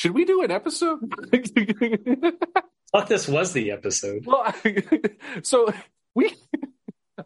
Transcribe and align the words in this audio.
Should 0.00 0.12
we 0.12 0.24
do 0.24 0.40
an 0.40 0.50
episode? 0.50 0.98
thought 2.90 3.06
this 3.06 3.28
was 3.28 3.52
the 3.52 3.70
episode. 3.70 4.24
Well, 4.24 4.44
I, 4.46 4.82
so 5.42 5.70
we. 6.14 6.34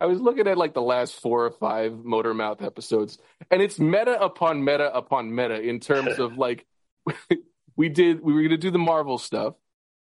I 0.00 0.06
was 0.06 0.20
looking 0.20 0.48
at 0.48 0.58
like 0.58 0.74
the 0.74 0.82
last 0.82 1.14
four 1.20 1.46
or 1.46 1.52
five 1.52 2.04
Motor 2.04 2.34
Mouth 2.34 2.62
episodes, 2.62 3.18
and 3.48 3.62
it's 3.62 3.78
meta 3.78 4.20
upon 4.20 4.64
meta 4.64 4.92
upon 4.92 5.32
meta 5.32 5.60
in 5.60 5.78
terms 5.78 6.18
of 6.18 6.36
like 6.36 6.66
we 7.76 7.90
did. 7.90 8.20
We 8.20 8.32
were 8.32 8.40
going 8.40 8.50
to 8.50 8.56
do 8.56 8.72
the 8.72 8.78
Marvel 8.78 9.18
stuff, 9.18 9.54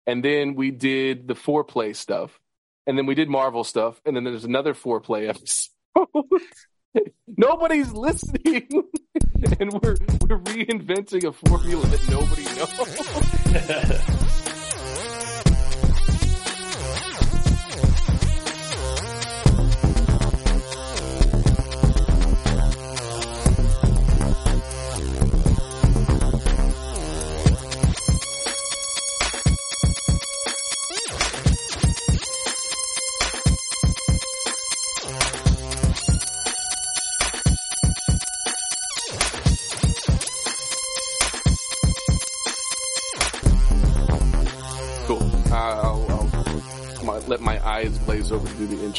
and 0.07 0.23
then 0.23 0.55
we 0.55 0.71
did 0.71 1.29
the 1.29 1.35
foreplay 1.35 1.97
stuff, 1.97 2.39
and 2.87 2.99
then 2.99 3.07
we 3.07 3.15
did 3.15 3.31
Marvel 3.31 3.65
stuff, 3.65 3.99
and 4.05 4.15
then 4.15 4.25
there's 4.25 4.45
another 4.45 4.75
foreplay 4.75 5.31
episode. 5.31 5.71
Nobody's 7.27 7.91
listening, 7.91 8.69
and 9.61 9.73
we're 9.73 9.97
we're 10.21 10.39
reinventing 10.39 11.25
a 11.25 11.33
formula 11.33 11.87
that 11.87 12.09
nobody 12.11 12.45
knows. 12.45 14.27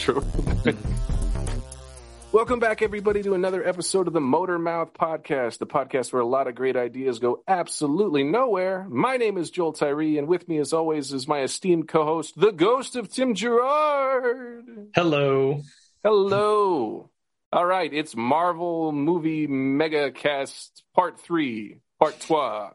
over 0.10 0.22
to 0.22 0.28
do 0.28 0.42
the 0.42 0.70
intro. 0.70 0.78
Welcome 2.32 2.60
back, 2.60 2.82
everybody, 2.82 3.22
to 3.24 3.34
another 3.34 3.68
episode 3.68 4.08
of 4.08 4.14
the 4.14 4.22
Motor 4.22 4.58
Mouth 4.58 4.94
Podcast, 4.94 5.58
the 5.58 5.68
podcast 5.68 6.14
where 6.14 6.22
a 6.22 6.26
lot 6.26 6.48
of 6.48 6.56
great 6.56 6.78
ideas 6.78 7.20
go 7.20 7.44
absolutely 7.46 8.24
nowhere. 8.24 8.88
My 8.90 9.18
name 9.18 9.38
is 9.38 9.52
Joel 9.52 9.74
Tyree, 9.74 10.18
and 10.18 10.30
with 10.30 10.48
me, 10.48 10.58
as 10.58 10.72
always, 10.72 11.12
is 11.12 11.28
my 11.28 11.42
esteemed 11.42 11.90
co-host, 11.90 12.40
the 12.40 12.54
ghost 12.54 12.96
of 12.96 13.10
Tim 13.10 13.36
Gerard. 13.36 14.92
Hello. 14.96 15.62
Hello. 16.04 17.10
All 17.52 17.66
right, 17.66 17.94
it's 17.94 18.16
Marvel 18.16 18.94
Movie 18.94 19.46
Mega 19.46 20.12
Cast 20.12 20.84
Part 20.96 21.20
Three, 21.20 21.80
Part 22.00 22.18
Trois, 22.22 22.72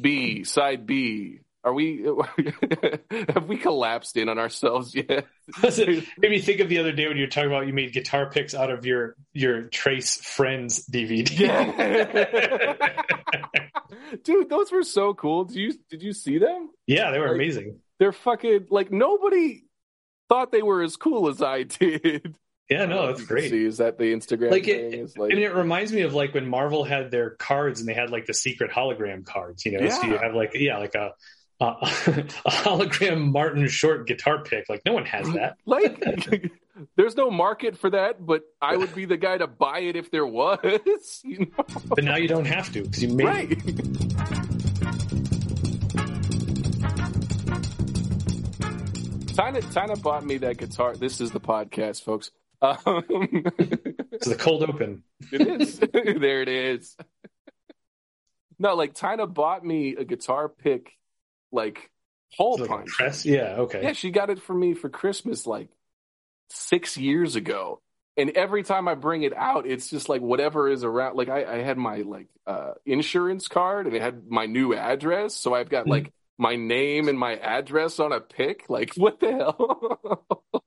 B, 0.00 0.44
Side 0.44 0.86
B. 0.86 1.40
Are 1.66 1.72
we? 1.72 2.04
have 3.34 3.46
we 3.48 3.56
collapsed 3.56 4.16
in 4.16 4.28
on 4.28 4.38
ourselves 4.38 4.94
yet? 4.94 5.26
Made 5.62 6.30
me 6.30 6.38
think 6.38 6.60
of 6.60 6.68
the 6.68 6.78
other 6.78 6.92
day 6.92 7.08
when 7.08 7.16
you 7.16 7.24
were 7.24 7.28
talking 7.28 7.50
about 7.50 7.66
you 7.66 7.72
made 7.72 7.92
guitar 7.92 8.30
picks 8.30 8.54
out 8.54 8.70
of 8.70 8.86
your 8.86 9.16
your 9.32 9.62
Trace 9.62 10.14
Friends 10.16 10.86
DVD. 10.88 11.38
Yeah. 11.38 12.86
Dude, 14.24 14.48
those 14.48 14.70
were 14.70 14.84
so 14.84 15.12
cool. 15.14 15.44
Did 15.46 15.56
you 15.56 15.74
did 15.90 16.02
you 16.04 16.12
see 16.12 16.38
them? 16.38 16.70
yeah, 16.86 17.10
they 17.10 17.18
were 17.18 17.26
Like- 17.26 17.34
amazing. 17.34 17.80
They're 17.98 18.12
fucking 18.12 18.66
like 18.70 18.92
nobody 18.92 19.64
thought 20.28 20.52
they 20.52 20.62
were 20.62 20.82
as 20.82 20.96
cool 20.96 21.28
as 21.28 21.42
I 21.42 21.64
did. 21.64 22.36
Yeah, 22.70 22.84
no, 22.86 23.06
that's 23.08 23.22
great. 23.24 23.50
See, 23.50 23.64
is 23.64 23.78
that 23.78 23.96
the 23.96 24.12
Instagram 24.12 24.50
Like 24.50 24.64
thing? 24.66 24.92
it, 24.92 24.94
Is 24.94 25.16
like, 25.16 25.30
and 25.32 25.40
it 25.40 25.54
reminds 25.54 25.92
me 25.92 26.02
of 26.02 26.14
like 26.14 26.34
when 26.34 26.46
Marvel 26.48 26.82
had 26.84 27.10
their 27.12 27.30
cards 27.30 27.78
and 27.80 27.88
they 27.88 27.94
had 27.94 28.10
like 28.10 28.26
the 28.26 28.34
secret 28.34 28.70
hologram 28.70 29.24
cards. 29.24 29.64
You 29.64 29.80
know, 29.80 29.88
so 29.88 30.02
you 30.06 30.18
have 30.18 30.34
like 30.34 30.52
yeah, 30.54 30.78
like 30.78 30.94
a 30.94 31.12
a, 31.60 31.64
a 32.44 32.50
hologram 32.50 33.30
Martin 33.32 33.66
Short 33.68 34.06
guitar 34.06 34.42
pick. 34.42 34.68
Like 34.68 34.82
no 34.84 34.92
one 34.92 35.06
has 35.06 35.26
that. 35.34 35.56
like 35.66 36.02
there's 36.96 37.16
no 37.16 37.30
market 37.30 37.76
for 37.78 37.90
that, 37.90 38.24
but 38.24 38.42
I 38.60 38.76
would 38.76 38.94
be 38.94 39.04
the 39.06 39.16
guy 39.16 39.38
to 39.38 39.46
buy 39.46 39.80
it 39.80 39.96
if 39.96 40.10
there 40.10 40.26
was. 40.26 41.22
You 41.24 41.40
know? 41.40 41.64
But 41.86 42.04
now 42.04 42.16
you 42.16 42.28
don't 42.28 42.44
have 42.46 42.72
to 42.72 42.82
because 42.82 43.02
you 43.02 43.08
made 43.08 43.24
Right. 43.26 44.56
Tina, 49.36 49.60
Tina 49.60 49.96
bought 49.96 50.24
me 50.24 50.38
that 50.38 50.56
guitar. 50.56 50.96
This 50.96 51.20
is 51.20 51.30
the 51.30 51.40
podcast, 51.40 52.02
folks. 52.02 52.30
Um, 52.62 53.44
So 54.22 54.30
the 54.30 54.36
cold 54.38 54.62
open. 54.62 55.02
it 55.30 55.60
is. 55.60 55.78
there 55.78 56.40
it 56.40 56.48
is. 56.48 56.96
No, 58.58 58.74
like 58.74 58.94
Tina 58.94 59.26
bought 59.26 59.62
me 59.62 59.94
a 59.96 60.04
guitar 60.04 60.48
pick, 60.48 60.92
like 61.52 61.90
hole 62.32 62.58
Like 62.58 62.68
punch. 62.68 62.88
press. 62.90 63.24
Yeah. 63.24 63.56
Okay. 63.60 63.82
Yeah, 63.82 63.92
she 63.92 64.10
got 64.10 64.30
it 64.30 64.40
for 64.42 64.54
me 64.54 64.74
for 64.74 64.88
Christmas 64.88 65.46
like 65.46 65.68
six 66.50 66.96
years 66.96 67.36
ago. 67.36 67.80
And 68.18 68.30
every 68.30 68.62
time 68.62 68.88
I 68.88 68.94
bring 68.94 69.22
it 69.24 69.34
out, 69.36 69.66
it's 69.66 69.90
just 69.90 70.08
like 70.08 70.22
whatever 70.22 70.68
is 70.70 70.84
around. 70.84 71.16
Like 71.16 71.28
I, 71.28 71.44
I 71.44 71.62
had 71.62 71.76
my 71.76 71.98
like 71.98 72.28
uh, 72.46 72.72
insurance 72.86 73.46
card, 73.48 73.86
and 73.86 73.94
it 73.94 74.00
had 74.00 74.26
my 74.28 74.46
new 74.46 74.74
address. 74.74 75.34
So 75.34 75.54
I've 75.54 75.68
got 75.68 75.84
Mhm. 75.84 75.90
like 75.90 76.12
my 76.38 76.56
name 76.56 77.08
and 77.08 77.18
my 77.18 77.36
address 77.36 78.00
on 78.00 78.12
a 78.12 78.20
pick. 78.20 78.70
Like 78.70 78.92
what 78.96 79.20
the 79.20 79.32
hell? 79.32 80.64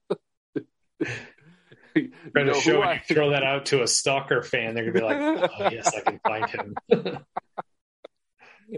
You 1.96 2.12
Trying 2.32 2.46
to 2.46 2.54
show 2.54 2.82
I- 2.82 3.02
you 3.08 3.14
throw 3.14 3.30
that 3.30 3.42
out 3.42 3.66
to 3.66 3.82
a 3.82 3.88
stalker 3.88 4.42
fan, 4.42 4.74
they're 4.76 4.92
gonna 4.92 5.06
be 5.10 5.14
like, 5.14 5.50
"Oh 5.58 5.68
yes, 5.70 5.92
I 5.96 6.00
can 6.02 6.20
find 6.20 6.48
him." 6.48 6.76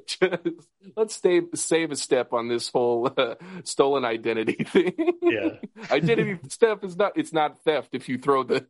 Just- 0.07 0.23
let's 0.97 1.15
stay, 1.15 1.41
save 1.55 1.91
a 1.93 1.97
step 1.97 2.33
on 2.33 2.49
this 2.49 2.69
whole 2.71 3.11
uh, 3.17 3.35
stolen 3.65 4.05
identity 4.05 4.65
thing. 4.65 4.95
Yeah. 5.23 5.57
identity 5.91 6.39
theft 6.49 6.85
is 6.85 6.97
not 6.97 7.13
it's 7.17 7.33
not 7.33 7.63
theft 7.65 7.91
if 7.93 8.09
you 8.09 8.19
throw 8.19 8.43
the 8.45 8.67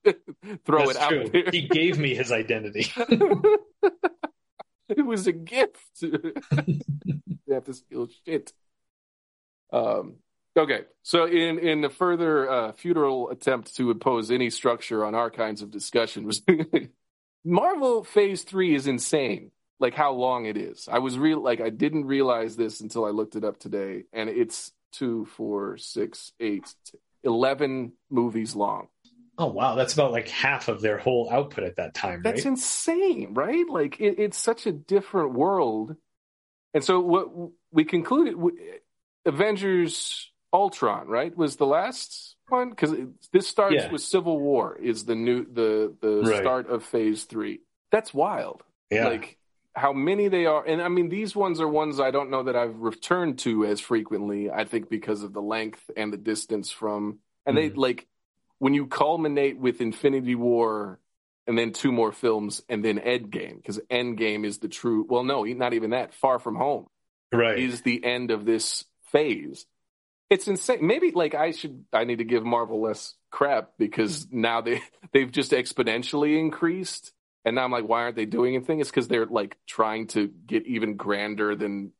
throw 0.64 0.86
That's 0.86 0.90
it 0.90 0.96
out 1.02 1.08
true. 1.10 1.28
there. 1.32 1.50
He 1.50 1.68
gave 1.68 1.98
me 1.98 2.14
his 2.14 2.32
identity. 2.32 2.86
it 4.88 5.04
was 5.04 5.26
a 5.26 5.32
gift. 5.32 6.02
you 6.02 6.32
have 7.50 7.64
to 7.64 7.74
steal 7.74 8.08
shit. 8.26 8.52
Um. 9.72 10.16
Okay, 10.54 10.82
so 11.02 11.24
in 11.24 11.58
in 11.58 11.80
the 11.80 11.88
further 11.88 12.50
uh, 12.50 12.72
futile 12.72 13.30
attempt 13.30 13.74
to 13.76 13.90
impose 13.90 14.30
any 14.30 14.50
structure 14.50 15.02
on 15.02 15.14
our 15.14 15.30
kinds 15.30 15.62
of 15.62 15.70
discussions, 15.70 16.42
Marvel 17.42 18.04
Phase 18.04 18.42
Three 18.42 18.74
is 18.74 18.86
insane. 18.86 19.50
Like 19.82 19.94
how 19.94 20.12
long 20.12 20.46
it 20.46 20.56
is. 20.56 20.88
I 20.90 21.00
was 21.00 21.18
real 21.18 21.42
like 21.42 21.60
I 21.60 21.68
didn't 21.70 22.06
realize 22.06 22.56
this 22.56 22.80
until 22.80 23.04
I 23.04 23.10
looked 23.10 23.36
it 23.36 23.44
up 23.44 23.58
today, 23.58 24.04
and 24.12 24.30
it's 24.30 24.72
two, 24.92 25.26
four, 25.36 25.76
six, 25.76 26.32
eight, 26.40 26.72
t- 26.86 26.98
eleven 27.24 27.92
movies 28.08 28.54
long. 28.54 28.86
Oh 29.38 29.48
wow, 29.48 29.74
that's 29.74 29.94
about 29.94 30.12
like 30.12 30.28
half 30.28 30.68
of 30.68 30.80
their 30.82 30.98
whole 30.98 31.28
output 31.30 31.64
at 31.64 31.76
that 31.76 31.94
time, 31.94 32.22
That's 32.22 32.44
right? 32.44 32.52
insane, 32.52 33.34
right? 33.34 33.68
Like 33.68 34.00
it, 34.00 34.18
it's 34.18 34.38
such 34.38 34.66
a 34.66 34.72
different 34.72 35.32
world. 35.32 35.96
And 36.74 36.84
so 36.84 37.00
what 37.00 37.28
we 37.72 37.84
concluded, 37.84 38.36
Avengers 39.26 40.30
Ultron, 40.52 41.08
right, 41.08 41.36
was 41.36 41.56
the 41.56 41.66
last 41.66 42.36
one 42.48 42.70
because 42.70 42.94
this 43.32 43.48
starts 43.48 43.74
Yeah. 43.76 43.90
with 43.90 44.02
Civil 44.02 44.38
War 44.38 44.76
is 44.76 45.04
the 45.04 45.14
new 45.14 45.44
the 45.44 45.94
the 46.00 46.22
Right. 46.22 46.40
start 46.40 46.68
of 46.68 46.84
Phase 46.84 47.24
Three. 47.24 47.60
That's 47.90 48.12
wild. 48.14 48.62
yeah. 48.90 49.08
Like 49.08 49.38
how 49.74 49.92
many 49.92 50.28
they 50.28 50.46
are, 50.46 50.64
and 50.64 50.82
I 50.82 50.88
mean 50.88 51.08
these 51.08 51.34
ones 51.34 51.60
are 51.60 51.68
ones 51.68 51.98
I 52.00 52.10
don't 52.10 52.30
know 52.30 52.42
that 52.44 52.56
I've 52.56 52.78
returned 52.78 53.38
to 53.40 53.64
as 53.64 53.80
frequently. 53.80 54.50
I 54.50 54.64
think 54.64 54.88
because 54.90 55.22
of 55.22 55.32
the 55.32 55.42
length 55.42 55.90
and 55.96 56.12
the 56.12 56.18
distance 56.18 56.70
from, 56.70 57.18
and 57.46 57.56
they 57.56 57.70
Mhm. 57.70 57.76
like 57.76 58.06
when 58.58 58.74
you 58.74 58.86
culminate 58.86 59.58
with 59.58 59.80
Infinity 59.80 60.34
War 60.34 61.00
and 61.46 61.58
then 61.58 61.72
two 61.72 61.90
more 61.90 62.12
films 62.12 62.62
and 62.68 62.84
then 62.84 62.98
Endgame 62.98 63.56
because 63.56 63.80
Endgame 63.90 64.44
is 64.44 64.58
the 64.58 64.68
true. 64.68 65.06
Well, 65.08 65.24
no, 65.24 65.42
not 65.44 65.74
even 65.74 65.90
that. 65.90 66.14
Far 66.14 66.38
from 66.38 66.54
Home 66.56 66.86
right. 67.32 67.58
is 67.58 67.82
the 67.82 68.04
end 68.04 68.30
of 68.30 68.44
this 68.44 68.84
phase. 69.10 69.66
It's 70.30 70.48
insane. 70.48 70.86
Maybe 70.86 71.10
like 71.10 71.34
I 71.34 71.50
should 71.50 71.84
I 71.92 72.04
need 72.04 72.18
to 72.18 72.24
give 72.24 72.44
Marvel 72.44 72.80
less 72.80 73.14
crap 73.30 73.72
because 73.78 74.28
now 74.30 74.60
they 74.60 74.82
they've 75.12 75.32
just 75.32 75.52
exponentially 75.52 76.38
increased. 76.38 77.12
And 77.44 77.56
now 77.56 77.64
I'm 77.64 77.72
like, 77.72 77.88
why 77.88 78.02
aren't 78.02 78.16
they 78.16 78.26
doing 78.26 78.54
anything? 78.54 78.80
It's 78.80 78.90
because 78.90 79.08
they're 79.08 79.26
like 79.26 79.56
trying 79.66 80.06
to 80.08 80.28
get 80.46 80.66
even 80.66 80.96
grander 80.96 81.56
than 81.56 81.92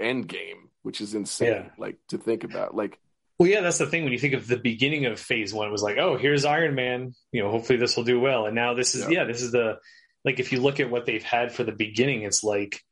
Endgame, 0.00 0.68
which 0.82 1.00
is 1.00 1.14
insane. 1.14 1.48
Yeah. 1.48 1.68
Like 1.78 1.96
to 2.08 2.18
think 2.18 2.44
about. 2.44 2.74
Like 2.74 2.98
Well, 3.38 3.48
yeah, 3.48 3.60
that's 3.60 3.78
the 3.78 3.86
thing. 3.86 4.04
When 4.04 4.12
you 4.12 4.18
think 4.18 4.34
of 4.34 4.46
the 4.48 4.56
beginning 4.56 5.06
of 5.06 5.20
Phase 5.20 5.54
One, 5.54 5.68
it 5.68 5.72
was 5.72 5.82
like, 5.82 5.98
oh, 5.98 6.16
here's 6.16 6.44
Iron 6.44 6.74
Man. 6.74 7.14
You 7.32 7.42
know, 7.42 7.50
hopefully 7.50 7.78
this 7.78 7.96
will 7.96 8.04
do 8.04 8.20
well. 8.20 8.46
And 8.46 8.54
now 8.54 8.74
this 8.74 8.94
is, 8.94 9.02
Yeah. 9.02 9.20
yeah, 9.20 9.24
this 9.24 9.42
is 9.42 9.52
the 9.52 9.78
like 10.24 10.40
if 10.40 10.52
you 10.52 10.60
look 10.60 10.80
at 10.80 10.90
what 10.90 11.06
they've 11.06 11.22
had 11.22 11.52
for 11.52 11.62
the 11.64 11.72
beginning, 11.72 12.22
it's 12.22 12.42
like 12.42 12.82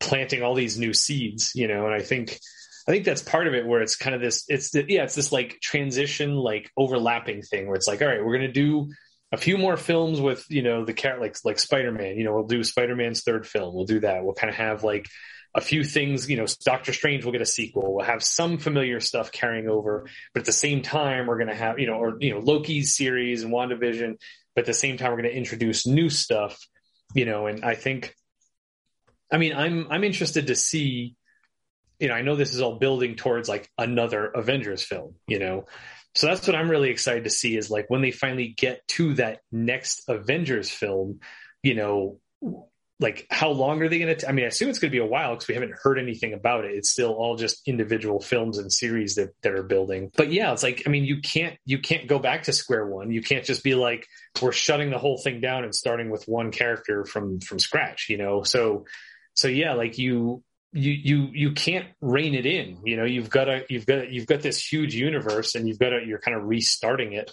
planting 0.00 0.42
all 0.42 0.54
these 0.54 0.78
new 0.78 0.92
seeds. 0.92 1.52
You 1.54 1.68
know, 1.68 1.86
and 1.86 1.94
I 1.94 2.00
think 2.00 2.38
I 2.86 2.90
think 2.90 3.04
that's 3.04 3.22
part 3.22 3.46
of 3.46 3.54
it 3.54 3.66
where 3.66 3.82
it's 3.82 3.96
kind 3.96 4.14
of 4.14 4.20
this. 4.20 4.44
It's 4.48 4.70
the, 4.70 4.84
yeah, 4.88 5.04
it's 5.04 5.14
this 5.14 5.32
like 5.32 5.58
transition, 5.60 6.34
like 6.34 6.70
overlapping 6.76 7.42
thing 7.42 7.66
where 7.66 7.76
it's 7.76 7.88
like, 7.88 8.00
all 8.02 8.08
right, 8.08 8.24
we're 8.24 8.32
gonna 8.34 8.52
do 8.52 8.90
a 9.30 9.36
few 9.36 9.58
more 9.58 9.76
films 9.76 10.20
with 10.20 10.46
you 10.48 10.62
know 10.62 10.84
the 10.84 10.94
cat 10.94 11.20
like 11.20 11.36
like 11.44 11.58
Spider-Man. 11.58 12.16
You 12.16 12.24
know, 12.24 12.34
we'll 12.34 12.46
do 12.46 12.62
Spider-Man's 12.64 13.22
third 13.22 13.46
film. 13.46 13.74
We'll 13.74 13.84
do 13.84 14.00
that. 14.00 14.24
We'll 14.24 14.34
kind 14.34 14.50
of 14.50 14.56
have 14.56 14.84
like 14.84 15.06
a 15.54 15.60
few 15.60 15.84
things. 15.84 16.30
You 16.30 16.38
know, 16.38 16.46
Doctor 16.64 16.92
Strange 16.92 17.24
will 17.24 17.32
get 17.32 17.42
a 17.42 17.46
sequel. 17.46 17.94
We'll 17.94 18.06
have 18.06 18.22
some 18.22 18.58
familiar 18.58 19.00
stuff 19.00 19.30
carrying 19.30 19.68
over, 19.68 20.06
but 20.32 20.40
at 20.40 20.46
the 20.46 20.52
same 20.52 20.82
time, 20.82 21.26
we're 21.26 21.38
going 21.38 21.48
to 21.48 21.54
have 21.54 21.78
you 21.78 21.86
know, 21.86 21.94
or 21.94 22.16
you 22.20 22.32
know, 22.32 22.40
Loki's 22.40 22.96
series 22.96 23.42
and 23.42 23.52
WandaVision. 23.52 24.16
But 24.54 24.62
at 24.62 24.66
the 24.66 24.74
same 24.74 24.96
time, 24.96 25.10
we're 25.10 25.22
going 25.22 25.30
to 25.30 25.36
introduce 25.36 25.86
new 25.86 26.10
stuff. 26.10 26.58
You 27.14 27.24
know, 27.24 27.46
and 27.46 27.64
I 27.64 27.74
think, 27.74 28.14
I 29.32 29.38
mean, 29.38 29.54
I'm 29.54 29.88
I'm 29.90 30.04
interested 30.04 30.48
to 30.48 30.54
see. 30.54 31.14
You 31.98 32.06
know, 32.06 32.14
I 32.14 32.22
know 32.22 32.36
this 32.36 32.54
is 32.54 32.60
all 32.60 32.78
building 32.78 33.16
towards 33.16 33.48
like 33.48 33.68
another 33.76 34.26
Avengers 34.26 34.82
film. 34.84 35.16
You 35.26 35.40
know, 35.40 35.66
so 36.18 36.26
that's 36.26 36.48
what 36.48 36.56
I'm 36.56 36.68
really 36.68 36.90
excited 36.90 37.22
to 37.24 37.30
see 37.30 37.56
is 37.56 37.70
like 37.70 37.84
when 37.86 38.02
they 38.02 38.10
finally 38.10 38.48
get 38.48 38.84
to 38.88 39.14
that 39.14 39.38
next 39.52 40.02
Avengers 40.08 40.68
film, 40.68 41.20
you 41.62 41.76
know, 41.76 42.18
like 42.98 43.28
how 43.30 43.50
long 43.50 43.80
are 43.82 43.88
they 43.88 44.00
going 44.00 44.16
to? 44.16 44.28
I 44.28 44.32
mean, 44.32 44.44
I 44.44 44.48
assume 44.48 44.68
it's 44.68 44.80
going 44.80 44.90
to 44.90 44.98
be 44.98 45.00
a 45.00 45.06
while 45.06 45.34
because 45.34 45.46
we 45.46 45.54
haven't 45.54 45.74
heard 45.80 45.96
anything 45.96 46.32
about 46.32 46.64
it. 46.64 46.72
It's 46.72 46.90
still 46.90 47.12
all 47.12 47.36
just 47.36 47.68
individual 47.68 48.18
films 48.18 48.58
and 48.58 48.72
series 48.72 49.14
that 49.14 49.28
that 49.42 49.52
are 49.52 49.62
building. 49.62 50.10
But 50.16 50.32
yeah, 50.32 50.52
it's 50.52 50.64
like 50.64 50.82
I 50.88 50.90
mean, 50.90 51.04
you 51.04 51.20
can't 51.20 51.56
you 51.64 51.78
can't 51.78 52.08
go 52.08 52.18
back 52.18 52.42
to 52.44 52.52
square 52.52 52.84
one. 52.84 53.12
You 53.12 53.22
can't 53.22 53.44
just 53.44 53.62
be 53.62 53.76
like 53.76 54.08
we're 54.42 54.50
shutting 54.50 54.90
the 54.90 54.98
whole 54.98 55.18
thing 55.18 55.40
down 55.40 55.62
and 55.62 55.72
starting 55.72 56.10
with 56.10 56.24
one 56.24 56.50
character 56.50 57.04
from 57.04 57.38
from 57.38 57.60
scratch. 57.60 58.06
You 58.08 58.18
know, 58.18 58.42
so 58.42 58.86
so 59.36 59.46
yeah, 59.46 59.74
like 59.74 59.98
you 59.98 60.42
you 60.72 60.92
you 60.92 61.28
you 61.32 61.52
can't 61.52 61.86
rein 62.00 62.34
it 62.34 62.46
in. 62.46 62.78
You 62.84 62.96
know, 62.96 63.04
you've 63.04 63.30
got 63.30 63.48
a 63.48 63.64
you've 63.68 63.86
got 63.86 64.10
you've 64.10 64.26
got 64.26 64.42
this 64.42 64.64
huge 64.64 64.94
universe, 64.94 65.54
and 65.54 65.66
you've 65.66 65.78
got 65.78 65.90
to 65.90 66.04
you're 66.04 66.20
kind 66.20 66.36
of 66.36 66.44
restarting 66.44 67.12
it. 67.12 67.32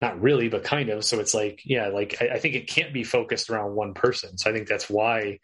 Not 0.00 0.22
really, 0.22 0.48
but 0.48 0.64
kind 0.64 0.88
of. 0.88 1.04
So 1.04 1.20
it's 1.20 1.34
like, 1.34 1.60
yeah, 1.64 1.88
like 1.88 2.16
I, 2.22 2.34
I 2.34 2.38
think 2.38 2.54
it 2.54 2.68
can't 2.68 2.94
be 2.94 3.04
focused 3.04 3.50
around 3.50 3.74
one 3.74 3.92
person. 3.92 4.38
So 4.38 4.50
I 4.50 4.54
think 4.54 4.66
that's 4.66 4.88
why 4.88 5.40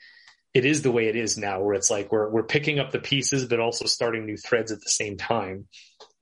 it 0.55 0.65
is 0.65 0.81
the 0.81 0.91
way 0.91 1.09
it 1.09 1.17
is 1.17 1.37
now, 1.37 1.61
where 1.61 1.75
it's 1.75 1.91
like 1.91 2.11
we're 2.11 2.31
we're 2.31 2.43
picking 2.43 2.79
up 2.79 2.91
the 2.91 2.99
pieces, 2.99 3.45
but 3.45 3.61
also 3.61 3.85
starting 3.85 4.25
new 4.25 4.39
threads 4.39 4.73
at 4.73 4.81
the 4.81 4.91
same 4.91 5.19
time. 5.19 5.67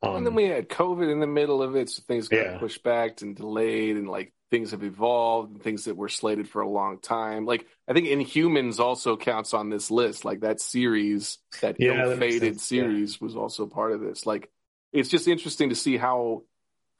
Um, 0.02 0.16
and 0.16 0.26
then 0.26 0.34
we 0.34 0.44
had 0.44 0.68
COVID 0.68 1.10
in 1.10 1.20
the 1.20 1.26
middle 1.28 1.62
of 1.62 1.76
it, 1.76 1.88
so 1.88 2.02
things 2.06 2.28
got 2.28 2.36
yeah. 2.38 2.58
pushed 2.58 2.82
back 2.82 3.22
and 3.22 3.36
delayed, 3.36 3.96
and 3.96 4.08
like 4.08 4.34
things 4.54 4.70
have 4.70 4.84
evolved 4.84 5.50
and 5.50 5.60
things 5.60 5.86
that 5.86 5.96
were 5.96 6.08
slated 6.08 6.48
for 6.48 6.62
a 6.62 6.68
long 6.68 7.00
time. 7.00 7.44
Like 7.44 7.66
I 7.88 7.92
think 7.92 8.06
Inhumans 8.06 8.78
also 8.78 9.16
counts 9.16 9.52
on 9.52 9.68
this 9.68 9.90
list. 9.90 10.24
Like 10.24 10.42
that 10.42 10.60
series, 10.60 11.38
that 11.60 11.80
yeah, 11.80 12.04
ill-fated 12.04 12.60
series, 12.60 13.14
yeah. 13.14 13.24
was 13.24 13.34
also 13.34 13.66
part 13.66 13.90
of 13.90 14.00
this. 14.00 14.26
Like 14.26 14.48
it's 14.92 15.08
just 15.08 15.26
interesting 15.26 15.70
to 15.70 15.74
see 15.74 15.96
how 15.96 16.44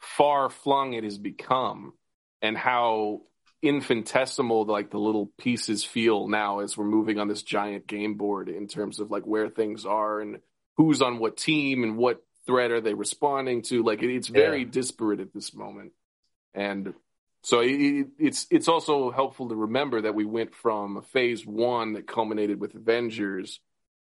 far 0.00 0.50
flung 0.50 0.94
it 0.94 1.04
has 1.04 1.16
become, 1.16 1.92
and 2.42 2.58
how 2.58 3.20
infinitesimal 3.62 4.64
like 4.64 4.90
the 4.90 4.98
little 4.98 5.30
pieces 5.38 5.84
feel 5.84 6.26
now 6.26 6.58
as 6.58 6.76
we're 6.76 6.84
moving 6.84 7.20
on 7.20 7.28
this 7.28 7.44
giant 7.44 7.86
game 7.86 8.14
board 8.14 8.48
in 8.48 8.66
terms 8.66 8.98
of 8.98 9.12
like 9.12 9.28
where 9.28 9.48
things 9.48 9.86
are 9.86 10.20
and 10.20 10.40
who's 10.76 11.00
on 11.00 11.20
what 11.20 11.36
team 11.36 11.84
and 11.84 11.96
what 11.96 12.20
threat 12.46 12.72
are 12.72 12.80
they 12.80 12.94
responding 12.94 13.62
to. 13.62 13.84
Like 13.84 14.02
it, 14.02 14.12
it's 14.12 14.26
very 14.26 14.64
yeah. 14.64 14.70
disparate 14.72 15.20
at 15.20 15.32
this 15.32 15.54
moment. 15.54 15.92
And 16.52 16.94
so 17.44 17.61
it, 17.61 18.06
it's 18.19 18.46
it's 18.50 18.69
also 18.69 19.11
helpful 19.11 19.50
to 19.50 19.55
remember 19.55 20.00
that 20.00 20.14
we 20.14 20.25
went 20.25 20.55
from 20.55 21.02
phase 21.12 21.46
one 21.46 21.93
that 21.93 22.06
culminated 22.06 22.58
with 22.58 22.75
Avengers, 22.75 23.61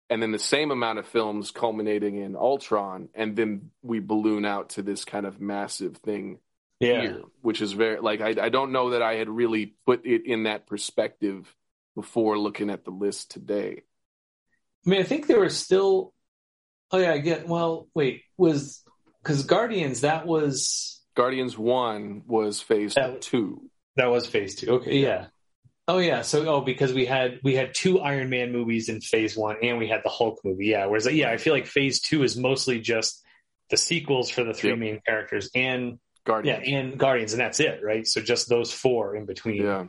and 0.10 0.22
then 0.22 0.33
the 0.33 0.39
same 0.39 0.69
amount 0.69 1.00
of 1.00 1.07
films 1.07 1.50
culminating 1.50 2.18
in 2.18 2.36
Ultron, 2.36 3.07
and 3.16 3.38
then 3.38 3.72
we 3.81 4.00
balloon 4.00 4.44
out 4.44 4.72
to 4.72 4.81
this 4.81 5.06
kind 5.06 5.25
of 5.25 5.39
massive 5.39 5.95
thing 5.98 6.39
yeah. 6.81 7.01
here, 7.01 7.22
which 7.42 7.62
is 7.62 7.72
very 7.72 8.01
like 8.01 8.19
I, 8.19 8.36
I 8.38 8.50
don't 8.50 8.74
know 8.74 8.89
that 8.89 9.01
I 9.01 9.16
had 9.16 9.30
really 9.30 9.75
put 9.86 10.06
it 10.06 10.25
in 10.25 10.44
that 10.44 10.68
perspective 10.68 11.56
before 11.95 12.38
looking 12.38 12.69
at 12.69 12.84
the 12.84 12.92
list 12.92 13.31
today. 13.31 13.84
I 14.86 14.89
mean, 14.89 15.00
I 15.00 15.04
think 15.04 15.27
there 15.27 15.39
were 15.39 15.50
still. 15.50 16.13
Oh 16.92 16.98
yeah, 16.98 17.13
I 17.13 17.19
get. 17.19 17.48
Well, 17.48 17.88
wait, 17.95 18.24
was 18.36 18.84
because 19.24 19.45
Guardians 19.45 20.01
that 20.01 20.27
was 20.27 21.00
Guardians 21.16 21.58
One 21.58 22.24
was 22.28 22.62
Phase 22.62 22.96
that, 22.96 23.22
Two. 23.22 23.69
That 23.96 24.12
was 24.12 24.28
Phase 24.28 24.56
Two. 24.56 24.72
Okay, 24.74 25.00
yeah. 25.00 25.28
Oh 25.88 25.98
yeah, 25.98 26.22
so 26.22 26.48
oh 26.48 26.62
because 26.62 26.94
we 26.94 27.06
had 27.06 27.40
we 27.44 27.56
had 27.56 27.74
two 27.74 28.00
Iron 28.00 28.30
Man 28.30 28.52
movies 28.52 28.88
in 28.88 29.02
Phase 29.02 29.36
One, 29.36 29.58
and 29.62 29.78
we 29.78 29.88
had 29.88 30.02
the 30.04 30.10
Hulk 30.10 30.40
movie. 30.44 30.68
Yeah, 30.68 30.86
whereas 30.86 31.12
yeah, 31.12 31.30
I 31.30 31.38
feel 31.38 31.54
like 31.54 31.66
Phase 31.66 32.02
Two 32.02 32.24
is 32.24 32.38
mostly 32.38 32.80
just 32.80 33.22
the 33.69 33.78
sequels 33.78 34.30
for 34.30 34.44
the 34.44 34.54
three 34.54 34.69
yep. 34.69 34.80
main 34.80 35.02
characters 35.06 35.50
and 35.56 36.00
Guardians. 36.25 36.68
Yeah, 36.68 36.78
and 36.78 36.98
Guardians, 36.98 37.34
and 37.34 37.42
that's 37.42 37.60
it, 37.60 37.81
right? 37.84 38.08
So 38.08 38.22
just 38.22 38.48
those 38.48 38.72
four 38.72 39.16
in 39.16 39.25
between. 39.25 39.63
Yeah, 39.63 39.86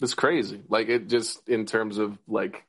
it's 0.00 0.14
crazy. 0.14 0.62
Like 0.68 0.88
it 0.88 1.08
just 1.08 1.48
in 1.48 1.64
terms 1.64 1.98
of 1.98 2.18
like 2.26 2.64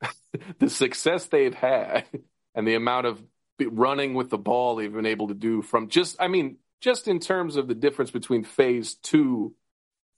the 0.58 0.70
success 0.70 1.26
they've 1.26 1.54
had 1.54 2.06
and 2.54 2.66
the 2.66 2.74
amount 2.74 3.06
of 3.06 3.22
running 3.60 4.14
with 4.14 4.30
the 4.30 4.38
ball 4.38 4.76
they've 4.76 4.92
been 4.92 5.06
able 5.06 5.28
to 5.28 5.34
do 5.34 5.62
from 5.62 5.88
just 5.88 6.16
I 6.20 6.28
mean 6.28 6.56
just 6.80 7.08
in 7.08 7.18
terms 7.18 7.56
of 7.56 7.68
the 7.68 7.74
difference 7.74 8.10
between 8.10 8.44
phase 8.44 8.94
two 8.94 9.54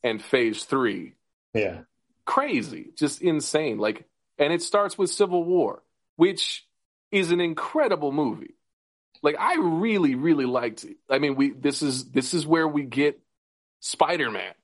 and 0.03 0.23
phase 0.23 0.65
three. 0.65 1.15
Yeah. 1.55 1.81
Crazy, 2.25 2.91
just 2.97 3.23
insane. 3.23 3.79
Like, 3.79 4.05
and 4.39 4.53
it 4.53 4.63
starts 4.63 4.97
with 4.97 5.11
Civil 5.11 5.45
War, 5.45 5.83
which 6.17 6.67
is 7.11 7.31
an 7.31 7.41
incredible 7.41 8.13
movie. 8.13 8.55
Like, 9.23 9.37
I 9.39 9.57
really, 9.57 10.15
really 10.15 10.47
liked 10.47 10.85
it. 10.85 10.97
I 11.09 11.19
mean, 11.19 11.35
we, 11.35 11.51
this 11.51 11.83
is, 11.83 12.11
this 12.11 12.33
is 12.33 12.47
where 12.47 12.69
we 12.69 12.85
get 12.85 13.21
Spider 13.81 14.31
Man, 14.31 14.55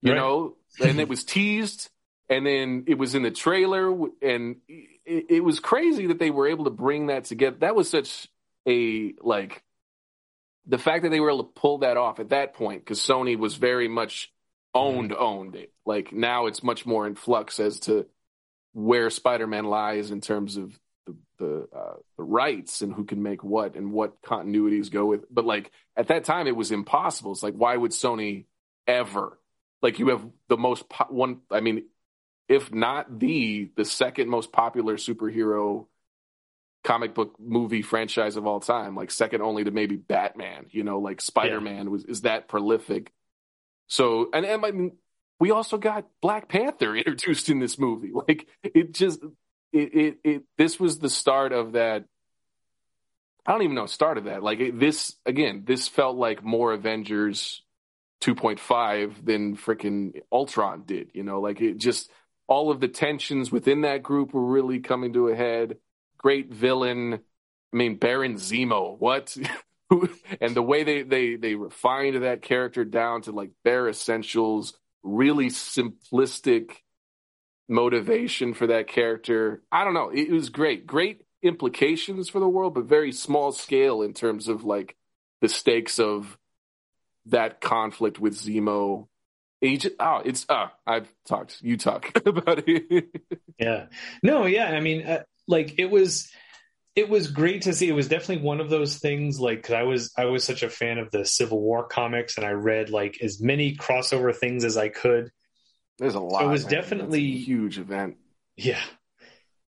you 0.00 0.12
right. 0.12 0.18
know, 0.18 0.56
and 0.82 1.00
it 1.00 1.08
was 1.08 1.24
teased 1.24 1.90
and 2.28 2.46
then 2.46 2.84
it 2.86 2.96
was 2.96 3.14
in 3.14 3.22
the 3.22 3.30
trailer 3.30 3.90
and 4.22 4.56
it, 4.68 5.26
it 5.28 5.44
was 5.44 5.60
crazy 5.60 6.06
that 6.06 6.18
they 6.18 6.30
were 6.30 6.48
able 6.48 6.64
to 6.64 6.70
bring 6.70 7.08
that 7.08 7.24
together. 7.24 7.56
That 7.60 7.74
was 7.74 7.90
such 7.90 8.28
a, 8.66 9.12
like, 9.20 9.62
the 10.66 10.78
fact 10.78 11.02
that 11.02 11.10
they 11.10 11.20
were 11.20 11.30
able 11.30 11.44
to 11.44 11.60
pull 11.60 11.78
that 11.78 11.96
off 11.96 12.20
at 12.20 12.30
that 12.30 12.54
point, 12.54 12.84
because 12.84 13.00
Sony 13.00 13.36
was 13.36 13.56
very 13.56 13.88
much 13.88 14.32
owned, 14.74 15.10
mm-hmm. 15.10 15.22
owned 15.22 15.54
it. 15.56 15.72
Like 15.84 16.12
now 16.12 16.46
it's 16.46 16.62
much 16.62 16.86
more 16.86 17.06
in 17.06 17.14
flux 17.14 17.60
as 17.60 17.80
to 17.80 18.06
where 18.72 19.10
Spider-Man 19.10 19.64
lies 19.64 20.10
in 20.10 20.20
terms 20.20 20.56
of 20.56 20.78
the 21.06 21.16
the, 21.38 21.68
uh, 21.76 21.94
the 22.16 22.22
rights 22.22 22.82
and 22.82 22.94
who 22.94 23.04
can 23.04 23.22
make 23.22 23.42
what 23.42 23.74
and 23.74 23.92
what 23.92 24.22
continuities 24.22 24.90
go 24.90 25.06
with. 25.06 25.24
But 25.30 25.44
like 25.44 25.70
at 25.96 26.08
that 26.08 26.24
time, 26.24 26.46
it 26.46 26.56
was 26.56 26.70
impossible. 26.70 27.32
It's 27.32 27.42
like 27.42 27.54
why 27.54 27.76
would 27.76 27.90
Sony 27.90 28.46
ever? 28.86 29.38
Like 29.82 29.98
you 29.98 30.08
have 30.08 30.24
the 30.48 30.56
most 30.56 30.88
po- 30.88 31.12
one. 31.12 31.40
I 31.50 31.60
mean, 31.60 31.84
if 32.48 32.72
not 32.72 33.18
the 33.18 33.70
the 33.76 33.84
second 33.84 34.28
most 34.28 34.52
popular 34.52 34.96
superhero 34.96 35.86
comic 36.84 37.14
book 37.14 37.36
movie 37.38 37.82
franchise 37.82 38.36
of 38.36 38.46
all 38.46 38.60
time, 38.60 38.96
like 38.96 39.10
second 39.10 39.42
only 39.42 39.64
to 39.64 39.70
maybe 39.70 39.96
Batman. 39.96 40.66
You 40.70 40.84
know, 40.84 40.98
like 40.98 41.20
Spider 41.20 41.60
Man 41.60 41.84
yeah. 41.84 41.90
was 41.90 42.04
is 42.04 42.22
that 42.22 42.48
prolific. 42.48 43.12
So, 43.88 44.30
and, 44.32 44.44
and 44.44 44.64
I 44.64 44.70
mean, 44.70 44.92
we 45.38 45.50
also 45.50 45.78
got 45.78 46.06
Black 46.20 46.48
Panther 46.48 46.96
introduced 46.96 47.48
in 47.48 47.58
this 47.58 47.78
movie. 47.78 48.12
Like 48.28 48.46
it 48.62 48.94
just 48.94 49.22
it 49.72 49.94
it, 49.94 50.18
it 50.24 50.42
this 50.58 50.78
was 50.78 50.98
the 50.98 51.10
start 51.10 51.52
of 51.52 51.72
that. 51.72 52.04
I 53.44 53.52
don't 53.52 53.62
even 53.62 53.74
know 53.74 53.86
start 53.86 54.18
of 54.18 54.24
that. 54.24 54.42
Like 54.42 54.60
it, 54.60 54.78
this 54.78 55.16
again, 55.26 55.64
this 55.66 55.88
felt 55.88 56.16
like 56.16 56.44
more 56.44 56.72
Avengers 56.72 57.62
2.5 58.22 59.24
than 59.24 59.56
freaking 59.56 60.20
Ultron 60.30 60.84
did. 60.86 61.10
You 61.12 61.24
know, 61.24 61.40
like 61.40 61.60
it 61.60 61.78
just 61.78 62.10
all 62.46 62.70
of 62.70 62.80
the 62.80 62.88
tensions 62.88 63.50
within 63.50 63.80
that 63.80 64.02
group 64.02 64.32
were 64.32 64.44
really 64.44 64.80
coming 64.80 65.12
to 65.14 65.28
a 65.28 65.34
head 65.34 65.76
great 66.22 66.52
villain. 66.52 67.14
I 67.14 67.76
mean, 67.76 67.96
Baron 67.96 68.34
Zemo. 68.34 68.98
What? 68.98 69.36
and 70.40 70.54
the 70.54 70.62
way 70.62 70.84
they 70.84 71.02
they 71.02 71.36
they 71.36 71.54
refined 71.54 72.22
that 72.22 72.42
character 72.42 72.84
down 72.84 73.22
to 73.22 73.32
like 73.32 73.50
bare 73.64 73.88
essentials, 73.88 74.78
really 75.02 75.48
simplistic 75.48 76.70
motivation 77.68 78.54
for 78.54 78.68
that 78.68 78.88
character. 78.88 79.62
I 79.70 79.84
don't 79.84 79.94
know. 79.94 80.10
It 80.10 80.30
was 80.30 80.50
great. 80.50 80.86
Great 80.86 81.22
implications 81.42 82.28
for 82.28 82.38
the 82.38 82.48
world, 82.48 82.74
but 82.74 82.84
very 82.84 83.12
small 83.12 83.52
scale 83.52 84.02
in 84.02 84.14
terms 84.14 84.48
of 84.48 84.64
like 84.64 84.96
the 85.40 85.48
stakes 85.48 85.98
of 85.98 86.38
that 87.26 87.60
conflict 87.60 88.18
with 88.18 88.34
Zemo. 88.34 89.08
Agent, 89.64 89.94
oh, 90.00 90.22
it's 90.24 90.44
uh, 90.48 90.68
I've 90.84 91.12
talked. 91.24 91.62
You 91.62 91.76
talk 91.76 92.10
about 92.26 92.64
it. 92.66 93.04
yeah, 93.58 93.86
no, 94.22 94.46
yeah. 94.46 94.66
I 94.66 94.80
mean, 94.80 95.06
uh, 95.06 95.22
like 95.46 95.78
it 95.78 95.90
was 95.90 96.30
it 96.94 97.08
was 97.08 97.30
great 97.30 97.62
to 97.62 97.72
see. 97.72 97.88
It 97.88 97.94
was 97.94 98.08
definitely 98.08 98.44
one 98.44 98.60
of 98.60 98.68
those 98.68 98.98
things. 98.98 99.40
Like, 99.40 99.62
cause 99.62 99.74
I 99.74 99.82
was 99.84 100.12
I 100.16 100.26
was 100.26 100.44
such 100.44 100.62
a 100.62 100.68
fan 100.68 100.98
of 100.98 101.10
the 101.10 101.24
Civil 101.24 101.60
War 101.60 101.86
comics, 101.86 102.36
and 102.36 102.46
I 102.46 102.50
read 102.50 102.90
like 102.90 103.18
as 103.22 103.40
many 103.40 103.76
crossover 103.76 104.36
things 104.36 104.64
as 104.64 104.76
I 104.76 104.88
could. 104.88 105.30
There's 105.98 106.14
a 106.14 106.20
lot. 106.20 106.40
So 106.40 106.48
it 106.48 106.50
was 106.50 106.64
man. 106.64 106.72
definitely 106.72 107.20
a 107.20 107.38
huge 107.38 107.78
event. 107.78 108.16
Yeah, 108.56 108.82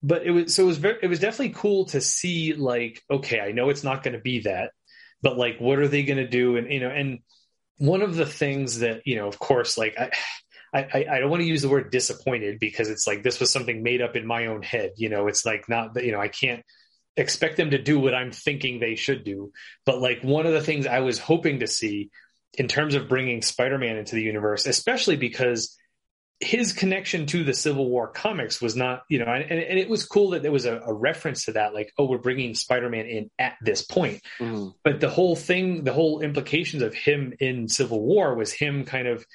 but 0.03 0.25
it 0.25 0.31
was 0.31 0.53
so 0.53 0.63
it 0.63 0.67
was 0.67 0.77
very 0.77 0.99
it 1.01 1.07
was 1.07 1.19
definitely 1.19 1.55
cool 1.55 1.85
to 1.85 2.01
see. 2.01 2.53
Like, 2.53 3.01
okay, 3.09 3.39
I 3.39 3.51
know 3.51 3.69
it's 3.69 3.83
not 3.83 4.03
going 4.03 4.13
to 4.13 4.21
be 4.21 4.41
that, 4.41 4.71
but 5.21 5.37
like, 5.37 5.57
what 5.59 5.79
are 5.79 5.87
they 5.87 6.03
going 6.03 6.17
to 6.17 6.27
do? 6.27 6.57
And 6.57 6.71
you 6.71 6.79
know, 6.79 6.89
and 6.89 7.19
one 7.79 8.03
of 8.03 8.15
the 8.15 8.25
things 8.25 8.79
that 8.79 9.01
you 9.05 9.15
know, 9.15 9.27
of 9.27 9.39
course, 9.39 9.77
like 9.77 9.97
I. 9.97 10.11
I, 10.81 11.05
I, 11.11 11.19
don't 11.19 11.29
want 11.29 11.41
to 11.41 11.47
use 11.47 11.61
the 11.61 11.69
word 11.69 11.91
disappointed 11.91 12.59
because 12.59 12.89
it's 12.89 13.07
like 13.07 13.23
this 13.23 13.39
was 13.39 13.51
something 13.51 13.83
made 13.83 14.01
up 14.01 14.15
in 14.15 14.25
my 14.25 14.47
own 14.47 14.61
head. 14.61 14.91
You 14.97 15.09
know, 15.09 15.27
it's 15.27 15.45
like 15.45 15.69
not 15.69 15.93
that, 15.93 16.03
you 16.03 16.11
know, 16.11 16.21
I 16.21 16.27
can't 16.27 16.63
expect 17.15 17.57
them 17.57 17.71
to 17.71 17.81
do 17.81 17.99
what 17.99 18.13
I'm 18.13 18.31
thinking 18.31 18.79
they 18.79 18.95
should 18.95 19.23
do. 19.23 19.51
But 19.85 20.01
like 20.01 20.21
one 20.21 20.45
of 20.45 20.53
the 20.53 20.61
things 20.61 20.85
I 20.85 20.99
was 20.99 21.19
hoping 21.19 21.59
to 21.59 21.67
see 21.67 22.11
in 22.53 22.67
terms 22.67 22.95
of 22.95 23.09
bringing 23.09 23.41
Spider 23.41 23.77
Man 23.77 23.97
into 23.97 24.15
the 24.15 24.21
universe, 24.21 24.65
especially 24.65 25.15
because 25.15 25.77
his 26.39 26.71
connection 26.73 27.25
to 27.25 27.43
the 27.43 27.53
Civil 27.53 27.89
War 27.89 28.07
comics 28.07 28.61
was 28.61 28.75
not, 28.75 29.01
you 29.09 29.17
know, 29.19 29.25
and, 29.25 29.43
and 29.51 29.79
it 29.79 29.89
was 29.89 30.05
cool 30.05 30.31
that 30.31 30.43
there 30.43 30.51
was 30.51 30.65
a, 30.65 30.79
a, 30.79 30.93
reference 30.93 31.45
to 31.45 31.53
that, 31.53 31.73
like, 31.73 31.91
oh, 31.97 32.05
we're 32.05 32.19
bringing 32.19 32.53
Spider 32.53 32.89
Man 32.89 33.07
in 33.07 33.31
at 33.39 33.55
this 33.61 33.81
point. 33.81 34.21
Mm-hmm. 34.39 34.69
But 34.83 34.99
the 34.99 35.09
whole 35.09 35.35
thing, 35.35 35.83
the 35.83 35.93
whole 35.93 36.21
implications 36.21 36.83
of 36.83 36.93
him 36.93 37.33
in 37.39 37.67
Civil 37.67 38.01
War 38.01 38.35
was 38.35 38.51
him 38.51 38.85
kind 38.85 39.07
of 39.07 39.25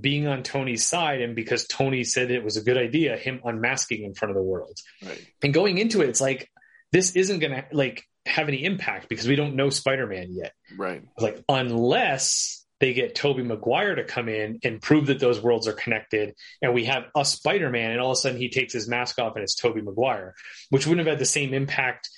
being 0.00 0.26
on 0.26 0.42
Tony's 0.42 0.84
side. 0.86 1.20
And 1.20 1.34
because 1.34 1.66
Tony 1.66 2.04
said 2.04 2.30
it 2.30 2.44
was 2.44 2.56
a 2.56 2.62
good 2.62 2.76
idea, 2.76 3.16
him 3.16 3.40
unmasking 3.44 4.02
in 4.04 4.14
front 4.14 4.30
of 4.30 4.36
the 4.36 4.42
world. 4.42 4.78
Right. 5.04 5.26
And 5.42 5.54
going 5.54 5.78
into 5.78 6.02
it, 6.02 6.08
it's 6.08 6.20
like, 6.20 6.50
this 6.92 7.16
isn't 7.16 7.40
going 7.40 7.52
to, 7.52 7.64
like, 7.72 8.04
have 8.26 8.48
any 8.48 8.64
impact 8.64 9.08
because 9.08 9.28
we 9.28 9.36
don't 9.36 9.56
know 9.56 9.70
Spider 9.70 10.06
Man 10.06 10.28
yet. 10.32 10.52
Right. 10.76 11.02
Like, 11.18 11.42
unless 11.48 12.64
they 12.80 12.92
get 12.92 13.14
Tobey 13.14 13.42
Maguire 13.42 13.94
to 13.94 14.04
come 14.04 14.28
in 14.28 14.58
and 14.62 14.82
prove 14.82 15.06
that 15.06 15.20
those 15.20 15.40
worlds 15.40 15.68
are 15.68 15.72
connected, 15.72 16.34
and 16.60 16.74
we 16.74 16.84
have 16.84 17.04
a 17.16 17.24
Spider-Man, 17.24 17.92
and 17.92 18.00
all 18.00 18.10
of 18.10 18.14
a 18.14 18.20
sudden 18.20 18.38
he 18.38 18.50
takes 18.50 18.72
his 18.72 18.88
mask 18.88 19.18
off 19.18 19.36
and 19.36 19.42
it's 19.42 19.54
Tobey 19.54 19.80
Maguire, 19.80 20.34
which 20.70 20.86
wouldn't 20.86 21.06
have 21.06 21.12
had 21.12 21.20
the 21.20 21.24
same 21.24 21.54
impact 21.54 22.10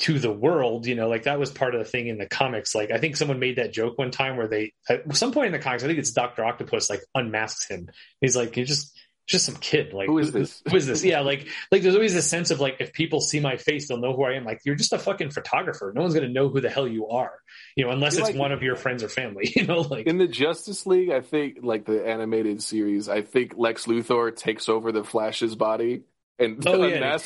to 0.00 0.18
the 0.18 0.32
world, 0.32 0.86
you 0.86 0.94
know, 0.94 1.08
like 1.08 1.24
that 1.24 1.38
was 1.38 1.50
part 1.50 1.74
of 1.74 1.80
the 1.80 1.90
thing 1.90 2.06
in 2.06 2.18
the 2.18 2.26
comics. 2.26 2.74
Like 2.74 2.90
I 2.90 2.98
think 2.98 3.16
someone 3.16 3.40
made 3.40 3.56
that 3.56 3.72
joke 3.72 3.98
one 3.98 4.10
time 4.10 4.36
where 4.36 4.46
they 4.46 4.72
at 4.88 5.16
some 5.16 5.32
point 5.32 5.46
in 5.46 5.52
the 5.52 5.58
comics, 5.58 5.82
I 5.82 5.86
think 5.86 5.98
it's 5.98 6.12
Doctor 6.12 6.44
Octopus 6.44 6.88
like 6.88 7.02
unmasks 7.14 7.68
him. 7.68 7.90
He's 8.20 8.36
like, 8.36 8.56
you 8.56 8.64
just 8.64 8.96
just 9.28 9.44
some 9.44 9.56
kid. 9.56 9.92
Like, 9.92 10.06
who 10.06 10.18
is 10.18 10.32
this? 10.32 10.62
Who 10.68 10.76
is 10.76 10.86
this? 10.86 11.04
Yeah, 11.04 11.20
like, 11.20 11.46
like 11.70 11.82
there's 11.82 11.94
always 11.94 12.14
a 12.14 12.22
sense 12.22 12.50
of 12.50 12.60
like, 12.60 12.76
if 12.80 12.94
people 12.94 13.20
see 13.20 13.40
my 13.40 13.56
face, 13.56 13.86
they'll 13.86 13.98
know 13.98 14.14
who 14.14 14.24
I 14.24 14.32
am. 14.32 14.44
Like, 14.44 14.62
you're 14.64 14.74
just 14.74 14.94
a 14.94 14.98
fucking 14.98 15.30
photographer. 15.30 15.92
No 15.94 16.00
one's 16.00 16.14
gonna 16.14 16.28
know 16.28 16.48
who 16.48 16.62
the 16.62 16.70
hell 16.70 16.88
you 16.88 17.08
are, 17.08 17.34
you 17.76 17.84
know, 17.84 17.90
unless 17.90 18.14
it's 18.14 18.28
like, 18.28 18.36
one 18.36 18.52
of 18.52 18.62
your 18.62 18.74
friends 18.74 19.02
or 19.04 19.08
family. 19.08 19.52
You 19.58 19.66
know, 19.66 19.80
like 19.80 20.06
in 20.06 20.18
the 20.18 20.28
Justice 20.28 20.86
League, 20.86 21.10
I 21.10 21.20
think 21.20 21.58
like 21.62 21.84
the 21.84 22.06
animated 22.06 22.62
series, 22.62 23.08
I 23.08 23.22
think 23.22 23.54
Lex 23.56 23.86
Luthor 23.86 24.34
takes 24.34 24.68
over 24.68 24.92
the 24.92 25.02
Flash's 25.02 25.56
body 25.56 26.02
and 26.38 26.66
oh, 26.66 26.86
yeah. 26.86 27.18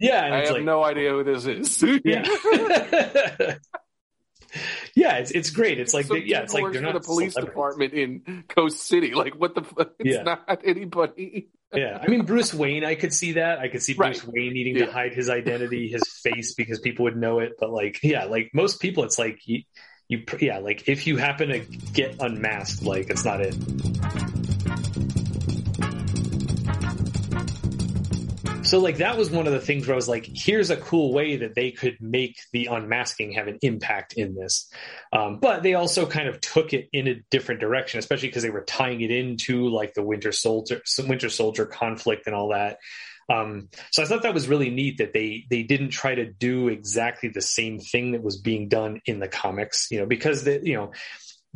Yeah, 0.00 0.34
I 0.34 0.38
have 0.38 0.50
like, 0.50 0.64
no 0.64 0.82
idea 0.82 1.10
who 1.10 1.24
this 1.24 1.46
is. 1.46 1.82
yeah. 2.04 2.24
yeah, 4.94 5.16
it's 5.16 5.30
it's 5.30 5.50
great. 5.50 5.78
It's 5.78 5.92
like 5.92 6.06
yeah, 6.08 6.40
it's 6.40 6.54
like 6.54 6.72
they're 6.72 6.82
not 6.82 6.94
the 6.94 7.00
police 7.00 7.34
department 7.34 7.92
in 7.92 8.44
Coast 8.48 8.78
City. 8.80 9.14
Like 9.14 9.34
what 9.34 9.54
the 9.54 9.62
fuck? 9.62 9.92
It's 9.98 10.16
yeah. 10.16 10.22
not 10.22 10.62
anybody. 10.64 11.48
yeah, 11.74 11.98
I 12.00 12.08
mean 12.08 12.24
Bruce 12.24 12.54
Wayne. 12.54 12.84
I 12.84 12.94
could 12.94 13.12
see 13.12 13.32
that. 13.32 13.58
I 13.58 13.68
could 13.68 13.82
see 13.82 13.94
Bruce 13.94 14.24
right. 14.24 14.34
Wayne 14.34 14.54
needing 14.54 14.76
yeah. 14.76 14.86
to 14.86 14.92
hide 14.92 15.12
his 15.12 15.28
identity, 15.28 15.88
his 15.88 16.08
face, 16.08 16.54
because 16.54 16.80
people 16.80 17.04
would 17.04 17.16
know 17.16 17.40
it. 17.40 17.54
But 17.58 17.70
like, 17.70 18.00
yeah, 18.02 18.24
like 18.24 18.50
most 18.54 18.80
people, 18.80 19.04
it's 19.04 19.18
like 19.18 19.46
you, 19.46 19.62
you 20.08 20.24
yeah, 20.40 20.58
like 20.58 20.88
if 20.88 21.06
you 21.06 21.18
happen 21.18 21.48
to 21.48 21.58
get 21.58 22.16
unmasked, 22.20 22.82
like 22.82 23.10
it's 23.10 23.24
not 23.24 23.40
it. 23.40 23.54
So 28.64 28.80
like 28.80 28.96
that 28.96 29.18
was 29.18 29.30
one 29.30 29.46
of 29.46 29.52
the 29.52 29.60
things 29.60 29.86
where 29.86 29.94
I 29.94 29.96
was 29.96 30.08
like, 30.08 30.26
here's 30.26 30.70
a 30.70 30.76
cool 30.76 31.12
way 31.12 31.36
that 31.36 31.54
they 31.54 31.70
could 31.70 31.98
make 32.00 32.38
the 32.52 32.66
unmasking 32.66 33.32
have 33.32 33.46
an 33.46 33.58
impact 33.62 34.14
in 34.14 34.34
this. 34.34 34.70
Um, 35.12 35.38
but 35.38 35.62
they 35.62 35.74
also 35.74 36.06
kind 36.06 36.28
of 36.28 36.40
took 36.40 36.72
it 36.72 36.88
in 36.92 37.06
a 37.06 37.20
different 37.30 37.60
direction, 37.60 37.98
especially 37.98 38.28
because 38.28 38.42
they 38.42 38.50
were 38.50 38.64
tying 38.64 39.02
it 39.02 39.10
into 39.10 39.68
like 39.68 39.94
the 39.94 40.02
Winter 40.02 40.32
Soldier, 40.32 40.80
Winter 41.06 41.28
Soldier 41.28 41.66
conflict 41.66 42.26
and 42.26 42.34
all 42.34 42.48
that. 42.48 42.78
Um, 43.32 43.68
so 43.90 44.02
I 44.02 44.06
thought 44.06 44.22
that 44.22 44.34
was 44.34 44.48
really 44.48 44.70
neat 44.70 44.98
that 44.98 45.12
they 45.12 45.46
they 45.48 45.62
didn't 45.62 45.90
try 45.90 46.14
to 46.14 46.26
do 46.26 46.68
exactly 46.68 47.30
the 47.30 47.40
same 47.40 47.78
thing 47.78 48.12
that 48.12 48.22
was 48.22 48.38
being 48.38 48.68
done 48.68 49.00
in 49.06 49.18
the 49.18 49.28
comics, 49.28 49.88
you 49.90 49.98
know, 49.98 50.06
because 50.06 50.44
the 50.44 50.60
you 50.62 50.74
know 50.74 50.92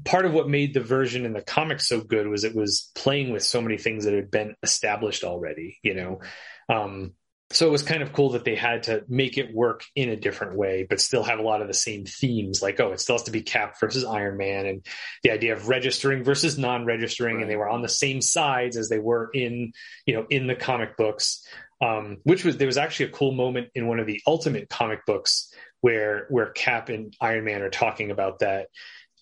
part 0.05 0.25
of 0.25 0.33
what 0.33 0.49
made 0.49 0.75
the 0.75 0.81
version 0.81 1.27
in 1.27 1.33
the 1.33 1.43
comics 1.43 1.89
so 1.89 2.01
good 2.01 2.27
was 2.27 2.45
it 2.45 2.55
was 2.55 2.91
playing 2.95 3.33
with 3.33 3.43
so 3.43 3.61
many 3.61 3.77
things 3.77 4.05
that 4.05 4.15
had 4.15 4.31
been 4.31 4.55
established 4.63 5.25
already, 5.25 5.79
you 5.83 5.95
know. 5.95 6.21
Um, 6.69 7.15
so 7.51 7.67
it 7.67 7.71
was 7.71 7.83
kind 7.83 8.03
of 8.03 8.13
cool 8.13 8.31
that 8.31 8.45
they 8.45 8.55
had 8.55 8.85
to 8.85 9.05
make 9.09 9.39
it 9.39 9.55
work 9.55 9.85
in 9.97 10.11
a 10.11 10.17
different 10.17 10.57
way, 10.57 10.87
but 10.89 11.01
still 11.01 11.23
have 11.23 11.39
a 11.39 11.43
lot 11.43 11.63
of 11.63 11.69
the 11.69 11.75
same 11.75 12.05
themes. 12.05 12.61
Like, 12.61 12.79
oh, 12.79 12.93
it 12.93 13.01
still 13.01 13.15
has 13.15 13.23
to 13.25 13.31
be 13.31 13.41
Cap 13.41 13.81
versus 13.81 14.05
Iron 14.05 14.37
Man, 14.37 14.67
and 14.67 14.87
the 15.23 15.31
idea 15.31 15.55
of 15.55 15.69
registering 15.69 16.25
versus 16.25 16.59
non-registering, 16.59 17.37
right. 17.37 17.43
and 17.43 17.51
they 17.51 17.57
were 17.57 17.69
on 17.69 17.81
the 17.81 17.89
same 17.89 18.21
sides 18.21 18.77
as 18.77 18.91
they 18.91 18.99
were 18.99 19.31
in, 19.33 19.73
you 20.05 20.15
know, 20.15 20.27
in 20.29 20.47
the 20.47 20.55
comic 20.55 20.97
books. 20.97 21.47
Um, 21.81 22.19
which 22.25 22.45
was 22.45 22.57
there 22.57 22.67
was 22.67 22.77
actually 22.77 23.07
a 23.07 23.13
cool 23.13 23.31
moment 23.31 23.69
in 23.75 23.87
one 23.87 24.01
of 24.01 24.07
the 24.07 24.21
Ultimate 24.27 24.69
comic 24.69 25.07
books 25.07 25.53
where 25.81 26.27
where 26.29 26.51
Cap 26.51 26.91
and 26.91 27.15
Iron 27.21 27.45
Man 27.45 27.63
are 27.63 27.71
talking 27.71 28.11
about 28.11 28.41
that. 28.41 28.67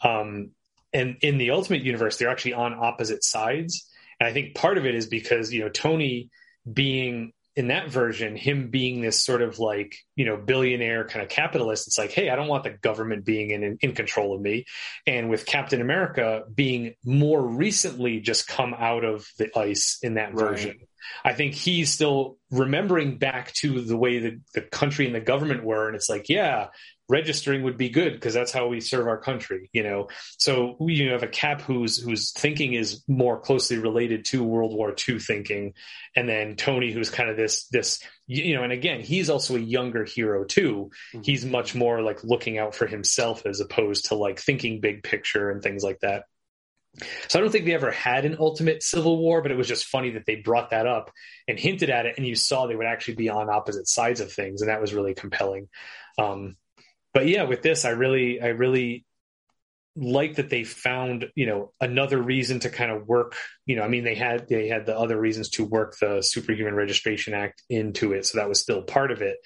Um, 0.02 0.50
and 0.92 1.16
in 1.20 1.38
the 1.38 1.50
Ultimate 1.50 1.82
universe, 1.82 2.16
they're 2.16 2.30
actually 2.30 2.54
on 2.54 2.74
opposite 2.74 3.22
sides, 3.22 3.88
and 4.18 4.26
I 4.26 4.32
think 4.32 4.56
part 4.56 4.78
of 4.78 4.86
it 4.86 4.96
is 4.96 5.06
because 5.06 5.52
you 5.52 5.60
know 5.60 5.68
Tony 5.68 6.30
being 6.70 7.32
in 7.56 7.68
that 7.68 7.88
version, 7.88 8.36
him 8.36 8.68
being 8.68 9.00
this 9.00 9.24
sort 9.24 9.40
of 9.40 9.58
like, 9.58 9.96
you 10.14 10.26
know, 10.26 10.36
billionaire 10.36 11.06
kind 11.06 11.22
of 11.22 11.30
capitalist, 11.30 11.86
it's 11.86 11.96
like, 11.96 12.12
hey, 12.12 12.28
I 12.28 12.36
don't 12.36 12.48
want 12.48 12.64
the 12.64 12.70
government 12.70 13.24
being 13.24 13.50
in, 13.50 13.78
in 13.80 13.94
control 13.94 14.34
of 14.34 14.42
me. 14.42 14.66
And 15.06 15.30
with 15.30 15.46
Captain 15.46 15.80
America 15.80 16.42
being 16.54 16.94
more 17.02 17.42
recently 17.42 18.20
just 18.20 18.46
come 18.46 18.74
out 18.74 19.04
of 19.04 19.26
the 19.38 19.58
ice 19.58 19.98
in 20.02 20.14
that 20.14 20.34
right. 20.34 20.48
version, 20.48 20.76
I 21.24 21.32
think 21.32 21.54
he's 21.54 21.90
still 21.90 22.36
remembering 22.50 23.16
back 23.16 23.54
to 23.54 23.80
the 23.80 23.96
way 23.96 24.18
the, 24.18 24.40
the 24.52 24.60
country 24.60 25.06
and 25.06 25.14
the 25.14 25.20
government 25.20 25.64
were. 25.64 25.86
And 25.86 25.96
it's 25.96 26.10
like, 26.10 26.28
yeah, 26.28 26.66
registering 27.08 27.62
would 27.62 27.76
be 27.76 27.88
good 27.88 28.14
because 28.14 28.34
that's 28.34 28.52
how 28.52 28.66
we 28.66 28.80
serve 28.80 29.06
our 29.06 29.18
country, 29.18 29.70
you 29.72 29.82
know. 29.82 30.08
So 30.38 30.76
you 30.80 31.10
have 31.10 31.22
a 31.22 31.28
Cap 31.28 31.60
whose 31.62 31.98
whose 31.98 32.32
thinking 32.32 32.74
is 32.74 33.02
more 33.06 33.38
closely 33.38 33.78
related 33.78 34.24
to 34.26 34.42
World 34.42 34.74
War 34.74 34.94
II 35.08 35.18
thinking, 35.18 35.74
and 36.14 36.28
then 36.28 36.56
Tony 36.56 36.92
who's 36.92 37.10
kind 37.10 37.30
of 37.30 37.36
this 37.36 37.66
this 37.68 38.00
you 38.26 38.56
know, 38.56 38.64
and 38.64 38.72
again 38.72 39.00
he's 39.00 39.30
also 39.30 39.56
a 39.56 39.60
younger 39.60 40.04
hero 40.04 40.44
too. 40.44 40.90
Mm-hmm. 41.14 41.22
He's 41.22 41.44
much 41.44 41.74
more 41.74 42.02
like 42.02 42.24
looking 42.24 42.58
out 42.58 42.74
for 42.74 42.86
himself 42.86 43.46
as 43.46 43.60
opposed 43.60 44.06
to 44.06 44.14
like 44.14 44.40
thinking 44.40 44.80
big 44.80 45.02
picture 45.02 45.50
and 45.50 45.62
things 45.62 45.84
like 45.84 46.00
that. 46.00 46.24
So 47.28 47.38
I 47.38 47.42
don't 47.42 47.50
think 47.50 47.66
they 47.66 47.74
ever 47.74 47.90
had 47.90 48.24
an 48.24 48.36
ultimate 48.40 48.82
civil 48.82 49.18
war, 49.18 49.42
but 49.42 49.50
it 49.50 49.56
was 49.56 49.68
just 49.68 49.84
funny 49.84 50.10
that 50.12 50.24
they 50.26 50.36
brought 50.36 50.70
that 50.70 50.86
up 50.86 51.12
and 51.46 51.58
hinted 51.58 51.90
at 51.90 52.06
it, 52.06 52.14
and 52.16 52.26
you 52.26 52.34
saw 52.34 52.66
they 52.66 52.76
would 52.76 52.86
actually 52.86 53.16
be 53.16 53.28
on 53.28 53.50
opposite 53.50 53.86
sides 53.86 54.20
of 54.20 54.32
things, 54.32 54.62
and 54.62 54.70
that 54.70 54.80
was 54.80 54.94
really 54.94 55.14
compelling. 55.14 55.68
Um, 56.18 56.56
but 57.16 57.28
yeah, 57.28 57.44
with 57.44 57.62
this, 57.62 57.86
I 57.86 57.92
really, 57.92 58.42
I 58.42 58.48
really 58.48 59.06
like 59.96 60.34
that 60.34 60.50
they 60.50 60.64
found, 60.64 61.30
you 61.34 61.46
know, 61.46 61.72
another 61.80 62.20
reason 62.20 62.60
to 62.60 62.68
kind 62.68 62.90
of 62.90 63.08
work. 63.08 63.36
You 63.64 63.76
know, 63.76 63.82
I 63.84 63.88
mean, 63.88 64.04
they 64.04 64.14
had 64.14 64.48
they 64.48 64.68
had 64.68 64.84
the 64.84 64.94
other 64.94 65.18
reasons 65.18 65.48
to 65.52 65.64
work 65.64 65.96
the 65.98 66.20
Superhuman 66.20 66.74
Registration 66.74 67.32
Act 67.32 67.62
into 67.70 68.12
it, 68.12 68.26
so 68.26 68.36
that 68.36 68.50
was 68.50 68.60
still 68.60 68.82
part 68.82 69.12
of 69.12 69.22
it. 69.22 69.38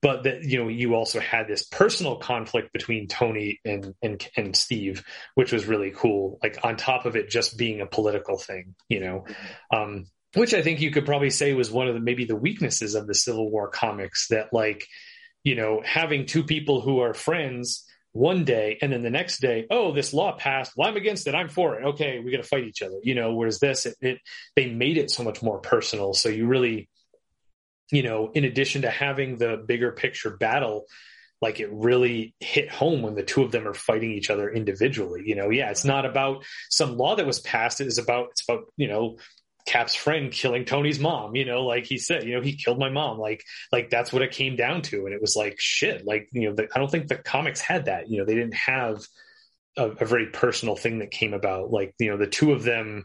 But 0.00 0.22
that 0.22 0.44
you 0.44 0.62
know, 0.62 0.68
you 0.68 0.94
also 0.94 1.20
had 1.20 1.46
this 1.46 1.66
personal 1.66 2.16
conflict 2.16 2.72
between 2.72 3.06
Tony 3.06 3.60
and 3.66 3.94
and 4.00 4.26
and 4.34 4.56
Steve, 4.56 5.04
which 5.34 5.52
was 5.52 5.66
really 5.66 5.92
cool. 5.94 6.38
Like 6.42 6.56
on 6.64 6.76
top 6.78 7.04
of 7.04 7.16
it 7.16 7.28
just 7.28 7.58
being 7.58 7.82
a 7.82 7.86
political 7.86 8.38
thing, 8.38 8.74
you 8.88 9.00
know. 9.00 9.26
Um, 9.70 10.06
which 10.32 10.54
I 10.54 10.62
think 10.62 10.80
you 10.80 10.90
could 10.90 11.04
probably 11.04 11.28
say 11.28 11.52
was 11.52 11.70
one 11.70 11.88
of 11.88 11.92
the 11.92 12.00
maybe 12.00 12.24
the 12.24 12.34
weaknesses 12.34 12.94
of 12.94 13.06
the 13.06 13.14
Civil 13.14 13.50
War 13.50 13.68
comics 13.68 14.28
that 14.28 14.54
like 14.54 14.86
you 15.44 15.54
know, 15.54 15.82
having 15.84 16.26
two 16.26 16.44
people 16.44 16.80
who 16.80 17.00
are 17.00 17.14
friends 17.14 17.84
one 18.12 18.44
day 18.44 18.78
and 18.82 18.92
then 18.92 19.02
the 19.02 19.10
next 19.10 19.40
day, 19.40 19.66
oh, 19.70 19.92
this 19.92 20.12
law 20.12 20.32
passed. 20.32 20.72
Well, 20.76 20.88
I'm 20.88 20.96
against 20.96 21.26
it. 21.26 21.34
I'm 21.34 21.48
for 21.48 21.78
it. 21.78 21.84
Okay, 21.84 22.20
we 22.20 22.30
got 22.30 22.38
to 22.38 22.42
fight 22.42 22.64
each 22.64 22.82
other. 22.82 22.96
You 23.02 23.14
know, 23.14 23.34
whereas 23.34 23.58
this, 23.60 23.86
it, 23.86 23.96
it 24.00 24.18
they 24.56 24.66
made 24.66 24.98
it 24.98 25.10
so 25.10 25.22
much 25.22 25.42
more 25.42 25.58
personal. 25.58 26.14
So 26.14 26.28
you 26.28 26.46
really, 26.46 26.88
you 27.92 28.02
know, 28.02 28.30
in 28.34 28.44
addition 28.44 28.82
to 28.82 28.90
having 28.90 29.36
the 29.36 29.62
bigger 29.66 29.92
picture 29.92 30.36
battle, 30.36 30.86
like 31.40 31.60
it 31.60 31.70
really 31.72 32.34
hit 32.40 32.70
home 32.70 33.02
when 33.02 33.14
the 33.14 33.22
two 33.22 33.42
of 33.42 33.52
them 33.52 33.68
are 33.68 33.74
fighting 33.74 34.12
each 34.12 34.30
other 34.30 34.50
individually. 34.50 35.22
You 35.24 35.36
know, 35.36 35.50
yeah, 35.50 35.70
it's 35.70 35.84
not 35.84 36.04
about 36.04 36.44
some 36.70 36.96
law 36.96 37.14
that 37.16 37.26
was 37.26 37.40
passed. 37.40 37.80
It 37.80 37.86
is 37.86 37.98
about 37.98 38.28
it's 38.32 38.42
about 38.48 38.64
you 38.76 38.88
know 38.88 39.18
Cap's 39.68 39.94
friend 39.94 40.32
killing 40.32 40.64
Tony's 40.64 40.98
mom, 40.98 41.36
you 41.36 41.44
know, 41.44 41.62
like 41.66 41.84
he 41.84 41.98
said, 41.98 42.24
you 42.24 42.34
know, 42.34 42.40
he 42.40 42.56
killed 42.56 42.78
my 42.78 42.88
mom. 42.88 43.18
Like, 43.18 43.44
like 43.70 43.90
that's 43.90 44.10
what 44.10 44.22
it 44.22 44.30
came 44.30 44.56
down 44.56 44.80
to. 44.82 45.04
And 45.04 45.12
it 45.14 45.20
was 45.20 45.36
like, 45.36 45.56
shit, 45.58 46.06
like, 46.06 46.30
you 46.32 46.48
know, 46.48 46.54
the, 46.54 46.68
I 46.74 46.78
don't 46.78 46.90
think 46.90 47.08
the 47.08 47.16
comics 47.16 47.60
had 47.60 47.84
that, 47.84 48.08
you 48.08 48.16
know, 48.16 48.24
they 48.24 48.34
didn't 48.34 48.54
have 48.54 49.04
a, 49.76 49.90
a, 49.90 50.06
very 50.06 50.28
personal 50.28 50.74
thing 50.74 51.00
that 51.00 51.10
came 51.10 51.34
about. 51.34 51.70
Like, 51.70 51.94
you 51.98 52.10
know, 52.10 52.16
the 52.16 52.26
two 52.26 52.52
of 52.52 52.62
them, 52.62 53.04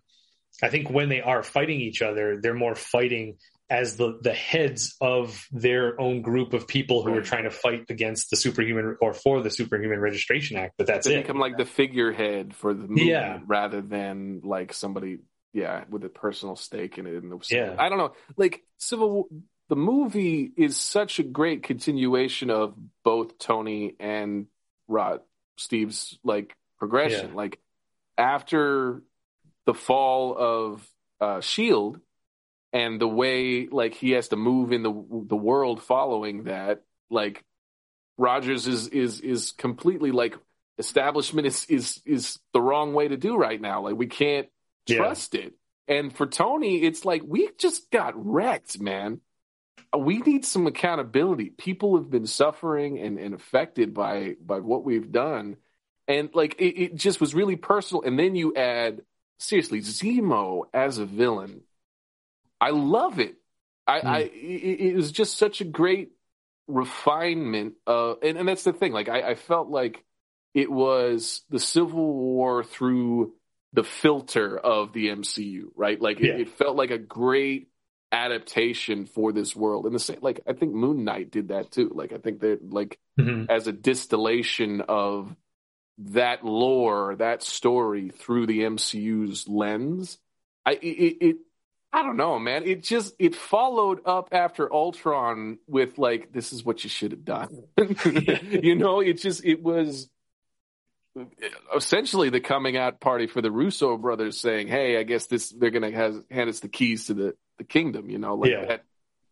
I 0.62 0.70
think 0.70 0.90
when 0.90 1.10
they 1.10 1.20
are 1.20 1.44
fighting 1.44 1.82
each 1.82 2.02
other, 2.02 2.40
they're 2.40 2.54
more 2.54 2.76
fighting 2.76 3.40
as 3.70 3.98
the 3.98 4.18
the 4.22 4.34
heads 4.34 4.96
of 5.02 5.46
their 5.52 6.00
own 6.00 6.22
group 6.22 6.54
of 6.54 6.66
people 6.66 7.04
who 7.04 7.14
are 7.14 7.22
trying 7.22 7.44
to 7.44 7.52
fight 7.52 7.86
against 7.90 8.30
the 8.30 8.38
superhuman 8.38 8.96
or 9.02 9.14
for 9.14 9.42
the 9.42 9.50
superhuman 9.50 10.00
registration 10.00 10.58
act 10.58 10.74
but 10.78 10.86
that's 10.86 11.08
they 11.08 11.16
it 11.16 11.22
become 11.22 11.40
like 11.40 11.56
the 11.56 11.66
figurehead 11.66 12.54
for 12.54 12.74
the 12.74 12.82
movement 12.82 13.08
yeah. 13.08 13.40
rather 13.48 13.82
than 13.82 14.42
like 14.44 14.74
somebody 14.74 15.20
yeah 15.54 15.84
with 15.90 16.04
a 16.04 16.10
personal 16.10 16.56
stake 16.56 16.98
in 16.98 17.08
it 17.08 17.22
and 17.24 17.44
yeah. 17.50 17.76
I 17.78 17.90
don't 17.90 17.98
know. 17.98 18.14
Like 18.36 18.64
civil 18.78 19.28
the 19.70 19.76
movie 19.76 20.52
is 20.58 20.78
such 20.78 21.20
a 21.20 21.24
great 21.24 21.64
continuation 21.64 22.50
of 22.50 22.76
both 23.04 23.38
tony 23.38 23.96
and 24.00 24.48
rod 24.88 25.22
steve's 25.58 26.18
like 26.24 26.56
progression. 26.78 27.30
Yeah. 27.30 27.36
like 27.36 27.60
after 28.18 29.02
the 29.66 29.74
fall 29.74 30.36
of 30.38 30.88
uh, 31.22 31.40
shield 31.42 32.00
and 32.74 33.00
the 33.00 33.08
way 33.08 33.68
like 33.68 33.94
he 33.94 34.12
has 34.12 34.30
to 34.30 34.36
move 34.36 34.72
in 34.72 34.84
the 34.84 34.92
the 35.28 35.36
world 35.36 35.82
following 35.82 36.46
that 36.46 36.82
like 37.10 37.44
Rogers 38.18 38.68
is 38.68 38.88
is 38.90 39.22
is 39.22 39.52
completely 39.54 40.12
like 40.12 40.38
establishment 40.78 41.48
is 41.48 41.66
is 41.66 42.02
is 42.06 42.40
the 42.54 42.62
wrong 42.62 42.94
way 42.94 43.08
to 43.08 43.18
do 43.18 43.36
right 43.36 43.60
now. 43.60 43.82
Like 43.82 43.96
we 43.96 44.08
can't 44.08 44.48
trust 44.88 45.36
yeah. 45.36 45.48
and 45.88 46.16
for 46.16 46.26
Tony 46.26 46.84
it's 46.84 47.06
like 47.06 47.22
we 47.26 47.50
just 47.58 47.90
got 47.92 48.14
wrecked 48.16 48.80
man 48.80 49.22
we 49.98 50.20
need 50.20 50.46
some 50.46 50.68
accountability 50.68 51.50
people 51.50 51.98
have 51.98 52.10
been 52.10 52.28
suffering 52.28 53.00
and, 53.00 53.20
and 53.20 53.34
affected 53.34 53.94
by 53.94 54.36
by 54.44 54.60
what 54.60 54.84
we've 54.84 55.12
done 55.12 55.58
and 56.08 56.30
like 56.34 56.56
it, 56.60 56.82
it 56.82 56.96
just 56.96 57.22
was 57.22 57.36
really 57.36 57.56
personal 57.56 58.04
and 58.04 58.18
then 58.18 58.36
you 58.36 58.56
add 58.56 59.02
seriously 59.40 59.82
Zemo 59.82 60.64
as 60.74 60.98
a 60.98 61.06
villain 61.06 61.62
I 62.64 62.70
love 62.70 63.20
it. 63.20 63.36
I, 63.86 64.00
mm. 64.00 64.06
I 64.06 64.20
it, 64.20 64.80
it, 64.92 64.96
was 64.96 65.12
just 65.12 65.38
such 65.38 65.60
a 65.60 65.66
great 65.66 66.12
refinement 66.68 67.74
of, 67.86 68.20
and, 68.24 68.38
and 68.38 68.48
that's 68.48 68.64
the 68.64 68.72
thing. 68.72 68.94
Like 68.94 69.10
I, 69.10 69.32
I 69.32 69.36
felt 69.36 69.68
like 69.68 70.02
it 70.54 70.72
was 70.72 71.42
the 71.50 71.60
Civil 71.60 72.14
War 72.14 72.64
through 72.64 73.34
the 73.74 73.84
filter 73.84 74.58
of 74.58 74.94
the 74.94 75.08
MCU, 75.08 75.66
right? 75.76 76.00
Like 76.00 76.20
it, 76.20 76.26
yeah. 76.26 76.34
it, 76.34 76.50
felt 76.50 76.78
like 76.78 76.92
a 76.92 76.98
great 76.98 77.70
adaptation 78.12 79.08
for 79.08 79.32
this 79.32 79.56
world. 79.56 79.86
And 79.86 79.96
the 79.96 80.00
same, 80.00 80.20
like 80.22 80.42
I 80.48 80.54
think 80.54 80.74
Moon 80.74 81.04
Knight 81.04 81.32
did 81.32 81.50
that 81.50 81.72
too. 81.72 81.92
Like 81.94 82.14
I 82.14 82.18
think 82.18 82.42
that 82.42 82.72
like 82.72 83.00
mm-hmm. 83.20 83.50
as 83.50 83.68
a 83.68 83.72
distillation 83.72 84.82
of 84.82 85.36
that 85.98 86.46
lore, 86.46 87.16
that 87.16 87.44
story 87.44 88.10
through 88.10 88.48
the 88.48 88.62
MCU's 88.62 89.48
lens. 89.48 90.20
I 90.66 90.74
it, 90.74 91.18
it 91.22 91.36
I 91.92 92.02
don't 92.02 92.18
know, 92.18 92.40
man. 92.40 92.64
It 92.66 92.84
just 92.84 93.16
it 93.20 93.36
followed 93.36 94.02
up 94.06 94.30
after 94.32 94.72
Ultron 94.72 95.60
with 95.68 95.98
like 95.98 96.32
this 96.32 96.54
is 96.54 96.64
what 96.64 96.84
you 96.84 96.90
should 96.90 97.12
have 97.12 97.26
done. 97.26 97.64
you 97.78 98.76
know, 98.76 99.00
it 99.00 99.20
just 99.20 99.44
it 99.44 99.62
was 99.62 100.10
essentially 101.76 102.30
the 102.30 102.40
coming 102.40 102.78
out 102.78 103.00
party 103.00 103.28
for 103.28 103.42
the 103.42 103.52
Russo 103.52 103.98
brothers 103.98 104.40
saying, 104.40 104.68
"Hey, 104.68 104.98
I 104.98 105.04
guess 105.04 105.28
this 105.28 105.50
they're 105.50 105.72
going 105.72 105.92
to 105.92 106.24
hand 106.32 106.50
us 106.50 106.60
the 106.60 106.70
keys 106.70 107.08
to 107.08 107.14
the 107.14 107.36
the 107.58 107.64
kingdom." 107.64 108.10
You 108.10 108.18
know, 108.18 108.36
like 108.36 108.52
yeah. 108.52 108.66
that. 108.66 108.84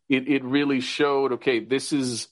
It 0.09 0.27
it 0.27 0.43
really 0.43 0.81
showed. 0.81 1.33
Okay, 1.33 1.59
this 1.59 1.93
is 1.93 2.27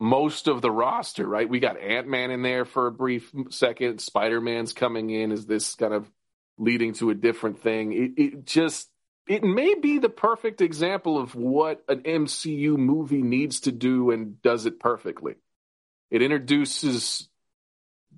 most 0.00 0.48
of 0.48 0.60
the 0.60 0.70
roster, 0.70 1.26
right? 1.26 1.48
We 1.48 1.60
got 1.60 1.80
Ant 1.80 2.08
Man 2.08 2.30
in 2.30 2.42
there 2.42 2.64
for 2.64 2.86
a 2.86 2.92
brief 2.92 3.32
second. 3.50 4.00
Spider 4.00 4.40
Man's 4.40 4.72
coming 4.72 5.10
in 5.10 5.30
Is 5.32 5.46
this 5.46 5.74
kind 5.74 5.94
of 5.94 6.10
leading 6.58 6.92
to 6.94 7.10
a 7.10 7.14
different 7.14 7.60
thing. 7.60 7.92
It, 7.92 8.22
it 8.22 8.46
just 8.46 8.88
it 9.26 9.42
may 9.42 9.74
be 9.74 9.98
the 9.98 10.08
perfect 10.08 10.60
example 10.60 11.18
of 11.18 11.34
what 11.34 11.82
an 11.88 12.00
MCU 12.02 12.76
movie 12.76 13.22
needs 13.22 13.60
to 13.60 13.72
do 13.72 14.10
and 14.10 14.40
does 14.42 14.66
it 14.66 14.78
perfectly. 14.78 15.34
It 16.10 16.22
introduces 16.22 17.28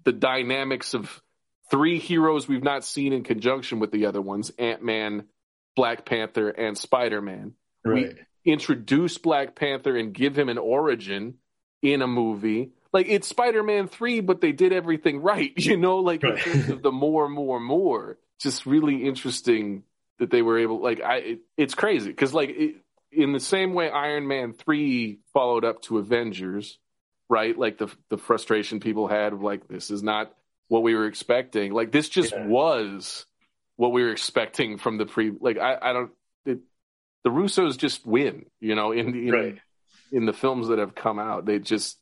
the 0.07 0.13
dynamics 0.13 0.95
of 0.95 1.21
three 1.71 1.99
heroes 1.99 2.49
we've 2.49 2.63
not 2.63 2.85
seen 2.85 3.13
in 3.13 3.25
conjunction 3.25 3.81
with 3.81 3.91
the 3.91 4.07
other 4.07 4.23
ones 4.23 4.51
Ant 4.59 4.83
Man, 4.83 5.25
Black 5.75 6.07
Panther, 6.07 6.49
and 6.49 6.79
Spider 6.79 7.21
Man. 7.21 7.53
Right. 7.85 8.15
We 8.45 8.53
introduce 8.53 9.19
Black 9.19 9.57
Panther 9.57 9.97
and 9.97 10.15
give 10.15 10.39
him 10.39 10.49
an 10.49 10.59
origin 10.59 11.35
in 11.83 12.03
a 12.03 12.07
movie. 12.07 12.71
Like 12.93 13.07
it's 13.09 13.29
Spider 13.29 13.63
Man 13.63 13.89
3, 13.89 14.21
but 14.21 14.41
they 14.41 14.53
did 14.53 14.73
everything 14.73 15.21
right, 15.21 15.53
you 15.57 15.77
know, 15.77 15.99
like 15.99 16.23
right. 16.23 16.35
in 16.35 16.39
terms 16.39 16.69
of 16.71 16.83
the 16.83 16.93
more, 16.93 17.29
more, 17.29 17.61
more. 17.61 18.17
Just 18.39 18.65
really 18.65 19.05
interesting 19.05 19.83
that 20.19 20.31
they 20.31 20.43
were 20.43 20.59
able 20.59 20.81
like 20.81 21.01
I 21.01 21.17
it, 21.17 21.39
it's 21.57 21.75
crazy 21.75 22.11
because 22.11 22.33
like 22.33 22.51
it, 22.51 22.77
in 23.11 23.33
the 23.33 23.41
same 23.41 23.75
way 23.75 23.91
Iron 23.91 24.27
Man 24.29 24.53
three 24.53 25.19
followed 25.33 25.65
up 25.65 25.83
to 25.83 25.99
Avengers, 25.99 26.79
right? 27.29 27.57
Like 27.57 27.79
the 27.79 27.89
the 28.09 28.19
frustration 28.19 28.81
people 28.81 29.09
had 29.09 29.33
of 29.33 29.43
like 29.43 29.69
this 29.69 29.91
is 29.91 30.03
not 30.03 30.33
what 30.69 30.83
we 30.83 30.95
were 30.95 31.07
expecting. 31.07 31.73
Like 31.73 31.93
this 31.93 32.09
just 32.09 32.33
yeah. 32.33 32.47
was 32.47 33.27
what 33.77 33.93
we 33.93 34.03
were 34.03 34.13
expecting 34.13 34.79
from 34.79 34.99
the 34.99 35.07
pre. 35.07 35.33
Like 35.39 35.59
I 35.59 35.79
I 35.81 35.93
don't 35.93 36.11
it, 36.45 36.59
the 37.25 37.31
Russos 37.31 37.77
just 37.77 38.07
win, 38.07 38.47
you 38.61 38.75
know, 38.75 38.93
in 38.93 39.15
in, 39.15 39.33
right. 39.33 39.59
in 40.13 40.27
the 40.27 40.33
films 40.33 40.69
that 40.69 40.79
have 40.79 40.95
come 40.95 41.19
out, 41.19 41.47
they 41.47 41.59
just 41.59 41.99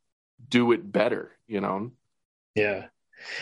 do 0.48 0.72
it 0.72 0.90
better, 0.90 1.30
you 1.46 1.60
know. 1.60 1.92
Yeah. 2.54 2.86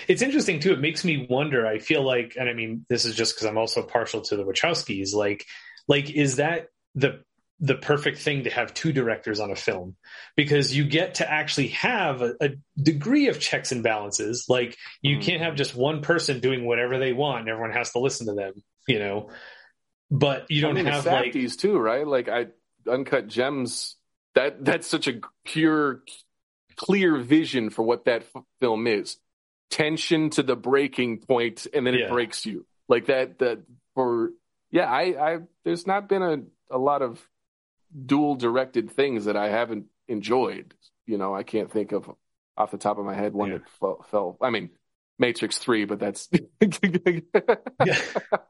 It's 0.07 0.23
interesting 0.23 0.61
too. 0.61 0.73
It 0.73 0.81
makes 0.81 1.05
me 1.05 1.27
wonder. 1.29 1.67
I 1.67 1.79
feel 1.79 2.03
like, 2.03 2.37
and 2.39 2.49
I 2.49 2.53
mean, 2.53 2.85
this 2.89 3.05
is 3.05 3.15
just 3.15 3.35
because 3.35 3.47
I'm 3.47 3.59
also 3.59 3.83
partial 3.83 4.21
to 4.23 4.37
the 4.37 4.45
Wachowskis. 4.45 5.15
Like, 5.15 5.47
like 5.89 6.11
is 6.11 6.37
that 6.37 6.69
the 6.95 7.25
the 7.63 7.77
perfect 7.77 8.19
thing 8.19 8.43
to 8.43 8.51
have 8.51 8.75
two 8.75 8.93
directors 8.93 9.39
on 9.39 9.53
a 9.53 9.57
film 9.57 9.95
because 10.37 10.77
you 10.77 10.85
get 10.85 11.15
to 11.15 11.31
actually 11.31 11.69
have 11.69 12.21
a, 12.21 12.35
a 12.41 12.49
degree 12.77 13.29
of 13.29 13.39
checks 13.39 13.71
and 13.71 13.85
balances. 13.85 14.47
Like, 14.49 14.77
you 15.01 15.19
mm. 15.19 15.23
can't 15.23 15.43
have 15.43 15.55
just 15.55 15.75
one 15.77 16.03
person 16.03 16.41
doing 16.41 16.67
whatever 16.67 16.99
they 16.99 17.13
want 17.13 17.41
and 17.41 17.49
everyone 17.49 17.71
has 17.71 17.93
to 17.93 18.01
listen 18.01 18.27
to 18.27 18.35
them. 18.35 18.55
You 18.89 18.99
know, 18.99 19.31
but 20.11 20.51
you 20.51 20.61
don't 20.61 20.73
I 20.73 20.83
mean, 20.83 20.87
have 20.87 21.07
like 21.07 21.33
these 21.33 21.57
too, 21.57 21.79
right? 21.79 22.05
Like, 22.05 22.29
I 22.29 22.47
uncut 22.91 23.29
gems. 23.29 23.97
That 24.35 24.65
that's 24.65 24.89
such 24.89 25.07
a 25.07 25.21
pure, 25.45 26.03
clear 26.75 27.17
vision 27.19 27.71
for 27.71 27.83
what 27.85 28.07
that 28.07 28.25
f- 28.35 28.43
film 28.61 28.89
is 28.89 29.19
tension 29.71 30.31
to 30.31 30.43
the 30.43 30.57
breaking 30.57 31.19
point 31.19 31.67
and 31.73 31.87
then 31.87 31.95
it 31.95 32.11
breaks 32.11 32.45
you 32.45 32.67
like 32.89 33.07
that 33.07 33.39
that 33.39 33.59
for 33.95 34.29
yeah 34.71 34.85
i 34.85 35.33
i 35.33 35.39
there's 35.65 35.87
not 35.87 36.11
been 36.11 36.21
a, 36.23 36.37
a 36.71 36.77
lot 36.77 37.01
of 37.01 37.19
dual 38.07 38.35
directed 38.35 38.91
things 38.91 39.27
that 39.27 39.37
i 39.37 39.49
haven't 39.49 39.87
enjoyed 40.09 40.75
you 41.07 41.19
know 41.19 41.35
i 41.35 41.43
can't 41.43 41.71
think 41.71 41.93
of 41.93 42.11
off 42.57 42.71
the 42.71 42.79
top 42.79 42.99
of 42.99 43.05
my 43.05 43.15
head 43.15 43.33
one 43.33 43.51
yeah. 43.51 43.59
that 43.59 43.69
fell, 43.69 44.07
fell 44.11 44.37
i 44.41 44.51
mean 44.51 44.71
Matrix 45.23 45.59
Three, 45.59 45.85
but 45.85 45.99
that's 46.01 46.27
that, 46.61 47.41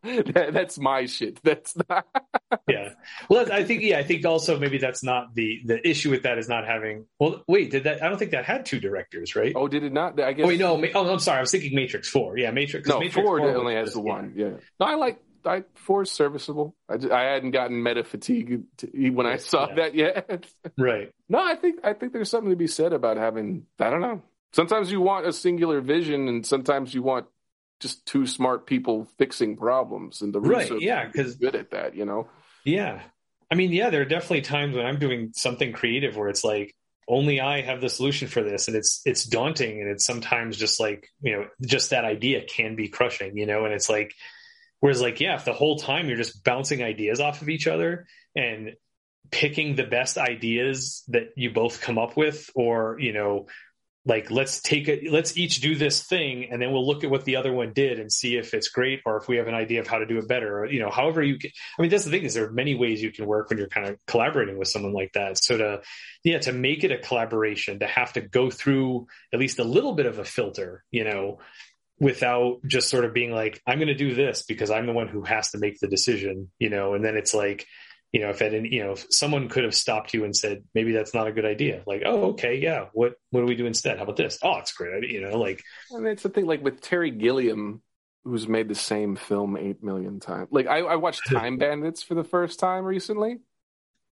that's 0.52 0.78
my 0.78 1.06
shit. 1.06 1.38
That's 1.42 1.76
not. 1.88 2.06
yeah. 2.68 2.94
Well, 3.28 3.52
I 3.52 3.62
think 3.64 3.82
yeah, 3.82 3.98
I 3.98 4.02
think 4.02 4.24
also 4.24 4.58
maybe 4.58 4.78
that's 4.78 5.04
not 5.04 5.34
the 5.34 5.60
the 5.66 5.86
issue 5.86 6.10
with 6.10 6.22
that 6.22 6.38
is 6.38 6.48
not 6.48 6.66
having. 6.66 7.04
Well, 7.18 7.44
wait, 7.46 7.70
did 7.70 7.84
that? 7.84 8.02
I 8.02 8.08
don't 8.08 8.18
think 8.18 8.30
that 8.30 8.46
had 8.46 8.64
two 8.64 8.80
directors, 8.80 9.36
right? 9.36 9.52
Oh, 9.54 9.68
did 9.68 9.82
it 9.82 9.92
not? 9.92 10.18
I 10.18 10.30
oh, 10.30 10.32
guess. 10.32 10.44
Oh, 10.44 10.48
wait, 10.48 10.60
no. 10.60 10.82
Oh, 10.94 11.12
I'm 11.12 11.18
sorry. 11.18 11.38
I 11.38 11.40
was 11.42 11.50
thinking 11.50 11.74
Matrix 11.74 12.08
Four. 12.08 12.38
Yeah, 12.38 12.50
Matrix. 12.52 12.88
No, 12.88 13.00
Matrix 13.00 13.26
Four, 13.26 13.40
only 13.40 13.74
has 13.74 13.92
the 13.92 14.00
one. 14.00 14.32
Yeah. 14.34 14.52
No, 14.80 14.86
I 14.86 14.94
like. 14.94 15.20
I 15.44 15.64
four 15.74 16.02
is 16.02 16.10
serviceable. 16.10 16.74
I, 16.88 16.96
just, 16.96 17.12
I 17.12 17.24
hadn't 17.24 17.50
gotten 17.50 17.82
meta 17.82 18.04
fatigue 18.04 18.62
to, 18.78 19.10
when 19.10 19.26
I 19.26 19.36
saw 19.36 19.68
yeah. 19.68 19.74
that 19.74 19.94
yet. 19.94 20.46
right. 20.78 21.12
No, 21.28 21.38
I 21.38 21.54
think 21.54 21.80
I 21.84 21.92
think 21.92 22.12
there's 22.12 22.30
something 22.30 22.50
to 22.50 22.56
be 22.56 22.66
said 22.66 22.92
about 22.92 23.16
having. 23.16 23.66
I 23.78 23.90
don't 23.90 24.00
know 24.00 24.22
sometimes 24.52 24.92
you 24.92 25.00
want 25.00 25.26
a 25.26 25.32
singular 25.32 25.80
vision 25.80 26.28
and 26.28 26.46
sometimes 26.46 26.94
you 26.94 27.02
want 27.02 27.26
just 27.80 28.06
two 28.06 28.26
smart 28.26 28.66
people 28.66 29.08
fixing 29.18 29.56
problems 29.56 30.22
and 30.22 30.32
the 30.32 30.40
right 30.40 30.70
yeah 30.80 31.06
because 31.06 31.34
good 31.34 31.56
at 31.56 31.72
that 31.72 31.96
you 31.96 32.04
know 32.04 32.28
yeah 32.64 33.02
i 33.50 33.54
mean 33.54 33.72
yeah 33.72 33.90
there 33.90 34.02
are 34.02 34.06
definitely 34.06 34.42
times 34.42 34.76
when 34.76 34.86
i'm 34.86 34.98
doing 34.98 35.32
something 35.34 35.72
creative 35.72 36.16
where 36.16 36.28
it's 36.28 36.44
like 36.44 36.74
only 37.08 37.40
i 37.40 37.60
have 37.60 37.80
the 37.80 37.88
solution 37.88 38.28
for 38.28 38.42
this 38.42 38.68
and 38.68 38.76
it's 38.76 39.00
it's 39.04 39.24
daunting 39.24 39.80
and 39.80 39.90
it's 39.90 40.06
sometimes 40.06 40.56
just 40.56 40.78
like 40.78 41.08
you 41.22 41.32
know 41.32 41.46
just 41.66 41.90
that 41.90 42.04
idea 42.04 42.44
can 42.44 42.76
be 42.76 42.88
crushing 42.88 43.36
you 43.36 43.46
know 43.46 43.64
and 43.64 43.74
it's 43.74 43.90
like 43.90 44.14
whereas 44.82 45.00
like 45.00 45.20
yeah 45.20 45.36
if 45.36 45.44
the 45.44 45.52
whole 45.52 45.78
time 45.78 46.08
you're 46.08 46.16
just 46.16 46.42
bouncing 46.42 46.82
ideas 46.82 47.20
off 47.20 47.40
of 47.40 47.48
each 47.48 47.66
other 47.66 48.06
and 48.36 48.72
picking 49.30 49.76
the 49.76 49.84
best 49.84 50.18
ideas 50.18 51.04
that 51.08 51.28
you 51.36 51.50
both 51.50 51.80
come 51.80 51.98
up 51.98 52.16
with 52.16 52.50
or 52.54 52.96
you 52.98 53.12
know 53.12 53.46
like 54.04 54.32
let's 54.32 54.60
take 54.60 54.88
it 54.88 55.12
let's 55.12 55.36
each 55.36 55.60
do 55.60 55.76
this 55.76 56.02
thing 56.02 56.48
and 56.50 56.60
then 56.60 56.72
we'll 56.72 56.84
look 56.84 57.04
at 57.04 57.10
what 57.10 57.24
the 57.24 57.36
other 57.36 57.52
one 57.52 57.72
did 57.72 58.00
and 58.00 58.12
see 58.12 58.36
if 58.36 58.52
it's 58.54 58.68
great 58.68 59.00
or 59.06 59.16
if 59.16 59.28
we 59.28 59.36
have 59.36 59.46
an 59.46 59.54
idea 59.54 59.78
of 59.78 59.86
how 59.86 59.98
to 59.98 60.06
do 60.06 60.18
it 60.18 60.26
better 60.26 60.58
or, 60.58 60.66
you 60.66 60.80
know 60.80 60.90
however 60.90 61.22
you 61.22 61.38
can 61.38 61.50
i 61.78 61.82
mean 61.82 61.90
that's 61.90 62.04
the 62.04 62.10
thing 62.10 62.24
is 62.24 62.34
there 62.34 62.46
are 62.46 62.52
many 62.52 62.74
ways 62.74 63.00
you 63.00 63.12
can 63.12 63.26
work 63.26 63.48
when 63.48 63.58
you're 63.58 63.68
kind 63.68 63.86
of 63.86 63.96
collaborating 64.08 64.58
with 64.58 64.66
someone 64.66 64.92
like 64.92 65.12
that. 65.12 65.38
So 65.38 65.56
to 65.56 65.82
yeah 66.24 66.38
to 66.40 66.52
make 66.52 66.82
it 66.82 66.90
a 66.90 66.98
collaboration 66.98 67.78
to 67.78 67.86
have 67.86 68.14
to 68.14 68.20
go 68.20 68.50
through 68.50 69.06
at 69.32 69.38
least 69.38 69.60
a 69.60 69.64
little 69.64 69.92
bit 69.92 70.06
of 70.06 70.18
a 70.18 70.24
filter 70.24 70.84
you 70.90 71.04
know 71.04 71.38
without 72.02 72.58
just 72.66 72.90
sort 72.90 73.04
of 73.04 73.14
being 73.14 73.32
like 73.32 73.62
i'm 73.66 73.78
going 73.78 73.88
to 73.88 73.94
do 73.94 74.14
this 74.14 74.42
because 74.42 74.70
i'm 74.70 74.86
the 74.86 74.92
one 74.92 75.08
who 75.08 75.22
has 75.22 75.50
to 75.50 75.58
make 75.58 75.78
the 75.80 75.88
decision 75.88 76.50
you 76.58 76.68
know 76.68 76.94
and 76.94 77.04
then 77.04 77.16
it's 77.16 77.32
like 77.32 77.66
you 78.12 78.20
know, 78.20 78.28
if 78.28 78.42
at 78.42 78.52
any, 78.52 78.68
you 78.68 78.84
know, 78.84 78.92
if 78.92 79.06
someone 79.08 79.48
could 79.48 79.64
have 79.64 79.74
stopped 79.74 80.12
you 80.12 80.24
and 80.24 80.36
said, 80.36 80.64
maybe 80.74 80.92
that's 80.92 81.14
not 81.14 81.26
a 81.26 81.32
good 81.32 81.46
idea. 81.46 81.82
Like, 81.86 82.02
oh, 82.04 82.32
okay, 82.32 82.56
yeah. 82.56 82.86
What 82.92 83.14
what 83.30 83.40
do 83.40 83.46
we 83.46 83.54
do 83.54 83.64
instead? 83.64 83.96
How 83.96 84.04
about 84.04 84.16
this? 84.16 84.38
Oh, 84.42 84.58
it's 84.58 84.72
great 84.72 84.94
idea. 84.94 85.12
You 85.12 85.30
know, 85.30 85.38
like 85.38 85.62
and 85.90 86.06
it's 86.06 86.22
the 86.22 86.28
thing, 86.28 86.44
like 86.44 86.62
with 86.62 86.82
Terry 86.82 87.10
Gilliam, 87.10 87.80
who's 88.24 88.46
made 88.46 88.68
the 88.68 88.74
same 88.74 89.16
film 89.16 89.56
eight 89.56 89.82
million 89.82 90.20
times. 90.20 90.48
Like 90.50 90.66
I, 90.66 90.80
I 90.80 90.96
watched 90.96 91.22
Time 91.28 91.56
Bandits 91.56 92.02
for 92.02 92.14
the 92.14 92.24
first 92.24 92.60
time 92.60 92.84
recently. 92.84 93.38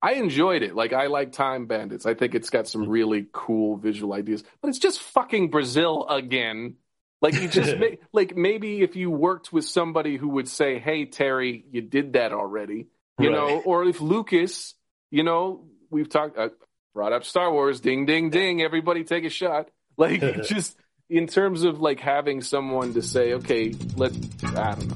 I 0.01 0.13
enjoyed 0.13 0.63
it. 0.63 0.75
Like 0.75 0.93
I 0.93 1.07
like 1.07 1.33
Time 1.33 1.65
Bandits. 1.65 2.05
I 2.05 2.13
think 2.13 2.35
it's 2.35 2.49
got 2.49 2.69
some 2.69 2.83
mm-hmm. 2.83 2.91
really 2.91 3.27
cool 3.33 3.75
visual 3.75 4.13
ideas, 4.13 4.45
but 4.61 4.69
it's 4.69 4.79
just 4.79 5.01
fucking 5.01 5.49
Brazil 5.49 6.07
again. 6.07 6.75
Like 7.21 7.33
you 7.35 7.47
just 7.47 7.75
like 8.13 8.35
maybe 8.35 8.81
if 8.81 8.95
you 8.95 9.11
worked 9.11 9.51
with 9.51 9.65
somebody 9.65 10.17
who 10.17 10.29
would 10.29 10.47
say, 10.47 10.79
"Hey 10.79 11.05
Terry, 11.05 11.65
you 11.71 11.81
did 11.81 12.13
that 12.13 12.31
already," 12.31 12.87
you 13.19 13.29
right. 13.29 13.35
know, 13.35 13.59
or 13.59 13.83
if 13.83 13.99
Lucas, 13.99 14.73
you 15.11 15.23
know, 15.23 15.65
we've 15.89 16.09
talked 16.09 16.37
uh, 16.37 16.49
brought 16.93 17.13
up 17.13 17.25
Star 17.25 17.51
Wars, 17.51 17.81
ding 17.81 18.05
ding 18.05 18.29
ding, 18.29 18.61
everybody 18.61 19.03
take 19.03 19.25
a 19.25 19.29
shot. 19.29 19.69
Like 19.97 20.21
just 20.47 20.77
in 21.09 21.27
terms 21.27 21.65
of 21.65 21.81
like 21.81 21.99
having 21.99 22.41
someone 22.41 22.93
to 22.93 23.01
say, 23.01 23.33
"Okay, 23.33 23.75
let's," 23.97 24.17
I 24.45 24.75
don't 24.75 24.87
know. 24.87 24.95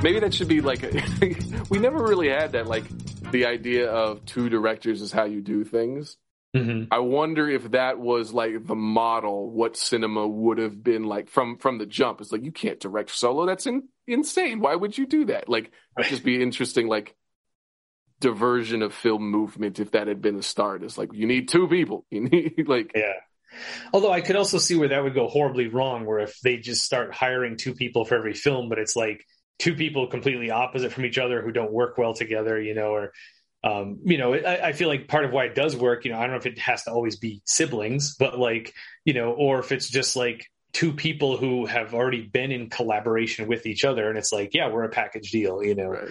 Maybe 0.00 0.20
that 0.20 0.32
should 0.32 0.46
be 0.46 0.60
like 0.60 0.84
a, 0.84 1.02
we 1.70 1.80
never 1.80 2.00
really 2.00 2.28
had 2.28 2.52
that 2.52 2.68
like 2.68 2.84
the 3.32 3.46
idea 3.46 3.90
of 3.90 4.24
two 4.26 4.48
directors 4.48 5.02
is 5.02 5.10
how 5.10 5.24
you 5.24 5.40
do 5.40 5.64
things. 5.64 6.16
Mm-hmm. 6.58 6.92
I 6.92 6.98
wonder 6.98 7.48
if 7.48 7.70
that 7.72 7.98
was 7.98 8.32
like 8.32 8.66
the 8.66 8.74
model, 8.74 9.50
what 9.50 9.76
cinema 9.76 10.26
would 10.26 10.58
have 10.58 10.82
been 10.82 11.04
like 11.04 11.28
from 11.28 11.58
from 11.58 11.78
the 11.78 11.86
jump. 11.86 12.20
It's 12.20 12.32
like 12.32 12.44
you 12.44 12.52
can't 12.52 12.80
direct 12.80 13.10
solo. 13.10 13.46
That's 13.46 13.66
in, 13.66 13.88
insane. 14.06 14.60
Why 14.60 14.74
would 14.74 14.96
you 14.96 15.06
do 15.06 15.26
that? 15.26 15.48
Like, 15.48 15.70
it'd 15.98 16.10
just 16.10 16.24
be 16.24 16.42
interesting. 16.42 16.88
Like 16.88 17.14
diversion 18.20 18.82
of 18.82 18.92
film 18.92 19.30
movement 19.30 19.78
if 19.78 19.92
that 19.92 20.08
had 20.08 20.20
been 20.20 20.36
a 20.36 20.42
start. 20.42 20.82
It's 20.82 20.98
like 20.98 21.12
you 21.12 21.26
need 21.26 21.48
two 21.48 21.68
people. 21.68 22.04
You 22.10 22.22
need 22.22 22.64
like 22.66 22.92
yeah. 22.94 23.14
Although 23.92 24.12
I 24.12 24.20
could 24.20 24.36
also 24.36 24.58
see 24.58 24.76
where 24.76 24.88
that 24.88 25.02
would 25.02 25.14
go 25.14 25.28
horribly 25.28 25.68
wrong, 25.68 26.04
where 26.04 26.18
if 26.18 26.38
they 26.40 26.58
just 26.58 26.84
start 26.84 27.14
hiring 27.14 27.56
two 27.56 27.74
people 27.74 28.04
for 28.04 28.16
every 28.16 28.34
film, 28.34 28.68
but 28.68 28.78
it's 28.78 28.94
like 28.94 29.24
two 29.58 29.74
people 29.74 30.06
completely 30.06 30.50
opposite 30.50 30.92
from 30.92 31.04
each 31.04 31.18
other 31.18 31.42
who 31.42 31.52
don't 31.52 31.72
work 31.72 31.98
well 31.98 32.14
together, 32.14 32.60
you 32.60 32.74
know, 32.74 32.90
or 32.90 33.12
um, 33.64 34.00
you 34.04 34.18
know, 34.18 34.34
I, 34.34 34.68
I, 34.68 34.72
feel 34.72 34.88
like 34.88 35.08
part 35.08 35.24
of 35.24 35.32
why 35.32 35.46
it 35.46 35.54
does 35.54 35.76
work, 35.76 36.04
you 36.04 36.12
know, 36.12 36.18
I 36.18 36.22
don't 36.22 36.30
know 36.30 36.36
if 36.36 36.46
it 36.46 36.58
has 36.60 36.84
to 36.84 36.92
always 36.92 37.16
be 37.16 37.42
siblings, 37.44 38.14
but 38.14 38.38
like, 38.38 38.72
you 39.04 39.14
know, 39.14 39.32
or 39.32 39.58
if 39.58 39.72
it's 39.72 39.90
just 39.90 40.14
like 40.14 40.46
two 40.72 40.92
people 40.92 41.36
who 41.36 41.66
have 41.66 41.92
already 41.92 42.22
been 42.22 42.52
in 42.52 42.70
collaboration 42.70 43.48
with 43.48 43.66
each 43.66 43.84
other, 43.84 44.08
and 44.08 44.16
it's 44.16 44.32
like, 44.32 44.54
yeah, 44.54 44.70
we're 44.70 44.84
a 44.84 44.88
package 44.88 45.30
deal, 45.30 45.62
you 45.62 45.74
know. 45.74 45.88
Right. 45.88 46.08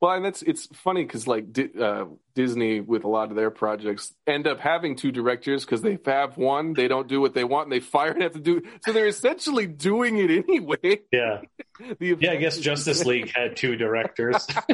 Well, 0.00 0.12
and 0.12 0.24
that's 0.24 0.40
it's 0.40 0.66
funny 0.72 1.02
because 1.02 1.26
like 1.26 1.44
uh, 1.78 2.06
Disney 2.34 2.80
with 2.80 3.04
a 3.04 3.08
lot 3.08 3.28
of 3.28 3.36
their 3.36 3.50
projects 3.50 4.14
end 4.26 4.46
up 4.46 4.58
having 4.58 4.96
two 4.96 5.12
directors 5.12 5.66
because 5.66 5.82
they 5.82 5.98
have 6.06 6.38
one, 6.38 6.72
they 6.72 6.88
don't 6.88 7.06
do 7.06 7.20
what 7.20 7.34
they 7.34 7.44
want, 7.44 7.66
and 7.66 7.72
they 7.72 7.80
fire 7.80 8.12
and 8.12 8.22
have 8.22 8.32
to 8.32 8.40
do. 8.40 8.62
So 8.82 8.92
they're 8.92 9.08
essentially 9.08 9.66
doing 9.66 10.16
it 10.16 10.30
anyway. 10.30 11.00
Yeah, 11.12 11.42
yeah. 12.00 12.30
I 12.30 12.36
guess 12.36 12.58
Justice 12.58 13.04
League 13.04 13.30
had 13.36 13.56
two 13.56 13.76
directors. 13.76 14.46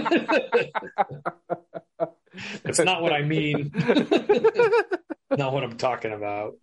it's 2.65 2.79
not 2.79 3.03
what 3.03 3.13
I 3.13 3.23
mean. 3.23 3.73
not 5.37 5.53
what 5.53 5.65
I'm 5.65 5.77
talking 5.77 6.13
about. 6.13 6.55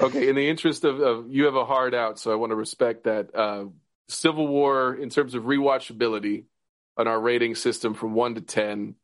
okay, 0.00 0.28
in 0.28 0.34
the 0.34 0.48
interest 0.48 0.82
of, 0.82 0.98
of, 0.98 1.30
you 1.30 1.44
have 1.44 1.54
a 1.54 1.64
hard 1.64 1.94
out, 1.94 2.18
so 2.18 2.32
I 2.32 2.34
want 2.34 2.50
to 2.50 2.56
respect 2.56 3.04
that. 3.04 3.32
Uh, 3.32 3.66
Civil 4.08 4.48
War, 4.48 4.92
in 4.96 5.08
terms 5.08 5.36
of 5.36 5.44
rewatchability, 5.44 6.46
on 7.00 7.08
our 7.08 7.20
rating 7.20 7.54
system 7.54 7.94
from 7.94 8.14
one 8.14 8.36
to 8.36 8.40
ten? 8.40 8.94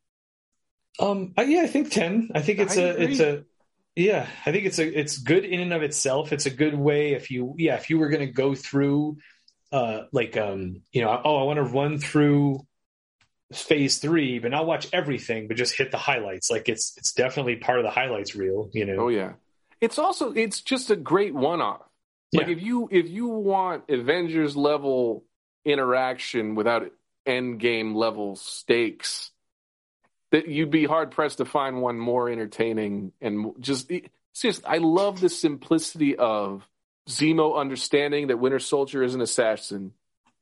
Um, 1.00 1.34
yeah, 1.38 1.62
I 1.62 1.66
think 1.66 1.90
ten. 1.90 2.30
I 2.34 2.42
think 2.42 2.58
it's 2.60 2.78
I 2.78 2.82
a 2.82 2.90
agree. 2.92 3.06
it's 3.06 3.20
a 3.20 3.44
yeah. 3.96 4.28
I 4.44 4.52
think 4.52 4.66
it's 4.66 4.78
a 4.78 5.00
it's 5.00 5.18
good 5.18 5.44
in 5.44 5.60
and 5.60 5.72
of 5.72 5.82
itself. 5.82 6.32
It's 6.32 6.46
a 6.46 6.50
good 6.50 6.74
way 6.74 7.14
if 7.14 7.30
you 7.30 7.54
yeah 7.58 7.76
if 7.76 7.90
you 7.90 7.98
were 7.98 8.08
going 8.08 8.26
to 8.26 8.32
go 8.32 8.54
through 8.54 9.18
uh 9.72 10.02
like 10.12 10.36
um 10.36 10.82
you 10.92 11.02
know 11.02 11.20
oh 11.24 11.36
I 11.38 11.42
want 11.42 11.56
to 11.56 11.64
run 11.64 11.98
through 11.98 12.64
phase 13.52 13.98
three, 13.98 14.38
but 14.38 14.50
not 14.50 14.66
watch 14.66 14.88
everything, 14.92 15.48
but 15.48 15.56
just 15.56 15.76
hit 15.76 15.90
the 15.90 15.98
highlights. 15.98 16.50
Like 16.50 16.68
it's 16.68 16.94
it's 16.96 17.12
definitely 17.12 17.56
part 17.56 17.78
of 17.78 17.84
the 17.84 17.90
highlights 17.90 18.34
reel. 18.34 18.70
You 18.72 18.86
know. 18.86 18.96
Oh 18.96 19.08
yeah. 19.08 19.32
It's 19.80 19.98
also 19.98 20.32
it's 20.32 20.60
just 20.60 20.90
a 20.90 20.96
great 20.96 21.34
one 21.34 21.60
off. 21.60 21.82
Like 22.32 22.46
yeah. 22.46 22.54
if 22.54 22.62
you 22.62 22.88
if 22.90 23.08
you 23.08 23.28
want 23.28 23.84
Avengers 23.88 24.56
level 24.56 25.24
interaction 25.64 26.54
without 26.54 26.90
end 27.26 27.60
game 27.60 27.94
level 27.94 28.36
stakes 28.36 29.30
that 30.32 30.48
you'd 30.48 30.70
be 30.70 30.84
hard 30.84 31.10
pressed 31.10 31.38
to 31.38 31.44
find 31.44 31.80
one 31.80 31.98
more 31.98 32.28
entertaining 32.28 33.12
and 33.20 33.52
just 33.60 33.90
just 34.34 34.66
i 34.66 34.78
love 34.78 35.20
the 35.20 35.28
simplicity 35.28 36.16
of 36.16 36.68
zemo 37.08 37.56
understanding 37.56 38.28
that 38.28 38.38
winter 38.38 38.58
soldier 38.58 39.02
is 39.02 39.14
an 39.14 39.20
assassin 39.20 39.92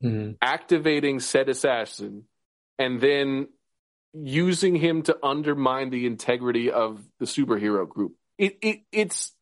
mm-hmm. 0.02 0.32
activating 0.40 1.20
said 1.20 1.48
assassin 1.48 2.24
and 2.78 3.00
then 3.00 3.48
using 4.12 4.74
him 4.74 5.02
to 5.02 5.16
undermine 5.22 5.90
the 5.90 6.06
integrity 6.06 6.70
of 6.70 7.02
the 7.18 7.26
superhero 7.26 7.88
group 7.88 8.14
it, 8.38 8.58
it 8.62 8.80
it's 8.90 9.32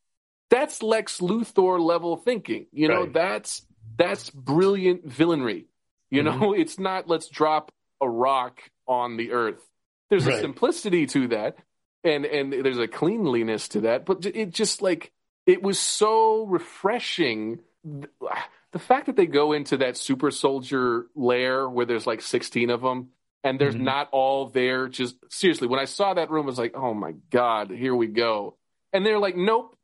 that's 0.51 0.83
lex 0.83 1.19
luthor 1.19 1.81
level 1.81 2.17
thinking 2.17 2.67
you 2.73 2.89
know 2.89 3.03
right. 3.03 3.13
that's 3.13 3.63
that's 3.97 4.31
brilliant 4.31 5.09
villainry 5.09 5.67
you 6.13 6.23
know, 6.23 6.33
mm-hmm. 6.33 6.55
it's 6.61 6.79
not 6.79 7.09
let's 7.09 7.29
drop 7.29 7.73
a 8.01 8.09
rock 8.09 8.61
on 8.87 9.17
the 9.17 9.33
earth. 9.33 9.63
There's 10.11 10.27
right. 10.27 10.37
a 10.37 10.41
simplicity 10.41 11.07
to 11.07 11.29
that, 11.29 11.57
and 12.05 12.25
and 12.25 12.53
there's 12.53 12.79
a 12.79 12.89
cleanliness 12.89 13.69
to 13.69 13.81
that. 13.83 14.05
But 14.05 14.27
it 14.27 14.51
just 14.51 14.83
like 14.83 15.11
it 15.47 15.63
was 15.63 15.79
so 15.79 16.45
refreshing. 16.45 17.61
The 17.85 18.79
fact 18.79 19.07
that 19.07 19.17
they 19.17 19.27
go 19.27 19.53
into 19.53 19.79
that 19.79 19.97
super 19.97 20.31
soldier 20.31 21.07
lair 21.15 21.69
where 21.69 21.85
there's 21.85 22.07
like 22.07 22.23
16 22.23 22.71
of 22.71 22.81
them 22.81 23.09
and 23.45 23.59
there's 23.59 23.75
mm-hmm. 23.75 23.85
not 23.85 24.09
all 24.13 24.47
there. 24.47 24.89
Just 24.89 25.17
seriously, 25.29 25.69
when 25.69 25.81
I 25.81 25.85
saw 25.85 26.15
that 26.15 26.31
room, 26.31 26.47
I 26.47 26.47
was 26.47 26.59
like, 26.59 26.75
oh 26.75 26.95
my 26.95 27.13
God, 27.31 27.71
here 27.71 27.95
we 27.95 28.07
go. 28.07 28.57
And 28.93 29.05
they're 29.05 29.19
like, 29.19 29.37
nope, 29.37 29.77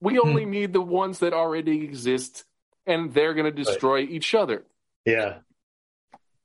we 0.00 0.14
mm-hmm. 0.14 0.28
only 0.28 0.44
need 0.46 0.72
the 0.72 0.80
ones 0.80 1.20
that 1.20 1.32
already 1.32 1.84
exist 1.84 2.44
and 2.86 3.12
they're 3.14 3.34
going 3.34 3.52
to 3.54 3.64
destroy 3.64 4.00
right. 4.00 4.10
each 4.10 4.34
other. 4.34 4.64
Yeah, 5.04 5.38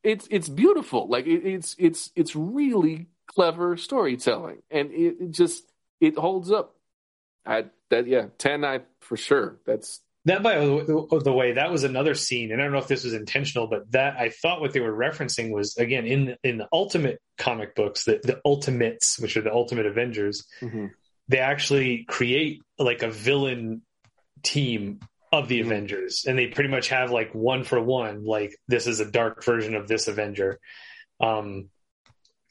it's 0.04 0.28
it's 0.32 0.50
beautiful. 0.50 1.08
Like 1.08 1.28
it, 1.28 1.46
it's 1.46 1.76
it's 1.78 2.12
it's 2.16 2.36
really 2.36 3.08
clever 3.28 3.78
storytelling, 3.78 4.62
and 4.72 4.92
it, 4.92 5.18
it 5.20 5.32
just 5.32 5.64
it 6.00 6.18
holds 6.18 6.52
up. 6.52 6.76
I 7.46 7.66
that 7.90 8.08
yeah, 8.08 8.28
ten 8.38 8.64
I 8.64 8.82
for 9.02 9.18
sure. 9.18 9.60
That's 9.66 10.02
that 10.26 10.44
by 10.44 10.56
the 10.58 11.34
way, 11.34 11.54
that 11.54 11.72
was 11.72 11.84
another 11.84 12.14
scene, 12.14 12.52
and 12.52 12.62
I 12.62 12.66
don't 12.66 12.74
know 12.74 12.80
if 12.80 12.88
this 12.88 13.04
was 13.06 13.14
intentional, 13.14 13.68
but 13.68 13.92
that 13.92 14.18
I 14.18 14.30
thought 14.30 14.60
what 14.60 14.74
they 14.74 14.82
were 14.82 14.96
referencing 14.96 15.52
was 15.52 15.78
again 15.78 16.06
in 16.06 16.36
in 16.44 16.58
the 16.58 16.68
Ultimate 16.72 17.22
comic 17.38 17.76
books, 17.76 18.04
the 18.04 18.20
the 18.24 18.42
Ultimates, 18.46 19.20
which 19.20 19.38
are 19.38 19.42
the 19.42 19.54
Ultimate 19.54 19.86
Avengers. 19.86 20.46
Mm-hmm. 20.62 20.88
They 21.30 21.40
actually 21.40 22.06
create 22.08 22.62
like 22.78 23.04
a 23.04 23.10
villain 23.10 23.82
team 24.44 25.00
of 25.32 25.48
the 25.48 25.60
mm-hmm. 25.60 25.72
Avengers, 25.72 26.26
and 26.28 26.38
they 26.38 26.48
pretty 26.48 26.70
much 26.70 26.90
have 26.90 27.12
like 27.12 27.34
one 27.34 27.64
for 27.64 27.82
one. 27.82 28.24
Like 28.24 28.56
this 28.68 28.88
is 28.88 29.00
a 29.00 29.12
dark 29.12 29.44
version 29.44 29.76
of 29.76 29.88
this 29.88 30.08
Avenger. 30.08 30.60
Um, 31.20 31.70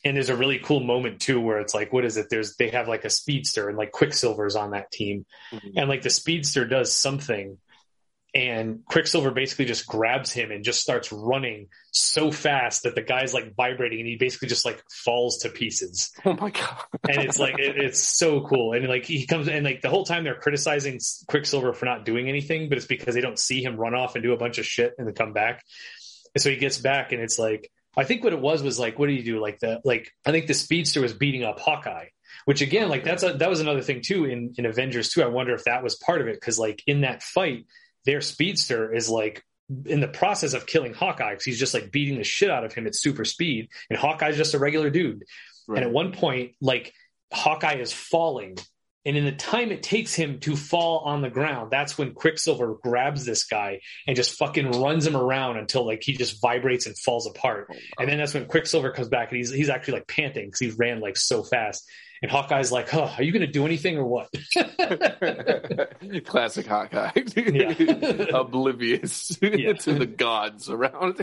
and 0.04 0.16
there's 0.16 0.28
a 0.28 0.36
really 0.36 0.58
cool 0.58 0.80
moment 0.80 1.20
too 1.20 1.40
where 1.40 1.58
it's 1.58 1.74
like, 1.74 1.92
what 1.92 2.04
is 2.04 2.16
it? 2.16 2.26
There's 2.30 2.56
they 2.56 2.70
have 2.70 2.86
like 2.86 3.04
a 3.04 3.10
speedster 3.10 3.68
and 3.68 3.78
like 3.78 3.92
Quicksilver's 3.92 4.56
on 4.56 4.70
that 4.70 4.90
team, 4.92 5.26
mm-hmm. 5.52 5.78
and 5.78 5.88
like 5.88 6.02
the 6.02 6.10
speedster 6.10 6.64
does 6.64 6.92
something 6.92 7.58
and 8.36 8.84
Quicksilver 8.84 9.30
basically 9.30 9.64
just 9.64 9.86
grabs 9.86 10.30
him 10.30 10.50
and 10.50 10.62
just 10.62 10.82
starts 10.82 11.10
running 11.10 11.68
so 11.90 12.30
fast 12.30 12.82
that 12.82 12.94
the 12.94 13.00
guy's 13.00 13.32
like 13.32 13.56
vibrating 13.56 13.98
and 14.00 14.06
he 14.06 14.16
basically 14.16 14.48
just 14.48 14.66
like 14.66 14.84
falls 14.90 15.38
to 15.38 15.48
pieces. 15.48 16.12
Oh 16.26 16.34
my 16.34 16.50
god! 16.50 16.84
and 17.08 17.22
it's 17.22 17.38
like 17.38 17.58
it, 17.58 17.78
it's 17.78 18.02
so 18.02 18.42
cool. 18.42 18.74
And 18.74 18.86
like 18.88 19.06
he 19.06 19.24
comes 19.24 19.48
and 19.48 19.64
like 19.64 19.80
the 19.80 19.88
whole 19.88 20.04
time 20.04 20.22
they're 20.22 20.38
criticizing 20.38 21.00
Quicksilver 21.28 21.72
for 21.72 21.86
not 21.86 22.04
doing 22.04 22.28
anything, 22.28 22.68
but 22.68 22.76
it's 22.76 22.86
because 22.86 23.14
they 23.14 23.22
don't 23.22 23.38
see 23.38 23.64
him 23.64 23.78
run 23.78 23.94
off 23.94 24.16
and 24.16 24.22
do 24.22 24.34
a 24.34 24.36
bunch 24.36 24.58
of 24.58 24.66
shit 24.66 24.92
and 24.98 25.06
then 25.06 25.14
come 25.14 25.32
back. 25.32 25.64
And 26.34 26.42
so 26.42 26.50
he 26.50 26.56
gets 26.56 26.76
back 26.76 27.12
and 27.12 27.22
it's 27.22 27.38
like 27.38 27.70
I 27.96 28.04
think 28.04 28.22
what 28.22 28.34
it 28.34 28.40
was 28.40 28.62
was 28.62 28.78
like 28.78 28.98
what 28.98 29.06
do 29.06 29.14
you 29.14 29.24
do 29.24 29.40
like 29.40 29.60
the 29.60 29.80
like 29.82 30.12
I 30.26 30.32
think 30.32 30.46
the 30.46 30.52
speedster 30.52 31.00
was 31.00 31.14
beating 31.14 31.42
up 31.42 31.58
Hawkeye 31.58 32.08
which 32.44 32.60
again 32.60 32.90
like 32.90 33.02
that's 33.02 33.22
a, 33.22 33.32
that 33.34 33.48
was 33.48 33.60
another 33.60 33.80
thing 33.80 34.02
too 34.02 34.26
in 34.26 34.52
in 34.58 34.66
avengers 34.66 35.08
2 35.08 35.22
i 35.22 35.26
wonder 35.26 35.54
if 35.54 35.64
that 35.64 35.82
was 35.82 35.96
part 35.96 36.20
of 36.20 36.28
it 36.28 36.34
because 36.34 36.58
like 36.58 36.82
in 36.86 37.00
that 37.00 37.22
fight 37.22 37.64
their 38.06 38.22
speedster 38.22 38.94
is 38.94 39.10
like 39.10 39.42
in 39.84 40.00
the 40.00 40.08
process 40.08 40.54
of 40.54 40.64
killing 40.66 40.94
Hawkeye 40.94 41.32
because 41.32 41.44
he's 41.44 41.58
just 41.58 41.74
like 41.74 41.90
beating 41.90 42.18
the 42.18 42.24
shit 42.24 42.50
out 42.50 42.64
of 42.64 42.72
him 42.72 42.86
at 42.86 42.94
super 42.94 43.24
speed, 43.24 43.68
and 43.90 43.98
Hawkeye's 43.98 44.36
just 44.36 44.54
a 44.54 44.58
regular 44.58 44.90
dude. 44.90 45.24
Right. 45.66 45.78
And 45.78 45.86
at 45.88 45.92
one 45.92 46.12
point, 46.12 46.52
like 46.60 46.92
Hawkeye 47.32 47.80
is 47.80 47.92
falling, 47.92 48.56
And 49.06 49.16
in 49.16 49.24
the 49.24 49.32
time 49.32 49.70
it 49.70 49.84
takes 49.84 50.14
him 50.14 50.40
to 50.40 50.56
fall 50.56 50.98
on 50.98 51.22
the 51.22 51.30
ground, 51.30 51.70
that's 51.70 51.96
when 51.96 52.12
Quicksilver 52.12 52.76
grabs 52.82 53.24
this 53.24 53.44
guy 53.44 53.80
and 54.04 54.16
just 54.16 54.36
fucking 54.36 54.72
runs 54.72 55.06
him 55.06 55.16
around 55.16 55.58
until 55.58 55.86
like 55.86 56.02
he 56.02 56.14
just 56.14 56.40
vibrates 56.42 56.86
and 56.86 56.98
falls 56.98 57.28
apart. 57.28 57.68
Oh, 57.70 57.76
and 58.00 58.10
then 58.10 58.18
that's 58.18 58.34
when 58.34 58.46
Quicksilver 58.46 58.90
comes 58.90 59.08
back 59.08 59.30
and 59.30 59.36
he's 59.36 59.52
he's 59.52 59.68
actually 59.68 59.94
like 59.94 60.08
panting 60.08 60.46
because 60.46 60.58
he 60.58 60.70
ran 60.76 60.98
like 61.00 61.16
so 61.16 61.44
fast. 61.44 61.88
And 62.22 62.30
Hawkeye's 62.30 62.72
like, 62.72 62.88
"Huh, 62.88 63.10
are 63.16 63.22
you 63.22 63.32
going 63.32 63.46
to 63.46 63.52
do 63.52 63.66
anything 63.66 63.98
or 63.98 64.04
what?" 64.04 64.28
Classic 66.24 66.66
Hawkeye, 66.66 67.10
oblivious 68.34 69.38
yeah. 69.42 69.74
to 69.74 69.94
the 69.94 70.06
gods 70.06 70.70
around 70.70 71.18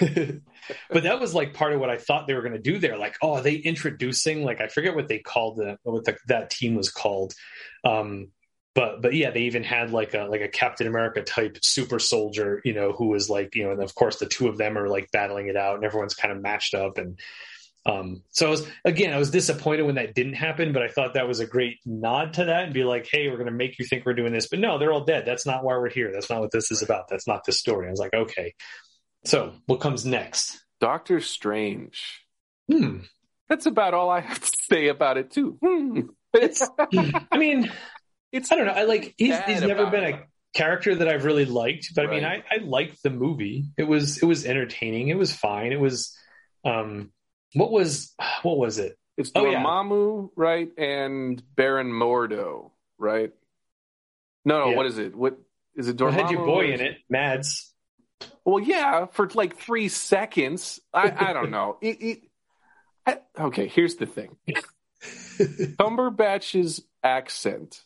him. 0.00 0.42
but 0.90 1.04
that 1.04 1.20
was 1.20 1.34
like 1.34 1.54
part 1.54 1.72
of 1.72 1.80
what 1.80 1.90
I 1.90 1.96
thought 1.96 2.26
they 2.26 2.34
were 2.34 2.42
going 2.42 2.54
to 2.54 2.58
do 2.58 2.78
there. 2.78 2.96
Like, 2.96 3.16
oh, 3.22 3.34
are 3.34 3.42
they 3.42 3.54
introducing? 3.54 4.44
Like, 4.44 4.60
I 4.60 4.66
forget 4.66 4.96
what 4.96 5.08
they 5.08 5.18
called 5.18 5.58
the 5.58 5.78
what 5.84 6.04
the, 6.04 6.16
that 6.26 6.50
team 6.50 6.74
was 6.74 6.90
called. 6.90 7.34
Um, 7.84 8.28
but 8.74 9.02
but 9.02 9.14
yeah, 9.14 9.30
they 9.30 9.42
even 9.42 9.64
had 9.64 9.92
like 9.92 10.14
a 10.14 10.24
like 10.24 10.40
a 10.40 10.48
Captain 10.48 10.86
America 10.86 11.22
type 11.22 11.58
super 11.62 11.98
soldier, 11.98 12.60
you 12.64 12.72
know, 12.72 12.92
who 12.92 13.08
was 13.08 13.28
like, 13.28 13.54
you 13.54 13.64
know, 13.64 13.72
and 13.72 13.82
of 13.82 13.94
course 13.94 14.16
the 14.18 14.26
two 14.26 14.48
of 14.48 14.56
them 14.56 14.78
are 14.78 14.88
like 14.88 15.10
battling 15.12 15.48
it 15.48 15.56
out, 15.56 15.76
and 15.76 15.84
everyone's 15.84 16.14
kind 16.14 16.32
of 16.32 16.40
matched 16.40 16.74
up 16.74 16.98
and 16.98 17.18
um, 17.84 18.22
so 18.30 18.46
I 18.46 18.50
was 18.50 18.66
again, 18.84 19.12
I 19.12 19.18
was 19.18 19.30
disappointed 19.30 19.82
when 19.82 19.96
that 19.96 20.14
didn't 20.14 20.34
happen, 20.34 20.72
but 20.72 20.82
I 20.82 20.88
thought 20.88 21.14
that 21.14 21.26
was 21.26 21.40
a 21.40 21.46
great 21.46 21.78
nod 21.84 22.34
to 22.34 22.44
that 22.44 22.64
and 22.64 22.74
be 22.74 22.84
like, 22.84 23.08
hey, 23.10 23.28
we're 23.28 23.36
going 23.36 23.46
to 23.46 23.52
make 23.52 23.78
you 23.78 23.84
think 23.84 24.06
we're 24.06 24.14
doing 24.14 24.32
this, 24.32 24.48
but 24.48 24.60
no, 24.60 24.78
they're 24.78 24.92
all 24.92 25.04
dead. 25.04 25.24
That's 25.26 25.46
not 25.46 25.64
why 25.64 25.74
we're 25.74 25.90
here. 25.90 26.12
That's 26.12 26.30
not 26.30 26.40
what 26.40 26.52
this 26.52 26.70
is 26.70 26.82
about. 26.82 27.08
That's 27.08 27.26
not 27.26 27.44
the 27.44 27.52
story. 27.52 27.88
I 27.88 27.90
was 27.90 27.98
like, 27.98 28.14
okay. 28.14 28.54
So 29.24 29.52
what 29.66 29.80
comes 29.80 30.04
next? 30.04 30.60
Doctor 30.80 31.20
Strange. 31.20 32.20
Hmm. 32.70 32.98
That's 33.48 33.66
about 33.66 33.94
all 33.94 34.10
I 34.10 34.20
have 34.20 34.40
to 34.40 34.56
say 34.70 34.88
about 34.88 35.18
it 35.18 35.32
too. 35.32 35.58
Hmm. 35.62 36.00
It's, 36.34 36.66
I 37.30 37.36
mean, 37.36 37.70
it's 38.32 38.50
I 38.52 38.56
don't 38.56 38.66
know. 38.66 38.72
I 38.72 38.84
like 38.84 39.14
he's, 39.18 39.38
he's 39.40 39.60
never 39.60 39.90
been 39.90 40.04
a 40.04 40.22
character 40.54 40.94
that 40.94 41.08
I've 41.08 41.24
really 41.24 41.44
liked, 41.44 41.88
but 41.94 42.06
right. 42.06 42.10
I 42.10 42.14
mean, 42.14 42.24
I, 42.24 42.44
I 42.50 42.64
liked 42.64 43.02
the 43.02 43.10
movie. 43.10 43.66
It 43.76 43.84
was 43.84 44.22
it 44.22 44.26
was 44.26 44.46
entertaining. 44.46 45.08
It 45.08 45.18
was 45.18 45.32
fine. 45.32 45.72
It 45.72 45.80
was 45.80 46.16
um 46.64 47.10
what 47.54 47.70
was 47.70 48.14
what 48.42 48.58
was 48.58 48.78
it? 48.78 48.98
It's 49.16 49.30
Dormammu, 49.30 49.92
oh, 49.92 50.32
yeah. 50.36 50.42
right, 50.42 50.70
and 50.78 51.42
Baron 51.54 51.92
Mordo, 51.92 52.70
right? 52.98 53.30
No, 54.44 54.58
no. 54.58 54.70
Yeah. 54.70 54.76
What 54.76 54.86
is 54.86 54.98
it? 54.98 55.14
What 55.14 55.38
is 55.76 55.88
it? 55.88 55.96
Dormammu? 55.96 56.12
had 56.12 56.30
your 56.30 56.46
boy 56.46 56.72
in 56.72 56.80
it, 56.80 56.98
Mads. 57.10 57.72
Well, 58.44 58.60
yeah, 58.60 59.06
for 59.06 59.28
like 59.34 59.56
three 59.56 59.88
seconds. 59.88 60.80
I, 60.92 61.12
I 61.30 61.32
don't 61.32 61.50
know. 61.50 61.78
It, 61.82 62.02
it, 62.02 62.22
I, 63.04 63.18
okay, 63.38 63.66
here's 63.66 63.96
the 63.96 64.06
thing. 64.06 64.36
Cumberbatch's 65.78 66.82
accent 67.02 67.82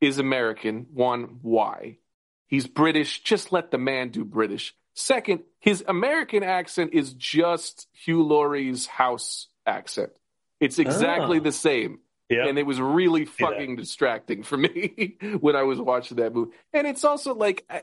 is 0.00 0.18
American. 0.18 0.86
One, 0.92 1.38
why? 1.42 1.98
He's 2.46 2.66
British. 2.66 3.22
Just 3.22 3.52
let 3.52 3.70
the 3.70 3.78
man 3.78 4.10
do 4.10 4.24
British. 4.24 4.74
Second, 4.94 5.40
his 5.58 5.84
American 5.86 6.42
accent 6.42 6.94
is 6.94 7.12
just 7.14 7.88
Hugh 7.92 8.22
Laurie's 8.22 8.86
house 8.86 9.48
accent. 9.66 10.12
It's 10.60 10.78
exactly 10.78 11.38
oh. 11.38 11.42
the 11.42 11.52
same. 11.52 11.98
Yep. 12.30 12.46
And 12.48 12.58
it 12.58 12.64
was 12.64 12.80
really 12.80 13.26
fucking 13.26 13.70
yeah. 13.70 13.76
distracting 13.76 14.44
for 14.44 14.56
me 14.56 15.16
when 15.40 15.56
I 15.56 15.64
was 15.64 15.78
watching 15.78 16.16
that 16.18 16.32
movie. 16.32 16.52
And 16.72 16.86
it's 16.86 17.04
also 17.04 17.34
like 17.34 17.64
I, 17.68 17.82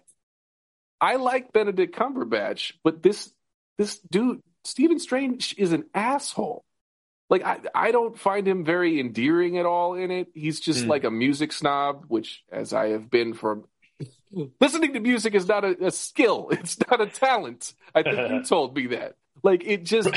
I 0.99 1.15
like 1.17 1.53
Benedict 1.53 1.95
Cumberbatch, 1.95 2.73
but 2.83 3.03
this 3.03 3.31
this 3.77 3.99
dude, 3.99 4.41
Stephen 4.63 4.99
Strange, 4.99 5.55
is 5.57 5.73
an 5.73 5.85
asshole. 5.93 6.63
Like 7.29 7.45
I, 7.45 7.59
I 7.73 7.91
don't 7.91 8.17
find 8.17 8.47
him 8.47 8.65
very 8.65 8.99
endearing 8.99 9.57
at 9.57 9.65
all 9.65 9.93
in 9.93 10.11
it. 10.11 10.29
He's 10.33 10.59
just 10.59 10.85
mm. 10.85 10.87
like 10.87 11.03
a 11.03 11.11
music 11.11 11.51
snob, 11.51 12.05
which 12.07 12.43
as 12.51 12.73
I 12.73 12.89
have 12.89 13.09
been 13.09 13.33
for 13.33 13.63
listening 14.59 14.93
to 14.93 14.99
music 14.99 15.35
is 15.35 15.47
not 15.47 15.63
a, 15.63 15.87
a, 15.87 15.91
skill. 15.91 16.49
It's 16.51 16.77
not 16.89 17.01
a 17.01 17.07
talent. 17.07 17.73
I 17.93 18.03
think 18.03 18.31
you 18.31 18.43
told 18.47 18.75
me 18.75 18.87
that. 18.87 19.15
Like 19.43 19.63
it 19.65 19.83
just 19.83 20.09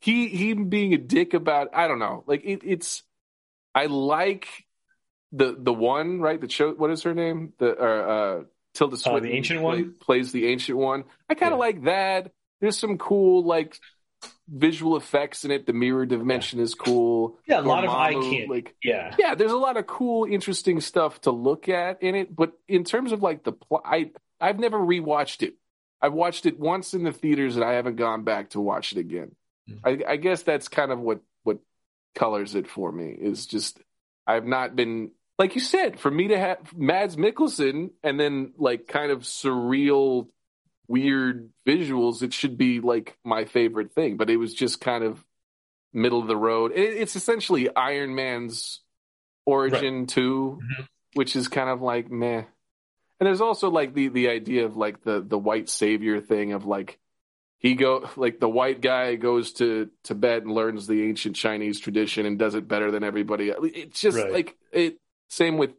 he 0.00 0.28
he 0.28 0.54
being 0.54 0.94
a 0.94 0.98
dick 0.98 1.34
about 1.34 1.68
I 1.74 1.88
don't 1.88 1.98
know. 1.98 2.24
Like 2.26 2.44
it, 2.44 2.62
it's 2.64 3.02
I 3.74 3.86
like 3.86 4.48
the 5.32 5.56
the 5.58 5.72
one 5.72 6.20
right 6.20 6.40
the 6.40 6.48
show. 6.48 6.72
What 6.72 6.90
is 6.90 7.02
her 7.02 7.14
name? 7.14 7.52
The 7.58 7.76
uh, 7.76 8.42
Tilda 8.74 8.96
Swinton, 8.96 9.24
uh, 9.24 9.28
the 9.28 9.36
ancient 9.36 9.60
play, 9.60 9.82
one 9.82 9.94
plays 10.00 10.32
the 10.32 10.46
ancient 10.46 10.78
one. 10.78 11.04
I 11.28 11.34
kind 11.34 11.52
of 11.52 11.58
yeah. 11.58 11.66
like 11.66 11.84
that. 11.84 12.32
There's 12.60 12.78
some 12.78 12.98
cool 12.98 13.44
like 13.44 13.78
visual 14.48 14.96
effects 14.96 15.44
in 15.44 15.50
it. 15.50 15.66
The 15.66 15.72
mirror 15.72 16.06
dimension 16.06 16.60
is 16.60 16.74
cool. 16.74 17.38
Yeah, 17.46 17.60
a 17.60 17.62
lot 17.62 17.84
of 17.84 17.90
eye 17.90 18.12
candy. 18.12 18.46
Like, 18.48 18.74
yeah, 18.82 19.14
yeah. 19.18 19.34
There's 19.34 19.52
a 19.52 19.56
lot 19.56 19.76
of 19.76 19.86
cool, 19.86 20.24
interesting 20.24 20.80
stuff 20.80 21.20
to 21.22 21.30
look 21.30 21.68
at 21.68 22.02
in 22.02 22.14
it. 22.14 22.34
But 22.34 22.52
in 22.68 22.84
terms 22.84 23.12
of 23.12 23.22
like 23.22 23.44
the 23.44 23.52
plot, 23.52 23.82
I 23.84 24.10
I've 24.40 24.58
never 24.58 24.78
rewatched 24.78 25.42
it. 25.42 25.54
I've 26.00 26.12
watched 26.12 26.46
it 26.46 26.58
once 26.58 26.94
in 26.94 27.04
the 27.04 27.12
theaters, 27.12 27.56
and 27.56 27.64
I 27.64 27.74
haven't 27.74 27.96
gone 27.96 28.24
back 28.24 28.50
to 28.50 28.60
watch 28.60 28.92
it 28.92 28.98
again. 28.98 29.32
Mm-hmm. 29.70 30.04
I, 30.08 30.12
I 30.12 30.16
guess 30.16 30.42
that's 30.42 30.68
kind 30.68 30.90
of 30.90 30.98
what 30.98 31.20
what 31.44 31.58
colors 32.14 32.54
it 32.54 32.68
for 32.68 32.90
me. 32.90 33.16
Is 33.18 33.46
just 33.46 33.80
I've 34.26 34.46
not 34.46 34.76
been 34.76 35.12
like 35.38 35.54
you 35.54 35.60
said 35.60 35.98
for 35.98 36.10
me 36.10 36.28
to 36.28 36.38
have 36.38 36.58
Mads 36.76 37.16
Mikkelsen 37.16 37.90
and 38.02 38.18
then 38.18 38.52
like 38.58 38.86
kind 38.86 39.10
of 39.10 39.20
surreal 39.20 40.28
weird 40.88 41.50
visuals, 41.66 42.22
it 42.22 42.32
should 42.32 42.58
be 42.58 42.80
like 42.80 43.16
my 43.24 43.44
favorite 43.44 43.92
thing. 43.92 44.16
But 44.16 44.30
it 44.30 44.36
was 44.36 44.54
just 44.54 44.80
kind 44.80 45.04
of 45.04 45.24
middle 45.92 46.20
of 46.20 46.28
the 46.28 46.36
road. 46.36 46.72
it's 46.74 47.16
essentially 47.16 47.74
Iron 47.74 48.14
Man's 48.14 48.80
origin 49.44 50.00
right. 50.00 50.08
too, 50.08 50.58
mm-hmm. 50.62 50.82
which 51.14 51.36
is 51.36 51.48
kind 51.48 51.68
of 51.68 51.82
like 51.82 52.10
meh. 52.10 52.44
And 53.20 53.26
there's 53.26 53.40
also 53.40 53.70
like 53.70 53.94
the 53.94 54.08
the 54.08 54.28
idea 54.28 54.64
of 54.64 54.76
like 54.76 55.02
the 55.04 55.20
the 55.20 55.38
white 55.38 55.68
savior 55.68 56.20
thing 56.20 56.52
of 56.52 56.64
like 56.64 56.98
he 57.58 57.74
go 57.74 58.10
like 58.16 58.40
the 58.40 58.48
white 58.48 58.80
guy 58.80 59.14
goes 59.14 59.52
to 59.54 59.90
Tibet 60.02 60.42
and 60.42 60.52
learns 60.52 60.88
the 60.88 61.04
ancient 61.04 61.36
Chinese 61.36 61.78
tradition 61.78 62.26
and 62.26 62.38
does 62.38 62.56
it 62.56 62.66
better 62.66 62.90
than 62.90 63.04
everybody. 63.04 63.52
It's 63.56 64.00
just 64.00 64.18
right. 64.18 64.32
like 64.32 64.56
it. 64.72 64.98
Same 65.28 65.56
with 65.56 65.70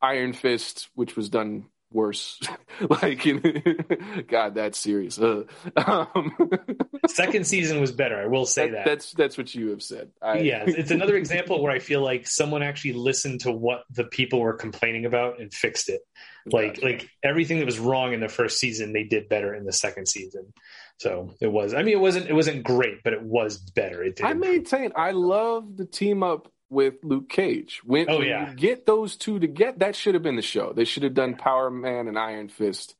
Iron 0.00 0.32
Fist, 0.32 0.88
which 0.94 1.14
was 1.14 1.28
done 1.28 1.66
worse. 1.90 2.40
like, 3.02 3.26
God, 4.28 4.54
that's 4.54 4.78
serious. 4.78 5.18
Uh, 5.18 5.44
um, 5.76 6.50
Second 7.08 7.46
season 7.46 7.80
was 7.80 7.92
better. 7.92 8.20
I 8.20 8.26
will 8.26 8.46
say 8.46 8.70
that, 8.70 8.72
that. 8.72 8.84
That's 8.84 9.12
that's 9.12 9.38
what 9.38 9.54
you 9.54 9.70
have 9.70 9.82
said. 9.82 10.10
I, 10.20 10.38
yeah, 10.38 10.64
it's 10.66 10.90
another 10.90 11.16
example 11.16 11.62
where 11.62 11.72
I 11.72 11.78
feel 11.78 12.02
like 12.02 12.26
someone 12.26 12.62
actually 12.62 12.94
listened 12.94 13.40
to 13.42 13.52
what 13.52 13.84
the 13.90 14.04
people 14.04 14.40
were 14.40 14.54
complaining 14.54 15.06
about 15.06 15.40
and 15.40 15.52
fixed 15.52 15.88
it. 15.88 16.00
Like 16.46 16.74
gotcha. 16.74 16.86
like 16.86 17.10
everything 17.22 17.58
that 17.58 17.66
was 17.66 17.78
wrong 17.78 18.12
in 18.12 18.20
the 18.20 18.28
first 18.28 18.58
season, 18.58 18.92
they 18.92 19.04
did 19.04 19.28
better 19.28 19.54
in 19.54 19.64
the 19.64 19.72
second 19.72 20.06
season. 20.06 20.52
So 20.98 21.34
it 21.40 21.50
was. 21.50 21.74
I 21.74 21.82
mean, 21.82 21.94
it 21.94 22.00
wasn't. 22.00 22.28
It 22.28 22.34
wasn't 22.34 22.64
great, 22.64 23.02
but 23.04 23.12
it 23.12 23.22
was 23.22 23.58
better. 23.58 24.02
It 24.02 24.16
did. 24.16 24.26
I 24.26 24.34
maintain. 24.34 24.92
I 24.96 25.12
love 25.12 25.76
the 25.76 25.86
team 25.86 26.22
up 26.22 26.50
with 26.70 26.94
Luke 27.02 27.28
Cage. 27.28 27.80
When, 27.84 28.10
oh, 28.10 28.20
yeah. 28.20 28.50
you 28.50 28.56
get 28.56 28.86
those 28.86 29.16
two 29.16 29.38
to 29.38 29.46
get 29.46 29.80
that 29.80 29.96
should 29.96 30.14
have 30.14 30.22
been 30.22 30.36
the 30.36 30.42
show. 30.42 30.72
They 30.72 30.84
should 30.84 31.02
have 31.02 31.14
done 31.14 31.36
Power 31.36 31.70
Man 31.70 32.08
and 32.08 32.18
Iron 32.18 32.48
Fist, 32.48 32.94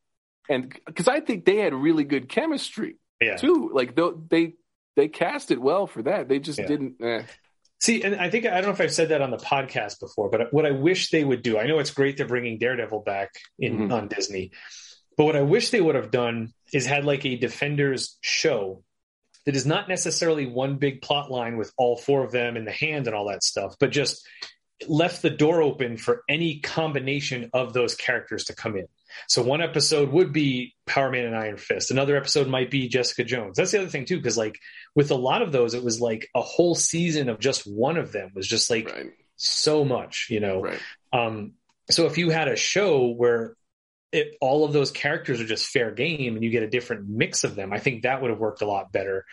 and 0.48 0.74
because 0.86 1.08
I 1.08 1.20
think 1.20 1.44
they 1.44 1.56
had 1.56 1.74
really 1.74 2.04
good 2.04 2.28
chemistry 2.28 2.96
yeah. 3.20 3.36
too. 3.36 3.70
Like 3.72 3.98
they 4.28 4.54
they 4.96 5.08
cast 5.08 5.50
it 5.50 5.60
well 5.60 5.86
for 5.86 6.02
that. 6.02 6.28
They 6.28 6.38
just 6.38 6.58
yeah. 6.58 6.66
didn't. 6.66 7.02
Eh. 7.02 7.22
See, 7.80 8.02
and 8.02 8.16
I 8.16 8.28
think 8.28 8.46
I 8.46 8.60
don't 8.60 8.64
know 8.64 8.70
if 8.70 8.80
I've 8.80 8.92
said 8.92 9.10
that 9.10 9.22
on 9.22 9.30
the 9.30 9.36
podcast 9.36 10.00
before, 10.00 10.30
but 10.30 10.52
what 10.52 10.66
I 10.66 10.72
wish 10.72 11.10
they 11.10 11.22
would 11.22 11.42
do. 11.42 11.58
I 11.58 11.66
know 11.66 11.78
it's 11.78 11.92
great 11.92 12.16
they're 12.16 12.26
bringing 12.26 12.58
Daredevil 12.58 13.00
back 13.00 13.30
in 13.58 13.78
mm-hmm. 13.78 13.92
on 13.92 14.08
Disney, 14.08 14.50
but 15.16 15.24
what 15.24 15.36
I 15.36 15.42
wish 15.42 15.70
they 15.70 15.80
would 15.80 15.94
have 15.94 16.10
done 16.10 16.52
is 16.72 16.86
had 16.86 17.04
like 17.04 17.24
a 17.24 17.36
Defenders 17.36 18.18
show 18.20 18.82
that 19.48 19.56
is 19.56 19.64
not 19.64 19.88
necessarily 19.88 20.44
one 20.44 20.76
big 20.76 21.00
plot 21.00 21.30
line 21.30 21.56
with 21.56 21.72
all 21.78 21.96
four 21.96 22.22
of 22.22 22.30
them 22.30 22.58
in 22.58 22.66
the 22.66 22.70
hand 22.70 23.06
and 23.06 23.16
all 23.16 23.28
that 23.28 23.42
stuff, 23.42 23.76
but 23.80 23.90
just 23.90 24.28
left 24.86 25.22
the 25.22 25.30
door 25.30 25.62
open 25.62 25.96
for 25.96 26.22
any 26.28 26.60
combination 26.60 27.48
of 27.54 27.72
those 27.72 27.94
characters 27.94 28.44
to 28.44 28.54
come 28.54 28.76
in. 28.76 28.86
So 29.26 29.42
one 29.42 29.62
episode 29.62 30.10
would 30.10 30.34
be 30.34 30.74
Power 30.84 31.10
Man 31.10 31.24
and 31.24 31.34
Iron 31.34 31.56
Fist. 31.56 31.90
Another 31.90 32.14
episode 32.14 32.46
might 32.46 32.70
be 32.70 32.88
Jessica 32.88 33.24
Jones. 33.24 33.56
That's 33.56 33.70
the 33.70 33.78
other 33.78 33.88
thing 33.88 34.04
too, 34.04 34.18
because 34.18 34.36
like 34.36 34.58
with 34.94 35.10
a 35.10 35.16
lot 35.16 35.40
of 35.40 35.50
those, 35.50 35.72
it 35.72 35.82
was 35.82 35.98
like 35.98 36.28
a 36.34 36.42
whole 36.42 36.74
season 36.74 37.30
of 37.30 37.38
just 37.38 37.62
one 37.62 37.96
of 37.96 38.12
them 38.12 38.32
was 38.34 38.46
just 38.46 38.68
like 38.68 38.92
right. 38.94 39.12
so 39.36 39.82
much, 39.82 40.26
you 40.28 40.40
know. 40.40 40.60
Right. 40.60 40.80
Um, 41.10 41.54
so 41.90 42.04
if 42.04 42.18
you 42.18 42.28
had 42.28 42.48
a 42.48 42.56
show 42.56 43.06
where 43.06 43.56
it, 44.12 44.36
all 44.40 44.64
of 44.64 44.72
those 44.72 44.90
characters 44.90 45.40
are 45.40 45.46
just 45.46 45.66
fair 45.66 45.90
game 45.90 46.34
and 46.34 46.44
you 46.44 46.50
get 46.50 46.62
a 46.62 46.70
different 46.70 47.08
mix 47.08 47.44
of 47.44 47.54
them, 47.54 47.72
I 47.72 47.78
think 47.78 48.02
that 48.02 48.22
would 48.22 48.30
have 48.30 48.40
worked 48.40 48.62
a 48.62 48.66
lot 48.66 48.92
better. 48.92 49.26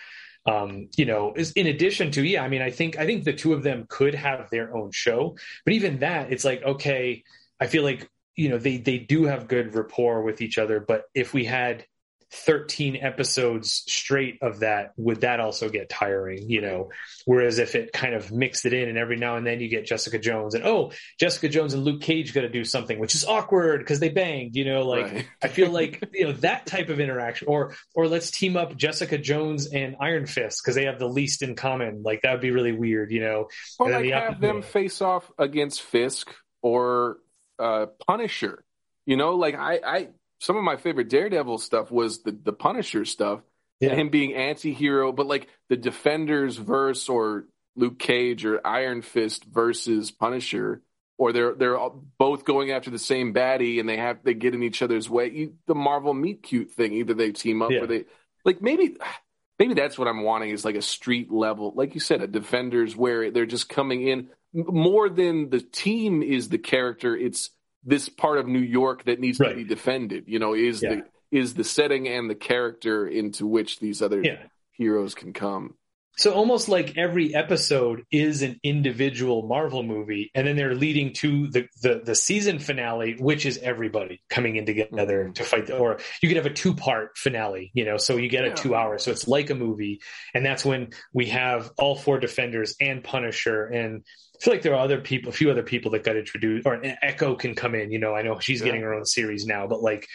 Um, 0.45 0.89
you 0.95 1.05
know, 1.05 1.33
in 1.55 1.65
addition 1.67 2.11
to, 2.11 2.23
yeah, 2.23 2.43
I 2.43 2.49
mean, 2.49 2.61
I 2.61 2.69
think, 2.69 2.99
I 2.99 3.05
think 3.05 3.23
the 3.23 3.33
two 3.33 3.53
of 3.53 3.63
them 3.63 3.85
could 3.89 4.13
have 4.13 4.49
their 4.51 4.75
own 4.75 4.91
show, 4.91 5.37
but 5.63 5.73
even 5.73 5.99
that, 5.99 6.31
it's 6.31 6.45
like, 6.45 6.61
okay, 6.61 7.23
I 7.59 7.67
feel 7.67 7.83
like, 7.83 8.07
you 8.35 8.49
know, 8.49 8.57
they, 8.59 8.77
they 8.77 8.99
do 8.99 9.23
have 9.25 9.47
good 9.47 9.73
rapport 9.73 10.21
with 10.21 10.41
each 10.41 10.57
other, 10.57 10.79
but 10.79 11.05
if 11.15 11.33
we 11.33 11.45
had 11.45 11.85
13 12.31 12.97
episodes 12.97 13.83
straight 13.87 14.39
of 14.41 14.59
that, 14.59 14.91
would 14.97 15.21
that 15.21 15.39
also 15.39 15.69
get 15.69 15.89
tiring? 15.89 16.49
You 16.49 16.61
know, 16.61 16.89
whereas 17.25 17.59
if 17.59 17.75
it 17.75 17.93
kind 17.93 18.13
of 18.13 18.31
mixed 18.31 18.65
it 18.65 18.73
in 18.73 18.89
and 18.89 18.97
every 18.97 19.17
now 19.17 19.37
and 19.37 19.45
then 19.45 19.59
you 19.59 19.69
get 19.69 19.85
Jessica 19.85 20.19
Jones 20.19 20.55
and 20.55 20.65
oh, 20.65 20.91
Jessica 21.19 21.49
Jones 21.49 21.73
and 21.73 21.83
Luke 21.83 22.01
Cage 22.01 22.33
got 22.33 22.41
to 22.41 22.49
do 22.49 22.63
something, 22.63 22.99
which 22.99 23.15
is 23.15 23.25
awkward 23.25 23.79
because 23.79 23.99
they 23.99 24.09
banged, 24.09 24.55
you 24.55 24.65
know, 24.65 24.85
like 24.85 25.11
right. 25.11 25.27
I 25.41 25.47
feel 25.47 25.71
like, 25.71 26.03
you 26.13 26.25
know, 26.25 26.33
that 26.33 26.65
type 26.65 26.89
of 26.89 26.99
interaction 26.99 27.47
or, 27.47 27.75
or 27.93 28.07
let's 28.07 28.31
team 28.31 28.57
up 28.57 28.75
Jessica 28.75 29.17
Jones 29.17 29.67
and 29.67 29.95
Iron 29.99 30.25
Fist 30.25 30.61
because 30.63 30.75
they 30.75 30.85
have 30.85 30.99
the 30.99 31.09
least 31.09 31.41
in 31.41 31.55
common. 31.55 32.03
Like 32.03 32.21
that 32.21 32.31
would 32.31 32.41
be 32.41 32.51
really 32.51 32.73
weird, 32.73 33.11
you 33.11 33.21
know, 33.21 33.47
or 33.79 33.91
like 33.91 34.03
the, 34.03 34.11
have 34.11 34.41
them 34.41 34.61
face 34.61 35.01
off 35.01 35.31
against 35.37 35.81
Fisk 35.81 36.33
or 36.61 37.17
uh, 37.59 37.87
Punisher. 38.07 38.63
You 39.05 39.17
know, 39.17 39.35
like 39.35 39.55
I, 39.55 39.79
I 39.85 40.07
some 40.39 40.57
of 40.57 40.63
my 40.63 40.77
favorite 40.77 41.09
Daredevil 41.09 41.57
stuff 41.59 41.91
was 41.91 42.23
the 42.23 42.31
the 42.31 42.53
Punisher 42.53 43.05
stuff, 43.05 43.41
yeah. 43.79 43.95
him 43.95 44.09
being 44.09 44.33
anti-hero, 44.33 45.11
but 45.11 45.27
like 45.27 45.47
the 45.69 45.77
Defenders 45.77 46.57
verse 46.57 47.09
or 47.09 47.45
Luke 47.75 47.99
Cage 47.99 48.45
or 48.45 48.65
Iron 48.65 49.01
Fist 49.01 49.45
versus 49.45 50.11
Punisher, 50.11 50.81
or 51.17 51.33
they're 51.33 51.53
they're 51.55 51.77
both 52.17 52.45
going 52.45 52.71
after 52.71 52.89
the 52.89 52.99
same 52.99 53.33
baddie 53.33 53.79
and 53.79 53.87
they 53.87 53.97
have 53.97 54.19
they 54.23 54.33
get 54.33 54.53
in 54.53 54.63
each 54.63 54.81
other's 54.81 55.09
way. 55.09 55.49
the 55.67 55.75
Marvel 55.75 56.13
meet 56.13 56.43
cute 56.43 56.71
thing, 56.71 56.93
either 56.93 57.13
they 57.13 57.31
team 57.31 57.61
up 57.61 57.71
yeah. 57.71 57.81
or 57.81 57.87
they 57.87 58.05
like 58.43 58.61
maybe 58.61 58.97
maybe 59.59 59.73
that's 59.73 59.97
what 59.97 60.07
I'm 60.07 60.23
wanting 60.23 60.51
is 60.51 60.65
like 60.65 60.75
a 60.75 60.81
street 60.81 61.31
level, 61.31 61.73
like 61.75 61.93
you 61.93 61.99
said, 61.99 62.21
a 62.21 62.27
Defenders 62.27 62.95
where 62.95 63.31
they're 63.31 63.45
just 63.45 63.69
coming 63.69 64.07
in 64.07 64.29
more 64.53 65.09
than 65.09 65.49
the 65.49 65.59
team 65.59 66.23
is 66.23 66.49
the 66.49 66.57
character. 66.57 67.15
It's 67.15 67.49
this 67.85 68.09
part 68.09 68.39
of 68.39 68.47
New 68.47 68.59
York 68.59 69.05
that 69.05 69.19
needs 69.19 69.39
right. 69.39 69.49
to 69.49 69.55
be 69.55 69.63
defended. 69.63 70.25
You 70.27 70.39
know, 70.39 70.53
is 70.53 70.81
yeah. 70.81 70.95
the 70.95 71.03
is 71.31 71.53
the 71.53 71.63
setting 71.63 72.07
and 72.07 72.29
the 72.29 72.35
character 72.35 73.07
into 73.07 73.45
which 73.45 73.79
these 73.79 74.01
other 74.01 74.21
yeah. 74.21 74.43
heroes 74.71 75.15
can 75.15 75.33
come. 75.33 75.75
So 76.17 76.33
almost 76.33 76.69
like 76.69 76.97
every 76.97 77.35
episode 77.35 78.03
is 78.11 78.41
an 78.41 78.59
individual 78.63 79.47
Marvel 79.47 79.83
movie, 79.83 80.31
and 80.33 80.47
then 80.47 80.55
they're 80.55 80.75
leading 80.75 81.13
to 81.15 81.47
the 81.47 81.67
the, 81.81 82.01
the 82.05 82.15
season 82.15 82.59
finale, 82.59 83.15
which 83.19 83.45
is 83.45 83.57
everybody 83.57 84.21
coming 84.29 84.55
in 84.55 84.65
together 84.65 85.23
mm-hmm. 85.25 85.33
to 85.33 85.43
fight. 85.43 85.67
The, 85.67 85.77
or 85.77 85.99
you 86.21 86.29
could 86.29 86.37
have 86.37 86.45
a 86.45 86.53
two 86.53 86.73
part 86.73 87.17
finale, 87.17 87.71
you 87.73 87.85
know, 87.85 87.97
so 87.97 88.17
you 88.17 88.29
get 88.29 88.45
a 88.45 88.53
two 88.53 88.75
hour, 88.75 88.97
so 88.97 89.11
it's 89.11 89.27
like 89.27 89.49
a 89.49 89.55
movie, 89.55 90.01
and 90.33 90.45
that's 90.45 90.63
when 90.63 90.89
we 91.13 91.27
have 91.27 91.71
all 91.77 91.95
four 91.95 92.19
defenders 92.19 92.75
and 92.79 93.03
Punisher 93.03 93.65
and 93.65 94.03
I 94.35 94.43
feel 94.43 94.53
like 94.53 94.63
there 94.63 94.73
are 94.73 94.83
other 94.83 94.99
people, 94.99 95.29
a 95.29 95.33
few 95.33 95.49
other 95.49 95.63
people 95.63 95.91
that 95.91 96.03
got 96.03 96.17
introduced, 96.17 96.67
or 96.67 96.81
Echo 97.01 97.35
can 97.35 97.55
come 97.55 97.73
in. 97.73 97.91
You 97.91 97.99
know, 97.99 98.13
I 98.13 98.21
know 98.21 98.39
she's 98.39 98.59
yeah. 98.59 98.65
getting 98.65 98.81
her 98.81 98.93
own 98.93 99.05
series 99.05 99.45
now, 99.45 99.67
but 99.67 99.81
like, 99.81 100.07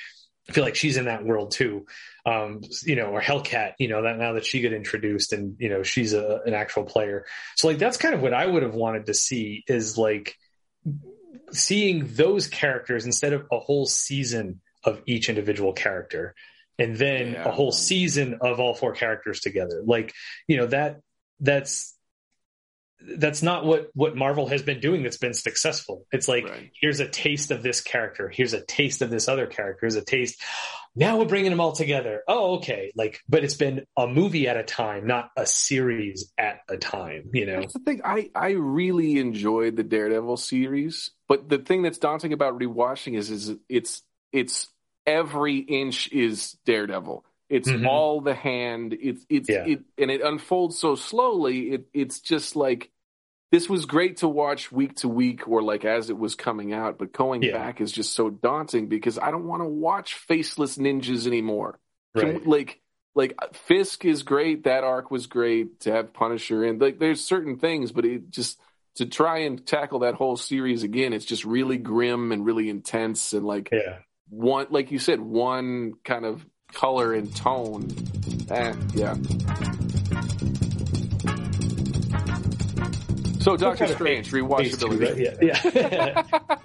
I 0.49 0.53
feel 0.53 0.65
like 0.65 0.75
she's 0.77 0.97
in 0.97 1.05
that 1.05 1.25
world 1.25 1.53
too. 1.53 1.87
Um, 2.27 2.61
you 2.85 2.97
know, 2.97 3.07
or 3.07 3.21
Hellcat, 3.23 3.73
you 3.79 3.89
know, 3.89 4.03
that 4.03 4.19
now 4.19 4.35
that 4.35 4.45
she 4.45 4.61
got 4.61 4.75
introduced 4.75 5.33
and, 5.33 5.57
you 5.59 5.71
know, 5.71 5.83
she's 5.83 6.13
a, 6.13 6.41
an 6.45 6.53
actual 6.53 6.85
player. 6.85 7.25
So 7.57 7.69
like, 7.69 7.79
that's 7.79 7.97
kind 7.97 8.15
of 8.15 8.21
what 8.21 8.35
I 8.35 8.45
would 8.47 8.63
have 8.63 8.75
wanted 8.75 9.07
to 9.07 9.15
see 9.15 9.65
is 9.67 9.97
like 9.97 10.37
seeing 11.51 12.07
those 12.15 12.47
characters 12.47 13.07
instead 13.07 13.33
of 13.33 13.47
a 13.51 13.59
whole 13.59 13.87
season 13.87 14.61
of 14.85 15.01
each 15.07 15.31
individual 15.31 15.73
character 15.73 16.35
and 16.79 16.95
then 16.95 17.33
yeah. 17.33 17.49
a 17.49 17.51
whole 17.51 17.73
season 17.73 18.39
of 18.43 18.61
all 18.61 18.75
four 18.75 18.93
characters 18.93 19.41
together. 19.41 19.83
Like, 19.85 20.13
you 20.47 20.59
know, 20.59 20.67
that 20.67 21.01
that's, 21.41 21.97
that's 23.03 23.43
not 23.43 23.65
what 23.65 23.91
what 23.95 24.17
Marvel 24.17 24.47
has 24.49 24.63
been 24.63 24.81
doing 24.81 25.03
that's 25.03 25.17
been 25.17 25.35
successful. 25.35 26.07
It's 26.13 26.29
like 26.29 26.45
right. 26.45 26.71
here's 26.81 27.01
a 27.01 27.09
taste 27.09 27.51
of 27.51 27.63
this 27.63 27.81
character, 27.81 28.29
here's 28.29 28.53
a 28.53 28.65
taste 28.65 29.03
of 29.03 29.11
this 29.11 29.29
other 29.29 29.47
character, 29.47 29.79
here's 29.83 29.97
a 29.97 30.05
taste. 30.05 30.41
Now 30.97 31.19
we're 31.19 31.27
bringing 31.27 31.51
them 31.51 31.61
all 31.61 31.73
together. 31.73 32.23
Oh, 32.27 32.57
okay. 32.57 32.91
Like, 32.97 33.21
but 33.29 33.45
it's 33.45 33.55
been 33.55 33.87
a 33.97 34.09
movie 34.09 34.49
at 34.49 34.57
a 34.57 34.65
time, 34.65 35.07
not 35.07 35.31
a 35.37 35.47
series 35.47 36.33
at 36.37 36.61
a 36.69 36.77
time. 36.77 37.31
You 37.33 37.47
know, 37.47 37.61
that's 37.61 37.75
the 37.75 37.81
thing. 37.81 38.03
I 38.05 38.31
I 38.35 38.51
really 38.51 39.19
enjoyed 39.19 39.77
the 39.77 39.85
Daredevil 39.85 40.37
series, 40.39 41.11
but 41.29 41.49
the 41.49 41.59
thing 41.59 41.83
that's 41.83 41.99
daunting 41.99 42.33
about 42.33 42.59
rewatching 42.59 43.17
is 43.17 43.31
is 43.31 43.55
it's 43.69 44.03
it's 44.33 44.69
every 45.07 45.59
inch 45.59 46.11
is 46.13 46.57
Daredevil. 46.67 47.25
It's 47.51 47.69
mm-hmm. 47.69 47.87
all 47.87 48.21
the 48.21 48.35
hand. 48.35 48.97
It's 48.99 49.27
it's 49.29 49.49
yeah. 49.49 49.67
it, 49.67 49.81
and 49.99 50.11
it 50.11 50.23
unfolds 50.23 50.79
so 50.79 50.95
slowly. 50.95 51.73
It 51.73 51.87
it's 51.93 52.21
just 52.21 52.57
like 52.57 52.91
this 53.51 53.69
was 53.69 53.85
great 53.85 54.19
to 54.19 54.29
watch 54.29 54.71
week 54.71 54.97
to 54.97 55.09
week 55.09 55.49
or 55.49 55.61
like 55.61 55.85
as 55.85 56.09
it 56.09 56.17
was 56.17 56.37
coming 56.37 56.73
out, 56.73 56.99
but 56.99 57.13
going 57.13 57.43
yeah. 57.43 57.53
back 57.53 57.81
is 57.81 57.91
just 57.91 58.15
so 58.15 58.31
daunting 58.31 58.87
because 58.87 59.19
I 59.19 59.33
don't 59.33 59.47
want 59.47 59.63
to 59.63 59.69
watch 59.69 60.15
faceless 60.15 60.79
ninjas 60.79 61.27
anymore. 61.27 61.79
Right. 62.15 62.41
Can, 62.41 62.49
like 62.49 62.81
like 63.17 63.35
Fisk 63.53 64.05
is 64.05 64.23
great. 64.23 64.65
That 64.65 64.85
arc 64.85 65.11
was 65.11 65.27
great 65.27 65.81
to 65.81 65.93
have 65.93 66.13
Punisher 66.13 66.65
and 66.65 66.81
like 66.81 67.01
there's 67.01 67.25
certain 67.25 67.59
things, 67.59 67.91
but 67.91 68.05
it 68.05 68.31
just 68.31 68.61
to 68.97 69.07
try 69.07 69.39
and 69.39 69.67
tackle 69.67 70.01
that 70.01 70.15
whole 70.15 70.37
series 70.37 70.85
again, 70.85 71.13
it's 71.13 71.25
just 71.25 71.45
really 71.45 71.79
grim 71.79 72.31
and 72.31 72.45
really 72.45 72.69
intense 72.69 73.33
and 73.33 73.45
like 73.45 73.71
yeah. 73.73 73.99
one 74.29 74.69
like 74.71 74.93
you 74.93 75.01
said, 75.01 75.21
one 75.21 75.95
kind 76.05 76.25
of 76.25 76.47
color 76.73 77.15
and 77.15 77.35
tone. 77.35 77.89
Eh, 78.51 78.75
yeah. 78.95 79.15
So 83.41 83.57
Doctor 83.57 83.89
Strange 83.89 84.31
rewatchability. 84.31 85.41
Yeah. 85.41 85.61
yeah. 85.75 86.59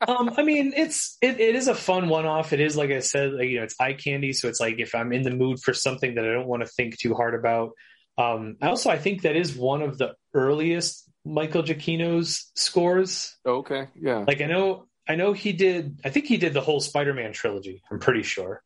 um, 0.08 0.32
I 0.36 0.42
mean, 0.42 0.72
it's 0.74 1.18
it, 1.20 1.40
it 1.40 1.54
is 1.54 1.68
a 1.68 1.74
fun 1.74 2.08
one-off. 2.08 2.52
It 2.52 2.60
is 2.60 2.76
like 2.76 2.90
I 2.90 3.00
said, 3.00 3.32
like, 3.34 3.48
you 3.48 3.58
know, 3.58 3.64
it's 3.64 3.74
eye 3.78 3.92
candy. 3.92 4.32
So 4.32 4.48
it's 4.48 4.60
like 4.60 4.78
if 4.78 4.94
I'm 4.94 5.12
in 5.12 5.22
the 5.22 5.30
mood 5.30 5.60
for 5.62 5.74
something 5.74 6.14
that 6.14 6.24
I 6.24 6.32
don't 6.32 6.46
want 6.46 6.62
to 6.62 6.68
think 6.68 6.98
too 6.98 7.14
hard 7.14 7.34
about. 7.34 7.72
Um, 8.18 8.56
also, 8.62 8.88
I 8.88 8.96
think 8.96 9.22
that 9.22 9.36
is 9.36 9.54
one 9.54 9.82
of 9.82 9.98
the 9.98 10.14
earliest 10.32 11.06
Michael 11.26 11.62
Giacchino's 11.62 12.50
scores. 12.54 13.36
Okay, 13.44 13.88
yeah. 14.00 14.24
Like 14.26 14.40
I 14.40 14.46
know, 14.46 14.86
I 15.06 15.16
know 15.16 15.32
he 15.34 15.52
did. 15.52 16.00
I 16.04 16.08
think 16.08 16.26
he 16.26 16.38
did 16.38 16.54
the 16.54 16.60
whole 16.62 16.80
Spider-Man 16.80 17.32
trilogy. 17.32 17.82
I'm 17.90 17.98
pretty 17.98 18.22
sure. 18.22 18.62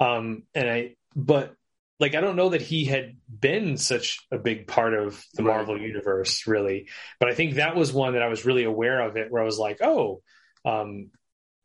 Um, 0.00 0.44
and 0.54 0.68
I, 0.68 0.96
but 1.14 1.54
like, 2.00 2.14
I 2.14 2.20
don't 2.20 2.36
know 2.36 2.50
that 2.50 2.62
he 2.62 2.84
had 2.84 3.16
been 3.28 3.76
such 3.76 4.20
a 4.30 4.38
big 4.38 4.66
part 4.66 4.94
of 4.94 5.24
the 5.34 5.42
right. 5.42 5.56
Marvel 5.56 5.80
universe, 5.80 6.46
really. 6.46 6.88
But 7.18 7.28
I 7.28 7.34
think 7.34 7.54
that 7.54 7.74
was 7.74 7.92
one 7.92 8.12
that 8.12 8.22
I 8.22 8.28
was 8.28 8.44
really 8.44 8.64
aware 8.64 9.00
of 9.00 9.16
it, 9.16 9.30
where 9.30 9.42
I 9.42 9.46
was 9.46 9.58
like, 9.58 9.78
oh, 9.82 10.22
um, 10.64 11.10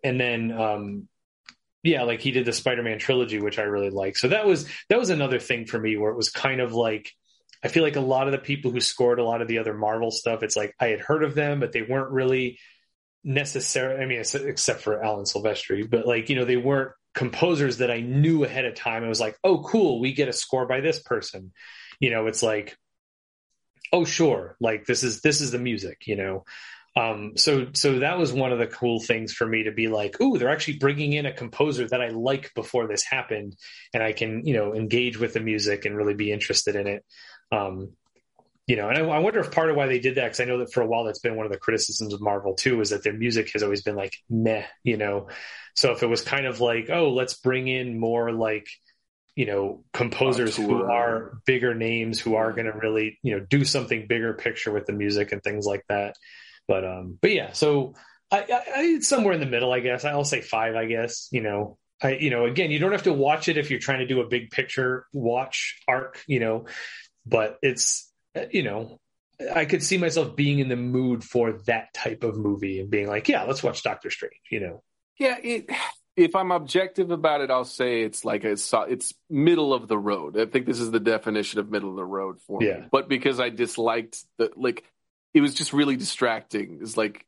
and 0.04 0.20
then, 0.20 0.52
um, 0.52 1.08
yeah, 1.84 2.04
like 2.04 2.22
he 2.22 2.32
did 2.32 2.46
the 2.46 2.54
Spider-Man 2.54 2.98
trilogy, 2.98 3.40
which 3.40 3.60
I 3.60 3.64
really 3.64 3.90
like. 3.90 4.18
So 4.18 4.30
that 4.30 4.46
was 4.46 4.68
that 4.90 4.98
was 4.98 5.10
another 5.10 5.40
thing 5.40 5.66
for 5.66 5.78
me, 5.78 5.98
where 5.98 6.12
it 6.12 6.18
was 6.18 6.30
kind 6.30 6.62
of 6.62 6.74
like 6.74 7.12
I 7.64 7.68
feel 7.68 7.84
like 7.84 7.96
a 7.96 8.02
lot 8.02 8.28
of 8.28 8.34
the 8.34 8.40
people 8.40 8.72
who 8.72 8.82
scored 8.82 9.20
a 9.20 9.24
lot 9.24 9.42
of 9.42 9.48
the 9.48 9.60
other 9.60 9.74
Marvel 9.74 10.12
stuff, 10.12 10.44
it's 10.44 10.56
like 10.56 10.76
I 10.80 10.88
had 10.88 11.00
heard 11.00 11.24
of 11.24 11.36
them, 11.36 11.60
but 11.60 11.72
they 11.72 11.82
weren't 11.82 12.12
really 12.12 12.60
necessary. 13.24 14.02
I 14.02 14.06
mean, 14.06 14.20
except 14.20 14.82
for 14.82 15.04
Alan 15.04 15.26
Silvestri, 15.26 15.90
but 15.90 16.06
like 16.06 16.30
you 16.30 16.36
know, 16.36 16.46
they 16.46 16.58
weren't 16.58 16.92
composers 17.14 17.78
that 17.78 17.92
I 17.92 18.02
knew 18.02 18.44
ahead 18.44 18.66
of 18.66 18.76
time. 18.76 19.04
It 19.04 19.10
was 19.10 19.20
like, 19.20 19.38
oh, 19.44 19.64
cool, 19.64 20.00
we 20.00 20.14
get 20.14 20.30
a 20.30 20.34
score 20.34 20.66
by 20.66 20.82
this 20.82 21.00
person. 21.00 21.52
You 22.00 22.12
know, 22.12 22.28
it's 22.28 22.44
like, 22.44 22.78
oh, 23.92 24.06
sure, 24.06 24.56
like 24.60 24.86
this 24.86 25.04
is 25.04 25.22
this 25.22 25.42
is 25.42 25.52
the 25.52 25.60
music. 25.60 26.08
You 26.08 26.16
know, 26.16 26.46
um, 26.96 27.34
so 27.38 27.68
so 27.74 28.00
that 28.00 28.18
was 28.18 28.34
one 28.34 28.52
of 28.52 28.60
the 28.60 28.68
cool 28.68 29.00
things 29.00 29.34
for 29.34 29.48
me 29.48 29.64
to 29.64 29.72
be 29.72 29.88
like, 29.88 30.18
oh, 30.20 30.38
they're 30.38 30.50
actually 30.50 30.78
bringing 30.78 31.14
in 31.14 31.26
a 31.26 31.34
composer 31.34 31.88
that 31.88 32.02
I 32.02 32.10
like 32.10 32.54
before 32.54 32.88
this 32.88 33.04
happened, 33.04 33.56
and 33.94 34.04
I 34.04 34.14
can 34.14 34.46
you 34.46 34.54
know 34.56 34.76
engage 34.76 35.18
with 35.18 35.34
the 35.34 35.40
music 35.40 35.86
and 35.86 35.96
really 35.96 36.14
be 36.16 36.32
interested 36.32 36.76
in 36.76 36.88
it. 36.88 37.06
Um, 37.52 37.94
you 38.68 38.78
know, 38.78 38.90
and 38.90 38.98
I, 38.98 39.02
I, 39.02 39.20
wonder 39.20 39.40
if 39.40 39.52
part 39.52 39.70
of 39.70 39.76
why 39.76 39.88
they 39.88 40.00
did 40.00 40.16
that, 40.16 40.26
because 40.26 40.40
I 40.40 40.46
know 40.46 40.60
that 40.60 40.72
for 40.72 40.82
a 40.82 40.88
while 40.88 41.04
that's 41.04 41.20
been 41.20 41.36
one 41.36 41.46
of 41.46 41.52
the 41.52 41.58
criticisms 41.58 42.14
of 42.14 42.22
Marvel 42.22 42.56
too, 42.56 42.80
is 42.80 42.92
that 42.92 43.04
their 43.04 43.14
music 43.14 43.52
has 43.54 43.64
always 43.64 43.82
been 43.82 43.96
like 43.96 44.16
meh, 44.30 44.64
you 44.84 44.98
know. 44.98 45.28
So 45.76 45.92
if 45.92 46.04
it 46.04 46.08
was 46.08 46.22
kind 46.22 46.46
of 46.46 46.62
like, 46.62 46.90
oh, 46.90 47.12
let's 47.12 47.34
bring 47.34 47.68
in 47.68 48.00
more 48.00 48.32
like, 48.32 48.68
you 49.36 49.48
know, 49.48 49.84
composers 49.92 50.56
who 50.56 50.84
are 50.84 51.40
bigger 51.46 51.74
names, 51.74 52.20
who 52.20 52.36
are 52.36 52.54
going 52.54 52.68
to 52.68 52.78
really, 52.78 53.20
you 53.24 53.36
know, 53.36 53.46
do 53.46 53.66
something 53.66 54.06
bigger 54.08 54.34
picture 54.34 54.72
with 54.72 54.86
the 54.86 54.94
music 54.94 55.32
and 55.32 55.44
things 55.44 55.66
like 55.66 55.84
that. 55.90 56.16
But 56.68 56.86
um, 56.86 57.18
but 57.22 57.32
yeah, 57.32 57.52
so 57.52 57.96
I, 58.32 58.42
I, 58.42 58.64
I 58.76 59.00
somewhere 59.00 59.34
in 59.34 59.42
the 59.42 59.46
middle, 59.46 59.74
I 59.74 59.82
guess. 59.82 60.06
I'll 60.06 60.24
say 60.24 60.40
five, 60.40 60.76
I 60.76 60.86
guess. 60.86 61.28
You 61.32 61.42
know, 61.42 61.78
I, 62.02 62.12
you 62.14 62.30
know, 62.30 62.46
again, 62.46 62.72
you 62.72 62.80
don't 62.80 62.92
have 62.94 63.04
to 63.04 63.14
watch 63.14 63.50
it 63.50 63.58
if 63.58 63.70
you're 63.70 63.80
trying 63.80 64.00
to 64.00 64.08
do 64.08 64.22
a 64.22 64.28
big 64.28 64.52
picture 64.52 65.06
watch 65.12 65.82
arc, 65.88 66.24
you 66.28 66.40
know, 66.40 66.66
but 67.26 67.58
it's 67.62 68.13
Uh, 68.36 68.46
you 68.52 68.64
know, 68.64 69.00
I 69.54 69.66
could 69.66 69.84
see 69.84 69.98
myself 69.98 70.36
being 70.36 70.60
in 70.60 70.70
the 70.70 70.76
mood 70.76 71.24
for 71.24 71.54
that 71.66 71.94
type 71.94 72.24
of 72.24 72.38
movie 72.38 72.80
and 72.80 72.90
being 72.90 73.08
like, 73.08 73.30
yeah, 73.30 73.44
let's 73.44 73.64
watch 73.64 73.84
Doctor 73.84 74.10
Strange, 74.10 74.34
you 74.50 74.60
know. 74.60 74.84
Yeah, 75.18 75.38
it, 75.42 75.70
if 76.16 76.36
I'm 76.36 76.52
objective 76.52 77.12
about 77.12 77.42
it, 77.42 77.50
I'll 77.50 77.66
say 77.66 78.02
it's 78.02 78.24
like 78.24 78.44
a 78.44 78.52
it's 78.52 79.14
middle 79.30 79.74
of 79.74 79.88
the 79.88 79.98
road. 79.98 80.38
I 80.38 80.46
think 80.46 80.66
this 80.66 80.80
is 80.80 80.92
the 80.92 81.00
definition 81.00 81.60
of 81.60 81.72
middle 81.72 81.90
of 81.90 81.96
the 81.96 82.06
road 82.06 82.40
for 82.42 82.64
yeah. 82.64 82.82
me. 82.82 82.88
But 82.92 83.10
because 83.10 83.40
I 83.40 83.50
disliked 83.50 84.24
the 84.38 84.52
like 84.56 84.84
it 85.34 85.42
was 85.42 85.54
just 85.56 85.74
really 85.74 85.96
distracting. 85.96 86.80
It's 86.82 86.98
like 86.98 87.26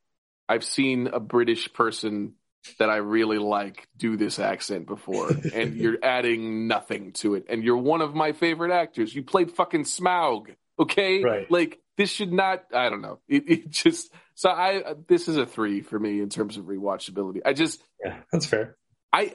I've 0.47 0.63
seen 0.63 1.07
a 1.07 1.19
British 1.19 1.73
person 1.73 2.33
that 2.79 2.89
I 2.89 2.97
really 2.97 3.37
like 3.37 3.87
do 3.97 4.17
this 4.17 4.39
accent 4.39 4.87
before, 4.87 5.29
and 5.53 5.75
you're 5.75 5.97
adding 6.03 6.67
nothing 6.67 7.13
to 7.13 7.35
it. 7.35 7.45
And 7.49 7.63
you're 7.63 7.77
one 7.77 8.01
of 8.01 8.15
my 8.15 8.31
favorite 8.33 8.71
actors. 8.71 9.13
You 9.13 9.23
played 9.23 9.51
fucking 9.51 9.83
Smaug, 9.83 10.55
okay? 10.79 11.23
Right. 11.23 11.49
Like 11.49 11.79
this 11.97 12.09
should 12.09 12.33
not. 12.33 12.65
I 12.73 12.89
don't 12.89 13.01
know. 13.01 13.19
It, 13.27 13.49
it 13.49 13.69
just 13.69 14.11
so 14.35 14.49
I. 14.49 14.95
This 15.07 15.27
is 15.27 15.37
a 15.37 15.45
three 15.45 15.81
for 15.81 15.99
me 15.99 16.21
in 16.21 16.29
terms 16.29 16.57
of 16.57 16.65
rewatchability. 16.65 17.41
I 17.45 17.53
just 17.53 17.81
yeah, 18.03 18.17
that's 18.31 18.45
fair. 18.45 18.77
I 19.11 19.33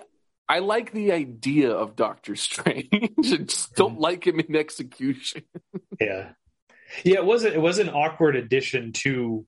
I 0.48 0.58
like 0.58 0.92
the 0.92 1.12
idea 1.12 1.70
of 1.70 1.96
Doctor 1.96 2.36
Strange. 2.36 2.88
I 2.92 3.08
just 3.20 3.74
don't 3.74 3.92
mm-hmm. 3.92 4.00
like 4.00 4.26
him 4.26 4.40
in 4.40 4.56
execution. 4.56 5.44
yeah, 6.00 6.30
yeah. 7.04 7.18
It 7.18 7.24
was 7.24 7.44
a, 7.44 7.52
it 7.54 7.60
was 7.60 7.78
an 7.78 7.88
awkward 7.88 8.36
addition 8.36 8.92
to 9.04 9.46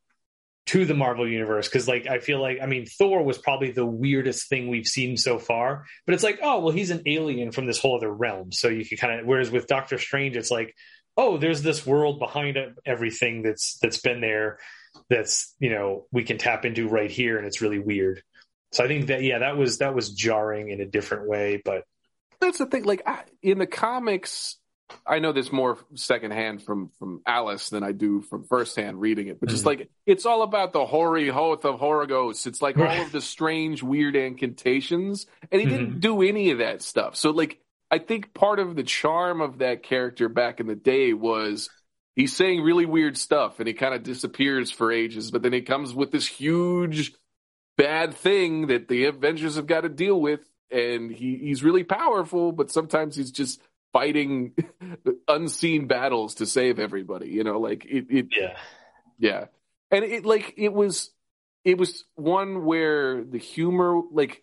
to 0.66 0.84
the 0.84 0.94
Marvel 0.94 1.28
universe 1.28 1.68
because 1.68 1.88
like 1.88 2.06
I 2.06 2.20
feel 2.20 2.40
like 2.40 2.58
I 2.62 2.66
mean 2.66 2.86
Thor 2.86 3.24
was 3.24 3.36
probably 3.36 3.72
the 3.72 3.84
weirdest 3.84 4.48
thing 4.48 4.68
we've 4.68 4.86
seen 4.86 5.16
so 5.16 5.38
far, 5.38 5.86
but 6.06 6.14
it's 6.14 6.22
like 6.22 6.38
oh 6.42 6.60
well 6.60 6.72
he's 6.72 6.90
an 6.90 7.02
alien 7.04 7.50
from 7.50 7.66
this 7.66 7.80
whole 7.80 7.96
other 7.96 8.12
realm, 8.12 8.52
so 8.52 8.68
you 8.68 8.86
can 8.86 8.96
kind 8.96 9.20
of 9.20 9.26
whereas 9.26 9.50
with 9.50 9.66
Doctor 9.66 9.98
Strange 9.98 10.36
it's 10.36 10.52
like 10.52 10.74
oh 11.16 11.38
there's 11.38 11.62
this 11.62 11.86
world 11.86 12.18
behind 12.18 12.58
everything 12.84 13.42
that's 13.42 13.78
that's 13.78 13.98
been 13.98 14.20
there 14.20 14.58
that's 15.08 15.54
you 15.58 15.70
know 15.70 16.06
we 16.12 16.24
can 16.24 16.38
tap 16.38 16.64
into 16.64 16.88
right 16.88 17.10
here 17.10 17.38
and 17.38 17.46
it's 17.46 17.60
really 17.60 17.78
weird. 17.78 18.22
So 18.72 18.84
I 18.84 18.88
think 18.88 19.08
that 19.08 19.22
yeah 19.22 19.40
that 19.40 19.56
was 19.56 19.78
that 19.78 19.94
was 19.94 20.10
jarring 20.10 20.70
in 20.70 20.80
a 20.80 20.86
different 20.86 21.28
way, 21.28 21.60
but 21.64 21.84
that's 22.40 22.58
the 22.58 22.66
thing 22.66 22.84
like 22.84 23.02
I, 23.06 23.22
in 23.42 23.58
the 23.58 23.66
comics 23.66 24.56
I 25.06 25.18
know 25.18 25.32
this 25.32 25.52
more 25.52 25.78
secondhand 25.94 26.62
from 26.62 26.90
from 26.98 27.22
Alice 27.26 27.70
than 27.70 27.82
I 27.82 27.92
do 27.92 28.20
from 28.22 28.44
firsthand 28.44 29.00
reading 29.00 29.28
it, 29.28 29.40
but 29.40 29.48
just 29.48 29.64
mm-hmm. 29.64 29.80
like 29.80 29.90
it's 30.06 30.26
all 30.26 30.42
about 30.42 30.72
the 30.72 30.86
hoary 30.86 31.28
hoth 31.28 31.64
of 31.64 31.80
Horagos. 31.80 32.46
It's 32.46 32.62
like 32.62 32.78
all 32.78 33.00
of 33.00 33.12
the 33.12 33.20
strange, 33.20 33.82
weird 33.82 34.16
incantations, 34.16 35.26
and 35.50 35.60
he 35.60 35.66
mm-hmm. 35.66 35.76
didn't 35.76 36.00
do 36.00 36.22
any 36.22 36.50
of 36.50 36.58
that 36.58 36.82
stuff. 36.82 37.16
So 37.16 37.30
like 37.30 37.60
I 37.92 37.98
think 37.98 38.32
part 38.32 38.58
of 38.58 38.74
the 38.74 38.82
charm 38.82 39.42
of 39.42 39.58
that 39.58 39.82
character 39.82 40.30
back 40.30 40.60
in 40.60 40.66
the 40.66 40.74
day 40.74 41.12
was 41.12 41.68
he's 42.16 42.34
saying 42.34 42.62
really 42.62 42.86
weird 42.86 43.18
stuff 43.18 43.60
and 43.60 43.68
he 43.68 43.74
kind 43.74 43.94
of 43.94 44.02
disappears 44.02 44.70
for 44.70 44.90
ages, 44.90 45.30
but 45.30 45.42
then 45.42 45.52
he 45.52 45.60
comes 45.60 45.92
with 45.92 46.10
this 46.10 46.26
huge 46.26 47.12
bad 47.76 48.14
thing 48.14 48.68
that 48.68 48.88
the 48.88 49.04
Avengers 49.04 49.56
have 49.56 49.66
got 49.66 49.82
to 49.82 49.90
deal 49.90 50.18
with. 50.18 50.40
And 50.70 51.10
he, 51.10 51.36
he's 51.36 51.62
really 51.62 51.84
powerful, 51.84 52.50
but 52.50 52.70
sometimes 52.70 53.14
he's 53.14 53.30
just 53.30 53.60
fighting 53.92 54.54
unseen 55.28 55.86
battles 55.86 56.36
to 56.36 56.46
save 56.46 56.78
everybody. 56.78 57.28
You 57.28 57.44
know, 57.44 57.60
like 57.60 57.84
it, 57.84 58.06
it 58.08 58.26
yeah, 58.34 58.56
yeah, 59.18 59.44
and 59.90 60.02
it 60.02 60.24
like 60.24 60.54
it 60.56 60.72
was 60.72 61.10
it 61.62 61.76
was 61.76 62.04
one 62.14 62.64
where 62.64 63.22
the 63.22 63.36
humor 63.36 64.00
like 64.10 64.42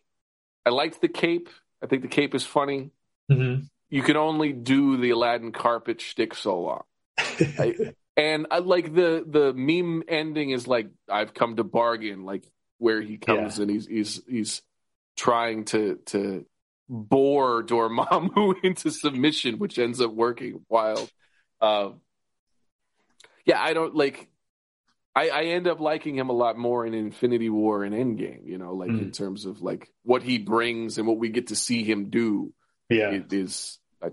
I 0.68 0.70
liked 0.70 1.02
the 1.02 1.08
cape. 1.08 1.50
I 1.82 1.88
think 1.88 2.04
the 2.04 2.10
cape 2.10 2.36
is 2.36 2.46
funny. 2.46 2.92
Mm-hmm. 3.30 3.64
You 3.90 4.04
can 4.04 4.18
only 4.18 4.54
do 4.54 4.98
the 4.98 5.12
Aladdin 5.12 5.52
carpet 5.52 6.02
shtick 6.02 6.36
so 6.36 6.62
long. 6.62 6.84
I, 7.18 7.76
and 8.16 8.48
I 8.52 8.60
like 8.60 8.94
the 8.94 9.24
the 9.26 9.54
meme 9.54 10.04
ending 10.08 10.52
is 10.52 10.68
like 10.68 10.90
I've 11.10 11.34
come 11.34 11.56
to 11.56 11.64
bargain, 11.64 12.26
like 12.26 12.44
where 12.78 13.02
he 13.02 13.18
comes 13.18 13.58
yeah. 13.58 13.64
and 13.64 13.72
he's 13.72 13.88
he's 13.88 14.22
he's 14.28 14.62
trying 15.16 15.66
to 15.66 16.00
to 16.08 16.46
bore 16.90 17.64
Dormammu 17.64 18.56
into 18.64 18.90
submission, 18.90 19.60
which 19.60 19.78
ends 19.78 20.02
up 20.02 20.12
working 20.12 20.66
wild. 20.70 21.10
Uh, 21.62 21.92
yeah, 23.46 23.62
I 23.62 23.74
don't 23.74 23.96
like. 23.96 24.28
I, 25.16 25.30
I, 25.30 25.44
end 25.46 25.68
up 25.68 25.80
liking 25.80 26.16
him 26.16 26.30
a 26.30 26.34
lot 26.34 26.58
more 26.58 26.86
in 26.86 26.94
Infinity 26.94 27.50
War 27.50 27.84
and 27.84 27.96
Endgame. 27.96 28.46
You 28.46 28.58
know, 28.58 28.74
like 28.74 28.92
mm. 28.92 29.02
in 29.02 29.12
terms 29.12 29.46
of 29.46 29.62
like 29.62 29.92
what 30.04 30.24
he 30.24 30.38
brings 30.38 30.98
and 30.98 31.08
what 31.08 31.18
we 31.18 31.30
get 31.30 31.48
to 31.48 31.56
see 31.56 31.84
him 31.84 32.10
do. 32.10 32.54
Yeah, 32.90 33.12
it 33.12 33.32
is. 33.32 33.80
I, 34.02 34.10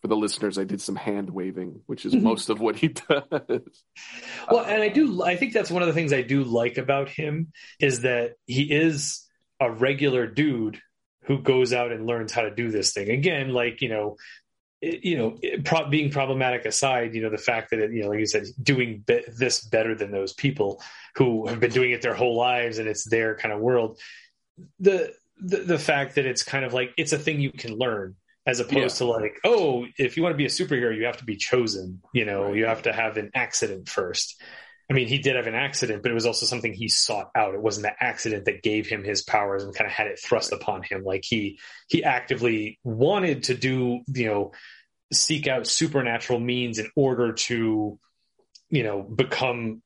for 0.00 0.08
the 0.08 0.16
listeners, 0.16 0.58
I 0.58 0.64
did 0.64 0.80
some 0.80 0.96
hand 0.96 1.30
waving, 1.30 1.80
which 1.86 2.06
is 2.06 2.14
mm-hmm. 2.14 2.24
most 2.24 2.50
of 2.50 2.60
what 2.60 2.76
he 2.76 2.88
does. 3.08 3.84
Well, 4.50 4.64
and 4.64 4.82
I 4.82 4.88
um, 4.88 4.94
do. 4.94 5.22
I 5.22 5.36
think 5.36 5.52
that's 5.52 5.70
one 5.70 5.82
of 5.82 5.88
the 5.88 5.94
things 5.94 6.12
I 6.12 6.22
do 6.22 6.44
like 6.44 6.78
about 6.78 7.08
him 7.08 7.52
is 7.80 8.02
that 8.02 8.34
he 8.46 8.62
is 8.62 9.24
a 9.60 9.70
regular 9.70 10.26
dude 10.26 10.80
who 11.28 11.42
goes 11.42 11.72
out 11.72 11.92
and 11.92 12.06
learns 12.06 12.32
how 12.32 12.42
to 12.42 12.54
do 12.54 12.70
this 12.70 12.92
thing. 12.92 13.10
Again, 13.10 13.50
like, 13.50 13.82
you 13.82 13.90
know, 13.90 14.16
you 14.80 15.18
know, 15.18 15.38
pro- 15.64 15.88
being 15.90 16.10
problematic 16.10 16.64
aside, 16.64 17.14
you 17.14 17.22
know, 17.22 17.30
the 17.30 17.36
fact 17.36 17.70
that, 17.70 17.80
it, 17.80 17.92
you 17.92 18.02
know, 18.02 18.08
like 18.08 18.20
you 18.20 18.26
said, 18.26 18.44
doing 18.62 19.02
be- 19.06 19.24
this 19.36 19.62
better 19.62 19.94
than 19.94 20.10
those 20.10 20.32
people 20.32 20.80
who 21.16 21.46
have 21.48 21.60
been 21.60 21.72
doing 21.72 21.90
it 21.90 22.00
their 22.00 22.14
whole 22.14 22.36
lives 22.36 22.78
and 22.78 22.88
it's 22.88 23.04
their 23.04 23.34
kind 23.36 23.52
of 23.52 23.60
world. 23.60 23.98
The, 24.80 25.12
the, 25.40 25.58
the 25.58 25.78
fact 25.78 26.16
that 26.16 26.26
it's 26.26 26.42
kind 26.42 26.64
of 26.64 26.72
like, 26.72 26.92
it's 26.96 27.12
a 27.12 27.18
thing 27.18 27.40
you 27.40 27.52
can 27.52 27.76
learn 27.76 28.16
as 28.46 28.60
opposed 28.60 29.00
yeah. 29.00 29.06
to 29.06 29.12
like, 29.12 29.38
oh, 29.44 29.86
if 29.98 30.16
you 30.16 30.22
want 30.22 30.32
to 30.32 30.38
be 30.38 30.46
a 30.46 30.48
superhero, 30.48 30.96
you 30.96 31.04
have 31.04 31.18
to 31.18 31.24
be 31.24 31.36
chosen, 31.36 32.00
you 32.12 32.24
know, 32.24 32.44
right. 32.44 32.56
you 32.56 32.64
have 32.64 32.82
to 32.82 32.92
have 32.92 33.16
an 33.16 33.30
accident 33.34 33.88
first. 33.88 34.40
I 34.90 34.94
mean, 34.94 35.06
he 35.06 35.18
did 35.18 35.36
have 35.36 35.46
an 35.46 35.54
accident, 35.54 36.02
but 36.02 36.10
it 36.10 36.14
was 36.14 36.24
also 36.24 36.46
something 36.46 36.72
he 36.72 36.88
sought 36.88 37.30
out. 37.34 37.54
It 37.54 37.60
wasn't 37.60 37.84
the 37.84 38.02
accident 38.02 38.46
that 38.46 38.62
gave 38.62 38.86
him 38.86 39.04
his 39.04 39.22
powers 39.22 39.62
and 39.62 39.74
kind 39.74 39.86
of 39.86 39.92
had 39.92 40.06
it 40.06 40.18
thrust 40.18 40.50
upon 40.50 40.82
him. 40.82 41.04
Like 41.04 41.24
he 41.26 41.58
he 41.88 42.02
actively 42.02 42.78
wanted 42.84 43.44
to 43.44 43.54
do, 43.54 44.00
you 44.06 44.26
know, 44.26 44.52
seek 45.12 45.46
out 45.46 45.66
supernatural 45.66 46.40
means 46.40 46.78
in 46.78 46.88
order 46.96 47.34
to, 47.34 47.98
you 48.70 48.82
know, 48.82 49.02
become, 49.02 49.82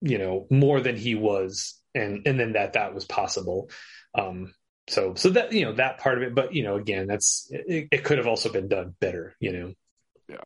you 0.00 0.18
know, 0.18 0.46
more 0.48 0.80
than 0.80 0.96
he 0.96 1.16
was, 1.16 1.80
and 1.92 2.24
and 2.24 2.38
then 2.38 2.52
that 2.52 2.74
that 2.74 2.94
was 2.94 3.04
possible. 3.04 3.68
Um, 4.14 4.54
so 4.88 5.14
so 5.14 5.30
that 5.30 5.52
you 5.52 5.64
know 5.64 5.74
that 5.74 5.98
part 5.98 6.16
of 6.18 6.22
it, 6.22 6.34
but 6.34 6.54
you 6.54 6.62
know, 6.62 6.76
again, 6.76 7.06
that's 7.06 7.48
it, 7.50 7.88
it 7.90 8.04
could 8.04 8.18
have 8.18 8.26
also 8.26 8.50
been 8.50 8.68
done 8.68 8.94
better. 9.00 9.34
You 9.40 9.52
know. 9.52 9.72
Yeah. 10.28 10.42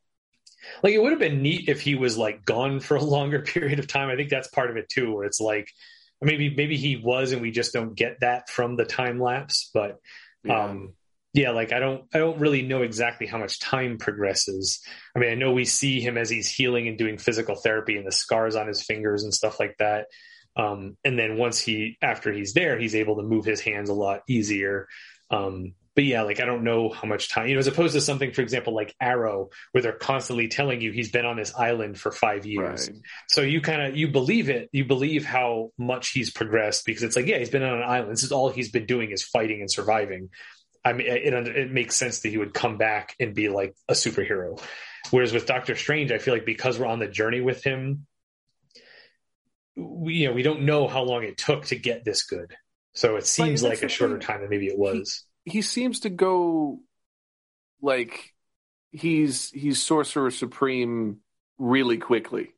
Like 0.82 0.94
it 0.94 1.02
would 1.02 1.12
have 1.12 1.20
been 1.20 1.42
neat 1.42 1.68
if 1.68 1.80
he 1.80 1.94
was 1.94 2.16
like 2.16 2.44
gone 2.44 2.80
for 2.80 2.96
a 2.96 3.04
longer 3.04 3.40
period 3.40 3.78
of 3.78 3.86
time. 3.86 4.08
I 4.08 4.16
think 4.16 4.30
that's 4.30 4.48
part 4.48 4.70
of 4.70 4.76
it 4.76 4.88
too, 4.88 5.14
where 5.14 5.24
it's 5.24 5.40
like 5.40 5.68
maybe 6.22 6.54
maybe 6.54 6.76
he 6.76 6.96
was 6.96 7.32
and 7.32 7.42
we 7.42 7.50
just 7.50 7.72
don't 7.72 7.94
get 7.94 8.20
that 8.20 8.48
from 8.48 8.76
the 8.76 8.84
time 8.84 9.20
lapse. 9.20 9.70
But 9.72 9.98
yeah. 10.44 10.64
um 10.64 10.94
yeah, 11.32 11.50
like 11.50 11.72
I 11.72 11.78
don't 11.78 12.04
I 12.12 12.18
don't 12.18 12.40
really 12.40 12.62
know 12.62 12.82
exactly 12.82 13.26
how 13.26 13.38
much 13.38 13.60
time 13.60 13.98
progresses. 13.98 14.80
I 15.14 15.20
mean, 15.20 15.30
I 15.30 15.34
know 15.34 15.52
we 15.52 15.64
see 15.64 16.00
him 16.00 16.18
as 16.18 16.28
he's 16.28 16.50
healing 16.50 16.88
and 16.88 16.98
doing 16.98 17.18
physical 17.18 17.54
therapy 17.54 17.96
and 17.96 18.06
the 18.06 18.12
scars 18.12 18.56
on 18.56 18.66
his 18.66 18.82
fingers 18.82 19.22
and 19.22 19.32
stuff 19.32 19.60
like 19.60 19.76
that. 19.78 20.06
Um, 20.60 20.98
and 21.04 21.18
then 21.18 21.38
once 21.38 21.58
he 21.58 21.96
after 22.02 22.32
he's 22.32 22.52
there, 22.52 22.78
he's 22.78 22.94
able 22.94 23.16
to 23.16 23.22
move 23.22 23.44
his 23.44 23.60
hands 23.60 23.88
a 23.88 23.94
lot 23.94 24.20
easier. 24.28 24.88
Um, 25.30 25.72
but 25.94 26.04
yeah, 26.04 26.22
like 26.22 26.38
I 26.38 26.44
don't 26.44 26.64
know 26.64 26.90
how 26.90 27.08
much 27.08 27.30
time, 27.30 27.48
you 27.48 27.54
know, 27.54 27.60
as 27.60 27.66
opposed 27.66 27.94
to 27.94 28.00
something, 28.00 28.32
for 28.32 28.42
example, 28.42 28.74
like 28.74 28.94
Arrow, 29.00 29.48
where 29.72 29.82
they're 29.82 29.92
constantly 29.92 30.48
telling 30.48 30.80
you 30.80 30.92
he's 30.92 31.10
been 31.10 31.24
on 31.24 31.36
this 31.36 31.54
island 31.54 31.98
for 31.98 32.12
five 32.12 32.46
years. 32.46 32.90
Right. 32.90 33.00
So 33.28 33.40
you 33.40 33.60
kind 33.60 33.82
of 33.82 33.96
you 33.96 34.08
believe 34.08 34.50
it, 34.50 34.68
you 34.72 34.84
believe 34.84 35.24
how 35.24 35.70
much 35.78 36.10
he's 36.10 36.30
progressed 36.30 36.84
because 36.84 37.02
it's 37.02 37.16
like, 37.16 37.26
yeah, 37.26 37.38
he's 37.38 37.50
been 37.50 37.62
on 37.62 37.78
an 37.78 37.82
island. 37.82 38.12
This 38.12 38.22
is 38.22 38.32
all 38.32 38.50
he's 38.50 38.70
been 38.70 38.86
doing 38.86 39.12
is 39.12 39.22
fighting 39.22 39.60
and 39.60 39.70
surviving. 39.70 40.28
I 40.84 40.92
mean, 40.92 41.06
it, 41.06 41.32
it 41.32 41.70
makes 41.70 41.96
sense 41.96 42.20
that 42.20 42.28
he 42.28 42.38
would 42.38 42.54
come 42.54 42.76
back 42.76 43.14
and 43.18 43.34
be 43.34 43.48
like 43.48 43.74
a 43.88 43.94
superhero. 43.94 44.60
Whereas 45.10 45.32
with 45.32 45.46
Doctor 45.46 45.74
Strange, 45.74 46.12
I 46.12 46.18
feel 46.18 46.34
like 46.34 46.46
because 46.46 46.78
we're 46.78 46.86
on 46.86 46.98
the 46.98 47.08
journey 47.08 47.40
with 47.40 47.64
him, 47.64 48.06
we, 49.76 50.14
you 50.14 50.28
know, 50.28 50.34
we 50.34 50.42
don't 50.42 50.62
know 50.62 50.88
how 50.88 51.02
long 51.02 51.22
it 51.24 51.38
took 51.38 51.66
to 51.66 51.76
get 51.76 52.04
this 52.04 52.24
good. 52.24 52.54
So 52.94 53.16
it 53.16 53.26
seems 53.26 53.62
like 53.62 53.82
a 53.82 53.88
shorter 53.88 54.18
thing. 54.18 54.26
time 54.26 54.40
than 54.40 54.50
maybe 54.50 54.66
it 54.66 54.78
was 54.78 55.24
he 55.44 55.62
seems 55.62 56.00
to 56.00 56.10
go 56.10 56.80
like 57.80 58.34
he's 58.92 59.50
he's 59.50 59.82
sorcerer 59.82 60.30
supreme 60.30 61.18
really 61.58 61.98
quickly. 61.98 62.52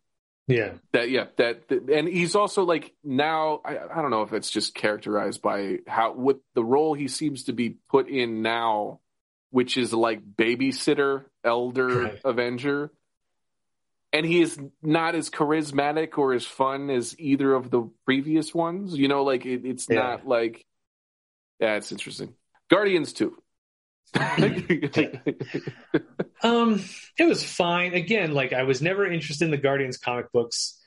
Yeah. 0.49 0.73
That 0.93 1.09
yeah, 1.11 1.27
that, 1.37 1.69
that, 1.69 1.89
and 1.89 2.09
he's 2.09 2.35
also 2.35 2.65
like 2.65 2.93
now 3.05 3.61
I, 3.65 3.79
I 3.79 4.03
don't 4.03 4.11
know 4.11 4.23
if 4.23 4.33
it's 4.33 4.51
just 4.51 4.75
characterized 4.75 5.41
by 5.41 5.79
how 5.87 6.13
what 6.13 6.41
the 6.55 6.65
role 6.65 6.95
he 6.95 7.09
seems 7.09 7.45
to 7.45 7.53
be 7.53 7.77
put 7.91 8.09
in 8.09 8.43
now, 8.43 9.01
which 9.51 9.77
is 9.77 9.93
like 9.93 10.21
babysitter, 10.23 11.25
elder 11.45 12.03
right. 12.05 12.21
avenger. 12.25 12.91
And 14.13 14.27
he 14.27 14.43
is 14.43 14.59
not 14.83 15.15
as 15.15 15.31
charismatic 15.31 16.19
or 16.19 16.35
as 16.35 16.45
fun 16.45 16.91
as 16.91 17.19
either 17.19 17.55
of 17.55 17.71
the 17.71 17.91
previous 18.05 18.55
ones. 18.55 18.97
You 18.97 19.09
know, 19.09 19.25
like 19.25 19.47
it, 19.47 19.65
it's 19.65 19.89
yeah. 19.89 19.97
not 19.97 20.27
like 20.27 20.67
yeah, 21.63 21.77
it's 21.77 21.93
interesting. 21.93 22.35
Guardians 22.69 23.13
2. 23.13 23.37
um, 26.43 26.85
it 27.17 27.25
was 27.25 27.45
fine. 27.45 27.95
Again, 27.95 28.35
like 28.35 28.53
I 28.53 28.65
was 28.65 28.83
never 28.83 29.07
interested 29.07 29.45
in 29.45 29.53
the 29.53 29.57
Guardians 29.57 29.97
comic 29.97 30.33
books. 30.33 30.79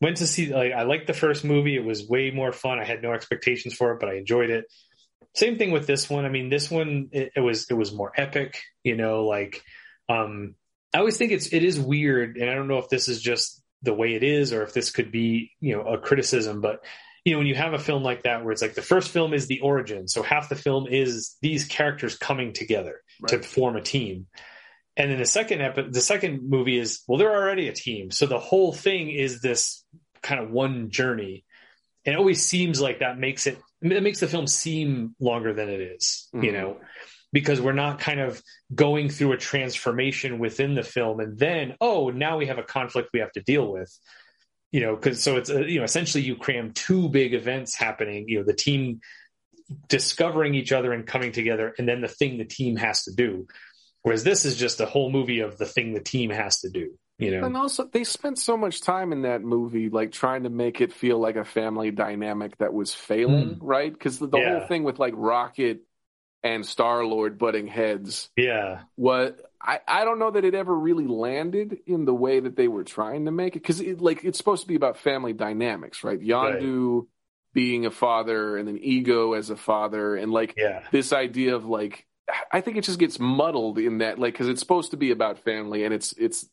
Went 0.00 0.16
to 0.16 0.26
see 0.26 0.52
like 0.52 0.72
I 0.72 0.82
liked 0.82 1.06
the 1.06 1.12
first 1.12 1.44
movie. 1.44 1.76
It 1.76 1.84
was 1.84 2.08
way 2.08 2.30
more 2.30 2.50
fun. 2.50 2.80
I 2.80 2.84
had 2.84 3.02
no 3.02 3.12
expectations 3.12 3.74
for 3.74 3.92
it, 3.92 4.00
but 4.00 4.08
I 4.08 4.14
enjoyed 4.14 4.50
it. 4.50 4.64
Same 5.34 5.58
thing 5.58 5.70
with 5.70 5.86
this 5.86 6.10
one. 6.10 6.24
I 6.24 6.28
mean, 6.28 6.48
this 6.48 6.70
one 6.70 7.10
it, 7.12 7.32
it 7.36 7.40
was 7.40 7.70
it 7.70 7.74
was 7.74 7.92
more 7.92 8.10
epic. 8.16 8.60
You 8.82 8.96
know, 8.96 9.26
like 9.26 9.62
um, 10.08 10.56
I 10.94 10.98
always 10.98 11.16
think 11.16 11.32
it's 11.32 11.52
it 11.52 11.64
is 11.64 11.80
weird, 11.80 12.36
and 12.36 12.50
I 12.50 12.54
don't 12.54 12.68
know 12.68 12.78
if 12.78 12.88
this 12.88 13.08
is 13.08 13.20
just 13.20 13.62
the 13.82 13.94
way 13.94 14.14
it 14.14 14.22
is 14.22 14.52
or 14.52 14.62
if 14.62 14.72
this 14.72 14.90
could 14.90 15.10
be 15.10 15.52
you 15.60 15.76
know 15.76 15.82
a 15.82 15.98
criticism, 15.98 16.60
but 16.60 16.84
you 17.24 17.32
know, 17.32 17.38
when 17.38 17.46
you 17.46 17.54
have 17.54 17.72
a 17.72 17.78
film 17.78 18.02
like 18.02 18.24
that 18.24 18.42
where 18.42 18.52
it's 18.52 18.62
like 18.62 18.74
the 18.74 18.82
first 18.82 19.10
film 19.10 19.32
is 19.32 19.46
the 19.46 19.60
origin, 19.60 20.08
so 20.08 20.22
half 20.22 20.48
the 20.48 20.56
film 20.56 20.86
is 20.88 21.36
these 21.40 21.64
characters 21.64 22.16
coming 22.16 22.52
together 22.52 23.00
right. 23.20 23.28
to 23.28 23.48
form 23.48 23.76
a 23.76 23.80
team. 23.80 24.26
And 24.96 25.10
then 25.10 25.18
the 25.18 25.26
second 25.26 25.62
epi- 25.62 25.88
the 25.90 26.00
second 26.00 26.48
movie 26.48 26.78
is 26.78 27.02
well, 27.06 27.18
they're 27.18 27.34
already 27.34 27.68
a 27.68 27.72
team, 27.72 28.10
so 28.10 28.26
the 28.26 28.38
whole 28.38 28.72
thing 28.72 29.10
is 29.10 29.40
this 29.40 29.84
kind 30.22 30.40
of 30.40 30.50
one 30.50 30.90
journey. 30.90 31.44
And 32.04 32.14
it 32.14 32.18
always 32.18 32.44
seems 32.44 32.80
like 32.80 32.98
that 32.98 33.18
makes 33.18 33.46
it 33.46 33.58
it 33.80 34.02
makes 34.02 34.20
the 34.20 34.28
film 34.28 34.46
seem 34.46 35.14
longer 35.20 35.52
than 35.54 35.68
it 35.68 35.80
is, 35.80 36.28
mm-hmm. 36.34 36.44
you 36.44 36.52
know, 36.52 36.76
because 37.32 37.60
we're 37.60 37.72
not 37.72 37.98
kind 37.98 38.20
of 38.20 38.42
going 38.74 39.08
through 39.08 39.32
a 39.32 39.38
transformation 39.38 40.38
within 40.38 40.74
the 40.74 40.82
film 40.82 41.20
and 41.20 41.38
then 41.38 41.74
oh 41.80 42.10
now 42.10 42.38
we 42.38 42.46
have 42.46 42.58
a 42.58 42.62
conflict 42.62 43.10
we 43.12 43.20
have 43.20 43.32
to 43.32 43.42
deal 43.42 43.72
with 43.72 43.90
you 44.72 44.80
know, 44.80 44.96
because 44.96 45.22
so 45.22 45.36
it's 45.36 45.50
uh, 45.50 45.60
you 45.60 45.78
know 45.78 45.84
essentially 45.84 46.24
you 46.24 46.34
cram 46.34 46.72
two 46.72 47.10
big 47.10 47.34
events 47.34 47.76
happening. 47.76 48.24
You 48.26 48.38
know, 48.38 48.44
the 48.44 48.54
team 48.54 49.00
discovering 49.88 50.54
each 50.54 50.72
other 50.72 50.92
and 50.92 51.06
coming 51.06 51.30
together, 51.30 51.74
and 51.78 51.86
then 51.86 52.00
the 52.00 52.08
thing 52.08 52.38
the 52.38 52.46
team 52.46 52.76
has 52.76 53.04
to 53.04 53.12
do. 53.14 53.46
Whereas 54.00 54.24
this 54.24 54.44
is 54.44 54.56
just 54.56 54.80
a 54.80 54.86
whole 54.86 55.10
movie 55.10 55.40
of 55.40 55.58
the 55.58 55.66
thing 55.66 55.92
the 55.92 56.00
team 56.00 56.30
has 56.30 56.60
to 56.60 56.70
do. 56.70 56.98
You 57.18 57.38
know, 57.38 57.46
and 57.46 57.56
also 57.56 57.84
they 57.84 58.02
spent 58.02 58.38
so 58.38 58.56
much 58.56 58.80
time 58.80 59.12
in 59.12 59.22
that 59.22 59.42
movie, 59.42 59.90
like 59.90 60.10
trying 60.10 60.44
to 60.44 60.50
make 60.50 60.80
it 60.80 60.92
feel 60.92 61.18
like 61.18 61.36
a 61.36 61.44
family 61.44 61.90
dynamic 61.90 62.56
that 62.56 62.72
was 62.72 62.94
failing, 62.94 63.56
mm. 63.56 63.58
right? 63.60 63.92
Because 63.92 64.18
the, 64.18 64.26
the 64.26 64.38
yeah. 64.38 64.58
whole 64.58 64.68
thing 64.68 64.84
with 64.84 64.98
like 64.98 65.12
Rocket 65.14 65.82
and 66.42 66.66
Star 66.66 67.04
Lord 67.04 67.38
butting 67.38 67.66
heads. 67.66 68.30
Yeah. 68.36 68.82
What 68.96 69.38
I, 69.60 69.80
I 69.86 70.04
don't 70.04 70.18
know 70.18 70.30
that 70.30 70.44
it 70.44 70.54
ever 70.54 70.74
really 70.74 71.06
landed 71.06 71.78
in 71.86 72.04
the 72.04 72.14
way 72.14 72.40
that 72.40 72.56
they 72.56 72.68
were 72.68 72.84
trying 72.84 73.26
to 73.26 73.30
make 73.30 73.54
it 73.54 73.60
because 73.60 73.80
it, 73.80 74.00
like 74.00 74.24
it's 74.24 74.38
supposed 74.38 74.62
to 74.62 74.68
be 74.68 74.74
about 74.74 74.96
family 74.96 75.32
dynamics, 75.32 76.02
right? 76.02 76.20
Yondu 76.20 77.00
right. 77.00 77.08
being 77.54 77.86
a 77.86 77.90
father 77.90 78.56
and 78.56 78.66
then 78.66 78.78
Ego 78.78 79.34
as 79.34 79.50
a 79.50 79.56
father 79.56 80.16
and 80.16 80.32
like 80.32 80.54
yeah. 80.56 80.82
this 80.90 81.12
idea 81.12 81.54
of 81.54 81.64
like 81.64 82.06
I 82.50 82.60
think 82.60 82.76
it 82.76 82.84
just 82.84 82.98
gets 82.98 83.18
muddled 83.20 83.78
in 83.78 83.98
that 83.98 84.18
like 84.18 84.34
because 84.34 84.48
it's 84.48 84.60
supposed 84.60 84.92
to 84.92 84.96
be 84.96 85.12
about 85.12 85.38
family 85.44 85.84
and 85.84 85.94
it's 85.94 86.12
it's 86.14 86.48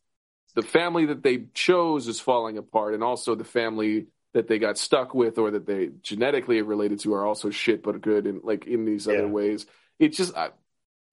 the 0.56 0.62
family 0.62 1.08
that 1.08 1.24
they 1.24 1.46
chose 1.54 2.08
is 2.08 2.20
falling 2.20 2.58
apart 2.58 2.94
and 2.94 3.04
also 3.04 3.34
the 3.34 3.44
family 3.44 4.08
that 4.34 4.48
they 4.48 4.60
got 4.60 4.78
stuck 4.78 5.16
with 5.16 5.38
or 5.38 5.52
that 5.52 5.66
they 5.66 5.90
genetically 6.02 6.60
are 6.60 6.66
related 6.66 7.00
to 7.00 7.14
are 7.14 7.26
also 7.26 7.50
shit 7.50 7.82
but 7.82 8.02
good 8.02 8.28
and 8.28 8.44
like 8.44 8.68
in 8.68 8.86
these 8.86 9.08
yeah. 9.08 9.14
other 9.14 9.28
ways 9.28 9.66
it's 10.00 10.18
just 10.18 10.36
uh, 10.36 10.50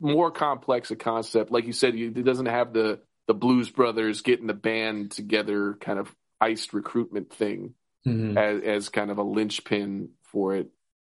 more 0.01 0.31
complex 0.31 0.91
a 0.91 0.97
concept. 0.97 1.51
Like 1.51 1.67
you 1.67 1.73
said, 1.73 1.95
it 1.95 2.25
doesn't 2.25 2.47
have 2.47 2.73
the 2.73 3.01
the 3.27 3.35
Blues 3.35 3.71
Brothers 3.71 4.23
getting 4.23 4.47
the 4.47 4.55
band 4.55 5.11
together 5.11 5.77
kind 5.81 5.99
of 5.99 6.15
heist 6.41 6.73
recruitment 6.73 7.33
thing 7.33 7.75
mm-hmm. 8.07 8.39
as, 8.39 8.63
as 8.63 8.89
kind 8.89 9.11
of 9.11 9.19
a 9.19 9.23
linchpin 9.23 10.11
for 10.23 10.55
it. 10.55 10.69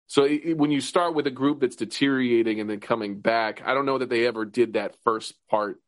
So 0.07 0.25
it, 0.25 0.57
when 0.57 0.69
you 0.69 0.79
start 0.79 1.15
with 1.15 1.25
a 1.27 1.31
group 1.31 1.61
that's 1.61 1.75
deteriorating 1.75 2.59
and 2.59 2.69
then 2.69 2.79
coming 2.79 3.19
back, 3.19 3.63
I 3.65 3.73
don't 3.73 3.85
know 3.85 3.97
that 3.97 4.09
they 4.09 4.27
ever 4.27 4.45
did 4.45 4.73
that 4.73 4.95
first 5.03 5.33
part 5.49 5.79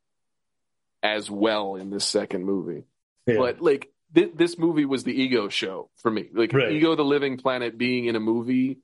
as 1.03 1.29
well 1.29 1.75
in 1.75 1.91
this 1.91 2.05
second 2.05 2.43
movie. 2.43 2.85
Yeah. 3.27 3.35
But 3.37 3.61
like 3.61 3.91
th- 4.15 4.31
this 4.35 4.57
movie 4.57 4.85
was 4.85 5.03
the 5.03 5.13
ego 5.13 5.49
show 5.49 5.89
for 5.97 6.09
me. 6.09 6.29
Like 6.33 6.53
right. 6.53 6.71
Ego 6.71 6.95
the 6.95 7.05
Living 7.05 7.37
Planet 7.37 7.77
being 7.77 8.05
in 8.05 8.15
a 8.15 8.19
movie, 8.19 8.79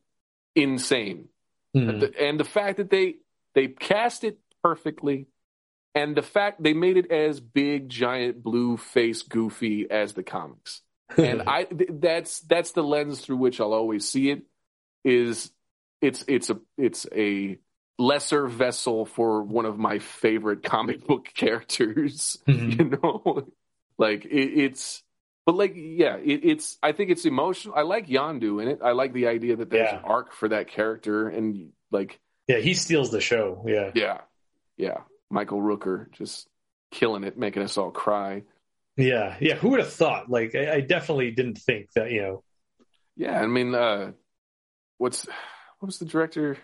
insane. 0.55 1.29
Mm-hmm. 1.75 1.99
The, 1.99 2.21
and 2.21 2.39
the 2.39 2.45
fact 2.45 2.77
that 2.77 2.89
they 2.89 3.15
they 3.53 3.67
cast 3.67 4.23
it 4.23 4.39
perfectly, 4.63 5.27
and 5.95 6.15
the 6.15 6.21
fact 6.21 6.61
they 6.61 6.73
made 6.73 6.97
it 6.97 7.11
as 7.11 7.39
big, 7.39 7.89
giant, 7.89 8.43
blue 8.43 8.77
face, 8.77 9.23
goofy 9.23 9.89
as 9.89 10.13
the 10.13 10.23
comics. 10.23 10.81
and 11.17 11.43
I 11.45 11.67
that's 11.89 12.39
that's 12.41 12.71
the 12.71 12.83
lens 12.83 13.21
through 13.21 13.37
which 13.37 13.59
I'll 13.59 13.73
always 13.73 14.07
see 14.07 14.31
it. 14.31 14.43
Is 15.03 15.51
it's 16.01 16.23
it's 16.27 16.49
a 16.49 16.59
it's 16.77 17.05
a 17.15 17.57
lesser 17.97 18.47
vessel 18.47 19.05
for 19.05 19.43
one 19.43 19.65
of 19.65 19.77
my 19.77 19.99
favorite 19.99 20.63
comic 20.63 21.05
book 21.05 21.29
characters. 21.33 22.37
Mm-hmm. 22.47 22.81
You 22.81 22.99
know, 23.01 23.47
like 23.97 24.25
it, 24.25 24.29
it's 24.29 25.03
but 25.45 25.55
like 25.55 25.73
yeah 25.75 26.17
it, 26.17 26.41
it's 26.43 26.77
i 26.83 26.91
think 26.91 27.09
it's 27.09 27.25
emotional. 27.25 27.75
I 27.75 27.81
like 27.81 28.07
yondu 28.07 28.61
in 28.61 28.67
it. 28.67 28.79
I 28.83 28.91
like 28.91 29.13
the 29.13 29.27
idea 29.27 29.55
that 29.57 29.69
there's 29.69 29.91
yeah. 29.91 29.97
an 29.97 30.05
arc 30.05 30.33
for 30.33 30.49
that 30.49 30.67
character 30.67 31.27
and 31.27 31.71
like 31.91 32.19
yeah 32.47 32.57
he 32.57 32.73
steals 32.73 33.11
the 33.11 33.21
show. 33.21 33.63
Yeah. 33.67 33.91
Yeah. 33.95 34.21
Yeah. 34.77 34.97
Michael 35.29 35.61
rooker 35.61 36.11
just 36.11 36.47
killing 36.91 37.23
it 37.23 37.37
making 37.37 37.63
us 37.63 37.77
all 37.77 37.91
cry. 37.91 38.43
Yeah. 38.97 39.35
Yeah 39.39 39.55
who 39.55 39.69
would 39.69 39.79
have 39.79 39.93
thought? 39.93 40.29
Like 40.29 40.53
i, 40.55 40.75
I 40.75 40.81
definitely 40.81 41.31
didn't 41.31 41.57
think 41.57 41.91
that 41.95 42.11
you 42.11 42.21
know. 42.21 42.43
Yeah 43.15 43.39
i 43.39 43.47
mean 43.47 43.73
uh 43.73 44.11
what's 44.97 45.25
what 45.79 45.87
was 45.87 45.97
the 45.97 46.05
director 46.05 46.57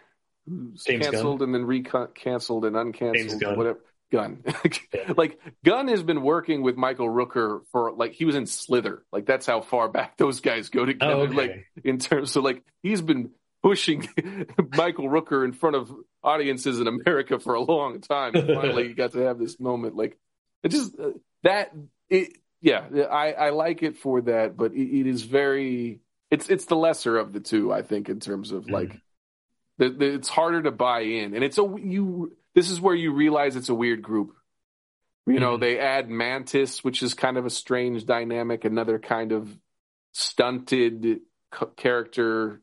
who's 0.46 0.84
James 0.84 1.06
canceled 1.06 1.40
Gunn. 1.40 1.50
and 1.50 1.56
then 1.56 1.66
re-canceled 1.66 2.66
and 2.66 2.76
uncanceled? 2.76 3.58
Whatever 3.58 3.80
Gunn. 4.12 4.44
like 5.18 5.40
Gunn 5.64 5.88
has 5.88 6.04
been 6.04 6.22
working 6.22 6.62
with 6.62 6.78
Michael 6.78 7.10
Rooker 7.10 7.62
for 7.72 7.92
like 7.92 8.14
he 8.14 8.26
was 8.26 8.36
in 8.36 8.46
Slither. 8.46 9.04
Like 9.12 9.26
that's 9.26 9.46
how 9.46 9.62
far 9.62 9.90
back 9.90 10.18
those 10.18 10.40
guys 10.40 10.70
go 10.70 10.86
together. 10.86 11.14
Oh, 11.14 11.22
okay. 11.22 11.36
Like 11.36 11.66
in 11.84 12.00
terms 12.00 12.36
of 12.36 12.44
like 12.44 12.64
he's 12.84 13.02
been 13.02 13.32
pushing 13.64 14.08
Michael 14.76 15.10
Rooker 15.10 15.44
in 15.44 15.52
front 15.52 15.76
of 15.76 15.92
audiences 16.24 16.80
in 16.80 16.88
America 16.88 17.40
for 17.40 17.54
a 17.54 17.62
long 17.62 18.02
time. 18.02 18.36
And 18.36 18.48
finally, 18.48 18.90
he 18.90 18.94
got 18.94 19.12
to 19.14 19.20
have 19.20 19.40
this 19.40 19.60
moment. 19.60 19.96
Like 19.96 20.18
it 20.64 20.70
just 20.70 20.98
uh, 21.00 21.12
that 21.44 21.74
it. 22.10 22.30
Yeah, 22.60 22.88
I 23.12 23.34
I 23.34 23.50
like 23.52 23.84
it 23.84 23.98
for 23.98 24.22
that, 24.22 24.58
but 24.58 24.74
it, 24.74 25.00
it 25.00 25.08
is 25.08 25.24
very. 25.24 26.00
It's 26.32 26.50
it's 26.50 26.66
the 26.66 26.76
lesser 26.76 27.18
of 27.18 27.32
the 27.32 27.40
two, 27.40 27.72
I 27.72 27.84
think, 27.84 28.10
in 28.10 28.20
terms 28.20 28.52
of 28.52 28.70
like. 28.70 28.90
Mm. 28.90 29.02
The, 29.80 29.90
the, 29.90 30.06
it's 30.16 30.28
harder 30.28 30.64
to 30.64 30.72
buy 30.72 31.02
in, 31.02 31.36
and 31.36 31.44
it's 31.44 31.60
a 31.60 31.62
you 31.62 32.36
this 32.58 32.72
is 32.72 32.82
where 32.82 32.96
you 32.96 33.14
realize 33.14 33.56
it's 33.56 33.70
a 33.70 33.76
weird 33.76 34.02
group. 34.02 34.34
You 35.28 35.40
know, 35.40 35.54
mm-hmm. 35.54 35.62
they 35.62 35.78
add 35.78 36.10
Mantis, 36.10 36.84
which 36.84 37.04
is 37.04 37.14
kind 37.14 37.38
of 37.38 37.46
a 37.46 37.52
strange 37.52 38.04
dynamic, 38.08 38.66
another 38.66 38.98
kind 38.98 39.32
of 39.32 39.48
stunted 40.14 41.20
character 41.76 42.62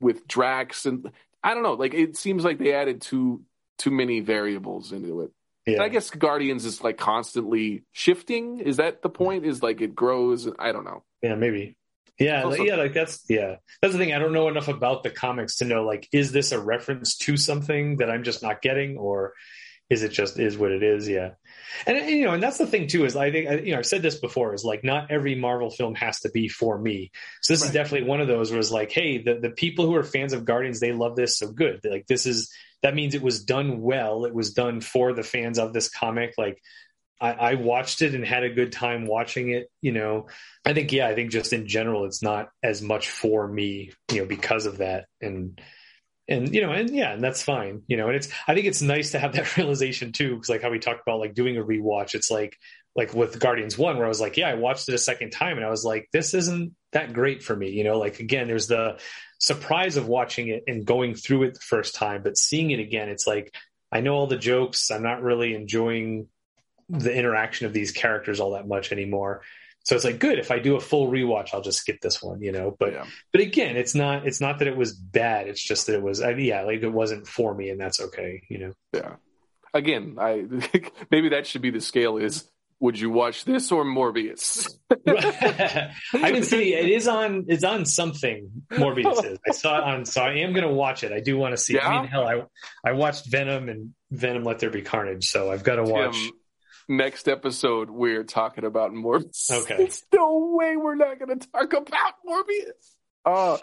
with 0.00 0.28
Drax, 0.28 0.86
and 0.86 1.10
I 1.42 1.54
don't 1.54 1.64
know. 1.64 1.72
Like 1.72 1.94
it 1.94 2.16
seems 2.16 2.44
like 2.44 2.58
they 2.58 2.74
added 2.74 3.02
too 3.02 3.42
too 3.78 3.90
many 3.90 4.20
variables 4.20 4.92
into 4.92 5.22
it. 5.22 5.32
Yeah. 5.66 5.82
I 5.82 5.88
guess 5.88 6.10
Guardians 6.10 6.64
is 6.64 6.80
like 6.80 6.96
constantly 6.96 7.82
shifting. 7.90 8.60
Is 8.60 8.76
that 8.76 9.02
the 9.02 9.10
point? 9.10 9.44
Is 9.44 9.64
like 9.64 9.80
it 9.80 9.96
grows? 9.96 10.48
I 10.60 10.70
don't 10.70 10.84
know. 10.84 11.02
Yeah, 11.22 11.34
maybe. 11.34 11.76
Yeah, 12.18 12.42
also, 12.42 12.62
yeah, 12.62 12.76
like 12.76 12.94
that's 12.94 13.24
yeah. 13.28 13.56
That's 13.80 13.92
the 13.92 13.98
thing. 13.98 14.12
I 14.12 14.18
don't 14.18 14.32
know 14.32 14.48
enough 14.48 14.68
about 14.68 15.04
the 15.04 15.10
comics 15.10 15.56
to 15.56 15.64
know 15.64 15.84
like 15.84 16.08
is 16.12 16.32
this 16.32 16.50
a 16.50 16.60
reference 16.60 17.16
to 17.18 17.36
something 17.36 17.98
that 17.98 18.10
I'm 18.10 18.24
just 18.24 18.42
not 18.42 18.60
getting, 18.60 18.98
or 18.98 19.34
is 19.88 20.02
it 20.02 20.10
just 20.10 20.38
is 20.38 20.58
what 20.58 20.72
it 20.72 20.82
is? 20.82 21.08
Yeah, 21.08 21.30
and 21.86 22.10
you 22.10 22.24
know, 22.24 22.32
and 22.32 22.42
that's 22.42 22.58
the 22.58 22.66
thing 22.66 22.88
too 22.88 23.04
is 23.04 23.14
I 23.14 23.30
think 23.30 23.64
you 23.64 23.72
know 23.72 23.78
I've 23.78 23.86
said 23.86 24.02
this 24.02 24.18
before 24.18 24.52
is 24.52 24.64
like 24.64 24.82
not 24.82 25.12
every 25.12 25.36
Marvel 25.36 25.70
film 25.70 25.94
has 25.94 26.20
to 26.20 26.30
be 26.30 26.48
for 26.48 26.76
me. 26.76 27.12
So 27.40 27.52
this 27.52 27.62
right. 27.62 27.68
is 27.68 27.72
definitely 27.72 28.08
one 28.08 28.20
of 28.20 28.26
those 28.26 28.50
where 28.50 28.58
it's 28.58 28.72
like, 28.72 28.90
hey, 28.90 29.22
the 29.22 29.34
the 29.34 29.50
people 29.50 29.86
who 29.86 29.94
are 29.94 30.02
fans 30.02 30.32
of 30.32 30.44
Guardians 30.44 30.80
they 30.80 30.92
love 30.92 31.14
this 31.14 31.38
so 31.38 31.52
good. 31.52 31.80
Like 31.84 32.08
this 32.08 32.26
is 32.26 32.52
that 32.82 32.94
means 32.94 33.14
it 33.14 33.22
was 33.22 33.44
done 33.44 33.80
well. 33.80 34.24
It 34.24 34.34
was 34.34 34.52
done 34.52 34.80
for 34.80 35.12
the 35.12 35.22
fans 35.22 35.58
of 35.58 35.72
this 35.72 35.88
comic. 35.88 36.34
Like 36.36 36.60
I, 37.20 37.32
I, 37.32 37.54
watched 37.54 38.02
it 38.02 38.14
and 38.14 38.24
had 38.24 38.44
a 38.44 38.50
good 38.50 38.72
time 38.72 39.06
watching 39.06 39.50
it. 39.50 39.68
You 39.80 39.92
know, 39.92 40.28
I 40.64 40.72
think 40.72 40.92
yeah, 40.92 41.08
I 41.08 41.14
think 41.14 41.30
just 41.30 41.52
in 41.52 41.66
general, 41.66 42.04
it's 42.04 42.22
not 42.22 42.50
as 42.62 42.80
much 42.80 43.10
for 43.10 43.46
me, 43.46 43.92
you 44.12 44.20
know, 44.20 44.26
because 44.26 44.66
of 44.66 44.78
that. 44.78 45.06
And 45.20 45.60
and 46.28 46.54
you 46.54 46.60
know, 46.60 46.72
and 46.72 46.90
yeah, 46.90 47.12
and 47.12 47.22
that's 47.22 47.42
fine. 47.42 47.82
You 47.86 47.96
know, 47.96 48.08
and 48.08 48.16
it's 48.16 48.28
I 48.46 48.54
think 48.54 48.66
it's 48.66 48.82
nice 48.82 49.12
to 49.12 49.18
have 49.18 49.32
that 49.32 49.56
realization 49.56 50.12
too, 50.12 50.34
because 50.34 50.48
like 50.48 50.62
how 50.62 50.70
we 50.70 50.78
talked 50.78 51.02
about 51.06 51.20
like 51.20 51.34
doing 51.34 51.56
a 51.56 51.64
rewatch. 51.64 52.14
It's 52.14 52.30
like 52.30 52.56
like 52.94 53.14
with 53.14 53.40
Guardians 53.40 53.78
One, 53.78 53.96
where 53.96 54.06
I 54.06 54.10
was 54.10 54.20
like, 54.20 54.36
yeah, 54.36 54.48
I 54.48 54.54
watched 54.54 54.88
it 54.88 54.94
a 54.94 54.98
second 54.98 55.30
time, 55.30 55.56
and 55.56 55.66
I 55.66 55.70
was 55.70 55.84
like, 55.84 56.08
this 56.12 56.34
isn't 56.34 56.74
that 56.92 57.12
great 57.12 57.42
for 57.42 57.56
me. 57.56 57.70
You 57.70 57.84
know, 57.84 57.98
like 57.98 58.20
again, 58.20 58.46
there's 58.46 58.66
the 58.66 58.98
surprise 59.40 59.96
of 59.96 60.06
watching 60.06 60.48
it 60.48 60.64
and 60.66 60.84
going 60.84 61.14
through 61.14 61.44
it 61.44 61.54
the 61.54 61.60
first 61.60 61.94
time, 61.94 62.22
but 62.22 62.36
seeing 62.36 62.70
it 62.70 62.80
again, 62.80 63.08
it's 63.08 63.26
like 63.26 63.54
I 63.90 64.00
know 64.00 64.14
all 64.14 64.26
the 64.26 64.36
jokes. 64.36 64.90
I'm 64.90 65.02
not 65.02 65.22
really 65.22 65.54
enjoying 65.54 66.28
the 66.88 67.14
interaction 67.14 67.66
of 67.66 67.72
these 67.72 67.92
characters 67.92 68.40
all 68.40 68.52
that 68.52 68.66
much 68.66 68.92
anymore. 68.92 69.42
So 69.84 69.96
it's 69.96 70.04
like 70.04 70.18
good 70.18 70.38
if 70.38 70.50
I 70.50 70.58
do 70.58 70.76
a 70.76 70.80
full 70.80 71.10
rewatch, 71.10 71.54
I'll 71.54 71.62
just 71.62 71.78
skip 71.78 72.00
this 72.00 72.22
one, 72.22 72.42
you 72.42 72.52
know. 72.52 72.76
But 72.78 72.92
yeah. 72.92 73.06
but 73.32 73.40
again, 73.40 73.76
it's 73.76 73.94
not 73.94 74.26
it's 74.26 74.40
not 74.40 74.58
that 74.58 74.68
it 74.68 74.76
was 74.76 74.92
bad. 74.92 75.48
It's 75.48 75.62
just 75.62 75.86
that 75.86 75.94
it 75.94 76.02
was 76.02 76.20
i 76.20 76.30
yeah, 76.32 76.62
like 76.62 76.82
it 76.82 76.90
wasn't 76.90 77.26
for 77.26 77.54
me, 77.54 77.70
and 77.70 77.80
that's 77.80 78.00
okay, 78.00 78.42
you 78.48 78.58
know. 78.58 78.72
Yeah. 78.92 79.14
Again, 79.72 80.16
I 80.20 80.44
maybe 81.10 81.30
that 81.30 81.46
should 81.46 81.62
be 81.62 81.70
the 81.70 81.80
scale 81.80 82.18
is 82.18 82.50
would 82.80 82.98
you 82.98 83.10
watch 83.10 83.44
this 83.44 83.72
or 83.72 83.84
Morbius? 83.84 84.68
I 85.08 85.92
haven't 86.12 86.44
seen 86.44 86.60
it. 86.60 86.84
It 86.84 86.90
is 86.90 87.08
on. 87.08 87.46
It's 87.48 87.64
on 87.64 87.84
something. 87.84 88.50
Morbius 88.70 89.24
is. 89.24 89.38
I 89.48 89.52
saw 89.52 89.78
it 89.78 89.84
on. 89.84 90.04
So 90.04 90.22
I 90.22 90.34
am 90.34 90.52
going 90.52 90.66
to 90.66 90.72
watch 90.72 91.02
it. 91.02 91.12
I 91.12 91.20
do 91.20 91.36
want 91.36 91.52
to 91.52 91.56
see. 91.56 91.74
Yeah? 91.74 91.88
I 91.88 92.00
mean, 92.00 92.10
hell, 92.10 92.26
I 92.26 92.42
I 92.88 92.92
watched 92.92 93.26
Venom 93.26 93.68
and 93.68 93.94
Venom: 94.10 94.44
Let 94.44 94.60
There 94.60 94.70
Be 94.70 94.82
Carnage. 94.82 95.28
So 95.28 95.50
I've 95.50 95.64
got 95.64 95.76
to 95.76 95.84
watch. 95.84 96.14
Tim, 96.14 96.32
next 96.88 97.28
episode 97.28 97.90
we're 97.90 98.24
talking 98.24 98.64
about 98.64 98.92
Morbius. 98.92 99.50
Okay. 99.50 99.76
There's 99.78 100.02
no 100.14 100.56
way 100.58 100.76
we're 100.76 100.94
not 100.94 101.18
going 101.18 101.38
to 101.38 101.48
talk 101.48 101.72
about 101.72 102.14
Morbius. 102.26 102.94
oh, 103.24 103.60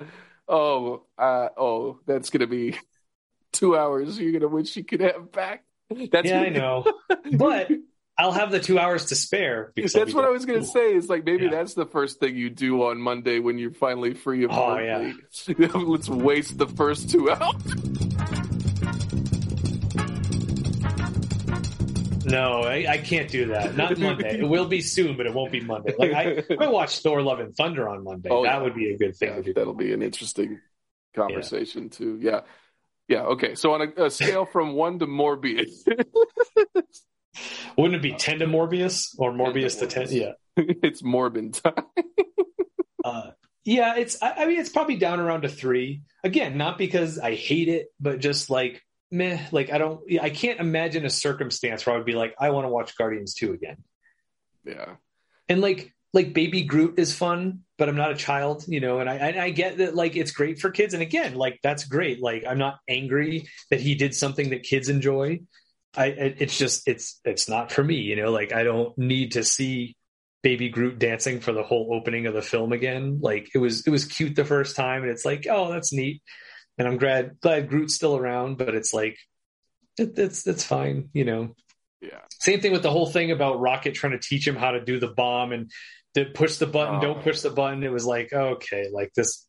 oh, 0.48 1.04
uh, 1.18 1.50
oh, 1.58 2.00
that's 2.06 2.30
gonna 2.30 2.48
be 2.48 2.78
two 3.54 3.78
hours. 3.78 4.20
You're 4.20 4.34
gonna 4.34 4.48
wish 4.48 4.76
you 4.76 4.84
could 4.84 5.02
have 5.02 5.32
back. 5.32 5.64
That's 6.12 6.30
yeah. 6.30 6.42
I 6.42 6.50
know, 6.50 6.86
but 7.34 7.72
I'll 8.18 8.32
have 8.32 8.52
the 8.52 8.60
two 8.60 8.80
hours 8.80 9.08
to 9.08 9.16
spare. 9.16 9.72
That's 9.76 10.14
what 10.14 10.26
I 10.26 10.30
was 10.30 10.46
gonna 10.46 10.66
say. 10.66 10.96
Is 10.96 11.10
like 11.10 11.26
maybe 11.26 11.46
yeah. 11.46 11.52
that's 11.52 11.74
the 11.74 11.86
first 11.86 12.20
thing 12.20 12.36
you 12.36 12.50
do 12.50 12.84
on 12.84 13.00
Monday 13.00 13.40
when 13.40 13.58
you're 13.58 13.72
finally 13.72 14.14
free 14.14 14.44
of. 14.46 14.52
Oh 14.52 14.78
yeah. 14.78 15.14
Let's 15.58 16.10
waste 16.10 16.58
the 16.58 16.68
first 16.68 17.10
two 17.10 17.32
hours. 17.32 18.55
No, 22.26 22.62
I, 22.62 22.86
I, 22.90 22.98
can't 22.98 23.30
do 23.30 23.48
that. 23.48 23.76
Not 23.76 23.98
Monday. 24.00 24.40
it 24.40 24.48
will 24.48 24.68
be 24.68 24.82
soon, 24.82 25.18
but 25.18 25.26
it 25.26 25.34
won't 25.34 25.52
be 25.52 25.62
Monday. 25.62 25.94
Like 25.98 26.14
I, 26.14 26.44
I 26.60 26.68
watch 26.68 27.00
Thor: 27.00 27.22
Love 27.22 27.40
and 27.40 27.56
Thunder 27.56 27.88
on 27.88 28.04
Monday. 28.04 28.30
Oh, 28.30 28.44
that 28.44 28.56
yeah. 28.56 28.62
would 28.62 28.76
be 28.76 28.92
a 28.92 28.98
good 28.98 29.16
thing 29.16 29.30
yeah, 29.30 29.36
to 29.36 29.44
do. 29.44 29.54
That'll 29.54 29.74
be 29.74 29.94
an 29.94 30.02
interesting 30.02 30.60
conversation 31.16 31.84
yeah. 31.84 31.90
too. 31.90 32.20
Yeah, 32.22 32.42
yeah. 33.08 33.22
Okay, 33.22 33.56
so 33.56 33.74
on 33.74 33.82
a, 33.82 34.06
a 34.06 34.10
scale 34.10 34.46
from 34.46 34.74
one 34.76 35.00
to 35.00 35.08
Morbius, 35.08 35.86
wouldn't 37.78 37.96
it 37.96 38.02
be 38.02 38.14
ten 38.14 38.40
to 38.40 38.48
Morbius 38.48 39.16
or 39.18 39.32
Morbius 39.32 39.80
to, 39.80 39.88
ten? 39.88 40.08
Yeah, 40.10 40.34
it's 40.58 41.02
Morbin 41.02 41.62
time. 41.62 41.86
uh, 43.04 43.32
yeah, 43.64 43.96
it's. 43.98 44.22
I, 44.22 44.32
I 44.32 44.46
mean, 44.46 44.60
it's 44.60 44.70
probably 44.70 44.98
down 44.98 45.20
around 45.20 45.42
to 45.42 45.50
three. 45.50 46.04
Again, 46.24 46.58
not 46.58 46.78
because 46.78 47.20
I 47.20 47.36
hate 47.36 47.68
it, 47.68 47.88
but 48.00 48.20
just 48.20 48.50
like 48.50 48.85
meh, 49.12 49.40
like 49.52 49.72
I 49.72 49.78
don't, 49.78 50.02
I 50.22 50.30
can't 50.30 50.60
imagine 50.60 51.06
a 51.06 51.10
circumstance 51.10 51.86
where 51.86 51.96
I 51.96 51.98
would 51.98 52.06
be 52.06 52.14
like, 52.14 52.36
I 52.40 52.50
want 52.52 52.66
to 52.66 52.70
watch 52.70 52.98
Guardians 52.98 53.34
2 53.36 53.54
again. 53.54 53.78
Yeah. 54.64 54.96
And 55.48 55.62
like, 55.62 55.94
like 56.14 56.34
Baby 56.34 56.64
Groot 56.64 56.98
is 56.98 57.14
fun, 57.14 57.62
but 57.78 57.90
I'm 57.90 57.98
not 57.98 58.12
a 58.12 58.16
child, 58.16 58.66
you 58.68 58.80
know, 58.80 59.00
and 59.00 59.10
I, 59.10 59.16
and 59.16 59.40
I 59.40 59.50
get 59.50 59.78
that 59.78 59.96
like 59.96 60.16
it's 60.16 60.32
great 60.32 60.60
for 60.60 60.72
kids. 60.72 60.94
And 60.94 61.04
again, 61.04 61.36
like 61.36 61.60
that's 61.62 61.84
great. 61.84 62.22
Like 62.22 62.46
I'm 62.48 62.58
not 62.58 62.80
angry 62.88 63.50
that 63.70 63.82
he 63.82 63.96
did 63.96 64.16
something 64.16 64.52
that 64.52 64.64
kids 64.64 64.90
enjoy. 64.90 65.42
I, 65.96 66.08
it's 66.08 66.58
just, 66.58 66.88
it's, 66.88 67.20
it's 67.26 67.48
not 67.48 67.72
for 67.72 67.84
me, 67.84 67.96
you 67.96 68.16
know, 68.16 68.32
like 68.32 68.54
I 68.54 68.64
don't 68.64 68.98
need 68.98 69.34
to 69.34 69.44
see 69.44 69.96
baby 70.42 70.70
Groot 70.70 71.00
dancing 71.00 71.40
for 71.40 71.52
the 71.52 71.64
whole 71.64 71.90
opening 71.94 72.28
of 72.28 72.34
the 72.34 72.42
film 72.42 72.72
again. 72.72 73.20
Like 73.22 73.50
it 73.54 73.58
was, 73.58 73.86
it 73.86 73.90
was 73.90 74.06
cute 74.06 74.36
the 74.36 74.46
first 74.46 74.76
time 74.76 75.04
and 75.04 75.12
it's 75.12 75.26
like, 75.26 75.48
oh, 75.50 75.72
that's 75.72 75.94
neat 75.94 76.22
and 76.78 76.88
I'm 76.88 76.98
glad 76.98 77.40
glad 77.42 77.70
Groot's 77.70 77.96
still 77.96 78.16
around, 78.16 78.58
but 78.58 78.76
it's 78.76 78.94
like 78.94 79.18
it, 79.98 80.18
it's 80.18 80.46
it's 80.48 80.64
fine, 80.64 81.10
you 81.14 81.26
know. 81.26 81.56
Yeah. 82.02 82.22
Same 82.40 82.62
thing 82.62 82.72
with 82.72 82.84
the 82.84 82.92
whole 82.92 83.08
thing 83.08 83.32
about 83.32 83.60
Rocket 83.60 83.96
trying 83.96 84.12
to 84.12 84.20
teach 84.20 84.48
him 84.48 84.56
how 84.56 84.72
to 84.72 84.84
do 84.84 85.00
the 85.00 85.08
bomb 85.08 85.52
and 85.52 85.72
to 86.14 86.26
push 86.26 86.58
the 86.58 86.68
button, 86.68 86.96
oh. 86.96 87.02
don't 87.02 87.22
push 87.22 87.42
the 87.42 87.50
button. 87.50 87.84
It 87.84 87.92
was 87.92 88.06
like 88.06 88.34
okay, 88.34 88.88
like 88.92 89.14
this. 89.16 89.48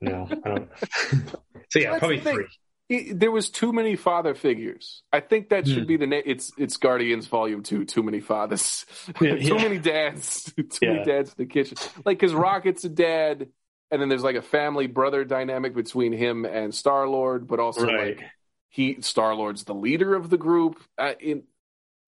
No, 0.00 0.28
I 0.30 0.48
don't. 0.48 0.70
so 1.70 1.78
yeah, 1.78 1.98
probably 1.98 2.20
three. 2.20 2.46
It, 2.86 3.18
there 3.18 3.30
was 3.30 3.48
too 3.48 3.72
many 3.72 3.96
father 3.96 4.34
figures. 4.34 5.02
I 5.10 5.20
think 5.20 5.48
that 5.48 5.66
should 5.66 5.84
mm. 5.84 5.88
be 5.88 5.96
the 5.96 6.06
name. 6.06 6.22
It's 6.26 6.52
it's 6.58 6.76
Guardians 6.76 7.26
Volume 7.26 7.62
Two. 7.62 7.86
Too 7.86 8.02
many 8.02 8.20
fathers. 8.20 8.84
Yeah, 9.20 9.36
too 9.36 9.38
yeah. 9.38 9.54
many 9.54 9.78
dads. 9.78 10.52
too 10.56 10.66
yeah. 10.82 10.92
many 10.92 11.04
dads 11.04 11.30
in 11.30 11.34
the 11.38 11.46
kitchen. 11.46 11.78
Like 12.04 12.18
because 12.18 12.34
Rocket's 12.34 12.84
a 12.84 12.90
dad 12.90 13.48
and 13.90 14.00
then 14.00 14.08
there's 14.08 14.22
like 14.22 14.36
a 14.36 14.42
family 14.42 14.86
brother 14.86 15.24
dynamic 15.24 15.74
between 15.74 16.12
him 16.12 16.44
and 16.44 16.74
Star 16.74 17.08
Lord, 17.08 17.46
but 17.46 17.60
also 17.60 17.86
right. 17.86 18.18
like 18.18 18.26
he 18.68 19.00
Star 19.00 19.34
Lord's 19.34 19.64
the 19.64 19.74
leader 19.74 20.14
of 20.14 20.30
the 20.30 20.38
group. 20.38 20.82
Uh, 20.98 21.14
in 21.20 21.44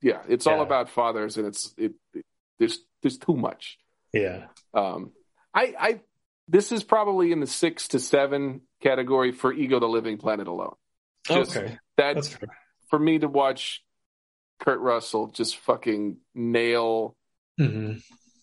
yeah, 0.03 0.23
it's 0.29 0.47
yeah. 0.47 0.53
all 0.53 0.63
about 0.63 0.91
fathers, 0.91 1.37
and 1.37 1.47
it's 1.47 1.75
it, 1.77 1.95
it, 2.15 2.25
there's 2.59 2.81
there's 3.03 3.19
too 3.19 3.37
much. 3.37 3.79
Yeah. 4.13 4.47
Um, 4.75 5.13
I 5.55 5.75
I 5.79 6.01
this 6.49 6.73
is 6.73 6.85
probably 6.85 7.33
in 7.33 7.41
the 7.41 7.47
six 7.47 7.89
to 7.89 7.99
seven 7.99 8.63
category 8.83 9.33
for 9.33 9.53
Ego 9.53 9.81
the 9.81 9.87
Living 9.87 10.19
Planet 10.19 10.49
alone. 10.49 10.75
Just 11.27 11.57
okay, 11.57 11.79
that's 11.97 12.37
for 12.89 12.99
me 12.99 13.19
to 13.19 13.29
watch 13.29 13.83
Kurt 14.61 14.81
Russell 14.81 15.29
just 15.29 15.57
fucking 15.59 16.19
nail 16.35 17.17
mm-hmm. 17.61 17.99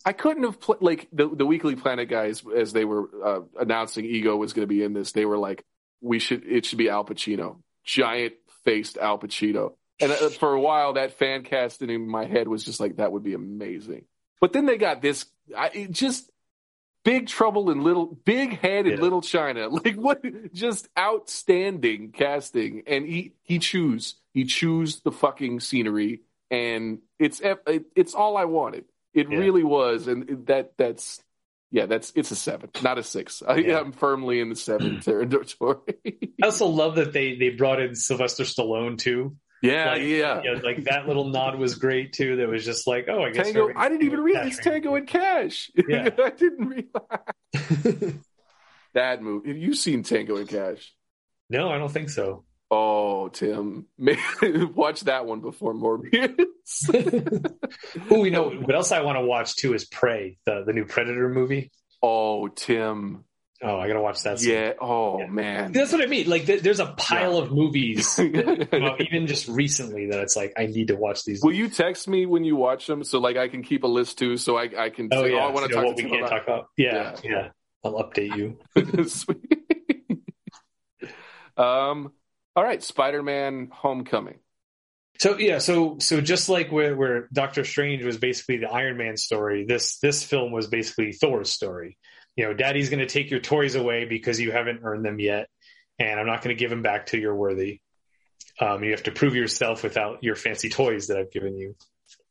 I 0.06 0.14
couldn't 0.14 0.44
have 0.44 0.58
like 0.82 1.08
the 1.14 1.30
the 1.30 1.46
Weekly 1.46 1.76
Planet 1.76 2.10
guys 2.10 2.44
as 2.56 2.74
they 2.74 2.86
were 2.86 3.10
uh, 3.24 3.42
announcing 3.60 4.06
Ego 4.06 4.36
was 4.36 4.54
going 4.54 4.64
to 4.64 4.74
be 4.74 4.84
in 4.84 4.94
this. 4.94 5.12
They 5.14 5.26
were 5.26 5.38
like, 5.38 5.64
"We 6.02 6.20
should 6.20 6.46
it 6.46 6.66
should 6.66 6.78
be 6.78 6.90
Al 6.90 7.06
Pacino, 7.06 7.62
giant 7.84 8.34
faced 8.66 8.98
Al 8.98 9.18
Pacino." 9.18 9.74
And 10.00 10.12
uh, 10.12 10.30
for 10.30 10.54
a 10.54 10.60
while, 10.60 10.94
that 10.94 11.18
fan 11.18 11.44
casting 11.44 11.90
in 11.90 12.08
my 12.08 12.26
head 12.26 12.48
was 12.48 12.66
just 12.66 12.80
like, 12.80 12.98
"That 12.98 13.12
would 13.12 13.24
be 13.24 13.34
amazing." 13.34 14.06
But 14.42 14.52
then 14.52 14.66
they 14.66 14.78
got 14.78 15.02
this, 15.02 15.26
I, 15.58 15.88
just 15.90 16.30
big 17.06 17.28
trouble 17.28 17.70
in 17.70 17.82
little, 17.82 18.08
big 18.08 18.60
head 18.60 18.86
in 18.88 18.98
yeah. 18.98 19.02
Little 19.02 19.22
China. 19.22 19.70
Like 19.70 19.96
what? 19.96 20.22
Just 20.54 20.90
outstanding 21.00 22.12
casting, 22.12 22.84
and 22.88 23.06
he 23.06 23.36
he 23.42 23.60
chews 23.60 24.16
he 24.34 24.44
chews 24.44 25.02
the 25.02 25.12
fucking 25.12 25.62
scenery, 25.62 26.22
and 26.52 27.00
it's 27.20 27.42
it's 27.96 28.14
all 28.14 28.36
I 28.36 28.46
wanted. 28.46 28.86
It 29.14 29.30
yeah. 29.30 29.38
really 29.38 29.64
was, 29.64 30.08
and 30.08 30.48
that 30.48 30.74
that's 30.78 31.22
yeah, 31.72 31.88
that's 31.88 32.12
it's 32.16 32.32
a 32.32 32.36
seven, 32.36 32.70
not 32.84 32.98
a 32.98 33.04
six. 33.04 33.42
I, 33.48 33.56
am 33.56 33.92
firmly 33.94 34.40
in 34.40 34.50
the 34.50 34.56
seven 34.56 35.00
territory. 35.02 35.78
I 36.42 36.46
also 36.46 36.68
love 36.68 36.96
that 36.96 37.14
they 37.14 37.36
they 37.36 37.50
brought 37.50 37.82
in 37.82 37.96
Sylvester 37.96 38.44
Stallone 38.44 38.98
too. 38.98 39.36
Yeah, 39.64 39.92
like, 39.92 40.02
yeah. 40.02 40.44
You 40.44 40.56
know, 40.56 40.62
like 40.62 40.84
that 40.84 41.08
little 41.08 41.30
nod 41.30 41.58
was 41.58 41.76
great 41.76 42.12
too. 42.12 42.36
That 42.36 42.50
was 42.50 42.66
just 42.66 42.86
like, 42.86 43.08
oh, 43.08 43.24
I 43.24 43.32
guess 43.32 43.46
Tango. 43.46 43.72
I 43.76 43.88
didn't 43.88 44.06
even 44.06 44.20
realize 44.20 44.60
Tango 44.60 44.96
and 44.96 45.08
Cash. 45.08 45.72
Yeah, 45.88 46.10
I 46.22 46.30
didn't 46.32 46.68
realize 46.68 48.14
that 48.94 49.24
movie. 49.24 49.48
Have 49.48 49.58
you 49.58 49.74
seen 49.74 50.04
Tango 50.04 50.36
and 50.36 50.50
Cash? 50.50 50.94
No, 51.50 51.70
I 51.70 51.78
don't 51.78 51.92
think 51.92 52.10
so. 52.10 52.44
Oh, 52.76 53.30
Tim, 53.30 53.86
watch 54.74 55.02
that 55.02 55.28
one 55.28 55.42
before 55.42 55.76
Morbius. 55.76 56.48
oh, 58.10 58.24
you 58.24 58.32
know 58.32 58.50
what 58.50 58.74
else 58.74 58.92
I 58.92 59.02
want 59.02 59.18
to 59.18 59.22
watch 59.22 59.56
too 59.58 59.76
is 59.76 59.86
Prey, 59.86 60.40
the 60.48 60.64
the 60.66 60.74
new 60.74 60.86
Predator 60.86 61.30
movie. 61.30 61.72
Oh, 62.02 62.48
Tim. 62.48 63.26
Oh, 63.62 63.80
I 63.80 63.88
gotta 63.88 64.02
watch 64.02 64.24
that. 64.24 64.42
Yeah. 64.42 64.70
Soon. 64.70 64.78
Oh 64.82 65.20
yeah. 65.20 65.28
man, 65.28 65.72
that's 65.72 65.92
what 65.92 66.02
I 66.02 66.08
mean. 66.08 66.28
Like, 66.28 66.48
there's 66.48 66.80
a 66.80 66.88
pile 66.88 67.34
yeah. 67.36 67.42
of 67.44 67.52
movies, 67.52 68.16
that, 68.18 68.96
even 69.00 69.28
just 69.28 69.48
recently, 69.50 70.08
that 70.08 70.20
it's 70.22 70.36
like 70.36 70.54
I 70.58 70.66
need 70.66 70.88
to 70.88 70.96
watch 70.96 71.26
these. 71.26 71.44
Will 71.44 71.54
you 71.54 71.70
text 71.70 72.08
me 72.08 72.26
when 72.26 72.44
you 72.44 72.56
watch 72.56 72.88
them 72.88 73.04
so 73.04 73.20
like 73.20 73.38
I 73.38 73.50
can 73.50 73.62
keep 73.62 73.84
a 73.84 73.88
list 73.88 74.18
too, 74.18 74.36
so 74.38 74.58
I 74.58 74.70
I 74.76 74.90
can. 74.90 75.10
Oh 75.12 75.22
say, 75.22 75.34
yeah, 75.34 75.44
oh, 75.44 75.48
I 75.48 75.52
want 75.52 75.68
to 75.68 75.76
talk 75.76 75.86
what 75.86 75.96
we 75.96 76.06
can't 76.06 76.26
about. 76.26 76.30
talk 76.30 76.44
about. 76.44 76.66
Yeah, 76.76 77.16
yeah, 77.24 77.30
yeah. 77.30 77.50
I'll 77.84 78.04
update 78.04 78.36
you. 78.36 78.58
um. 81.64 82.12
All 82.56 82.64
right, 82.64 82.82
Spider-Man: 82.84 83.70
Homecoming. 83.72 84.40
So 85.20 85.38
yeah, 85.38 85.60
so 85.60 85.98
so 86.00 86.22
just 86.22 86.50
like 86.50 86.72
where, 86.72 86.96
where 86.96 87.28
Doctor 87.32 87.64
Strange 87.64 88.04
was 88.04 88.18
basically 88.18 88.58
the 88.58 88.70
Iron 88.70 88.98
Man 88.98 89.18
story, 89.18 89.66
this 89.66 90.00
this 90.00 90.24
film 90.24 90.52
was 90.52 90.68
basically 90.68 91.14
Thor's 91.14 91.50
story. 91.50 91.98
You 92.36 92.46
know, 92.46 92.54
Daddy's 92.54 92.90
going 92.90 93.00
to 93.00 93.06
take 93.06 93.30
your 93.30 93.40
toys 93.40 93.76
away 93.76 94.06
because 94.06 94.40
you 94.40 94.52
haven't 94.52 94.82
earned 94.84 95.06
them 95.06 95.20
yet, 95.20 95.48
and 96.00 96.20
I'm 96.20 96.26
not 96.26 96.42
going 96.42 96.56
to 96.56 96.60
give 96.60 96.72
them 96.72 96.82
back 96.82 97.06
till 97.06 97.20
you're 97.20 97.36
worthy. 97.36 97.82
Um, 98.60 98.84
you 98.84 98.92
have 98.92 99.04
to 99.04 99.12
prove 99.12 99.36
yourself 99.36 99.84
without 99.84 100.24
your 100.24 100.36
fancy 100.36 100.70
toys 100.70 101.08
that 101.08 101.18
I've 101.18 101.32
given 101.32 101.56
you. 101.56 101.76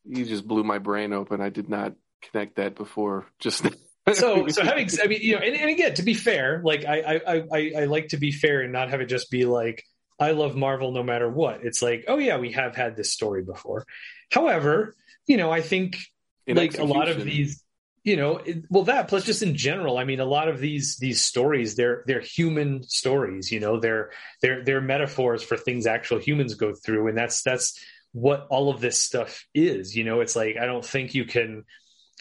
You 0.05 0.25
just 0.25 0.47
blew 0.47 0.65
my 0.65 0.79
brain 0.79 1.13
open. 1.13 1.41
I 1.41 1.51
did 1.51 1.69
not 1.69 1.95
connect 2.23 2.57
that 2.57 2.75
before. 2.75 3.27
Just 3.39 3.65
so 4.13 4.49
so 4.49 4.65
having 4.65 4.89
I 5.03 5.07
mean 5.07 5.21
you 5.23 5.37
know 5.37 5.41
and, 5.41 5.55
and 5.55 5.71
again 5.71 5.95
to 5.95 6.03
be 6.03 6.15
fair, 6.15 6.61
like 6.65 6.85
I, 6.85 7.21
I 7.27 7.43
I 7.53 7.73
I 7.79 7.85
like 7.85 8.09
to 8.09 8.17
be 8.17 8.33
fair 8.33 8.61
and 8.61 8.73
not 8.73 8.91
have 8.91 9.01
it 9.01 9.07
just 9.07 9.31
be 9.31 9.45
like 9.47 9.85
I 10.19 10.33
love 10.33 10.57
Marvel 10.57 10.93
no 10.93 11.03
matter 11.03 11.29
what. 11.29 11.65
It's 11.65 11.83
like, 11.83 12.05
oh 12.09 12.19
yeah, 12.19 12.39
we 12.39 12.53
have 12.53 12.75
had 12.77 12.97
this 12.97 13.13
story 13.13 13.43
before. 13.43 13.85
However, 14.31 14.95
you 15.27 15.37
know, 15.37 15.51
I 15.51 15.61
think 15.61 15.99
in 16.47 16.57
like 16.57 16.71
execution. 16.71 16.97
a 16.97 16.99
lot 16.99 17.09
of 17.09 17.25
these, 17.25 17.63
you 18.05 18.17
know, 18.17 18.39
it, 18.39 18.65
well 18.71 18.85
that 18.85 19.09
plus 19.09 19.25
just 19.25 19.43
in 19.43 19.57
general, 19.57 19.99
I 19.99 20.05
mean, 20.05 20.21
a 20.21 20.25
lot 20.25 20.49
of 20.49 20.59
these 20.59 20.97
these 20.99 21.23
stories, 21.23 21.77
they're 21.77 22.03
they're 22.07 22.21
human 22.21 22.83
stories. 22.83 23.51
You 23.53 23.61
know, 23.61 23.81
they're 23.81 24.11
they're 24.41 24.65
they're 24.65 24.81
metaphors 24.81 25.43
for 25.43 25.57
things 25.57 25.87
actual 25.87 26.19
humans 26.19 26.55
go 26.55 26.75
through, 26.75 27.09
and 27.09 27.17
that's 27.17 27.43
that's 27.43 27.79
what 28.13 28.47
all 28.51 28.71
of 28.71 28.81
this 28.81 28.99
stuff 28.99 29.45
is. 29.55 29.97
You 29.97 30.05
know, 30.05 30.21
it's 30.21 30.37
like 30.37 30.57
I 30.57 30.67
don't 30.67 30.85
think 30.85 31.15
you 31.15 31.25
can 31.25 31.65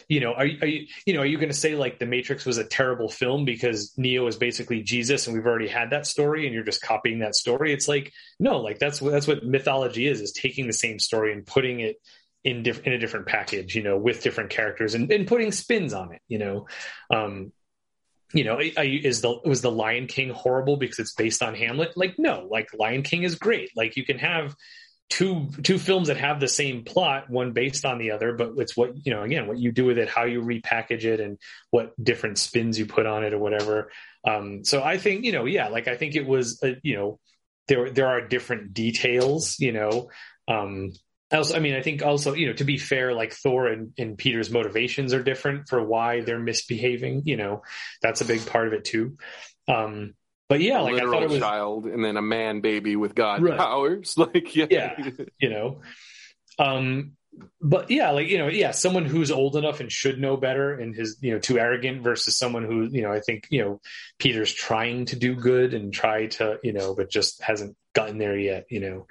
you 0.08 0.20
know, 0.20 0.32
are, 0.32 0.44
are 0.44 0.66
you, 0.66 0.86
you 1.06 1.14
know, 1.14 1.20
are 1.20 1.26
you 1.26 1.38
going 1.38 1.48
to 1.50 1.54
say 1.54 1.74
like 1.74 1.98
The 1.98 2.06
Matrix 2.06 2.44
was 2.44 2.58
a 2.58 2.64
terrible 2.64 3.08
film 3.08 3.44
because 3.44 3.92
Neo 3.96 4.26
is 4.26 4.36
basically 4.36 4.82
Jesus 4.82 5.26
and 5.26 5.36
we've 5.36 5.46
already 5.46 5.68
had 5.68 5.90
that 5.90 6.06
story 6.06 6.46
and 6.46 6.54
you're 6.54 6.64
just 6.64 6.82
copying 6.82 7.20
that 7.20 7.34
story? 7.34 7.72
It's 7.72 7.88
like 7.88 8.12
no, 8.38 8.58
like 8.60 8.78
that's 8.78 9.00
what 9.00 9.12
that's 9.12 9.26
what 9.26 9.44
mythology 9.44 10.06
is: 10.06 10.20
is 10.20 10.32
taking 10.32 10.66
the 10.66 10.72
same 10.72 10.98
story 10.98 11.32
and 11.32 11.46
putting 11.46 11.80
it 11.80 11.96
in 12.44 12.62
diff- 12.62 12.86
in 12.86 12.92
a 12.92 12.98
different 12.98 13.26
package, 13.26 13.74
you 13.74 13.82
know, 13.82 13.96
with 13.96 14.22
different 14.22 14.50
characters 14.50 14.94
and, 14.94 15.10
and 15.10 15.26
putting 15.26 15.52
spins 15.52 15.92
on 15.92 16.12
it. 16.12 16.20
You 16.28 16.38
know, 16.38 16.66
um, 17.10 17.52
you 18.32 18.44
know, 18.44 18.58
is 18.60 19.20
the 19.20 19.40
was 19.44 19.60
the 19.60 19.70
Lion 19.70 20.06
King 20.06 20.30
horrible 20.30 20.76
because 20.76 20.98
it's 20.98 21.14
based 21.14 21.42
on 21.42 21.54
Hamlet? 21.54 21.96
Like 21.96 22.18
no, 22.18 22.48
like 22.50 22.68
Lion 22.78 23.02
King 23.02 23.22
is 23.22 23.36
great. 23.36 23.70
Like 23.76 23.96
you 23.96 24.04
can 24.04 24.18
have 24.18 24.54
two 25.12 25.50
two 25.62 25.78
films 25.78 26.08
that 26.08 26.16
have 26.16 26.40
the 26.40 26.48
same 26.48 26.84
plot, 26.84 27.28
one 27.28 27.52
based 27.52 27.84
on 27.84 27.98
the 27.98 28.12
other, 28.12 28.32
but 28.32 28.52
it's 28.56 28.74
what 28.74 29.04
you 29.04 29.12
know. 29.12 29.22
Again, 29.22 29.46
what 29.46 29.58
you 29.58 29.70
do 29.70 29.84
with 29.84 29.98
it, 29.98 30.08
how 30.08 30.24
you 30.24 30.40
repackage 30.40 31.04
it, 31.04 31.20
and 31.20 31.38
what 31.70 31.92
different 32.02 32.38
spins 32.38 32.78
you 32.78 32.86
put 32.86 33.04
on 33.04 33.22
it, 33.22 33.34
or 33.34 33.38
whatever. 33.38 33.92
Um, 34.26 34.64
so 34.64 34.82
I 34.82 34.96
think 34.96 35.26
you 35.26 35.32
know, 35.32 35.44
yeah, 35.44 35.68
like 35.68 35.86
I 35.86 35.96
think 35.96 36.16
it 36.16 36.26
was, 36.26 36.62
a, 36.62 36.76
you 36.82 36.96
know, 36.96 37.20
there 37.68 37.90
there 37.90 38.06
are 38.06 38.26
different 38.26 38.72
details, 38.72 39.56
you 39.58 39.72
know. 39.72 40.08
Um, 40.48 40.92
also, 41.30 41.56
I 41.56 41.58
mean, 41.58 41.74
I 41.74 41.82
think 41.82 42.02
also, 42.02 42.32
you 42.32 42.46
know, 42.46 42.54
to 42.54 42.64
be 42.64 42.78
fair, 42.78 43.12
like 43.12 43.34
Thor 43.34 43.66
and, 43.66 43.92
and 43.98 44.16
Peter's 44.16 44.50
motivations 44.50 45.12
are 45.12 45.22
different 45.22 45.68
for 45.68 45.82
why 45.82 46.22
they're 46.22 46.38
misbehaving. 46.38 47.24
You 47.26 47.36
know, 47.36 47.62
that's 48.00 48.22
a 48.22 48.26
big 48.26 48.46
part 48.46 48.66
of 48.66 48.72
it 48.72 48.86
too. 48.86 49.18
Um, 49.68 50.14
but 50.52 50.60
yeah, 50.60 50.80
a 50.80 50.82
like 50.82 50.94
literal 50.94 51.10
I 51.10 51.16
thought 51.16 51.22
it 51.24 51.30
was 51.30 51.38
child 51.40 51.86
and 51.86 52.04
then 52.04 52.16
a 52.16 52.22
man 52.22 52.60
baby 52.60 52.96
with 52.96 53.14
God 53.14 53.42
Right. 53.42 53.58
powers. 53.58 54.14
Like 54.18 54.54
yeah, 54.54 54.66
Yeah. 54.70 55.10
you 55.40 55.50
know 55.50 55.80
um 56.58 57.12
but 57.62 57.90
yeah 57.90 58.10
like 58.10 58.28
you 58.28 58.36
know 58.36 58.46
yeah 58.48 58.72
someone 58.72 59.06
who's 59.06 59.30
old 59.30 59.56
enough 59.56 59.80
and 59.80 59.90
should 59.90 60.20
know 60.20 60.36
better 60.36 60.74
and 60.74 60.94
is 60.98 61.16
you 61.22 61.32
know 61.32 61.38
too 61.38 61.58
arrogant 61.58 62.02
versus 62.02 62.36
someone 62.36 62.62
who 62.62 62.88
you 62.90 63.00
know 63.00 63.10
i 63.10 63.20
think 63.20 63.46
you 63.50 63.62
know 63.64 63.80
peter's 64.18 64.52
trying 64.52 65.06
to 65.06 65.16
do 65.16 65.34
good 65.34 65.72
and 65.72 65.94
try 65.94 66.26
to 66.26 66.58
you 66.62 66.74
know 66.74 66.94
but 66.94 67.08
just 67.10 67.42
hasn't 67.42 67.74
gotten 67.94 68.18
there 68.18 68.36
yet 68.36 68.66
you 68.68 68.80
know 68.80 69.06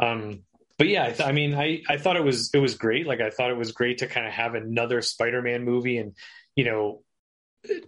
um 0.00 0.42
but 0.78 0.88
yeah 0.88 1.04
I, 1.04 1.12
th- 1.12 1.28
I 1.28 1.32
mean 1.32 1.54
i 1.54 1.82
i 1.86 1.98
thought 1.98 2.16
it 2.16 2.24
was 2.24 2.48
it 2.54 2.58
was 2.60 2.76
great 2.76 3.06
like 3.06 3.20
i 3.20 3.28
thought 3.28 3.50
it 3.50 3.58
was 3.58 3.72
great 3.72 3.98
to 3.98 4.06
kind 4.06 4.26
of 4.26 4.32
have 4.32 4.54
another 4.54 5.02
spider-man 5.02 5.62
movie 5.62 5.98
and 5.98 6.16
you 6.54 6.64
know 6.64 7.02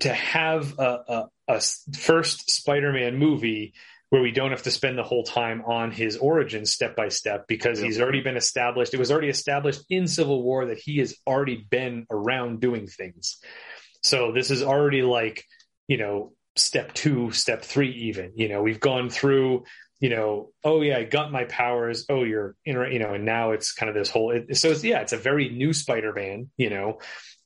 to 0.00 0.12
have 0.12 0.78
a 0.78 1.28
first 1.96 2.50
spider-man 2.50 3.16
movie 3.16 3.74
where 4.10 4.22
we 4.22 4.30
don't 4.30 4.52
have 4.52 4.62
to 4.62 4.70
spend 4.70 4.96
the 4.96 5.02
whole 5.02 5.24
time 5.24 5.62
on 5.66 5.90
his 5.90 6.16
origins 6.16 6.72
step 6.72 6.96
by 6.96 7.08
step 7.08 7.46
because 7.46 7.78
he's 7.78 8.00
already 8.00 8.22
been 8.22 8.38
established. 8.38 8.94
It 8.94 8.98
was 8.98 9.12
already 9.12 9.28
established 9.28 9.82
in 9.90 10.06
Civil 10.06 10.42
War 10.42 10.66
that 10.66 10.78
he 10.78 10.98
has 11.00 11.14
already 11.26 11.56
been 11.56 12.06
around 12.10 12.60
doing 12.60 12.86
things. 12.86 13.38
So 14.02 14.32
this 14.32 14.50
is 14.50 14.62
already 14.62 15.02
like, 15.02 15.44
you 15.88 15.98
know, 15.98 16.32
step 16.56 16.94
two, 16.94 17.32
step 17.32 17.62
three, 17.62 17.90
even. 18.08 18.32
You 18.34 18.48
know, 18.48 18.62
we've 18.62 18.80
gone 18.80 19.10
through, 19.10 19.64
you 20.00 20.08
know, 20.08 20.52
oh 20.64 20.80
yeah, 20.80 20.96
I 20.96 21.04
got 21.04 21.30
my 21.30 21.44
powers. 21.44 22.06
Oh, 22.08 22.24
you're 22.24 22.56
in, 22.64 22.76
you 22.90 23.00
know, 23.00 23.12
and 23.12 23.26
now 23.26 23.50
it's 23.50 23.72
kind 23.72 23.90
of 23.90 23.94
this 23.94 24.08
whole. 24.08 24.30
It, 24.30 24.56
so 24.56 24.70
it's, 24.70 24.82
yeah, 24.84 25.00
it's 25.00 25.12
a 25.12 25.18
very 25.18 25.50
new 25.50 25.72
Spider-Man. 25.74 26.48
You 26.56 26.70
know, 26.70 26.98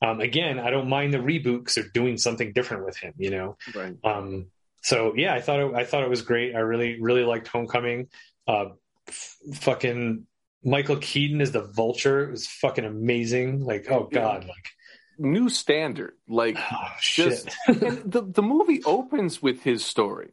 um, 0.03 0.19
again, 0.19 0.59
I 0.59 0.69
don't 0.69 0.89
mind 0.89 1.13
the 1.13 1.19
reboot 1.19 1.59
because 1.59 1.75
they're 1.75 1.89
doing 1.93 2.17
something 2.17 2.51
different 2.53 2.85
with 2.85 2.97
him. 2.97 3.13
You 3.17 3.31
know, 3.31 3.57
right. 3.73 3.95
um, 4.03 4.47
so 4.81 5.13
yeah, 5.15 5.33
I 5.33 5.41
thought 5.41 5.59
it, 5.59 5.73
I 5.73 5.85
thought 5.85 6.03
it 6.03 6.09
was 6.09 6.21
great. 6.21 6.55
I 6.55 6.59
really 6.59 7.01
really 7.01 7.23
liked 7.23 7.47
Homecoming. 7.47 8.09
Uh, 8.47 8.65
f- 9.07 9.37
fucking 9.55 10.27
Michael 10.63 10.97
Keaton 10.97 11.41
as 11.41 11.51
the 11.51 11.61
Vulture 11.63 12.25
it 12.25 12.31
was 12.31 12.47
fucking 12.47 12.85
amazing. 12.85 13.63
Like 13.63 13.89
oh 13.89 14.09
god, 14.11 14.45
like 14.45 14.69
New 15.17 15.47
standard. 15.47 16.15
Like 16.27 16.57
oh, 16.59 16.87
just 16.99 17.49
and 17.67 18.11
the 18.11 18.21
the 18.21 18.41
movie 18.41 18.83
opens 18.83 19.41
with 19.41 19.61
his 19.63 19.85
story, 19.85 20.31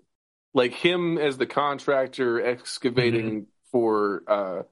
like 0.54 0.72
him 0.72 1.18
as 1.18 1.36
the 1.38 1.46
contractor 1.46 2.40
excavating 2.44 3.46
for 3.70 4.22
uh 4.26 4.62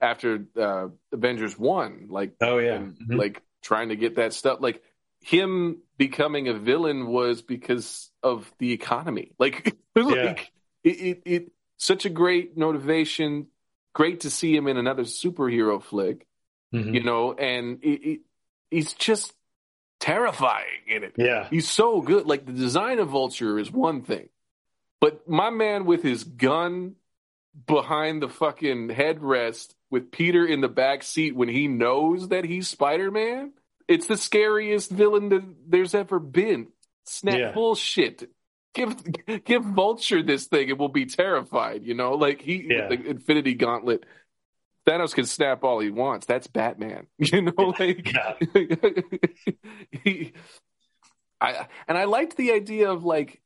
after 0.00 0.46
uh 0.58 0.88
Avengers 1.12 1.58
one, 1.58 2.06
like 2.08 2.32
oh 2.40 2.58
yeah, 2.58 2.78
Mhm. 2.78 3.16
like 3.16 3.42
trying 3.62 3.88
to 3.90 3.96
get 3.96 4.16
that 4.16 4.32
stuff. 4.32 4.58
Like 4.60 4.82
him 5.20 5.82
becoming 5.96 6.48
a 6.48 6.54
villain 6.54 7.06
was 7.08 7.42
because 7.42 8.10
of 8.22 8.50
the 8.58 8.72
economy. 8.72 9.32
Like, 9.38 9.76
like 9.96 10.52
it, 10.84 10.88
it, 10.90 11.22
it 11.24 11.52
such 11.76 12.04
a 12.06 12.10
great 12.10 12.56
motivation. 12.56 13.48
Great 13.94 14.20
to 14.20 14.30
see 14.30 14.54
him 14.54 14.68
in 14.68 14.76
another 14.76 15.02
superhero 15.02 15.82
flick, 15.82 16.24
Mhm. 16.72 16.94
you 16.94 17.02
know, 17.02 17.32
and 17.32 17.82
it, 17.82 17.88
it, 18.08 18.20
he's 18.70 18.92
just 18.92 19.32
terrifying 20.00 20.66
in 20.86 21.02
it. 21.04 21.14
yeah, 21.16 21.48
He's 21.50 21.68
so 21.68 22.00
good. 22.00 22.26
Like 22.26 22.46
the 22.46 22.52
design 22.52 22.98
of 23.00 23.08
Vulture 23.08 23.58
is 23.58 23.72
one 23.72 24.02
thing, 24.02 24.28
but 25.00 25.28
my 25.28 25.50
man 25.50 25.84
with 25.86 26.02
his 26.02 26.22
gun 26.24 26.94
behind 27.66 28.22
the 28.22 28.28
fucking 28.28 28.88
headrest 28.88 29.74
with 29.90 30.10
Peter 30.10 30.46
in 30.46 30.60
the 30.60 30.68
back 30.68 31.02
seat 31.02 31.34
when 31.34 31.48
he 31.48 31.68
knows 31.68 32.28
that 32.28 32.44
he's 32.44 32.68
Spider 32.68 33.10
Man, 33.10 33.52
it's 33.86 34.06
the 34.06 34.16
scariest 34.16 34.90
villain 34.90 35.28
that 35.30 35.42
there's 35.66 35.94
ever 35.94 36.18
been. 36.18 36.68
Snap 37.06 37.38
Yeah. 37.38 37.52
bullshit. 37.52 38.30
Give 38.74 38.94
give 39.44 39.64
Vulture 39.64 40.22
this 40.22 40.46
thing 40.46 40.70
and 40.70 40.78
we'll 40.78 40.88
be 40.88 41.06
terrified. 41.06 41.84
You 41.84 41.94
know, 41.94 42.12
like 42.12 42.42
he 42.42 42.66
Yeah. 42.68 42.88
the 42.88 43.02
Infinity 43.02 43.54
Gauntlet. 43.54 44.04
Thanos 44.86 45.14
can 45.14 45.24
snap 45.26 45.64
all 45.64 45.80
he 45.80 45.90
wants. 45.90 46.26
That's 46.26 46.46
Batman. 46.46 47.06
You 47.18 47.42
know, 47.42 47.74
like 47.78 48.12
yeah, 48.12 48.34
he, 50.04 50.32
I 51.40 51.66
and 51.86 51.96
I 51.96 52.04
liked 52.04 52.36
the 52.36 52.52
idea 52.52 52.90
of 52.90 53.04
like 53.04 53.40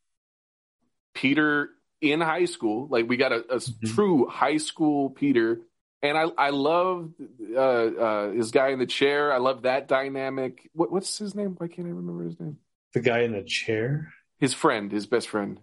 Peter 1.15 1.71
in 2.01 2.21
high 2.21 2.47
school. 2.47 2.89
Like 2.89 3.09
we 3.09 3.17
got 3.17 3.33
a, 3.33 3.41
a 3.55 3.57
Mhm. 3.59 3.95
true 3.95 4.27
high 4.29 4.57
school 4.57 5.11
Peter, 5.11 5.61
and 6.03 6.19
I 6.19 6.25
I 6.37 6.51
love 6.51 7.13
uh, 7.55 7.59
uh, 7.61 8.31
his 8.33 8.51
guy 8.51 8.69
in 8.69 8.79
the 8.79 8.87
chair. 8.87 9.33
I 9.33 9.39
love 9.39 9.63
that 9.63 9.89
dynamic. 9.89 10.69
What, 10.75 10.91
what's 10.93 11.19
his 11.19 11.35
name? 11.35 11.55
Why 11.59 11.69
can't 11.69 11.87
I 11.87 11.91
remember 11.91 12.25
his 12.25 12.39
name? 12.41 12.59
the 12.95 13.01
guy 13.01 13.21
in 13.21 13.33
the 13.33 13.43
chair. 13.43 14.13
His 14.39 14.53
friend, 14.53 14.93
his 14.93 15.07
best 15.07 15.29
friend, 15.29 15.61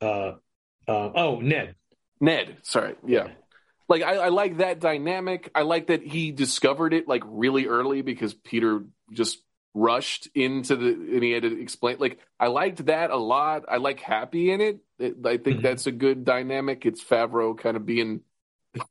Uh, 0.00 0.32
uh, 0.86 1.10
oh 1.14 1.40
Ned. 1.40 1.74
Ned. 2.20 2.58
Sorry, 2.62 2.96
yeah. 3.06 3.28
Like 3.88 4.02
I, 4.02 4.16
I 4.16 4.28
like 4.28 4.58
that 4.58 4.80
dynamic. 4.80 5.50
I 5.54 5.62
like 5.62 5.86
that 5.86 6.02
he 6.02 6.32
discovered 6.32 6.92
it 6.92 7.06
like 7.08 7.22
really 7.26 7.66
early 7.66 8.02
because 8.02 8.34
Peter 8.34 8.84
just 9.12 9.38
rushed 9.74 10.28
into 10.34 10.74
the 10.76 10.88
and 10.88 11.22
he 11.22 11.30
had 11.30 11.42
to 11.44 11.60
explain. 11.60 11.96
Like 11.98 12.18
I 12.40 12.48
liked 12.48 12.84
that 12.86 13.10
a 13.10 13.16
lot. 13.16 13.64
I 13.68 13.76
like 13.76 14.00
Happy 14.00 14.50
in 14.50 14.60
it. 14.60 14.80
it 14.98 15.16
I 15.24 15.36
think 15.36 15.60
Mhm. 15.60 15.62
that's 15.62 15.86
a 15.86 15.92
good 15.92 16.24
dynamic. 16.24 16.84
It's 16.84 17.02
Favreau 17.04 17.56
kind 17.56 17.76
of 17.76 17.86
being 17.86 18.20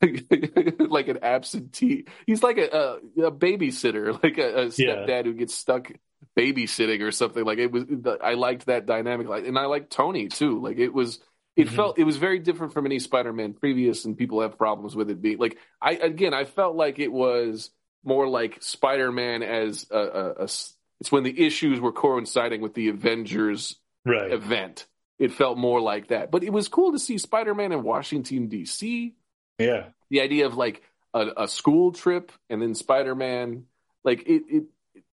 like 0.90 1.08
an 1.08 1.20
absentee. 1.24 2.06
He's 2.26 2.44
like 2.44 2.58
a, 2.58 3.00
a, 3.18 3.24
a 3.28 3.32
babysitter, 3.32 4.12
like 4.24 4.38
a, 4.38 4.62
a 4.62 4.66
Yeah. 4.66 4.96
stepdad 5.06 5.26
who 5.26 5.34
gets 5.34 5.54
stuck 5.54 5.92
babysitting 6.38 7.02
or 7.02 7.12
something. 7.12 7.44
Like 7.44 7.60
it 7.60 7.72
was. 7.72 7.86
I 8.22 8.34
liked 8.34 8.66
that 8.68 8.86
dynamic. 8.86 9.28
Like, 9.28 9.46
and 9.48 9.58
I 9.58 9.66
liked 9.66 9.92
Tony 9.92 10.28
too. 10.28 10.62
Like 10.62 10.78
it 10.78 10.94
was. 10.94 11.20
It 11.56 11.68
Mhm. 11.68 11.76
felt 11.76 11.98
it 12.00 12.04
was 12.04 12.18
very 12.18 12.40
different 12.40 12.74
from 12.74 12.86
any 12.86 13.00
Spider-Man 13.00 13.54
previous, 13.54 14.04
and 14.04 14.18
people 14.18 14.42
have 14.42 14.58
problems 14.58 14.94
with 14.94 15.10
it 15.10 15.22
being 15.22 15.38
like 15.38 15.58
I 15.82 15.92
again. 15.94 16.34
I 16.34 16.44
felt 16.44 16.76
like 16.76 17.00
it 17.00 17.12
was 17.12 17.70
more 18.04 18.28
like 18.28 18.62
Spider-Man 18.62 19.42
as 19.42 19.88
a, 19.90 19.98
a- 19.98 20.32
a 20.32 20.44
It's 20.44 21.12
when 21.12 21.24
the 21.24 21.46
issues 21.46 21.80
were 21.80 21.94
coinciding 21.94 22.60
with 22.62 22.74
the 22.74 22.90
Avengers 22.90 23.78
Right. 24.06 24.32
event. 24.32 24.86
It 25.18 25.32
felt 25.32 25.58
more 25.58 25.80
like 25.80 26.10
that, 26.10 26.30
but 26.30 26.44
it 26.44 26.52
was 26.52 26.68
cool 26.68 26.92
to 26.92 27.00
see 27.00 27.18
Spider-Man 27.18 27.72
in 27.72 27.84
Washington 27.84 28.48
D.C. 28.50 29.16
Yeah. 29.60 29.86
The 30.10 30.22
idea 30.22 30.46
of 30.46 30.56
like 30.56 30.82
a, 31.14 31.28
a 31.44 31.48
school 31.48 31.92
trip 31.92 32.32
and 32.50 32.62
then 32.62 32.76
Spider-Man, 32.76 33.66
like 34.04 34.24
it, 34.28 34.44
it, 34.48 34.64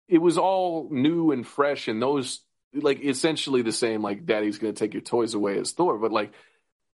it 0.08 0.18
was 0.18 0.38
all 0.38 0.88
new 0.90 1.32
and 1.32 1.46
fresh, 1.46 1.88
and 1.88 2.00
those 2.00 2.40
like 2.74 3.00
essentially 3.04 3.62
the 3.62 3.72
same. 3.72 4.02
Like 4.02 4.24
Daddy's 4.26 4.58
gonna 4.58 4.72
take 4.72 4.94
your 4.94 5.02
toys 5.02 5.34
away 5.34 5.58
as 5.58 5.72
Thor, 5.72 5.98
but 5.98 6.12
like 6.12 6.32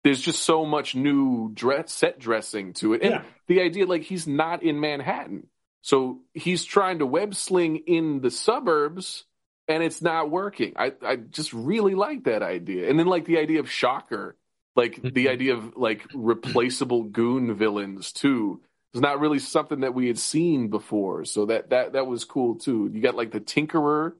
there's 0.02 0.20
just 0.20 0.42
so 0.42 0.66
much 0.66 0.94
new 0.94 1.50
dress 1.54 1.92
set 1.92 2.18
dressing 2.18 2.72
to 2.74 2.94
it, 2.94 3.02
and 3.02 3.10
Yeah. 3.12 3.22
the 3.46 3.60
idea 3.60 3.86
like 3.86 4.02
he's 4.02 4.26
not 4.26 4.62
in 4.62 4.80
Manhattan, 4.80 5.46
so 5.82 6.20
he's 6.32 6.64
trying 6.64 6.98
to 6.98 7.06
web 7.06 7.34
sling 7.34 7.76
in 7.86 8.20
the 8.20 8.30
suburbs. 8.30 9.24
And 9.66 9.82
it's 9.82 10.02
not 10.02 10.30
working. 10.30 10.74
I, 10.76 10.92
I 11.02 11.16
just 11.16 11.54
really 11.54 11.94
like 11.94 12.24
that 12.24 12.42
idea. 12.42 12.90
And 12.90 12.98
then 12.98 13.06
like 13.06 13.24
the 13.24 13.38
idea 13.38 13.60
of 13.60 13.70
Shocker, 13.70 14.36
like 14.76 14.96
the 15.02 15.26
Mhm. 15.26 15.30
idea 15.30 15.54
of 15.56 15.76
like 15.76 16.06
replaceable 16.14 17.04
goon 17.04 17.54
villains 17.54 18.12
too 18.12 18.60
is 18.92 19.00
not 19.00 19.20
really 19.20 19.38
something 19.38 19.80
that 19.80 19.94
we 19.94 20.06
had 20.06 20.18
seen 20.18 20.68
before. 20.68 21.24
So 21.24 21.46
that 21.46 21.70
that 21.70 21.92
that 21.94 22.06
was 22.06 22.24
cool 22.24 22.56
too. 22.56 22.90
You 22.92 23.00
got 23.00 23.14
like 23.14 23.30
the 23.32 23.40
Tinkerer 23.40 24.14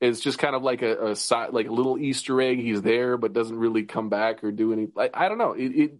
is 0.00 0.20
just 0.20 0.38
kind 0.38 0.56
of 0.56 0.62
like 0.62 0.82
a, 0.82 1.10
a 1.10 1.16
side 1.16 1.52
like 1.52 1.68
a 1.68 1.72
little 1.72 1.98
Easter 1.98 2.40
egg. 2.40 2.58
He's 2.60 2.82
there 2.82 3.16
but 3.16 3.32
doesn't 3.32 3.58
really 3.58 3.84
come 3.84 4.08
back 4.08 4.42
or 4.44 4.50
do 4.52 4.72
any. 4.72 4.88
Like, 4.94 5.10
I 5.14 5.28
don't 5.28 5.38
know. 5.38 5.52
It, 5.52 5.68
it 5.76 5.92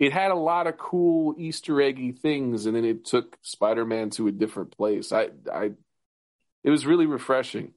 it 0.00 0.12
had 0.12 0.32
a 0.32 0.34
lot 0.36 0.66
of 0.66 0.76
cool 0.76 1.34
Easter 1.38 1.80
eggy 1.80 2.12
things, 2.12 2.66
and 2.66 2.74
then 2.74 2.84
it 2.84 3.04
took 3.04 3.38
Spider 3.42 3.84
Man 3.84 4.10
to 4.10 4.26
a 4.26 4.32
different 4.32 4.76
place. 4.76 5.12
I 5.12 5.30
I 5.52 5.72
it 6.64 6.70
was 6.70 6.86
really 6.86 7.06
refreshing. 7.06 7.72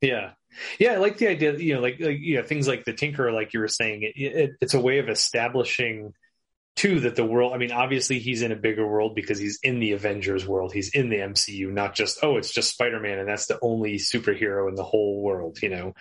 Yeah, 0.00 0.32
yeah, 0.78 0.92
I 0.92 0.96
like 0.96 1.18
the 1.18 1.28
idea. 1.28 1.54
You 1.56 1.74
know, 1.74 1.80
like, 1.80 1.98
like 2.00 2.18
you 2.20 2.36
know, 2.36 2.42
things 2.42 2.66
like 2.68 2.84
the 2.84 2.92
Tinker, 2.92 3.32
like 3.32 3.52
you 3.54 3.60
were 3.60 3.68
saying, 3.68 4.02
it, 4.02 4.12
it, 4.16 4.50
it's 4.60 4.74
a 4.74 4.80
way 4.80 4.98
of 4.98 5.08
establishing 5.08 6.14
too 6.76 7.00
that 7.00 7.16
the 7.16 7.24
world. 7.24 7.52
I 7.52 7.58
mean, 7.58 7.72
obviously 7.72 8.18
he's 8.18 8.42
in 8.42 8.52
a 8.52 8.56
bigger 8.56 8.86
world 8.86 9.14
because 9.14 9.38
he's 9.38 9.58
in 9.62 9.80
the 9.80 9.92
Avengers 9.92 10.46
world. 10.46 10.72
He's 10.72 10.90
in 10.90 11.10
the 11.10 11.18
MCU, 11.18 11.70
not 11.70 11.94
just 11.94 12.18
oh, 12.22 12.36
it's 12.36 12.52
just 12.52 12.70
Spider 12.70 13.00
Man, 13.00 13.18
and 13.18 13.28
that's 13.28 13.46
the 13.46 13.58
only 13.62 13.96
superhero 13.96 14.68
in 14.68 14.74
the 14.74 14.84
whole 14.84 15.22
world. 15.22 15.58
You 15.62 15.68
know, 15.70 15.94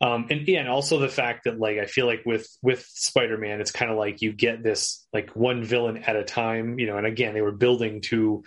Um, 0.00 0.26
and 0.30 0.46
yeah, 0.46 0.60
and 0.60 0.68
also 0.68 0.98
the 0.98 1.08
fact 1.08 1.44
that 1.44 1.58
like 1.58 1.78
I 1.78 1.86
feel 1.86 2.06
like 2.06 2.22
with 2.26 2.46
with 2.62 2.84
Spider-Man, 2.86 3.60
it's 3.60 3.70
kind 3.70 3.90
of 3.90 3.96
like 3.96 4.20
you 4.20 4.32
get 4.32 4.62
this 4.62 5.06
like 5.12 5.30
one 5.34 5.64
villain 5.64 5.98
at 5.98 6.16
a 6.16 6.24
time, 6.24 6.78
you 6.78 6.86
know. 6.86 6.98
And 6.98 7.06
again, 7.06 7.32
they 7.32 7.40
were 7.40 7.52
building 7.52 8.02
to, 8.02 8.44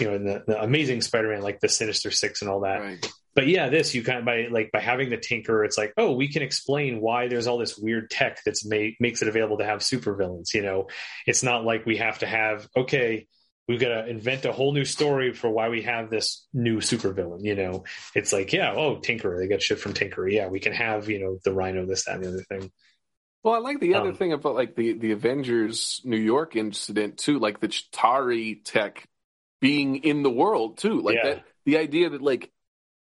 you 0.00 0.06
know, 0.08 0.14
in 0.14 0.24
the, 0.24 0.44
the 0.46 0.62
Amazing 0.62 1.02
Spider-Man, 1.02 1.42
like 1.42 1.58
the 1.60 1.68
Sinister 1.68 2.10
Six 2.12 2.42
and 2.42 2.50
all 2.50 2.60
that. 2.60 2.80
Right. 2.80 3.12
But 3.34 3.48
yeah, 3.48 3.68
this 3.68 3.94
you 3.94 4.04
kind 4.04 4.20
of 4.20 4.24
by 4.24 4.46
like 4.50 4.70
by 4.72 4.80
having 4.80 5.10
the 5.10 5.16
Tinker, 5.16 5.64
it's 5.64 5.76
like 5.78 5.92
oh, 5.96 6.12
we 6.12 6.28
can 6.28 6.42
explain 6.42 7.00
why 7.00 7.28
there's 7.28 7.46
all 7.46 7.58
this 7.58 7.76
weird 7.76 8.10
tech 8.10 8.40
that's 8.44 8.64
made 8.64 8.94
makes 9.00 9.22
it 9.22 9.28
available 9.28 9.58
to 9.58 9.64
have 9.64 9.80
supervillains. 9.80 10.54
You 10.54 10.62
know, 10.62 10.88
it's 11.26 11.42
not 11.42 11.64
like 11.64 11.84
we 11.86 11.96
have 11.98 12.20
to 12.20 12.26
have 12.26 12.68
okay 12.76 13.26
we've 13.66 13.80
got 13.80 13.88
to 13.88 14.06
invent 14.06 14.44
a 14.44 14.52
whole 14.52 14.72
new 14.72 14.84
story 14.84 15.32
for 15.32 15.48
why 15.48 15.68
we 15.70 15.82
have 15.82 16.10
this 16.10 16.46
new 16.52 16.78
supervillain. 16.78 17.42
You 17.42 17.54
know, 17.54 17.84
it's 18.14 18.32
like, 18.32 18.52
yeah, 18.52 18.74
oh, 18.76 18.98
Tinker, 18.98 19.38
they 19.38 19.48
got 19.48 19.62
shit 19.62 19.80
from 19.80 19.94
Tinker. 19.94 20.28
Yeah, 20.28 20.48
we 20.48 20.60
can 20.60 20.72
have, 20.74 21.08
you 21.08 21.20
know, 21.20 21.38
the 21.44 21.52
Rhino, 21.54 21.86
this, 21.86 22.04
that, 22.04 22.16
and 22.16 22.24
the 22.24 22.28
other 22.28 22.42
thing. 22.42 22.70
Well, 23.42 23.54
I 23.54 23.58
like 23.58 23.80
the 23.80 23.94
other 23.94 24.10
Um, 24.10 24.16
thing 24.16 24.32
about 24.32 24.54
like 24.54 24.74
the 24.74 24.94
the 24.94 25.12
Avengers 25.12 26.00
New 26.04 26.18
York 26.18 26.56
incident 26.56 27.18
too, 27.18 27.38
like 27.38 27.60
the 27.60 27.68
Chitauri 27.68 28.64
tech 28.64 29.06
being 29.60 29.96
in 29.96 30.22
the 30.22 30.30
world 30.30 30.78
too, 30.78 31.00
like 31.00 31.16
Yeah. 31.16 31.34
that. 31.34 31.44
The 31.66 31.78
idea 31.78 32.10
that 32.10 32.22
like 32.22 32.50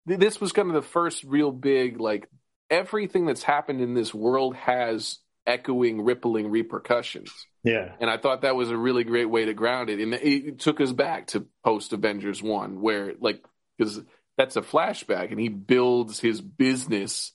this 0.09 0.41
was 0.41 0.53
kind 0.53 0.69
of 0.69 0.75
the 0.75 0.83
first 0.83 1.25
real 1.25 1.53
big 1.53 2.01
like 2.01 2.29
everything 2.71 3.27
that's 3.27 3.43
happened 3.43 3.81
in 3.81 3.95
this 3.95 4.13
world 4.13 4.55
has 4.57 5.19
echoing, 5.47 6.03
rippling 6.03 6.51
repercussions. 6.51 7.33
Yeah. 7.65 7.93
And 8.01 8.11
I 8.11 8.19
thought 8.19 8.43
that 8.43 8.55
was 8.55 8.71
a 8.71 8.77
really 8.77 9.05
great 9.05 9.31
way 9.31 9.47
to 9.47 9.55
ground 9.55 9.91
it. 9.91 10.01
And 10.01 10.15
it 10.15 10.59
took 10.61 10.81
us 10.81 10.93
back 10.93 11.29
to 11.29 11.47
post 11.65 11.93
Avengers 11.93 12.43
1, 12.43 12.81
where, 12.81 13.15
like, 13.19 13.43
because 13.77 14.01
that's 14.37 14.57
a 14.57 14.63
flashback, 14.63 15.31
and 15.31 15.41
he 15.41 15.49
builds 15.49 16.21
his 16.21 16.41
business 16.41 17.33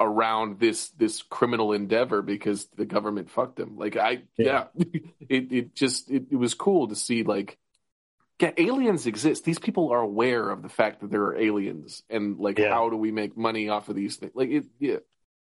around 0.00 0.60
this 0.60 0.90
this 0.90 1.22
criminal 1.22 1.72
endeavor 1.72 2.22
because 2.22 2.66
the 2.76 2.84
government 2.84 3.30
fucked 3.30 3.58
him. 3.58 3.76
Like 3.76 3.96
I 3.96 4.22
yeah, 4.36 4.64
it 4.76 5.52
it 5.52 5.74
just 5.74 6.10
it, 6.10 6.26
it 6.30 6.36
was 6.36 6.54
cool 6.54 6.88
to 6.88 6.96
see 6.96 7.22
like 7.22 7.58
yeah, 8.40 8.52
aliens 8.56 9.06
exist. 9.06 9.44
These 9.44 9.58
people 9.58 9.90
are 9.92 10.00
aware 10.00 10.48
of 10.50 10.62
the 10.62 10.68
fact 10.68 11.00
that 11.00 11.10
there 11.10 11.22
are 11.24 11.36
aliens 11.36 12.02
and 12.08 12.38
like 12.38 12.58
Yeah. 12.58 12.70
how 12.72 12.88
do 12.90 12.96
we 12.96 13.10
make 13.10 13.36
money 13.36 13.68
off 13.68 13.88
of 13.88 13.96
these 13.96 14.16
things? 14.16 14.32
Like 14.34 14.50
it 14.50 14.66
yeah. 14.78 14.98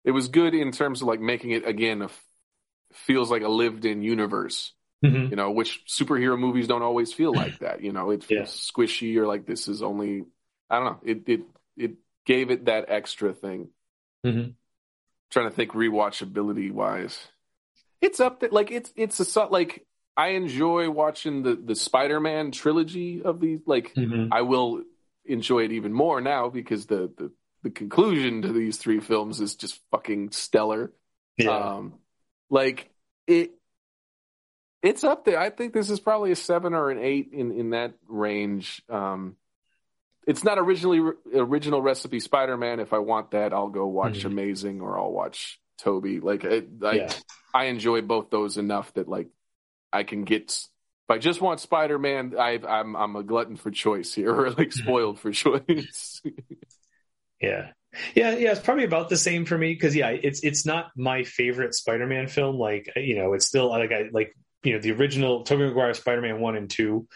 It 0.04 0.10
was 0.12 0.28
good 0.28 0.54
in 0.54 0.70
terms 0.70 1.00
of 1.02 1.08
like 1.08 1.20
making 1.20 1.52
it 1.52 1.66
again 1.66 2.02
a 2.02 2.10
feels 2.92 3.30
like 3.30 3.42
a 3.42 3.48
lived 3.48 3.84
in 3.84 4.02
universe 4.02 4.72
Mhm. 5.04 5.28
you 5.30 5.36
know, 5.36 5.50
which 5.50 5.84
superhero 5.86 6.38
movies 6.38 6.66
don't 6.66 6.82
always 6.82 7.12
feel 7.12 7.34
like 7.34 7.58
that. 7.58 7.82
You 7.82 7.92
know, 7.92 8.10
it 8.10 8.24
feels 8.24 8.48
Yeah. 8.76 8.84
squishy 8.84 9.16
or 9.16 9.26
like 9.26 9.44
this 9.44 9.68
is 9.68 9.82
only 9.82 10.24
I 10.70 10.76
don't 10.78 10.84
know. 10.86 11.00
It 11.04 11.28
it 11.28 11.40
it 11.76 11.92
gave 12.24 12.50
it 12.50 12.64
that 12.66 12.86
extra 12.88 13.34
thing. 13.34 13.68
Mhm. 14.24 14.54
Trying 15.30 15.50
to 15.50 15.54
think 15.54 15.72
rewatchability 15.72 16.70
wise, 16.72 17.18
it's 18.00 18.20
up 18.20 18.40
there. 18.40 18.50
Like 18.50 18.70
it's 18.70 18.92
it's 18.96 19.36
a 19.36 19.44
like 19.46 19.84
I 20.16 20.28
enjoy 20.28 20.90
watching 20.90 21.42
the 21.42 21.54
the 21.56 21.74
Spider 21.74 22.20
Man 22.20 22.50
trilogy 22.52 23.22
of 23.22 23.40
these. 23.40 23.60
Like 23.66 23.94
Mhm. 23.94 24.28
I 24.32 24.42
will 24.42 24.82
enjoy 25.24 25.64
it 25.64 25.72
even 25.72 25.92
more 25.92 26.20
now 26.20 26.48
because 26.50 26.86
the 26.86 27.10
the 27.16 27.32
the 27.62 27.70
conclusion 27.70 28.42
to 28.42 28.52
these 28.52 28.76
three 28.76 29.00
films 29.00 29.40
is 29.40 29.54
just 29.56 29.80
fucking 29.90 30.30
stellar. 30.32 30.92
Yeah. 31.38 31.56
Um, 31.76 31.94
like 32.50 32.90
it, 33.26 33.52
it's 34.82 35.02
up 35.02 35.24
there. 35.24 35.38
I 35.38 35.48
think 35.50 35.72
this 35.72 35.88
is 35.88 35.98
probably 35.98 36.30
a 36.30 36.36
seven 36.36 36.74
or 36.74 36.90
an 36.90 36.98
eight 36.98 37.30
in 37.32 37.50
in 37.52 37.70
that 37.70 37.94
range. 38.06 38.82
Um, 38.88 39.36
it's 40.26 40.44
not 40.44 40.58
originally 40.58 41.00
original 41.34 41.80
recipe 41.82 42.20
Spider 42.20 42.56
Man. 42.56 42.80
If 42.80 42.92
I 42.92 42.98
want 42.98 43.32
that, 43.32 43.52
I'll 43.52 43.68
go 43.70 43.86
watch 43.86 44.20
Mhm. 44.20 44.26
Amazing 44.26 44.80
or 44.80 44.98
I'll 44.98 45.12
watch 45.12 45.58
Tobey. 45.78 46.20
Like 46.20 46.44
it, 46.44 46.68
I, 46.82 46.92
yeah. 46.92 47.12
I 47.52 47.64
enjoy 47.64 48.02
both 48.02 48.30
those 48.30 48.58
enough 48.58 48.92
that 48.94 49.08
like 49.08 49.28
I 49.94 50.04
can 50.04 50.24
get. 50.24 50.50
If 50.50 51.10
I 51.10 51.18
just 51.18 51.40
want 51.40 51.60
Spider 51.60 51.98
Man, 51.98 52.34
I'm 52.38 52.96
I'm 52.96 53.16
a 53.16 53.22
glutton 53.22 53.56
for 53.56 53.70
choice 53.70 54.14
here, 54.14 54.34
or 54.34 54.50
like 54.50 54.72
spoiled 54.72 55.20
for 55.20 55.32
choice. 55.32 56.22
Yeah. 57.40 57.70
Yeah, 58.14 58.36
yeah, 58.36 58.50
it's 58.50 58.60
probably 58.60 58.84
about 58.84 59.08
the 59.08 59.16
same 59.16 59.44
for 59.44 59.56
me 59.56 59.72
because 59.72 59.94
yeah, 59.94 60.08
it's 60.08 60.42
it's 60.42 60.66
not 60.66 60.90
my 60.96 61.22
favorite 61.22 61.74
Spider-Man 61.74 62.26
film. 62.26 62.56
Like 62.58 62.90
you 62.96 63.16
know, 63.16 63.34
it's 63.34 63.46
still 63.46 63.68
like 63.68 63.92
I 63.92 64.08
like 64.10 64.34
you 64.64 64.72
know 64.72 64.80
the 64.80 64.90
original 64.92 65.44
Tobey 65.44 65.64
Maguire 65.64 65.94
Spider-Man 65.94 66.40
one 66.40 66.56
and 66.56 66.68
two. 66.68 67.06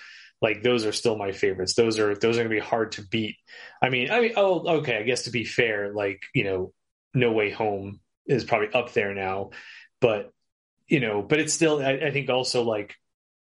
Like 0.40 0.62
those 0.62 0.86
are 0.86 0.92
still 0.92 1.16
my 1.16 1.32
favorites. 1.32 1.74
Those 1.74 1.98
are 1.98 2.14
those 2.14 2.38
are 2.38 2.42
gonna 2.42 2.54
be 2.54 2.60
hard 2.60 2.92
to 2.92 3.02
beat. 3.02 3.36
I 3.82 3.88
mean, 3.88 4.10
I 4.12 4.20
mean, 4.20 4.32
oh, 4.36 4.78
okay. 4.78 4.98
I 4.98 5.02
guess 5.02 5.24
to 5.24 5.30
be 5.30 5.44
fair, 5.44 5.92
like 5.92 6.22
you 6.32 6.44
know, 6.44 6.72
No 7.12 7.32
Way 7.32 7.50
Home 7.50 7.98
is 8.26 8.44
probably 8.44 8.72
up 8.72 8.92
there 8.92 9.14
now, 9.14 9.50
but 10.00 10.30
you 10.88 11.00
know, 11.00 11.22
but 11.22 11.38
it's 11.40 11.54
still. 11.54 11.80
I, 11.80 11.92
I 11.92 12.10
think 12.10 12.30
also 12.30 12.62
like 12.62 12.94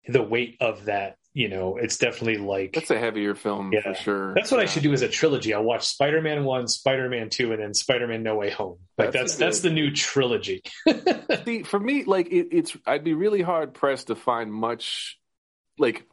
the 0.07 0.21
weight 0.21 0.57
of 0.61 0.85
that. 0.85 1.17
You 1.37 1.49
know, 1.49 1.75
it's 1.75 1.97
definitely 1.97 2.37
like 2.37 2.71
That's 2.71 2.91
a 2.91 2.97
heavier 2.97 3.35
film 3.35 3.73
Yeah. 3.73 3.81
for 3.81 3.93
sure. 3.95 4.33
that's 4.35 4.51
what 4.51 4.61
I 4.61 4.67
should 4.67 4.83
do 4.83 4.93
as 4.93 5.01
a 5.01 5.09
trilogy. 5.09 5.53
I'll 5.53 5.63
watch 5.63 5.85
Spider 5.85 6.21
Man 6.21 6.45
one, 6.45 6.69
Spider 6.69 7.09
Man 7.09 7.29
two, 7.29 7.51
and 7.51 7.61
then 7.61 7.73
Spider 7.73 8.07
Man 8.07 8.23
No 8.23 8.35
Way 8.35 8.51
Home. 8.51 8.77
Like 8.97 9.11
That's 9.11 9.35
that's 9.35 9.35
that's, 9.35 9.59
the 9.59 9.69
new 9.69 9.91
trilogy. 9.91 10.63
See, 11.45 11.63
for 11.63 11.77
me, 11.77 12.05
like 12.05 12.27
it, 12.27 12.47
it's, 12.53 12.77
I'd 12.87 13.03
be 13.03 13.13
really 13.13 13.41
hard 13.41 13.73
pressed 13.73 14.07
to 14.07 14.15
find 14.15 14.49
much, 14.49 15.19
like, 15.77 16.05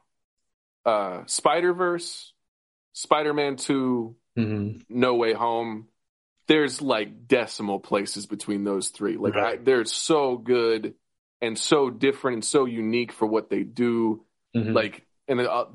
uh, 0.84 1.22
Spider 1.26 1.72
Verse, 1.72 2.32
Spider 2.92 3.32
Man 3.32 3.54
Two, 3.54 4.16
mm-hmm. 4.36 4.80
No 4.88 5.14
Way 5.14 5.34
Home. 5.34 5.86
There's 6.48 6.82
like 6.82 7.28
decimal 7.28 7.78
places 7.78 8.26
between 8.26 8.64
those 8.64 8.88
three. 8.88 9.16
Like, 9.16 9.36
I, 9.36 9.54
they're 9.54 9.84
so 9.84 10.36
good 10.36 10.94
and 11.42 11.58
so 11.58 11.90
different 11.90 12.36
and 12.36 12.44
so 12.44 12.64
unique 12.64 13.12
for 13.12 13.26
what 13.26 13.50
they 13.50 13.64
do. 13.64 14.24
Mm-hmm. 14.56 14.72
Like, 14.72 15.04
and 15.28 15.40
uh, 15.40 15.66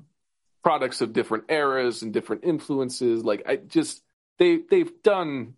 products 0.64 1.02
of 1.02 1.14
different 1.14 1.46
eras 1.50 2.02
and 2.02 2.14
different 2.14 2.46
influences. 2.46 3.24
Like, 3.24 3.44
I 3.48 3.58
just 3.58 4.02
they 4.40 4.60
they've 4.70 4.92
done 5.04 5.56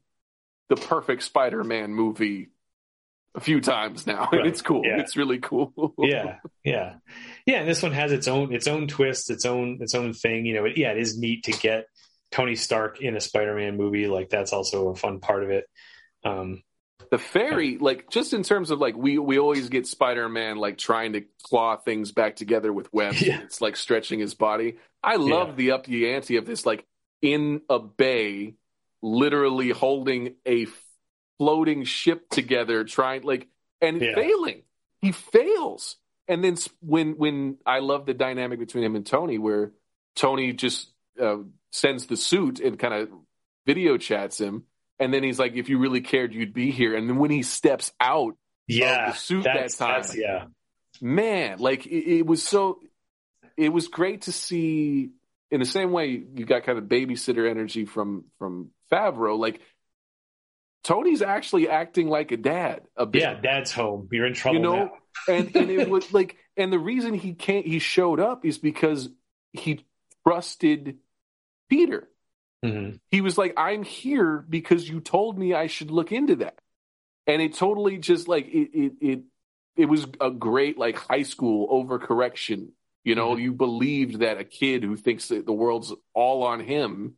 the 0.67 0.75
perfect 0.75 1.23
Spider 1.23 1.63
Man 1.63 1.93
movie 1.93 2.49
a 3.35 3.39
few 3.39 3.61
times 3.61 4.07
now. 4.07 4.29
Right. 4.31 4.47
It's 4.47 4.61
cool. 4.61 4.81
Yeah. 4.83 4.99
It's 4.99 5.15
really 5.15 5.39
cool. 5.39 5.93
yeah, 5.99 6.37
yeah, 6.63 6.95
yeah. 7.45 7.59
And 7.59 7.69
this 7.69 7.83
one 7.83 7.91
has 7.91 8.11
its 8.11 8.27
own 8.27 8.53
its 8.53 8.67
own 8.67 8.87
twist, 8.87 9.29
its 9.29 9.45
own 9.45 9.77
its 9.81 9.93
own 9.93 10.13
thing. 10.13 10.45
You 10.45 10.55
know, 10.55 10.65
it, 10.65 10.77
yeah, 10.77 10.91
it 10.91 10.97
is 10.97 11.17
neat 11.17 11.43
to 11.43 11.51
get 11.51 11.85
Tony 12.31 12.55
Stark 12.55 13.01
in 13.01 13.15
a 13.15 13.21
Spider 13.21 13.55
Man 13.55 13.77
movie. 13.77 14.07
Like 14.07 14.29
that's 14.29 14.53
also 14.53 14.89
a 14.89 14.95
fun 14.95 15.19
part 15.19 15.43
of 15.43 15.51
it. 15.51 15.65
Um, 16.23 16.63
the 17.11 17.17
ferry, 17.17 17.77
like 17.77 18.09
just 18.09 18.33
in 18.33 18.43
terms 18.43 18.71
of 18.71 18.79
like 18.79 18.95
we 18.95 19.17
we 19.17 19.39
always 19.39 19.69
get 19.69 19.87
Spider 19.87 20.29
Man 20.29 20.57
like 20.57 20.77
trying 20.77 21.13
to 21.13 21.23
claw 21.43 21.75
things 21.77 22.11
back 22.11 22.35
together 22.35 22.71
with 22.71 22.91
webs. 22.93 23.21
Yeah. 23.21 23.41
It's 23.41 23.61
like 23.61 23.75
stretching 23.75 24.19
his 24.19 24.33
body. 24.35 24.77
I 25.03 25.15
love 25.15 25.49
Yeah. 25.49 25.55
the 25.55 25.71
up 25.71 25.85
the 25.85 26.11
ante 26.13 26.37
of 26.37 26.45
this, 26.45 26.65
like 26.65 26.85
in 27.21 27.61
a 27.69 27.79
bay, 27.79 28.55
literally 29.01 29.69
holding 29.69 30.35
a 30.45 30.67
floating 31.37 31.83
ship 31.83 32.29
together, 32.29 32.83
trying 32.83 33.23
like 33.23 33.47
and 33.81 34.01
Yeah. 34.01 34.15
failing. 34.15 34.63
He 35.01 35.11
fails, 35.13 35.95
and 36.27 36.43
then 36.43 36.57
when 36.81 37.13
when 37.17 37.57
I 37.65 37.79
love 37.79 38.05
the 38.05 38.13
dynamic 38.13 38.59
between 38.59 38.83
him 38.83 38.95
and 38.95 39.05
Tony, 39.05 39.37
where 39.37 39.71
Tony 40.15 40.51
just 40.53 40.91
uh, 41.19 41.37
sends 41.71 42.05
the 42.07 42.17
suit 42.17 42.59
and 42.59 42.77
kind 42.77 42.93
of 42.93 43.09
video 43.65 43.97
chats 43.97 44.39
him. 44.39 44.65
And 44.99 45.13
then 45.13 45.23
he's 45.23 45.39
like, 45.39 45.53
if 45.55 45.69
you 45.69 45.79
really 45.79 46.01
cared, 46.01 46.33
you'd 46.33 46.53
be 46.53 46.71
here. 46.71 46.95
And 46.95 47.09
then 47.09 47.17
when 47.17 47.31
he 47.31 47.41
steps 47.43 47.91
out, 48.01 48.35
yeah, 48.67 49.11
the 49.11 49.17
suit 49.17 49.43
that 49.45 49.55
that's, 49.55 49.77
time. 49.77 50.03
yeah, 50.15 50.45
man, 51.01 51.57
like 51.59 51.85
it, 51.85 52.17
it 52.19 52.25
was 52.25 52.43
so, 52.43 52.79
it 53.57 53.69
was 53.69 53.87
great 53.87 54.23
to 54.23 54.31
see 54.31 55.11
in 55.51 55.59
the 55.59 55.65
same 55.65 55.91
way 55.91 56.07
you 56.35 56.45
got 56.45 56.63
kind 56.63 56.77
of 56.77 56.83
babysitter 56.85 57.49
energy 57.49 57.85
from, 57.85 58.25
from 58.37 58.69
Favreau. 58.91 59.39
Like 59.39 59.61
Tony's 60.83 61.21
actually 61.21 61.69
acting 61.69 62.07
like 62.09 62.31
a 62.31 62.37
dad 62.37 62.81
a 62.95 63.05
bit. 63.05 63.21
yeah. 63.21 63.39
Dad's 63.39 63.71
home. 63.71 64.07
You're 64.11 64.27
in 64.27 64.33
trouble 64.33 64.57
You 64.57 64.63
know, 64.63 64.75
now. 64.75 64.91
and, 65.33 65.55
and 65.55 65.69
it 65.71 65.89
was 65.91 66.13
like, 66.13 66.35
and 66.57 66.71
the 66.71 66.79
reason 66.79 67.13
he 67.13 67.33
can't, 67.33 67.65
he 67.65 67.79
showed 67.79 68.19
up 68.19 68.45
is 68.45 68.57
because 68.57 69.09
he 69.53 69.85
trusted 70.27 70.97
Peter 71.69 72.07
Mhm. 72.63 72.99
he 73.09 73.21
was 73.21 73.37
like, 73.37 73.53
I'm 73.57 73.83
here 73.83 74.45
because 74.49 74.87
you 74.87 74.99
told 74.99 75.37
me 75.37 75.53
I 75.53 75.67
should 75.67 75.91
look 75.91 76.11
into 76.11 76.37
that. 76.37 76.59
And 77.27 77.41
it 77.41 77.53
totally 77.55 77.97
just 77.97 78.27
like 78.27 78.47
it 78.47 78.69
it 78.73 78.93
it, 79.01 79.19
it 79.77 79.85
was 79.85 80.07
a 80.19 80.29
great 80.31 80.77
like 80.77 80.97
high 80.97 81.23
school 81.23 81.67
overcorrection. 81.69 82.69
You 83.05 83.15
know, 83.15 83.35
Mhm. 83.35 83.41
you 83.41 83.53
believed 83.53 84.19
that 84.19 84.39
a 84.39 84.43
kid 84.43 84.83
who 84.83 84.97
thinks 84.97 85.29
that 85.29 85.45
the 85.45 85.53
world's 85.53 85.93
all 86.13 86.43
on 86.43 86.59
him, 86.59 87.15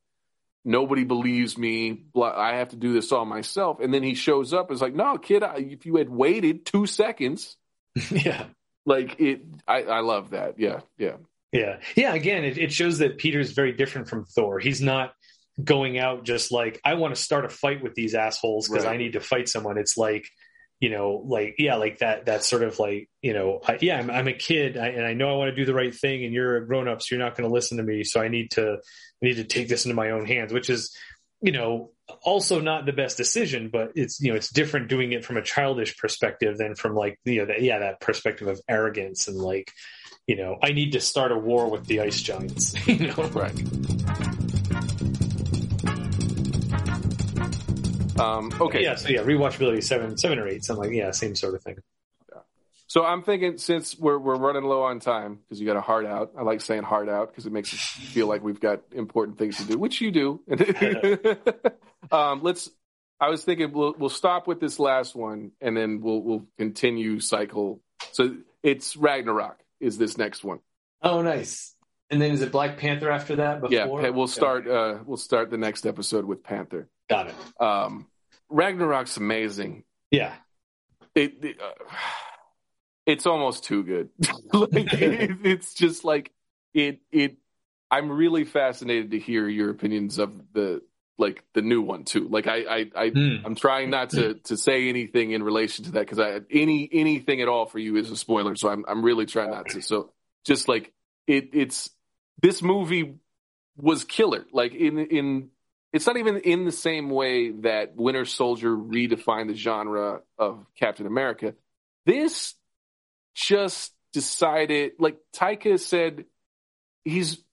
nobody 0.64 1.04
believes 1.06 1.58
me, 1.58 1.92
blah, 1.92 2.34
I 2.38 2.58
have 2.58 2.70
to 2.70 2.76
do 2.76 2.94
this 2.94 3.12
all 3.12 3.26
myself. 3.26 3.80
And 3.80 3.92
then 3.94 4.04
he 4.04 4.14
shows 4.14 4.54
up, 4.54 4.72
is 4.72 4.82
like, 4.82 4.94
no, 4.94 5.18
kid, 5.18 5.42
I, 5.42 5.56
if 5.58 5.86
you 5.88 5.96
had 5.96 6.08
waited 6.10 6.66
two 6.68 6.86
seconds, 6.86 7.58
yeah. 8.12 8.46
like 8.86 9.20
it, 9.20 9.42
I, 9.68 9.84
I 9.84 10.00
love 10.02 10.30
that. 10.32 10.60
Yeah, 10.60 10.82
yeah. 11.00 11.18
Yeah, 11.52 11.80
yeah. 11.98 12.14
Again, 12.14 12.46
it, 12.46 12.58
it 12.58 12.72
shows 12.72 13.00
that 13.00 13.18
Peter's 13.18 13.52
very 13.52 13.74
different 13.74 14.08
from 14.08 14.24
Thor. 14.26 14.60
He's 14.60 14.82
not 14.82 15.14
going 15.64 16.00
out 16.00 16.24
just 16.24 16.52
like 16.52 16.80
I 16.84 16.96
want 16.96 17.16
to 17.16 17.22
start 17.22 17.46
a 17.46 17.50
fight 17.50 17.84
with 17.84 17.96
these 17.96 18.16
assholes 18.16 18.68
because 18.68 18.86
Right. 18.86 18.94
I 18.94 18.98
need 18.98 19.14
to 19.14 19.20
fight 19.20 19.50
someone. 19.50 19.78
It's 19.78 19.98
like 19.98 20.28
you 20.82 20.90
know, 20.90 21.24
like 21.28 21.56
yeah, 21.60 21.76
like 21.76 22.00
that. 22.00 22.26
That 22.26 22.44
sort 22.44 22.64
of 22.64 22.80
like 22.80 23.08
you 23.22 23.34
know, 23.34 23.62
I, 23.66 23.78
yeah, 23.80 24.00
I'm, 24.00 24.10
I'm 24.10 24.28
a 24.28 24.34
kid 24.34 24.78
I, 24.78 24.88
and 24.88 25.06
I 25.06 25.14
know 25.14 25.32
I 25.32 25.38
want 25.38 25.50
to 25.50 25.56
do 25.56 25.64
the 25.64 25.76
right 25.76 25.94
thing, 25.94 26.26
and 26.26 26.34
you're 26.34 26.58
a 26.58 26.66
grown 26.66 26.88
up, 26.88 27.02
so 27.02 27.14
you're 27.16 27.24
not 27.24 27.38
going 27.38 27.48
to 27.48 27.54
listen 27.54 27.78
to 27.78 27.84
me. 27.84 28.04
So 28.04 28.20
I 28.20 28.30
need 28.30 28.52
to 28.52 28.74
I 28.74 29.26
need 29.26 29.36
to 29.36 29.44
take 29.44 29.68
this 29.68 29.86
into 29.86 29.96
my 29.96 30.10
own 30.10 30.26
hands, 30.26 30.52
which 30.52 30.72
is 30.72 30.96
you 31.40 31.52
know 31.52 31.92
also 32.24 32.60
not 32.60 32.88
the 32.88 32.94
best 32.94 33.16
decision, 33.16 33.70
but 33.72 33.92
it's 33.96 34.20
you 34.20 34.32
know 34.32 34.36
it's 34.36 34.52
different 34.52 34.90
doing 34.90 35.12
it 35.12 35.24
from 35.24 35.38
a 35.38 35.44
childish 35.44 35.96
perspective 35.98 36.58
than 36.58 36.74
from 36.74 36.96
like 36.96 37.20
you 37.26 37.42
know 37.42 37.46
that 37.46 37.62
yeah 37.62 37.78
that 37.78 38.02
perspective 38.02 38.48
of 38.48 38.60
arrogance 38.68 39.28
and 39.28 39.38
like 39.38 39.72
you 40.26 40.36
know 40.36 40.58
I 40.64 40.72
need 40.72 40.94
to 40.94 41.00
start 41.00 41.32
a 41.32 41.38
war 41.38 41.70
with 41.70 41.86
the 41.86 42.00
ice 42.02 42.20
giants. 42.22 42.74
You 42.88 43.08
know, 43.08 43.30
Right. 43.34 44.41
Um, 48.22 48.52
okay. 48.60 48.84
Yeah, 48.84 48.96
so 48.96 49.10
yeah, 49.10 49.22
rewatchability 49.22 49.84
seven, 49.84 50.18
seven 50.18 50.40
or 50.40 50.48
eight, 50.48 50.64
something 50.64 50.90
like 50.90 50.96
yeah, 50.96 51.12
same 51.12 51.36
sort 51.36 51.56
of 51.56 51.64
thing. 51.64 51.78
Yeah. 52.32 52.42
So 52.88 53.06
I'm 53.06 53.24
thinking 53.24 53.58
since 53.58 53.98
we're 53.98 54.18
we're 54.18 54.36
running 54.36 54.64
low 54.64 54.84
on 54.84 55.00
time 55.00 55.40
because 55.44 55.60
you 55.60 55.68
got 55.68 55.78
a 55.78 55.82
hard 55.82 56.06
out. 56.06 56.32
I 56.38 56.44
like 56.44 56.62
saying 56.62 56.84
hard 56.84 57.10
out 57.10 57.30
because 57.30 57.46
it 57.46 57.52
makes 57.52 57.74
us 57.74 57.80
feel 57.80 58.28
like 58.28 58.44
we've 58.44 58.60
got 58.60 58.82
important 58.92 59.38
things 59.38 59.58
to 59.58 59.66
do, 59.66 59.78
which 59.78 60.02
you 60.02 60.12
do. 60.12 60.42
um, 62.12 62.42
let's. 62.44 62.70
I 63.20 63.30
was 63.30 63.44
thinking 63.44 63.72
we'll 63.72 63.96
we'll 63.98 64.10
stop 64.10 64.48
with 64.48 64.60
this 64.60 64.80
last 64.80 65.16
one 65.16 65.52
and 65.62 65.78
then 65.78 66.02
we'll 66.02 66.22
we'll 66.22 66.46
continue 66.58 67.20
cycle. 67.20 67.82
So 68.14 68.36
it's 68.64 68.96
Ragnarok 68.98 69.60
is 69.80 69.98
this 69.98 70.18
next 70.18 70.44
one. 70.44 70.60
Oh, 71.02 71.22
nice. 71.22 71.76
And 72.10 72.22
then 72.22 72.32
is 72.32 72.42
it 72.42 72.52
Black 72.52 72.78
Panther 72.78 73.10
after 73.10 73.38
that? 73.38 73.72
Yeah, 73.72 73.86
we'll 73.86 74.28
start. 74.28 74.68
Uh, 74.68 75.00
we'll 75.06 75.18
start 75.18 75.50
the 75.50 75.58
next 75.58 75.86
episode 75.86 76.26
with 76.26 76.44
Panther. 76.44 76.90
Got 77.10 77.28
it. 77.28 77.62
Um, 77.62 78.08
Ragnarok's 78.52 79.18
amazing. 79.18 79.84
Yeah. 80.12 80.34
it, 81.16 81.44
it, 81.44 81.62
uh, 81.62 81.72
it's 83.06 83.26
almost 83.26 83.64
too 83.64 83.84
good. 83.84 84.10
like 84.54 84.94
it, 84.94 85.38
it's 85.44 85.74
just 85.74 86.06
like 86.06 86.32
it 86.74 87.02
it 87.12 87.38
I'm 87.90 88.10
really 88.12 88.46
fascinated 88.46 89.12
to 89.12 89.20
hear 89.20 89.48
your 89.48 89.70
opinions 89.70 90.18
of 90.18 90.54
the 90.54 90.82
like 91.18 91.44
the 91.54 91.62
new 91.62 91.82
one 91.82 92.04
too. 92.04 92.28
Like 92.30 92.48
I 92.48 92.58
I, 92.58 92.92
I 92.96 93.10
Hmm. 93.10 93.46
I'm 93.46 93.56
trying 93.56 93.90
not 93.90 94.12
to 94.12 94.36
to 94.46 94.58
say 94.58 94.90
anything 94.90 95.32
in 95.32 95.44
relation 95.44 95.86
to 95.86 95.92
that 95.92 96.02
because 96.02 96.20
I 96.20 96.42
any 96.50 96.90
anything 96.92 97.42
at 97.42 97.48
all 97.48 97.66
for 97.66 97.80
you 97.80 97.96
is 97.98 98.12
a 98.12 98.18
spoiler. 98.18 98.56
So 98.56 98.70
I'm 98.70 98.86
I'm 98.88 99.04
really 99.04 99.26
trying 99.26 99.52
not 99.52 99.70
to. 99.70 99.82
So 99.82 100.12
just 100.46 100.68
like 100.68 100.92
it 101.28 101.50
it's 101.54 101.90
this 102.42 102.62
movie 102.62 103.16
was 103.78 104.04
killer. 104.04 104.46
Like 104.52 104.74
in 104.74 104.98
in 105.00 105.50
it's 105.94 106.08
not 106.08 106.18
even 106.18 106.38
in 106.38 106.66
the 106.66 106.72
same 106.72 107.10
way 107.10 107.52
that 107.52 107.96
Winter 107.96 108.26
Soldier 108.26 108.76
redefined 108.76 109.48
the 109.48 109.56
genre 109.56 110.22
of 110.38 110.66
Captain 110.80 111.06
America. 111.06 111.54
This 112.06 112.56
just 113.36 113.94
decided, 114.14 114.94
like 115.00 115.18
Taika 115.36 115.80
said, 115.80 116.26
he's 117.04 117.44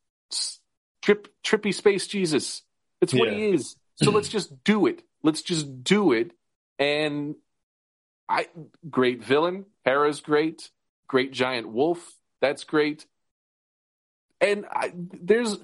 trip, 1.02 1.28
trippy 1.44 1.74
space 1.74 2.06
Jesus. 2.06 2.62
That's 3.00 3.14
what 3.14 3.32
he 3.32 3.50
is. 3.50 3.76
So 3.96 4.10
let's 4.10 4.28
just 4.28 4.62
do 4.64 4.86
it. 4.86 5.02
Let's 5.22 5.42
just 5.42 5.82
do 5.82 6.12
it. 6.12 6.32
And 6.78 7.34
I, 8.28 8.46
great 8.88 9.24
villain. 9.24 9.66
Hela's 9.84 10.20
great. 10.20 10.70
Great 11.08 11.32
giant 11.32 11.68
wolf. 11.68 12.04
That's 12.40 12.64
great. 12.64 13.06
And 14.40 14.66
I, 14.70 14.92
there's 14.94 15.58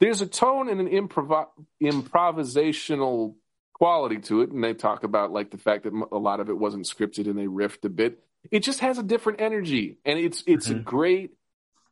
there's 0.00 0.20
a 0.20 0.26
tone 0.26 0.68
and 0.68 0.80
an 0.80 0.88
improv 0.88 1.46
improvisational 1.82 3.34
quality 3.74 4.18
to 4.18 4.42
it 4.42 4.50
and 4.50 4.62
they 4.62 4.74
talk 4.74 5.04
about 5.04 5.30
like 5.32 5.50
the 5.50 5.58
fact 5.58 5.84
that 5.84 5.92
a 6.10 6.18
lot 6.18 6.40
of 6.40 6.48
it 6.48 6.58
wasn't 6.58 6.84
scripted 6.84 7.26
and 7.28 7.38
they 7.38 7.46
riffed 7.46 7.84
a 7.84 7.88
bit 7.88 8.18
it 8.50 8.60
just 8.60 8.80
has 8.80 8.98
a 8.98 9.02
different 9.04 9.40
energy 9.40 9.98
and 10.04 10.18
it's 10.18 10.42
it's 10.46 10.68
a 10.68 10.74
Mhm. 10.74 10.84
great 10.84 11.30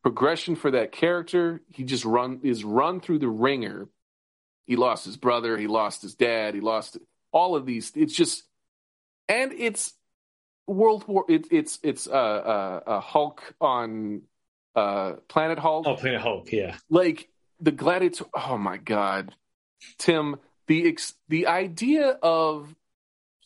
progression 0.03 0.55
for 0.55 0.71
that 0.71 0.91
character 0.91 1.61
he 1.69 1.83
just 1.85 2.03
run 2.03 2.41
is 2.43 2.63
run 2.65 2.99
through 2.99 3.19
the 3.19 3.29
ringer 3.29 3.87
he 4.65 4.75
lost 4.75 5.05
his 5.05 5.15
brother 5.15 5.57
he 5.57 5.67
lost 5.67 6.01
his 6.01 6.13
dad 6.15 6.53
he 6.55 6.61
lost 6.61 6.97
all 7.31 7.55
of 7.55 7.65
these 7.65 7.93
it's 7.95 8.13
just 8.13 8.43
and 9.29 9.53
it's 9.53 9.93
world 10.67 11.07
war 11.07 11.23
it, 11.29 11.47
it's 11.51 11.79
it's 11.83 12.05
uh, 12.07 12.11
uh, 12.11 12.81
uh 12.85 12.99
hulk 12.99 13.53
on 13.61 14.23
uh 14.75 15.13
planet 15.29 15.57
hulk 15.57 15.87
Oh, 15.87 15.95
Planet 15.95 16.19
Hulk. 16.19 16.51
Yeah. 16.51 16.75
like 16.89 17.29
the 17.59 17.71
gladiator 17.71 18.25
oh 18.33 18.57
my 18.57 18.77
god. 18.77 19.33
Tim 19.97 20.37
the 20.67 20.87
ex, 20.87 21.13
the 21.29 21.47
idea 21.47 22.09
of 22.21 22.73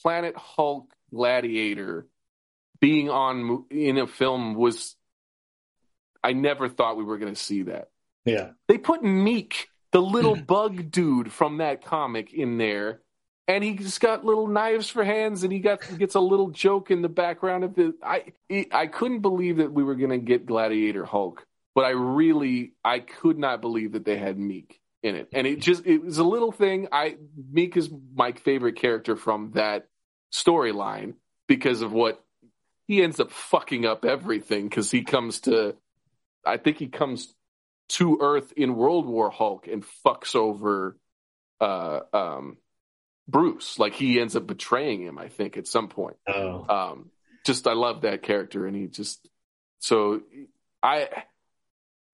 planet 0.02 0.36
hulk 0.36 0.92
gladiator 1.14 2.08
being 2.80 3.10
on 3.10 3.66
in 3.70 3.98
a 3.98 4.08
film 4.08 4.56
was 4.56 4.96
i 6.24 6.34
never 6.34 6.68
thought 6.68 6.98
we 6.98 7.04
were 7.04 7.18
going 7.18 7.34
to 7.34 7.40
see 7.40 7.64
that. 7.64 7.90
Yeah. 8.26 8.52
they 8.68 8.78
put 8.78 9.02
Miek 9.02 9.66
the 9.92 10.02
little 10.02 10.36
bug 10.48 10.92
dude 10.92 11.32
from 11.32 11.58
that 11.58 11.84
comic 11.84 12.34
in 12.34 12.58
there 12.58 13.02
and 13.48 13.64
he's 13.64 13.98
got 13.98 14.24
little 14.24 14.48
knives 14.48 14.90
for 14.90 15.04
hands 15.04 15.44
and 15.44 15.52
he 15.52 15.60
got 15.60 15.82
gets 15.98 16.16
a 16.16 16.20
little 16.20 16.50
joke 16.50 16.92
in 16.92 17.02
the 17.02 17.10
background 17.10 17.64
of 17.64 17.76
the 17.76 17.94
i 18.04 18.26
it, 18.50 18.74
i 18.74 18.88
couldn't 18.88 19.20
believe 19.22 19.58
that 19.58 19.72
we 19.72 19.84
were 19.84 19.96
going 19.96 20.12
to 20.12 20.18
get 20.18 20.46
gladiator 20.46 21.06
hulk 21.06 21.46
but 21.76 21.86
i 21.86 21.90
really 21.90 22.74
i 22.84 23.00
could 23.00 23.38
not 23.38 23.62
believe 23.62 23.94
that 23.94 24.06
they 24.06 24.18
had 24.18 24.38
Miek 24.38 24.74
in 25.04 25.16
it. 25.16 25.30
And 25.34 25.48
it 25.48 25.60
just 25.60 25.86
it 25.86 26.04
was 26.04 26.20
a 26.20 26.24
little 26.24 26.52
thing. 26.52 26.88
I 26.92 27.18
Miek 27.52 27.76
is 27.76 27.90
my 28.14 28.34
favorite 28.34 28.76
character 28.76 29.16
from 29.16 29.52
that 29.54 29.88
storyline 30.32 31.16
because 31.48 31.82
of 31.82 31.92
what 31.92 32.24
he 32.88 33.02
ends 33.02 33.20
up 33.20 33.32
fucking 33.32 33.86
up 33.86 34.06
everything 34.06 34.68
because 34.68 34.90
he 34.90 35.04
comes 35.04 35.42
to 35.42 35.76
i 36.46 36.58
think 36.58 36.78
he 36.78 36.88
comes 36.88 37.34
to 37.90 38.18
earth 38.22 38.54
in 38.56 38.76
world 38.76 39.06
war 39.06 39.30
hulk 39.30 39.68
and 39.68 39.86
fucks 40.06 40.36
over 40.36 40.98
uh 41.60 42.00
um 42.14 42.58
bruce. 43.28 43.78
Like 43.78 43.94
he 43.94 44.20
ends 44.20 44.36
up 44.36 44.48
betraying 44.48 45.02
him 45.02 45.18
i 45.18 45.28
think 45.28 45.58
at 45.58 45.68
some 45.68 45.90
point. 45.90 46.18
Oh. 46.28 46.66
um 46.70 47.10
just 47.46 47.68
i 47.68 47.74
love 47.74 48.02
that 48.02 48.24
character 48.24 48.66
and 48.66 48.76
he 48.76 48.88
just 48.88 49.28
so 49.80 50.22
i 50.82 51.10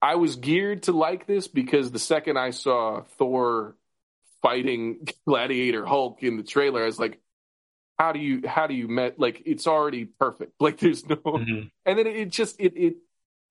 i 0.02 0.16
was 0.16 0.36
geared 0.36 0.84
to 0.84 0.91
like 0.91 1.26
this 1.28 1.48
because 1.48 1.91
the 1.91 2.00
second 2.00 2.38
i 2.38 2.50
saw 2.52 3.02
thor 3.18 3.76
fighting 4.41 5.08
gladiator 5.28 5.86
hulk 5.86 6.22
in 6.24 6.38
the 6.38 6.43
trailer 6.43 6.84
i 6.84 6.86
was 6.86 7.00
like 7.00 7.20
how 7.98 8.12
do 8.12 8.20
you 8.20 8.48
how 8.48 8.68
do 8.68 8.74
you 8.76 8.88
met 8.88 9.20
like 9.20 9.41
it's 9.45 9.68
already 9.68 10.06
perfect 10.06 10.54
like 10.60 10.78
there's 10.80 11.06
no 11.08 11.16
Mhm. 11.18 11.72
and 11.86 11.98
then 12.00 12.08
it 12.08 12.30
just 12.30 12.60
it 12.60 12.74
it 12.76 12.95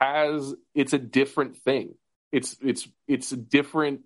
has 0.01 0.55
it's 0.75 0.93
a 0.93 0.99
different 0.99 1.57
thing 1.59 1.95
it's 2.33 2.57
it's 2.63 2.87
it's 3.09 3.33
a 3.33 3.37
different 3.37 4.01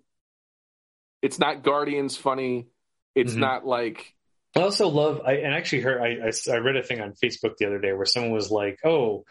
it's 1.21 1.37
not 1.39 1.63
guardians 1.63 2.15
funny 2.17 2.67
it's 3.15 3.33
Mhm. 3.33 3.39
not 3.39 3.65
like 3.65 4.15
I 4.55 4.63
also 4.63 4.89
love. 4.89 5.21
I 5.25 5.35
and 5.35 5.53
actually 5.53 5.81
heard. 5.81 6.01
I, 6.01 6.27
I 6.27 6.53
I 6.53 6.57
read 6.57 6.75
a 6.75 6.83
thing 6.83 6.99
on 6.99 7.13
Facebook 7.13 7.55
the 7.57 7.67
other 7.67 7.79
day 7.79 7.93
where 7.93 8.05
someone 8.05 8.33
was 8.33 8.51
like, 8.51 8.79
"Oh, 8.83 9.23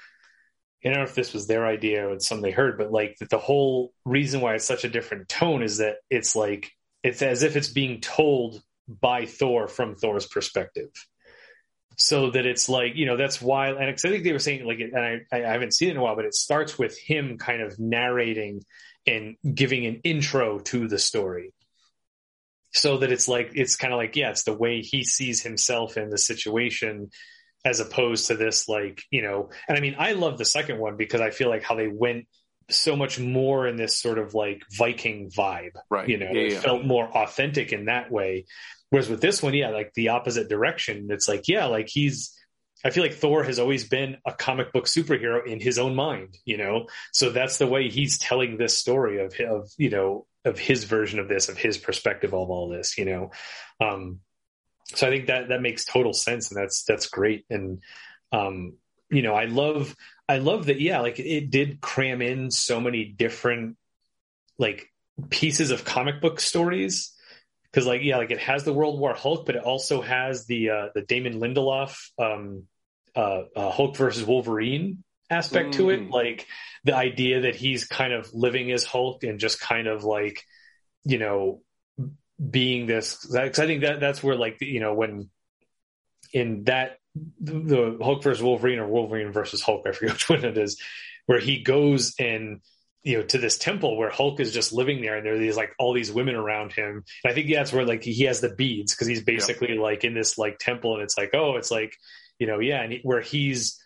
I 0.85 0.89
don't 0.89 0.99
know 0.99 1.05
if 1.05 1.15
this 1.15 1.33
was 1.33 1.47
their 1.47 1.67
idea 1.67 2.09
or 2.09 2.19
something 2.21 2.43
they 2.43 2.51
heard, 2.51 2.79
but 2.79 2.91
like 2.91 3.17
the 3.19 3.39
whole 3.39 3.93
reason 4.05 4.41
why 4.41 4.55
it's 4.55 4.65
such 4.65 4.85
a 4.85 4.89
different 4.89 5.29
tone 5.29 5.63
is 5.63 5.79
that 5.79 5.97
it's 6.09 6.35
like 6.35 6.73
it's 7.03 7.23
as 7.23 7.43
if 7.43 7.57
it's 7.57 7.69
being 7.69 8.01
told 8.01 8.63
by 8.89 9.27
Thor 9.27 9.69
from 9.69 9.95
Thor's 9.95 10.27
perspective." 10.27 10.91
So 11.97 12.31
that 12.31 12.47
it's 12.47 12.69
like 12.69 12.97
you 12.97 13.07
know 13.07 13.17
that's 13.19 13.43
why, 13.43 13.69
and 13.69 13.85
I 13.85 13.95
think 13.95 14.25
they 14.25 14.33
were 14.33 14.39
saying 14.39 14.65
like, 14.65 14.81
and 14.81 14.97
I 14.97 15.21
I 15.33 15.53
haven't 15.53 15.75
seen 15.75 15.89
it 15.89 15.93
in 15.93 15.97
a 15.99 16.03
while, 16.03 16.17
but 16.17 16.25
it 16.25 16.35
starts 16.35 16.79
with 16.79 16.99
him 16.99 17.37
kind 17.37 17.61
of 17.61 17.79
narrating 17.79 18.63
and 19.07 19.37
giving 19.55 19.85
an 19.87 20.01
intro 20.03 20.61
to 20.61 20.89
the 20.89 20.99
story 20.99 21.53
so 22.73 22.99
that 22.99 23.13
it's 23.13 23.29
like 23.29 23.53
it's 23.55 23.77
kind 23.77 23.93
of 23.93 23.99
like 23.99 24.17
yeah 24.17 24.31
it's 24.31 24.45
the 24.45 24.53
way 24.53 24.81
he 24.81 25.05
sees 25.05 25.43
himself 25.43 25.97
in 25.97 26.11
the 26.11 26.19
situation 26.19 27.11
as 27.65 27.81
opposed 27.81 28.29
to 28.29 28.37
this 28.37 28.69
like 28.69 29.03
you 29.11 29.23
know 29.23 29.51
and 29.69 29.77
i 29.77 29.81
mean 29.81 29.95
i 29.99 30.13
love 30.13 30.39
the 30.39 30.45
second 30.45 30.79
one 30.79 30.97
because 30.97 31.21
i 31.21 31.31
feel 31.31 31.49
like 31.49 31.63
how 31.63 31.75
they 31.75 31.89
went 31.89 32.27
so 32.73 32.97
much 32.97 33.19
more 33.19 33.67
in 33.67 33.77
this 33.77 33.99
sort 33.99 34.19
of 34.19 34.35
like 34.35 34.63
viking 34.73 35.31
vibe 35.31 35.73
right. 35.91 36.09
you 36.09 36.19
know 36.19 36.31
yeah, 36.33 36.41
it 36.41 36.53
yeah. 36.53 36.61
felt 36.61 36.85
more 36.85 37.07
authentic 37.07 37.73
in 37.73 37.87
that 37.87 38.11
way. 38.11 38.47
Whereas 38.91 39.09
with 39.09 39.21
this 39.21 39.43
one 39.43 39.55
yeah 39.55 39.71
like 39.71 39.93
the 39.95 40.09
opposite 40.09 40.49
direction. 40.49 41.09
It's 41.11 41.29
like 41.29 41.49
yeah 41.49 41.67
like 41.67 41.89
he's 41.89 42.37
i 42.85 42.91
feel 42.91 43.03
like 43.03 43.15
thor 43.15 43.45
has 43.45 43.59
always 43.59 43.87
been 43.87 44.17
a 44.27 44.33
comic 44.33 44.73
book 44.73 44.87
superhero 44.87 45.47
in 45.47 45.61
his 45.61 45.79
own 45.79 45.95
mind 45.95 46.37
you 46.45 46.57
know? 46.57 46.87
So 47.13 47.31
that's 47.31 47.59
the 47.59 47.67
way 47.67 47.89
he's 47.89 48.19
telling 48.19 48.57
this 48.57 48.77
story 48.77 49.25
of 49.25 49.35
of 49.41 49.71
you 49.77 49.91
know 49.91 50.27
of 50.45 50.59
his 50.59 50.85
version 50.85 51.19
of 51.19 51.29
this 51.29 51.49
of 51.49 51.59
his 51.59 51.79
perspective 51.79 52.33
of 52.33 52.51
all 52.51 52.69
this 52.69 52.99
you 52.99 53.05
know? 53.05 53.31
Um 53.81 54.21
so 54.97 55.07
i 55.07 55.11
think 55.11 55.27
that 55.27 55.49
that 55.49 55.63
makes 55.63 55.85
total 55.85 56.13
sense 56.13 56.51
and 56.51 56.61
that's 56.61 56.85
that's 56.85 57.07
great 57.09 57.45
and 57.51 57.81
um 58.33 58.75
you 59.11 59.23
know 59.23 59.35
i 59.35 59.45
love 59.45 59.95
i 60.29 60.39
love 60.39 60.67
that 60.67 60.81
yeah 60.81 61.01
like 61.01 61.19
it 61.19 61.51
did 61.51 61.81
cram 61.81 62.23
in 62.23 62.51
so 62.51 62.81
many 62.81 63.05
different 63.05 63.77
like 64.59 64.91
pieces 65.29 65.71
of 65.71 65.85
comic 65.85 66.21
book 66.21 66.41
stories 66.41 67.13
because 67.71 67.87
like 67.87 68.03
yeah, 68.03 68.17
like 68.17 68.31
it 68.31 68.41
has 68.41 68.65
the 68.65 68.73
World 68.73 68.99
War 68.99 69.15
Hulk, 69.15 69.47
but 69.47 69.57
it 69.57 69.63
also 69.63 70.01
has 70.01 70.47
the 70.47 70.71
uh, 70.71 70.87
the 70.95 71.03
Damon 71.03 71.41
Lindelof 71.41 71.97
um, 72.19 72.65
uh, 73.15 73.43
uh, 73.55 73.71
Hulk 73.71 73.97
versus 73.97 74.25
Wolverine 74.25 75.05
aspect 75.29 75.71
mm. 75.71 75.73
to 75.75 75.91
it, 75.91 76.01
mm. 76.01 76.11
like 76.11 76.47
the 76.85 76.97
idea 76.97 77.43
that 77.43 77.55
he's 77.55 77.85
kind 77.85 78.13
of 78.13 78.33
living 78.35 78.73
as 78.73 78.85
Hulk 78.85 79.23
and 79.23 79.39
just 79.39 79.61
kind 79.61 79.87
of 79.87 80.05
like 80.05 80.45
you 81.05 81.19
know 81.19 81.63
being 82.49 82.87
this. 82.87 83.17
Because 83.17 83.59
I 83.59 83.67
think 83.67 83.83
that 83.83 84.01
that's 84.01 84.23
where 84.23 84.37
like 84.37 84.59
you 84.61 84.81
know 84.81 84.95
when 84.95 85.31
in 86.33 86.65
that 86.65 86.97
the 87.41 87.99
Hulk 88.01 88.23
versus 88.23 88.43
Wolverine 88.43 88.79
or 88.79 88.87
Wolverine 88.87 89.33
versus 89.33 89.63
Hulk, 89.63 89.87
I 89.87 89.93
forget 89.93 90.13
which 90.15 90.29
one 90.29 90.45
it 90.45 90.57
is, 90.57 90.81
where 91.27 91.41
he 91.41 91.63
goes 91.63 92.15
and 92.19 92.61
you 93.03 93.19
know 93.19 93.25
to 93.25 93.39
this 93.39 93.59
temple 93.59 93.97
where 93.97 94.11
Hulk 94.11 94.41
is 94.41 94.53
just 94.53 94.73
living 94.73 95.01
there 95.01 95.17
and 95.17 95.25
there 95.25 95.35
are 95.35 95.39
these 95.39 95.57
like 95.57 95.73
all 95.79 95.93
these 95.93 96.13
women 96.13 96.35
around 96.35 96.73
him. 96.73 97.05
And 97.25 97.31
I 97.31 97.35
think 97.35 97.51
that's 97.51 97.73
where 97.73 97.85
like 97.85 98.03
he 98.03 98.25
has 98.25 98.41
the 98.41 98.55
beads 98.55 98.95
because 98.95 99.07
he's 99.07 99.23
basically 99.23 99.75
yeah. 99.75 99.81
like 99.81 100.05
in 100.05 100.15
this 100.15 100.39
like 100.39 100.59
temple 100.59 100.95
and 100.95 101.03
it's 101.03 101.17
like 101.17 101.31
oh 101.35 101.57
it's 101.57 101.71
like 101.71 101.97
you 102.39 102.47
know 102.47 102.59
yeah 102.59 102.83
and 102.83 102.93
he, 102.93 103.01
where 103.03 103.21
he's 103.21 103.83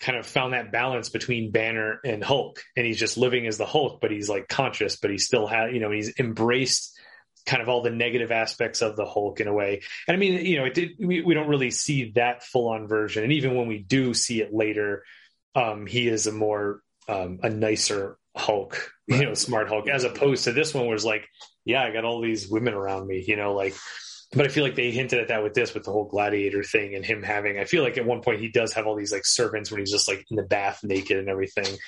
kind 0.00 0.16
of 0.16 0.26
found 0.26 0.52
that 0.52 0.70
balance 0.70 1.08
between 1.08 1.50
Banner 1.50 2.00
and 2.04 2.22
Hulk 2.22 2.62
and 2.76 2.86
he's 2.86 2.98
just 2.98 3.16
living 3.16 3.46
as 3.46 3.58
the 3.58 3.66
Hulk 3.66 4.00
but 4.00 4.10
he's 4.10 4.28
like 4.28 4.48
conscious 4.48 4.96
but 4.96 5.10
he 5.10 5.18
still 5.18 5.46
has 5.46 5.72
you 5.72 5.80
know 5.80 5.90
he's 5.90 6.18
embraced 6.18 6.97
kind 7.48 7.62
of 7.62 7.68
all 7.70 7.82
the 7.82 7.90
negative 7.90 8.30
aspects 8.30 8.82
of 8.82 8.94
the 8.94 9.06
Hulk 9.06 9.40
in 9.40 9.48
a 9.48 9.54
way. 9.54 9.80
And 10.06 10.14
I 10.14 10.18
mean, 10.18 10.44
you 10.44 10.58
know, 10.58 10.66
it 10.66 10.74
did, 10.74 10.90
we, 11.00 11.22
we 11.22 11.32
don't 11.32 11.48
really 11.48 11.70
see 11.70 12.12
that 12.14 12.44
full 12.44 12.68
on 12.68 12.86
version. 12.86 13.24
And 13.24 13.32
even 13.32 13.56
when 13.56 13.66
we 13.66 13.78
do 13.78 14.12
see 14.12 14.42
it 14.42 14.52
later, 14.52 15.02
um, 15.54 15.86
he 15.86 16.08
is 16.08 16.26
a 16.26 16.32
more, 16.32 16.82
um, 17.08 17.40
a 17.42 17.48
nicer 17.48 18.18
Hulk, 18.36 18.92
you 19.06 19.24
know, 19.24 19.34
smart 19.34 19.68
Hulk, 19.68 19.88
as 19.88 20.04
opposed 20.04 20.44
to 20.44 20.52
this 20.52 20.74
one 20.74 20.86
was 20.86 21.06
like, 21.06 21.26
yeah, 21.64 21.82
I 21.82 21.90
got 21.90 22.04
all 22.04 22.20
these 22.20 22.48
women 22.48 22.74
around 22.74 23.06
me, 23.08 23.24
you 23.26 23.36
know, 23.36 23.54
like, 23.54 23.74
but 24.32 24.44
I 24.44 24.48
feel 24.48 24.62
like 24.62 24.76
they 24.76 24.90
hinted 24.90 25.18
at 25.18 25.28
that 25.28 25.42
with 25.42 25.54
this, 25.54 25.72
with 25.72 25.84
the 25.84 25.90
whole 25.90 26.04
gladiator 26.04 26.62
thing 26.62 26.94
and 26.94 27.04
him 27.04 27.22
having, 27.22 27.58
I 27.58 27.64
feel 27.64 27.82
like 27.82 27.96
at 27.96 28.04
one 28.04 28.20
point 28.20 28.40
he 28.40 28.50
does 28.50 28.74
have 28.74 28.86
all 28.86 28.94
these 28.94 29.10
like 29.10 29.24
servants 29.24 29.70
when 29.70 29.80
he's 29.80 29.90
just 29.90 30.06
like 30.06 30.26
in 30.30 30.36
the 30.36 30.42
bath 30.42 30.80
naked 30.84 31.16
and 31.16 31.30
everything. 31.30 31.78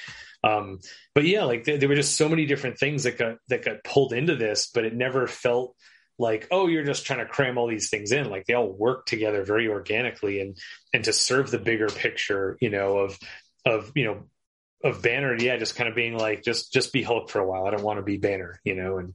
Um, 0.43 0.80
but 1.14 1.24
yeah, 1.24 1.45
like 1.45 1.64
there, 1.64 1.78
there 1.78 1.88
were 1.88 1.95
just 1.95 2.16
so 2.16 2.28
many 2.28 2.47
different 2.47 2.78
things 2.78 3.05
that 3.05 3.18
got 3.18 3.36
that 3.49 3.64
got 3.64 3.84
pulled 3.84 4.12
into 4.12 4.36
this, 4.36 4.70
but 4.72 4.84
it 4.84 4.95
never 4.95 5.26
felt 5.26 5.74
like 6.18 6.49
oh 6.51 6.66
you're 6.66 6.84
just 6.84 7.07
trying 7.07 7.18
to 7.20 7.26
cram 7.26 7.59
all 7.59 7.68
these 7.68 7.91
things 7.91 8.12
in. 8.12 8.30
Like 8.30 8.47
they 8.47 8.55
all 8.55 8.70
work 8.70 9.07
together 9.07 9.45
very 9.45 9.68
organically 9.68 10.41
and 10.41 10.57
and 10.93 11.05
to 11.05 11.12
serve 11.12 11.51
the 11.51 11.59
bigger 11.59 11.88
picture 11.88 12.57
you 12.61 12.70
know 12.70 12.99
of 12.99 13.18
of 13.66 13.93
you 13.95 14.05
know 14.05 14.22
of 14.82 15.03
banner 15.03 15.36
yeah 15.38 15.59
just 15.59 15.76
kind 15.76 15.88
of 15.88 15.95
being 15.95 16.16
like 16.16 16.43
just 16.43 16.72
just 16.72 16.93
be 16.93 17.03
hulk 17.03 17.30
for 17.30 17.41
a 17.41 17.47
while. 17.47 17.66
I 17.66 17.70
don't 17.70 17.82
want 17.82 17.99
to 17.99 18.05
be 18.05 18.16
banner 18.16 18.61
you 18.64 18.74
know 18.74 18.99
and 18.99 19.14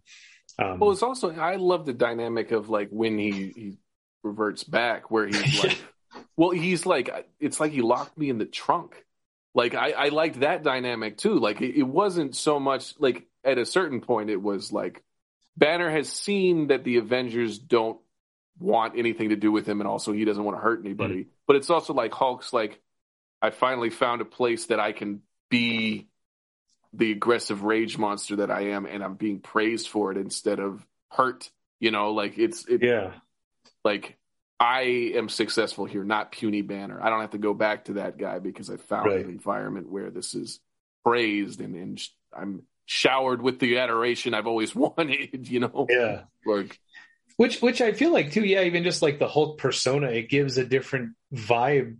um, 0.57 0.79
well 0.79 0.91
it's 0.91 1.03
also 1.03 1.35
i 1.35 1.57
love 1.57 1.85
the 1.85 1.91
dynamic 1.91 2.51
of 2.51 2.69
like 2.69 2.87
when 2.89 3.17
he 3.17 3.31
he 3.31 3.77
reverts 4.23 4.63
back 4.63 5.11
where 5.11 5.27
he's 5.27 5.59
like 5.63 5.77
well 6.37 6.51
he's 6.51 6.85
like 6.85 7.09
it's 7.41 7.59
like 7.59 7.73
he 7.73 7.81
locked 7.81 8.17
me 8.17 8.29
in 8.29 8.37
the 8.37 8.45
trunk 8.45 9.03
like 9.55 9.73
I, 9.73 9.91
I 9.91 10.07
liked 10.09 10.41
that 10.41 10.63
dynamic 10.63 11.17
too. 11.17 11.39
Like 11.39 11.61
it, 11.61 11.79
it 11.79 11.87
wasn't 11.87 12.35
so 12.35 12.59
much 12.59 12.93
like 12.99 13.25
at 13.43 13.57
a 13.57 13.65
certain 13.65 14.01
point 14.01 14.29
it 14.29 14.41
was 14.41 14.71
like 14.71 15.01
Banner 15.57 15.89
has 15.89 16.09
seen 16.09 16.67
that 16.67 16.83
the 16.83 16.97
Avengers 16.97 17.57
don't 17.57 17.97
want 18.59 18.97
anything 18.97 19.29
to 19.29 19.35
do 19.35 19.51
with 19.51 19.67
him, 19.67 19.79
and 19.81 19.87
also 19.87 20.11
he 20.11 20.25
doesn't 20.25 20.43
want 20.43 20.57
to 20.57 20.61
hurt 20.61 20.81
anybody. 20.81 21.21
Mm-hmm. 21.21 21.29
But 21.47 21.55
it's 21.55 21.69
also 21.69 21.93
like 21.93 22.13
Hulk's 22.13 22.51
like, 22.51 22.81
I 23.41 23.51
finally 23.51 23.89
found 23.89 24.21
a 24.21 24.25
place 24.25 24.67
that 24.67 24.79
I 24.79 24.91
can 24.91 25.21
be 25.49 26.07
the 26.93 27.11
aggressive 27.11 27.63
rage 27.63 27.97
monster 27.97 28.37
that 28.37 28.51
I 28.51 28.69
am, 28.69 28.85
and 28.85 29.03
I'm 29.03 29.15
being 29.15 29.39
praised 29.39 29.87
for 29.87 30.11
it 30.11 30.17
instead 30.17 30.59
of 30.59 30.85
hurt. 31.09 31.49
You 31.79 31.91
know, 31.91 32.11
like 32.11 32.37
it's 32.37 32.65
it, 32.65 32.83
yeah, 32.83 33.13
like 33.83 34.17
I 34.59 35.11
am 35.15 35.27
successful 35.27 35.85
here, 35.85 36.03
not 36.03 36.31
puny 36.31 36.61
banner. 36.61 37.01
I 37.01 37.09
don't 37.09 37.21
have 37.21 37.31
to 37.31 37.37
go 37.37 37.53
back 37.53 37.85
to 37.85 37.93
that 37.93 38.17
guy 38.17 38.39
because 38.39 38.69
I 38.69 38.77
found 38.77 39.07
right. 39.07 39.25
an 39.25 39.29
environment 39.29 39.89
where 39.91 40.09
this 40.09 40.33
is 40.33 40.59
praised 41.03 41.59
and, 41.59 41.75
and 41.75 42.01
I'm 42.35 42.63
showered 42.85 43.41
with 43.41 43.59
the 43.59 43.79
adoration 43.79 44.33
I've 44.33 44.47
always 44.47 44.73
wanted, 44.75 45.49
you 45.49 45.59
know? 45.59 45.87
Yeah. 45.89 46.23
Like, 46.45 46.79
which, 47.37 47.61
which 47.61 47.81
I 47.81 47.91
feel 47.91 48.13
like 48.13 48.31
too, 48.31 48.45
yeah, 48.45 48.63
even 48.63 48.83
just 48.83 49.01
like 49.01 49.19
the 49.19 49.27
Hulk 49.27 49.57
persona, 49.57 50.07
it 50.07 50.29
gives 50.29 50.57
a 50.57 50.65
different 50.65 51.15
vibe 51.33 51.97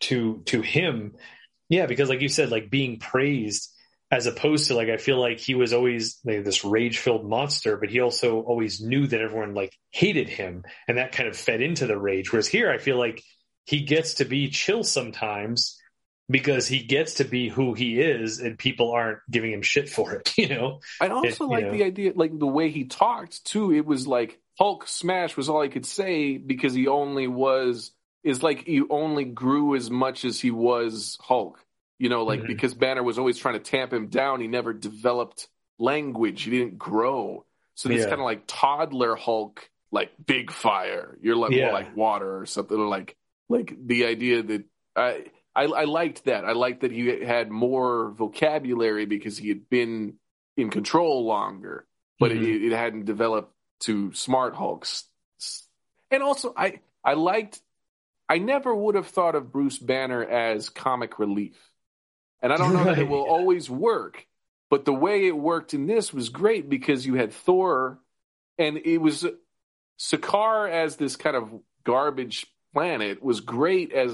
to, 0.00 0.42
to 0.46 0.62
him. 0.62 1.16
Yeah. 1.68 1.86
Because 1.86 2.08
like 2.08 2.20
you 2.20 2.28
said, 2.28 2.50
like 2.50 2.70
being 2.70 3.00
praised, 3.00 3.74
as 4.10 4.26
opposed 4.26 4.68
to 4.68 4.74
like 4.74 4.88
I 4.88 4.96
feel 4.96 5.20
like 5.20 5.38
he 5.38 5.54
was 5.54 5.72
always 5.72 6.18
like 6.24 6.44
this 6.44 6.64
rage 6.64 6.98
filled 6.98 7.28
monster, 7.28 7.76
but 7.76 7.90
he 7.90 8.00
also 8.00 8.40
always 8.40 8.80
knew 8.80 9.06
that 9.06 9.20
everyone 9.20 9.54
like 9.54 9.76
hated 9.90 10.28
him, 10.28 10.64
and 10.86 10.98
that 10.98 11.12
kind 11.12 11.28
of 11.28 11.36
fed 11.36 11.60
into 11.60 11.86
the 11.86 11.98
rage. 11.98 12.32
Whereas 12.32 12.48
here, 12.48 12.70
I 12.70 12.78
feel 12.78 12.98
like 12.98 13.22
he 13.64 13.82
gets 13.82 14.14
to 14.14 14.24
be 14.24 14.48
chill 14.48 14.82
sometimes 14.82 15.78
because 16.30 16.66
he 16.66 16.82
gets 16.82 17.14
to 17.14 17.24
be 17.24 17.48
who 17.48 17.74
he 17.74 18.00
is, 18.00 18.38
and 18.38 18.58
people 18.58 18.92
aren't 18.92 19.18
giving 19.30 19.52
him 19.52 19.62
shit 19.62 19.88
for 19.88 20.12
it. 20.14 20.32
You 20.38 20.48
know. 20.48 20.80
I 21.00 21.08
also 21.08 21.44
it, 21.44 21.50
like 21.50 21.64
know. 21.64 21.72
the 21.72 21.84
idea, 21.84 22.12
like 22.14 22.38
the 22.38 22.46
way 22.46 22.70
he 22.70 22.84
talked 22.84 23.44
too. 23.44 23.72
It 23.72 23.84
was 23.84 24.06
like 24.06 24.40
Hulk 24.58 24.88
smash 24.88 25.36
was 25.36 25.48
all 25.48 25.62
he 25.62 25.68
could 25.68 25.86
say 25.86 26.38
because 26.38 26.72
he 26.72 26.88
only 26.88 27.26
was 27.26 27.92
is 28.24 28.42
like 28.42 28.64
he 28.64 28.82
only 28.88 29.24
grew 29.24 29.76
as 29.76 29.90
much 29.90 30.24
as 30.24 30.40
he 30.40 30.50
was 30.50 31.18
Hulk 31.20 31.62
you 31.98 32.08
know, 32.08 32.24
like 32.24 32.40
mm-hmm. 32.40 32.48
because 32.48 32.74
Banner 32.74 33.02
was 33.02 33.18
always 33.18 33.38
trying 33.38 33.54
to 33.54 33.60
tamp 33.60 33.92
him 33.92 34.08
down, 34.08 34.40
he 34.40 34.46
never 34.46 34.72
developed 34.72 35.48
language. 35.78 36.42
He 36.42 36.50
didn't 36.50 36.78
grow. 36.78 37.44
So 37.74 37.88
this 37.88 38.02
yeah. 38.02 38.08
kind 38.08 38.20
of 38.20 38.24
like 38.24 38.44
toddler 38.46 39.16
Hulk, 39.16 39.68
like 39.90 40.10
big 40.24 40.50
fire. 40.50 41.16
You're 41.20 41.36
like 41.36 41.52
yeah. 41.52 41.66
more 41.66 41.72
like 41.72 41.96
water 41.96 42.38
or 42.38 42.46
something. 42.46 42.78
Or 42.78 42.86
like 42.86 43.16
like 43.48 43.74
the 43.84 44.06
idea 44.06 44.42
that 44.42 44.64
I, 44.94 45.26
I 45.54 45.64
I 45.64 45.84
liked 45.84 46.24
that. 46.24 46.44
I 46.44 46.52
liked 46.52 46.80
that 46.80 46.92
he 46.92 47.06
had 47.06 47.50
more 47.50 48.10
vocabulary 48.12 49.06
because 49.06 49.36
he 49.36 49.48
had 49.48 49.68
been 49.68 50.14
in 50.56 50.70
control 50.70 51.24
longer, 51.24 51.86
but 52.18 52.32
mm-hmm. 52.32 52.44
it, 52.44 52.64
it 52.64 52.72
hadn't 52.72 53.04
developed 53.04 53.54
to 53.80 54.12
smart 54.12 54.54
Hulks. 54.54 55.04
And 56.10 56.22
also, 56.22 56.52
I 56.56 56.80
I 57.04 57.14
liked. 57.14 57.60
I 58.28 58.38
never 58.38 58.74
would 58.74 58.94
have 58.94 59.06
thought 59.06 59.34
of 59.34 59.50
Bruce 59.52 59.78
Banner 59.78 60.22
as 60.22 60.68
comic 60.68 61.18
relief. 61.18 61.56
And 62.40 62.52
I 62.52 62.56
don't 62.56 62.72
know 62.72 62.84
right. 62.84 62.96
that 62.96 62.98
it 62.98 63.08
will 63.08 63.24
always 63.24 63.68
work, 63.68 64.26
but 64.70 64.84
the 64.84 64.92
way 64.92 65.26
it 65.26 65.36
worked 65.36 65.74
in 65.74 65.86
this 65.86 66.12
was 66.12 66.28
great 66.28 66.68
because 66.68 67.04
you 67.04 67.14
had 67.14 67.32
Thor 67.32 67.98
and 68.58 68.78
it 68.78 68.98
was 68.98 69.26
Sakaar 69.98 70.70
as 70.70 70.96
this 70.96 71.16
kind 71.16 71.36
of 71.36 71.50
garbage 71.84 72.46
planet 72.74 73.22
was 73.22 73.40
great 73.40 73.92
as 73.92 74.12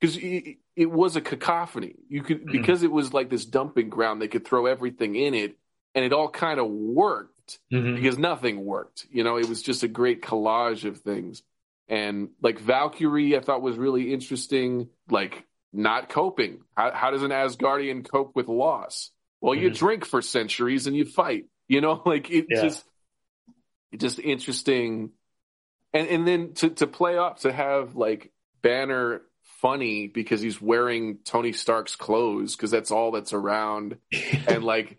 because 0.00 0.16
it, 0.16 0.58
it, 0.76 0.90
was 0.90 1.16
a 1.16 1.20
cacophony. 1.20 1.96
You 2.08 2.22
could 2.22 2.40
mm-hmm. 2.40 2.52
because 2.52 2.82
it 2.82 2.92
was 2.92 3.12
like 3.12 3.28
this 3.28 3.44
dumping 3.44 3.90
ground, 3.90 4.22
they 4.22 4.28
could 4.28 4.46
throw 4.46 4.66
everything 4.66 5.16
in 5.16 5.34
it, 5.34 5.56
and 5.94 6.04
it 6.04 6.12
all 6.12 6.28
kind 6.28 6.60
of 6.60 6.68
worked 6.68 7.58
mm-hmm. 7.72 7.96
because 7.96 8.18
nothing 8.18 8.64
worked. 8.64 9.06
You 9.10 9.24
know, 9.24 9.36
it 9.36 9.48
was 9.48 9.62
just 9.62 9.82
a 9.82 9.88
great 9.88 10.22
collage 10.22 10.84
of 10.84 10.98
things. 11.00 11.42
And 11.88 12.30
like 12.40 12.60
Valkyrie, 12.60 13.36
I 13.36 13.40
thought 13.40 13.62
was 13.62 13.76
really 13.76 14.12
interesting. 14.12 14.88
Like 15.10 15.44
not 15.72 16.08
coping. 16.08 16.60
How, 16.76 16.92
how 16.92 17.10
does 17.10 17.22
an 17.22 17.30
Asgardian 17.30 18.08
cope 18.08 18.34
with 18.34 18.48
loss? 18.48 19.10
Well, 19.40 19.54
you 19.54 19.68
mm-hmm. 19.68 19.76
drink 19.76 20.04
for 20.04 20.22
centuries 20.22 20.86
and 20.86 20.96
you 20.96 21.04
fight. 21.04 21.46
You 21.68 21.80
know, 21.80 22.02
like 22.06 22.30
it 22.30 22.46
yeah. 22.48 22.62
just, 22.62 22.84
just 23.96 24.18
interesting. 24.18 25.10
And 25.92 26.08
and 26.08 26.26
then 26.26 26.52
to 26.54 26.70
to 26.70 26.86
play 26.86 27.18
up 27.18 27.40
to 27.40 27.52
have 27.52 27.96
like 27.96 28.30
Banner 28.62 29.22
funny 29.60 30.06
because 30.06 30.40
he's 30.40 30.60
wearing 30.60 31.18
Tony 31.24 31.52
Stark's 31.52 31.96
clothes 31.96 32.54
because 32.54 32.70
that's 32.70 32.90
all 32.90 33.10
that's 33.10 33.32
around, 33.32 33.96
and 34.46 34.62
like 34.62 34.98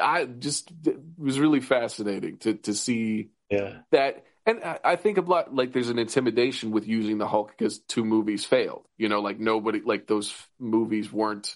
I 0.00 0.24
just 0.24 0.70
it 0.86 0.98
was 1.18 1.40
really 1.40 1.60
fascinating 1.60 2.38
to 2.38 2.54
to 2.54 2.74
see 2.74 3.30
yeah. 3.50 3.78
that 3.90 4.24
and 4.50 4.78
I 4.84 4.96
think 4.96 5.18
a 5.18 5.22
lot 5.22 5.54
like 5.54 5.72
there's 5.72 5.90
an 5.90 5.98
intimidation 5.98 6.70
with 6.70 6.86
using 6.86 7.18
the 7.18 7.26
Hulk 7.26 7.54
because 7.56 7.78
two 7.78 8.04
movies 8.04 8.44
failed. 8.44 8.86
You 8.96 9.08
know, 9.08 9.20
like 9.20 9.38
nobody 9.38 9.80
like 9.80 10.06
those 10.06 10.34
movies 10.58 11.12
weren't 11.12 11.54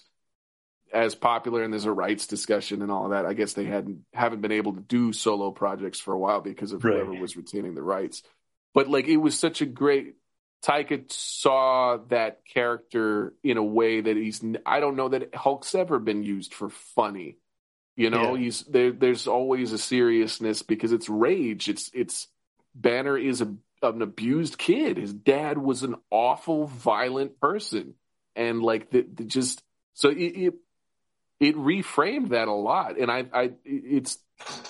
as 0.93 1.15
popular, 1.15 1.63
and 1.63 1.73
there's 1.73 1.85
a 1.85 1.91
rights 1.91 2.27
discussion 2.27 2.81
and 2.81 2.91
all 2.91 3.05
of 3.05 3.11
that. 3.11 3.25
I 3.25 3.33
guess 3.33 3.53
they 3.53 3.65
hadn't 3.65 4.05
haven't 4.13 4.41
been 4.41 4.51
able 4.51 4.73
to 4.73 4.81
do 4.81 5.13
solo 5.13 5.51
projects 5.51 5.99
for 5.99 6.13
a 6.13 6.19
while 6.19 6.41
because 6.41 6.71
of 6.71 6.81
whoever 6.81 7.13
was 7.13 7.35
retaining 7.37 7.75
the 7.75 7.83
rights. 7.83 8.23
But 8.73 8.89
like 8.89 9.07
it 9.07 9.17
was 9.17 9.37
such 9.37 9.61
a 9.61 9.65
great. 9.65 10.15
Taika 10.63 11.11
saw 11.11 11.97
that 12.09 12.39
character 12.51 13.35
in 13.43 13.57
a 13.57 13.63
way 13.63 14.01
that 14.01 14.17
he's. 14.17 14.43
I 14.65 14.79
don't 14.79 14.95
know 14.95 15.09
that 15.09 15.35
Hulk's 15.35 15.75
ever 15.75 15.99
been 15.99 16.23
used 16.23 16.53
for 16.53 16.69
funny. 16.69 17.37
You 17.95 18.09
know, 18.09 18.35
yeah. 18.35 18.43
he's 18.43 18.61
there. 18.63 18.91
There's 18.91 19.27
always 19.27 19.71
a 19.71 19.77
seriousness 19.77 20.63
because 20.63 20.91
it's 20.91 21.07
rage. 21.07 21.69
It's 21.69 21.91
it's 21.93 22.27
Banner 22.75 23.17
is 23.17 23.41
a, 23.41 23.53
an 23.81 24.01
abused 24.01 24.57
kid. 24.57 24.97
His 24.97 25.13
dad 25.13 25.57
was 25.57 25.83
an 25.83 25.95
awful, 26.11 26.67
violent 26.67 27.39
person, 27.39 27.95
and 28.35 28.61
like 28.61 28.91
the, 28.91 29.01
the 29.01 29.23
just 29.23 29.63
so 29.93 30.09
it, 30.09 30.17
it, 30.17 30.53
it 31.39 31.55
reframed 31.55 32.29
that 32.29 32.47
a 32.47 32.53
lot. 32.53 32.97
And 32.99 33.09
I, 33.09 33.25
I 33.33 33.51
it's 33.63 34.19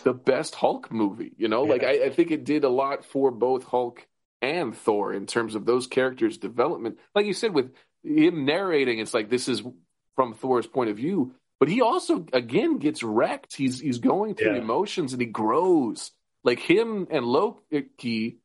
the 0.04 0.14
best 0.14 0.56
Hulk 0.56 0.92
movie. 0.92 1.34
You 1.38 1.48
know, 1.48 1.66
yeah. 1.66 1.72
like 1.72 1.84
I, 1.84 2.06
I 2.06 2.10
think 2.10 2.32
it 2.32 2.46
did 2.46 2.64
a 2.64 2.70
lot 2.70 3.06
for 3.06 3.32
both 3.32 3.64
Hulk 3.64 4.06
and 4.42 4.76
Thor 4.76 5.14
in 5.14 5.26
terms 5.26 5.56
of 5.56 5.66
those 5.66 5.88
characters' 5.88 6.38
development. 6.38 7.00
Like 7.16 7.26
you 7.26 7.34
said, 7.34 7.54
with 7.54 7.74
him 8.04 8.46
narrating, 8.46 9.00
it's 9.00 9.14
like 9.14 9.30
this 9.30 9.48
is 9.48 9.64
from 10.16 10.34
Thor's 10.34 10.68
point 10.68 10.90
of 10.90 10.98
view, 10.98 11.34
but 11.60 11.70
he 11.70 11.82
also 11.82 12.26
again 12.32 12.78
gets 12.78 13.04
wrecked. 13.04 13.56
He's 13.56 13.80
he's 13.80 14.00
going 14.00 14.36
through 14.36 14.56
yeah. 14.56 14.62
emotions 14.62 15.14
and 15.14 15.22
he 15.22 15.28
grows. 15.28 16.12
Like 16.46 16.60
him 16.60 17.08
and 17.10 17.26
Loki, 17.26 18.38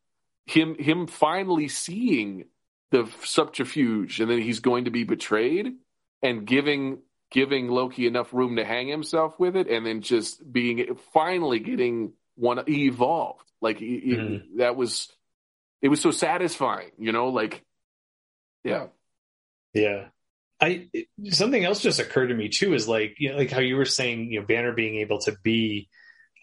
him 0.47 0.75
him 0.77 1.07
finally 1.07 1.69
seeing 1.69 2.47
the 2.91 3.09
subterfuge, 3.23 4.21
and 4.21 4.31
then 4.31 4.41
he's 4.41 4.61
going 4.61 4.87
to 4.87 4.91
be 4.91 5.05
betrayed, 5.05 5.75
and 6.23 6.47
giving 6.47 7.03
giving 7.31 7.69
Loki 7.69 8.07
enough 8.07 8.33
room 8.33 8.57
to 8.57 8.65
hang 8.65 8.89
himself 8.89 9.39
with 9.39 9.55
it, 9.55 9.69
and 9.69 9.87
then 9.87 10.01
just 10.01 10.51
being 10.51 10.97
finally 11.13 11.61
getting 11.61 12.15
one 12.37 12.65
evolved. 12.67 13.45
Like 13.61 13.81
mm-hmm. 13.81 14.59
that 14.59 14.77
was 14.77 15.09
it 15.83 15.89
was 15.89 16.01
so 16.01 16.11
satisfying, 16.11 16.93
you 16.99 17.13
know. 17.13 17.29
Like 17.29 17.63
yeah, 18.65 18.87
yeah. 19.75 20.07
I 20.59 20.89
something 21.31 21.65
else 21.65 21.81
just 21.81 22.01
occurred 22.01 22.29
to 22.29 22.35
me 22.35 22.49
too 22.49 22.73
is 22.73 22.89
like 22.89 23.17
you 23.19 23.31
know, 23.31 23.37
like 23.37 23.51
how 23.51 23.61
you 23.61 23.77
were 23.77 23.85
saying 23.85 24.33
you 24.33 24.41
know 24.41 24.47
Banner 24.47 24.73
being 24.73 24.97
able 24.97 25.19
to 25.21 25.37
be 25.43 25.91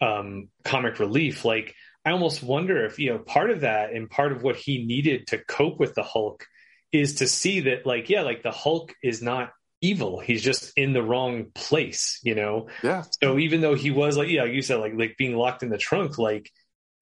um, 0.00 0.48
comic 0.64 0.98
relief. 0.98 1.44
Like 1.44 1.74
I 2.04 2.12
almost 2.12 2.42
wonder 2.42 2.84
if 2.84 2.98
you 2.98 3.10
know 3.10 3.18
part 3.18 3.50
of 3.50 3.60
that 3.60 3.92
and 3.92 4.08
part 4.08 4.32
of 4.32 4.42
what 4.42 4.56
he 4.56 4.84
needed 4.84 5.28
to 5.28 5.38
cope 5.38 5.78
with 5.78 5.94
the 5.94 6.02
Hulk 6.02 6.46
is 6.92 7.16
to 7.16 7.26
see 7.26 7.60
that 7.60 7.86
like 7.86 8.08
yeah 8.08 8.22
like 8.22 8.42
the 8.42 8.50
Hulk 8.50 8.94
is 9.02 9.22
not 9.22 9.52
evil 9.80 10.18
he's 10.18 10.42
just 10.42 10.72
in 10.76 10.92
the 10.92 11.02
wrong 11.02 11.52
place 11.54 12.18
you 12.24 12.34
know 12.34 12.66
yeah 12.82 13.04
so 13.22 13.38
even 13.38 13.60
though 13.60 13.76
he 13.76 13.92
was 13.92 14.16
like 14.16 14.28
yeah 14.28 14.42
you 14.42 14.60
said 14.60 14.80
like 14.80 14.92
like 14.96 15.16
being 15.16 15.36
locked 15.36 15.62
in 15.62 15.68
the 15.68 15.78
trunk 15.78 16.18
like 16.18 16.50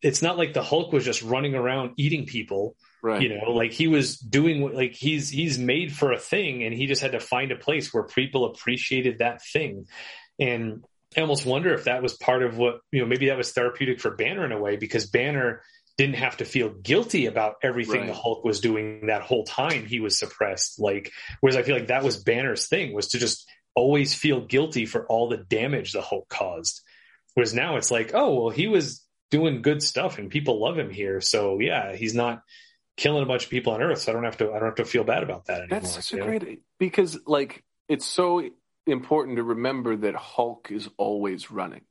it's 0.03 0.21
not 0.21 0.37
like 0.37 0.53
the 0.53 0.63
Hulk 0.63 0.93
was 0.93 1.03
just 1.03 1.23
running 1.23 1.55
around 1.55 1.93
eating 1.97 2.27
people 2.27 2.77
Right. 3.07 3.23
You 3.23 3.39
know, 3.39 3.53
like 3.53 3.71
he 3.71 3.87
was 3.87 4.19
doing 4.19 4.63
what 4.63 4.75
like 4.75 4.93
he's 4.93 5.29
he's 5.29 5.61
made 5.61 5.95
for 5.95 6.11
a 6.11 6.19
thing 6.19 6.65
and 6.65 6.75
he 6.75 6.87
just 6.87 7.03
had 7.03 7.13
to 7.13 7.21
find 7.21 7.53
a 7.53 7.57
place 7.57 7.95
where 7.95 8.03
people 8.03 8.47
appreciated 8.47 9.19
that 9.19 9.43
thing. 9.45 9.87
And 10.41 10.85
I 11.17 11.21
almost 11.21 11.47
wonder 11.47 11.73
if 11.75 11.85
that 11.85 12.03
was 12.03 12.15
part 12.15 12.43
of 12.43 12.57
what, 12.59 12.81
you 12.93 13.01
know, 13.01 13.07
maybe 13.07 13.29
that 13.29 13.39
was 13.39 13.53
therapeutic 13.53 14.01
for 14.01 14.11
Banner 14.11 14.45
in 14.45 14.53
a 14.53 14.61
way 14.61 14.77
because 14.77 15.07
Banner 15.07 15.63
didn't 15.97 16.17
have 16.17 16.37
to 16.39 16.45
feel 16.45 16.69
guilty 16.69 17.27
about 17.27 17.55
everything 17.63 18.01
right. 18.01 18.07
the 18.09 18.15
Hulk 18.15 18.45
was 18.45 18.61
doing 18.61 19.07
that 19.07 19.23
whole 19.23 19.45
time 19.45 19.87
he 19.87 20.01
was 20.01 20.19
suppressed. 20.19 20.79
Like, 20.79 21.13
whereas 21.41 21.57
I 21.57 21.63
feel 21.63 21.75
like 21.75 21.89
that 21.89 22.05
was 22.05 22.23
Banner's 22.23 22.67
thing 22.69 22.93
was 22.93 23.09
to 23.09 23.19
just 23.19 23.49
always 23.75 24.15
feel 24.15 24.41
guilty 24.43 24.85
for 24.85 25.07
all 25.07 25.29
the 25.29 25.39
damage 25.39 25.93
the 25.93 26.03
Hulk 26.03 26.29
caused. 26.29 26.83
Whereas 27.35 27.55
now 27.55 27.77
it's 27.77 27.91
like, 27.91 28.13
oh, 28.15 28.35
well, 28.35 28.51
he 28.51 28.67
was 28.67 29.03
doing 29.31 29.63
good 29.63 29.83
stuff 29.83 30.19
and 30.19 30.31
people 30.31 30.61
love 30.61 30.79
him 30.79 30.91
here. 30.91 31.21
So 31.21 31.61
yeah, 31.61 31.97
he's 31.97 32.15
not 32.15 32.43
killing 32.97 33.23
a 33.23 33.27
bunch 33.27 33.45
of 33.45 33.51
people 33.51 33.73
on 33.73 33.83
Earth, 33.83 34.01
so 34.01 34.13
I 34.13 34.15
don't 34.15 34.25
have 34.25 34.39
to 34.39 34.51
I 34.51 34.59
don't 34.59 34.69
have 34.69 34.77
to 34.77 34.85
feel 34.85 35.05
bad 35.05 35.23
about 35.23 35.47
that 35.47 35.61
anymore. 35.61 35.81
That's 35.81 35.95
such 35.95 36.13
a 36.13 36.17
know? 36.17 36.27
great 36.27 36.63
because 36.79 37.19
like 37.27 37.65
it's 37.89 38.07
so 38.07 38.49
important 38.87 39.37
to 39.37 39.43
remember 39.43 39.97
that 39.97 40.15
Hulk 40.15 40.69
is 40.71 40.89
always 40.97 41.51
running. 41.51 41.83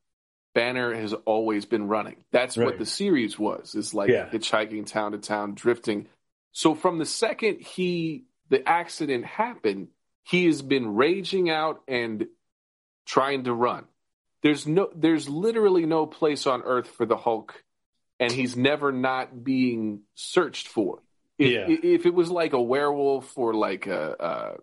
Banner 0.54 0.94
has 0.94 1.14
always 1.14 1.66
been 1.66 1.88
running. 1.88 2.24
That's 2.32 2.58
right. 2.58 2.66
what 2.66 2.80
the 2.80 2.86
series 2.86 3.38
was. 3.38 3.76
Is 3.76 3.94
like 3.94 4.10
yeah. 4.10 4.30
hitchhiking 4.30 4.86
town 4.86 5.12
to 5.12 5.18
town, 5.18 5.54
drifting. 5.54 6.08
So 6.54 6.76
from 6.76 6.98
the 6.98 7.06
second 7.06 7.62
he 7.62 8.26
the 8.50 8.68
accident 8.68 9.26
happened, 9.26 9.90
he 10.24 10.46
has 10.46 10.62
been 10.62 10.96
raging 10.96 11.50
out 11.50 11.82
and 11.88 12.28
trying 13.06 13.44
to 13.46 13.54
run. 13.54 13.86
There's 14.44 14.66
no 14.66 14.90
there's 14.96 15.28
literally 15.28 15.86
no 15.86 16.06
place 16.06 16.48
on 16.48 16.62
earth 16.64 16.88
for 16.88 17.06
the 17.06 17.18
Hulk 17.18 17.62
and 18.20 18.32
he's 18.32 18.56
never 18.56 18.92
not 18.92 19.44
being 19.44 20.02
searched 20.16 20.68
for. 20.68 21.00
If, 21.38 21.52
yeah. 21.52 21.66
if 21.68 22.06
it 22.06 22.14
was 22.14 22.30
like 22.30 22.54
a 22.54 22.62
werewolf 22.62 23.38
or 23.38 23.54
like 23.54 23.88
a, 23.88 24.16
a 24.20 24.54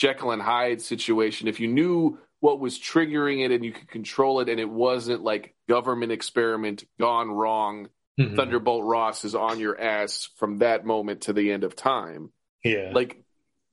Jekyll 0.00 0.30
and 0.30 0.40
Hyde 0.40 0.80
situation, 0.80 1.46
if 1.46 1.60
you 1.60 1.68
knew 1.68 2.18
what 2.40 2.58
was 2.58 2.78
triggering 2.78 3.44
it 3.44 3.52
and 3.52 3.62
you 3.62 3.70
could 3.70 3.88
control 3.88 4.40
it 4.40 4.48
and 4.48 4.58
it 4.58 4.68
wasn't 4.68 5.22
like 5.22 5.54
government 5.68 6.10
experiment 6.10 6.84
gone 6.98 7.30
wrong, 7.30 7.90
mm-hmm. 8.18 8.34
Thunderbolt 8.34 8.86
Ross 8.86 9.26
is 9.26 9.34
on 9.34 9.60
your 9.60 9.78
ass 9.78 10.30
from 10.36 10.58
that 10.58 10.86
moment 10.86 11.22
to 11.22 11.34
the 11.34 11.52
end 11.52 11.64
of 11.64 11.76
time. 11.76 12.32
Yeah. 12.64 12.92
Like 12.94 13.22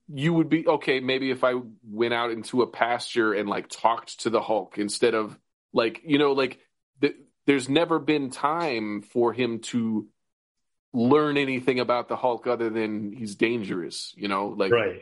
you 0.06 0.34
would 0.34 0.50
be 0.50 0.68
okay, 0.68 1.00
maybe 1.00 1.30
if 1.30 1.44
I 1.44 1.54
went 1.82 2.12
out 2.12 2.30
into 2.30 2.60
a 2.60 2.66
pasture 2.66 3.32
and 3.32 3.48
like 3.48 3.68
talked 3.70 4.20
to 4.20 4.30
the 4.30 4.42
Hulk 4.42 4.76
instead 4.76 5.14
of 5.14 5.38
like, 5.72 6.02
you 6.04 6.18
know, 6.18 6.32
like 6.32 6.58
the, 7.00 7.14
there's 7.46 7.70
never 7.70 7.98
been 7.98 8.28
time 8.28 9.00
for 9.00 9.32
him 9.32 9.60
to 9.60 10.06
learn 10.92 11.38
anything 11.38 11.80
about 11.80 12.08
the 12.08 12.16
Hulk 12.16 12.46
other 12.46 12.68
than 12.68 13.12
he's 13.12 13.34
dangerous, 13.34 14.12
you 14.14 14.28
know, 14.28 14.48
like 14.48 14.72
right. 14.72 15.00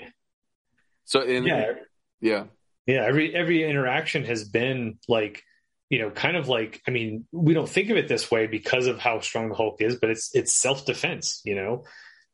So 1.06 1.22
in 1.22 1.44
yeah, 1.44 1.72
yeah, 2.20 2.44
yeah. 2.86 3.04
Every 3.04 3.34
every 3.34 3.68
interaction 3.68 4.24
has 4.24 4.44
been 4.44 4.98
like 5.08 5.42
you 5.88 6.00
know, 6.00 6.10
kind 6.10 6.36
of 6.36 6.48
like 6.48 6.82
I 6.86 6.90
mean, 6.90 7.26
we 7.32 7.54
don't 7.54 7.68
think 7.68 7.90
of 7.90 7.96
it 7.96 8.08
this 8.08 8.30
way 8.30 8.46
because 8.46 8.86
of 8.86 8.98
how 8.98 9.20
strong 9.20 9.48
the 9.48 9.54
Hulk 9.54 9.80
is, 9.80 9.96
but 9.96 10.10
it's 10.10 10.30
it's 10.34 10.54
self 10.54 10.84
defense, 10.84 11.40
you 11.44 11.54
know. 11.54 11.84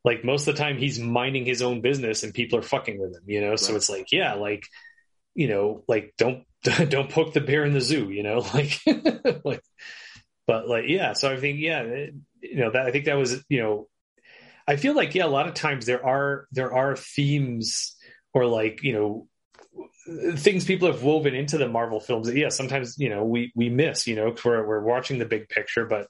Like 0.04 0.24
most 0.24 0.48
of 0.48 0.56
the 0.56 0.62
time, 0.62 0.78
he's 0.78 0.98
minding 0.98 1.46
his 1.46 1.62
own 1.62 1.80
business, 1.80 2.24
and 2.24 2.34
people 2.34 2.58
are 2.58 2.62
fucking 2.62 3.00
with 3.00 3.14
him, 3.14 3.22
you 3.26 3.40
know. 3.40 3.50
Right. 3.50 3.60
So 3.60 3.76
it's 3.76 3.88
like, 3.88 4.10
yeah, 4.10 4.34
like 4.34 4.66
you 5.34 5.48
know, 5.48 5.84
like 5.86 6.14
don't 6.18 6.44
don't 6.62 7.10
poke 7.10 7.34
the 7.34 7.40
bear 7.40 7.64
in 7.64 7.72
the 7.72 7.80
zoo, 7.80 8.10
you 8.10 8.22
know, 8.22 8.38
like 8.54 8.80
like 9.44 9.62
but 10.46 10.68
like 10.68 10.84
yeah 10.88 11.12
so 11.12 11.30
i 11.30 11.38
think 11.38 11.58
yeah 11.60 11.82
you 12.40 12.56
know 12.56 12.70
that 12.70 12.86
i 12.86 12.90
think 12.90 13.06
that 13.06 13.16
was 13.16 13.42
you 13.48 13.60
know 13.62 13.88
i 14.66 14.76
feel 14.76 14.94
like 14.94 15.14
yeah 15.14 15.24
a 15.24 15.26
lot 15.26 15.48
of 15.48 15.54
times 15.54 15.86
there 15.86 16.04
are 16.04 16.46
there 16.52 16.74
are 16.74 16.96
themes 16.96 17.96
or 18.34 18.46
like 18.46 18.82
you 18.82 18.92
know 18.92 19.28
things 20.36 20.64
people 20.64 20.90
have 20.90 21.02
woven 21.02 21.34
into 21.34 21.58
the 21.58 21.68
marvel 21.68 22.00
films 22.00 22.26
that 22.26 22.36
yeah 22.36 22.48
sometimes 22.48 22.98
you 22.98 23.08
know 23.08 23.24
we 23.24 23.52
we 23.54 23.68
miss 23.68 24.06
you 24.06 24.16
know 24.16 24.34
we're, 24.44 24.66
we're 24.66 24.80
watching 24.80 25.18
the 25.18 25.24
big 25.24 25.48
picture 25.48 25.86
but 25.86 26.08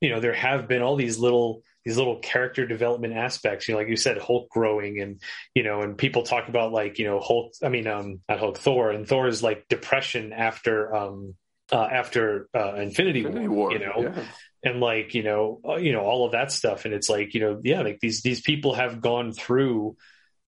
you 0.00 0.10
know 0.10 0.20
there 0.20 0.34
have 0.34 0.68
been 0.68 0.82
all 0.82 0.96
these 0.96 1.18
little 1.18 1.62
these 1.84 1.96
little 1.96 2.18
character 2.18 2.66
development 2.66 3.14
aspects 3.14 3.66
you 3.66 3.74
know 3.74 3.78
like 3.78 3.88
you 3.88 3.96
said 3.96 4.18
hulk 4.18 4.50
growing 4.50 5.00
and 5.00 5.20
you 5.54 5.62
know 5.62 5.80
and 5.80 5.96
people 5.96 6.22
talk 6.22 6.48
about 6.48 6.72
like 6.72 6.98
you 6.98 7.06
know 7.06 7.20
hulk 7.20 7.52
i 7.62 7.68
mean 7.68 7.86
um 7.86 8.20
not 8.28 8.38
hulk 8.38 8.58
thor 8.58 8.90
and 8.90 9.08
thor's 9.08 9.42
like 9.42 9.66
depression 9.68 10.32
after 10.32 10.94
um 10.94 11.34
uh, 11.70 11.88
after 11.90 12.48
uh, 12.54 12.74
Infinity, 12.74 13.20
Infinity 13.20 13.48
War, 13.48 13.68
War, 13.68 13.72
you 13.72 13.78
know, 13.78 13.94
yeah. 14.02 14.24
and 14.62 14.80
like 14.80 15.14
you 15.14 15.22
know, 15.22 15.60
uh, 15.66 15.76
you 15.76 15.92
know 15.92 16.02
all 16.02 16.26
of 16.26 16.32
that 16.32 16.52
stuff, 16.52 16.84
and 16.84 16.92
it's 16.92 17.08
like 17.08 17.32
you 17.32 17.40
know, 17.40 17.60
yeah, 17.64 17.80
like 17.80 17.98
these 17.98 18.20
these 18.20 18.42
people 18.42 18.74
have 18.74 19.00
gone 19.00 19.32
through, 19.32 19.96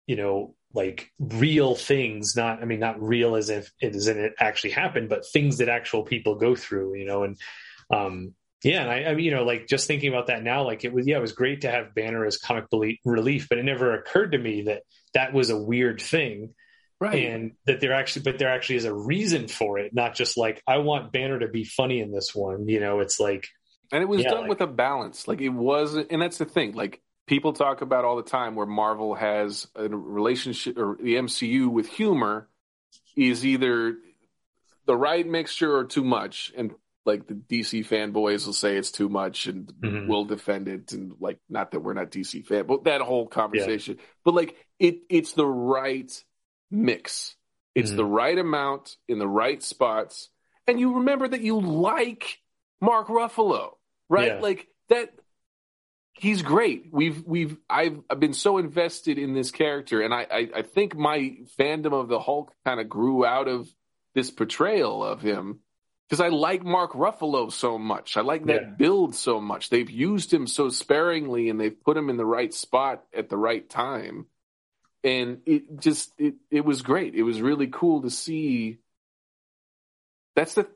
you 0.06 0.16
know, 0.16 0.54
like 0.72 1.10
real 1.18 1.74
things, 1.74 2.34
not 2.36 2.62
I 2.62 2.64
mean, 2.64 2.80
not 2.80 3.02
real 3.02 3.36
as 3.36 3.50
if 3.50 3.70
it 3.80 3.94
is 3.94 4.08
in 4.08 4.18
it 4.18 4.34
actually 4.38 4.70
happened, 4.70 5.08
but 5.08 5.26
things 5.32 5.58
that 5.58 5.68
actual 5.68 6.02
people 6.02 6.36
go 6.36 6.54
through, 6.54 6.96
you 6.96 7.06
know, 7.06 7.24
and 7.24 7.36
um, 7.92 8.34
yeah, 8.62 8.82
and 8.82 8.90
I, 8.90 9.10
I 9.10 9.14
mean, 9.14 9.24
you 9.24 9.30
know, 9.30 9.44
like 9.44 9.68
just 9.68 9.86
thinking 9.86 10.08
about 10.08 10.26
that 10.26 10.42
now, 10.42 10.64
like 10.64 10.84
it 10.84 10.92
was, 10.92 11.06
yeah, 11.06 11.18
it 11.18 11.22
was 11.22 11.32
great 11.32 11.62
to 11.62 11.70
have 11.70 11.94
Banner 11.94 12.24
as 12.26 12.38
comic 12.38 12.64
relief, 13.04 13.46
but 13.48 13.58
it 13.58 13.64
never 13.64 13.94
occurred 13.94 14.32
to 14.32 14.38
me 14.38 14.62
that 14.62 14.82
that 15.14 15.32
was 15.32 15.50
a 15.50 15.60
weird 15.60 16.00
thing. 16.00 16.54
Right. 16.98 17.26
And 17.26 17.52
that 17.66 17.80
there 17.80 17.92
actually 17.92 18.22
but 18.22 18.38
there 18.38 18.48
actually 18.48 18.76
is 18.76 18.86
a 18.86 18.94
reason 18.94 19.48
for 19.48 19.78
it 19.78 19.92
not 19.94 20.14
just 20.14 20.38
like 20.38 20.62
i 20.66 20.78
want 20.78 21.12
banner 21.12 21.38
to 21.38 21.46
be 21.46 21.62
funny 21.62 22.00
in 22.00 22.10
this 22.10 22.34
one 22.34 22.68
you 22.68 22.80
know 22.80 23.00
it's 23.00 23.20
like 23.20 23.46
and 23.92 24.02
it 24.02 24.06
was 24.06 24.22
yeah, 24.22 24.30
done 24.30 24.40
like, 24.42 24.48
with 24.48 24.60
a 24.60 24.66
balance. 24.66 25.28
Like 25.28 25.40
it 25.40 25.50
wasn't 25.50 26.08
and 26.10 26.20
that's 26.20 26.38
the 26.38 26.44
thing 26.44 26.72
like 26.72 27.00
people 27.26 27.52
talk 27.52 27.80
about 27.80 28.04
all 28.04 28.16
the 28.16 28.22
time 28.22 28.54
where 28.54 28.66
marvel 28.66 29.14
has 29.14 29.66
a 29.74 29.88
relationship 29.88 30.78
or 30.78 30.96
the 31.00 31.14
mcu 31.14 31.68
with 31.68 31.88
humor 31.88 32.48
is 33.16 33.44
either 33.44 33.96
the 34.86 34.96
right 34.96 35.26
mixture 35.26 35.76
or 35.76 35.84
too 35.84 36.04
much 36.04 36.52
and 36.56 36.74
like 37.06 37.26
the 37.26 37.34
DC 37.34 37.86
fanboys 37.86 38.44
will 38.44 38.52
say 38.52 38.76
it's 38.76 38.90
too 38.90 39.08
much 39.08 39.46
and 39.46 39.72
mm-hmm. 39.80 40.08
we'll 40.08 40.24
defend 40.24 40.68
it 40.68 40.92
and 40.92 41.14
like 41.20 41.38
not 41.48 41.70
that 41.70 41.80
we're 41.80 41.94
not 41.94 42.10
DC 42.10 42.44
fan, 42.44 42.66
but 42.66 42.84
that 42.84 43.00
whole 43.00 43.26
conversation. 43.26 43.96
Yeah. 43.96 44.04
But 44.24 44.34
like 44.34 44.56
it 44.78 44.98
it's 45.08 45.32
the 45.32 45.46
right 45.46 46.12
mix. 46.70 47.36
It's 47.74 47.90
mm-hmm. 47.90 47.96
the 47.98 48.04
right 48.04 48.36
amount 48.36 48.96
in 49.08 49.18
the 49.18 49.28
right 49.28 49.62
spots. 49.62 50.28
And 50.66 50.80
you 50.80 50.96
remember 50.96 51.28
that 51.28 51.42
you 51.42 51.60
like 51.60 52.40
Mark 52.80 53.06
Ruffalo, 53.06 53.74
right? 54.08 54.34
Yeah. 54.34 54.40
Like 54.40 54.66
that 54.88 55.10
he's 56.18 56.42
great. 56.42 56.86
We've 56.90 57.22
we've 57.24 57.56
I've, 57.68 58.00
I've 58.10 58.20
been 58.20 58.34
so 58.34 58.58
invested 58.58 59.18
in 59.18 59.34
this 59.34 59.50
character, 59.50 60.02
and 60.02 60.12
I 60.12 60.26
I, 60.30 60.48
I 60.56 60.62
think 60.62 60.96
my 60.96 61.36
fandom 61.58 61.92
of 61.92 62.08
the 62.08 62.20
Hulk 62.20 62.52
kind 62.64 62.80
of 62.80 62.88
grew 62.88 63.24
out 63.24 63.48
of 63.48 63.68
this 64.14 64.30
portrayal 64.30 65.04
of 65.04 65.20
him 65.20 65.60
because 66.08 66.20
I 66.20 66.28
like 66.28 66.64
Mark 66.64 66.92
Ruffalo 66.92 67.52
so 67.52 67.78
much. 67.78 68.16
I 68.16 68.22
like 68.22 68.46
that 68.46 68.62
yeah. 68.62 68.70
build 68.70 69.14
so 69.14 69.40
much. 69.40 69.70
They've 69.70 69.90
used 69.90 70.32
him 70.32 70.46
so 70.46 70.68
sparingly, 70.68 71.48
and 71.50 71.60
they've 71.60 71.82
put 71.84 71.96
him 71.96 72.10
in 72.10 72.16
the 72.16 72.26
right 72.26 72.52
spot 72.52 73.04
at 73.14 73.28
the 73.28 73.36
right 73.36 73.68
time 73.68 74.26
and 75.06 75.38
it 75.46 75.78
just 75.78 76.12
it 76.18 76.34
it 76.50 76.64
was 76.64 76.82
great. 76.82 77.14
It 77.14 77.22
was 77.22 77.40
really 77.40 77.68
cool 77.68 78.02
to 78.02 78.10
see. 78.10 78.78
That's 80.34 80.54
the 80.54 80.66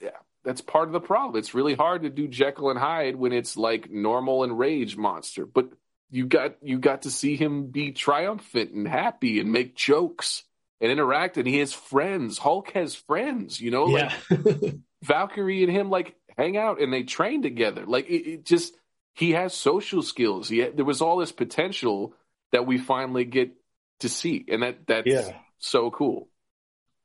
that's 0.45 0.61
part 0.61 0.89
of 0.89 0.93
the 0.93 1.01
problem. 1.01 1.39
It's 1.39 1.55
really 1.55 1.75
hard 1.75 2.03
to 2.03 2.11
do 2.11 2.27
Jekyll 2.29 2.71
and 2.71 2.79
Hyde 2.79 3.17
when 3.17 3.33
it's 3.33 3.57
like 3.57 3.91
normal 3.91 4.43
and 4.45 4.59
rage 4.59 4.97
monster, 4.97 5.45
but 5.47 5.71
you 6.11 6.27
got 6.27 6.57
you 6.63 6.79
got 6.79 7.03
to 7.03 7.11
see 7.11 7.37
him 7.37 7.67
be 7.67 7.93
triumphant 7.93 8.73
and 8.73 8.89
happy 8.89 9.39
and 9.41 9.53
make 9.53 9.77
jokes 9.77 10.43
and 10.81 10.91
interact 10.91 11.37
and 11.37 11.47
he 11.47 11.59
has 11.59 11.73
friends. 11.73 12.39
Hulk 12.39 12.71
has 12.73 12.95
friends, 12.95 13.61
you 13.61 13.71
know, 13.71 13.97
Yeah. 13.97 14.13
like 14.31 14.75
Valkyrie 15.03 15.63
and 15.63 15.71
him 15.73 15.91
like 15.91 16.17
hang 16.37 16.57
out 16.57 16.81
and 16.81 16.93
they 16.93 17.03
train 17.05 17.43
together. 17.43 17.85
Like 17.87 18.09
it, 18.09 18.27
it 18.29 18.45
just 18.45 18.75
he 19.15 19.33
has 19.33 19.53
social 19.55 20.03
skills. 20.03 20.49
He 20.49 20.59
had, 20.59 20.77
there 20.77 20.85
was 20.85 21.03
all 21.03 21.19
this 21.19 21.33
potential 21.33 22.15
that 22.53 22.67
we 22.67 22.79
finally 22.79 23.25
get 23.25 23.53
to 24.01 24.09
see, 24.09 24.45
and 24.49 24.63
that 24.63 24.87
that's 24.87 25.07
Yeah. 25.07 25.37
so 25.59 25.91
cool. 25.91 26.29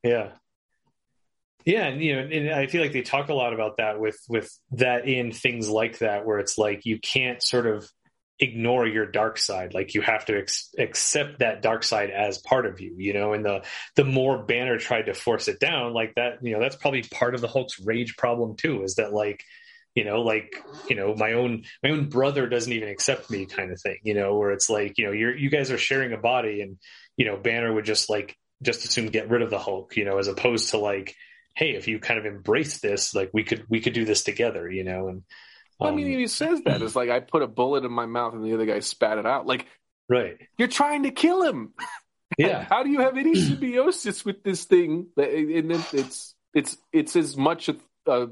Yeah. 0.04 0.32
Yeah, 1.66 1.88
and 1.88 2.02
you 2.02 2.16
know, 2.16 2.22
and 2.32 2.50
I 2.52 2.68
feel 2.68 2.82
like 2.82 2.94
they 2.94 3.02
talk 3.02 3.30
a 3.30 3.34
lot 3.34 3.54
about 3.54 3.78
that 3.78 4.00
with 4.00 4.20
with 4.30 4.50
that 4.72 5.08
in 5.08 5.32
things 5.32 5.68
like 5.68 6.00
that, 6.00 6.26
where 6.26 6.38
it's 6.40 6.58
like 6.58 6.86
you 6.86 7.00
can't 7.00 7.42
sort 7.42 7.66
of 7.66 7.90
ignore 8.40 8.86
your 8.86 9.06
dark 9.06 9.38
side. 9.38 9.74
Like 9.74 9.94
you 9.94 10.02
have 10.02 10.26
to 10.26 10.38
ex- 10.38 10.70
accept 10.78 11.40
that 11.40 11.62
dark 11.62 11.84
side 11.84 12.10
as 12.12 12.38
part 12.38 12.66
of 12.66 12.80
you, 12.82 12.94
you 12.98 13.14
know. 13.14 13.34
And 13.34 13.44
the 13.44 13.64
the 13.96 14.04
more 14.06 14.44
Banner 14.44 14.78
tried 14.78 15.04
to 15.04 15.14
force 15.16 15.48
it 15.48 15.60
down, 15.60 15.94
like 15.94 16.14
that, 16.16 16.40
you 16.44 16.54
know, 16.54 16.60
that's 16.60 16.76
probably 16.76 17.02
part 17.04 17.34
of 17.34 17.42
the 17.42 17.48
Hulk's 17.48 17.80
rage 17.80 18.16
problem 18.18 18.56
too. 18.58 18.84
Is 18.84 18.96
that 18.96 19.14
like, 19.14 19.44
you 19.96 20.04
know, 20.04 20.22
like 20.22 20.56
you 20.88 20.96
know, 20.96 21.16
my 21.16 21.34
own 21.34 21.64
my 21.82 21.90
own 21.92 22.10
brother 22.10 22.48
doesn't 22.48 22.72
even 22.74 22.90
accept 22.90 23.32
me, 23.32 23.46
kind 23.48 23.72
of 23.72 23.82
thing, 23.82 23.98
you 24.04 24.14
know, 24.14 24.36
where 24.36 24.52
it's 24.52 24.70
like, 24.70 24.98
you 24.98 25.06
know, 25.06 25.12
you're 25.12 25.36
you 25.36 25.50
guys 25.50 25.72
are 25.72 25.78
sharing 25.80 26.14
a 26.14 26.18
body, 26.18 26.62
and 26.62 26.78
you 27.18 27.26
know, 27.26 27.38
Banner 27.38 27.74
would 27.74 27.86
just 27.86 28.10
like 28.10 28.38
just 28.62 28.86
assume 28.86 29.08
get 29.08 29.30
rid 29.30 29.42
of 29.42 29.50
the 29.50 29.60
Hulk, 29.60 29.96
you 29.98 30.06
know, 30.06 30.18
as 30.18 30.28
opposed 30.28 30.70
to 30.70 30.78
like, 30.78 31.16
hey, 31.56 31.72
if 31.76 31.88
you 31.88 32.00
kind 32.00 32.20
of 32.20 32.26
embrace 32.26 32.80
this, 32.80 33.16
like 33.16 33.32
we 33.34 33.44
could 33.44 33.66
we 33.70 33.82
could 33.82 33.94
do 33.94 34.06
this 34.06 34.24
together, 34.24 34.70
you 34.70 34.84
know, 34.84 35.08
and 35.08 35.24
I 35.82 35.90
um, 35.90 35.96
mean, 35.96 36.08
he 36.08 36.28
says 36.28 36.62
that 36.66 36.82
it's 36.82 36.96
like 36.96 37.10
I 37.10 37.20
put 37.20 37.42
a 37.42 37.48
bullet 37.48 37.84
in 37.86 37.92
my 37.92 38.06
mouth 38.06 38.34
and 38.34 38.44
the 38.44 38.54
other 38.54 38.66
guy 38.66 38.80
spat 38.80 39.18
it 39.18 39.26
out. 39.26 39.46
Like 39.46 39.66
right, 40.10 40.38
you're 40.58 40.68
trying 40.68 41.04
to 41.04 41.12
kill 41.12 41.44
him. 41.44 41.74
yeah, 42.38 42.64
How 42.64 42.84
do 42.84 42.90
you 42.90 43.02
have 43.02 43.18
any 43.18 43.36
symbiosis 43.36 44.24
with 44.24 44.44
this 44.44 44.66
thing? 44.66 45.08
And 45.18 45.72
it- 45.72 45.94
it's 45.94 46.36
it's 46.54 46.78
it's 46.94 47.16
as 47.16 47.36
much 47.36 47.70
a, 47.70 47.76
a 48.08 48.28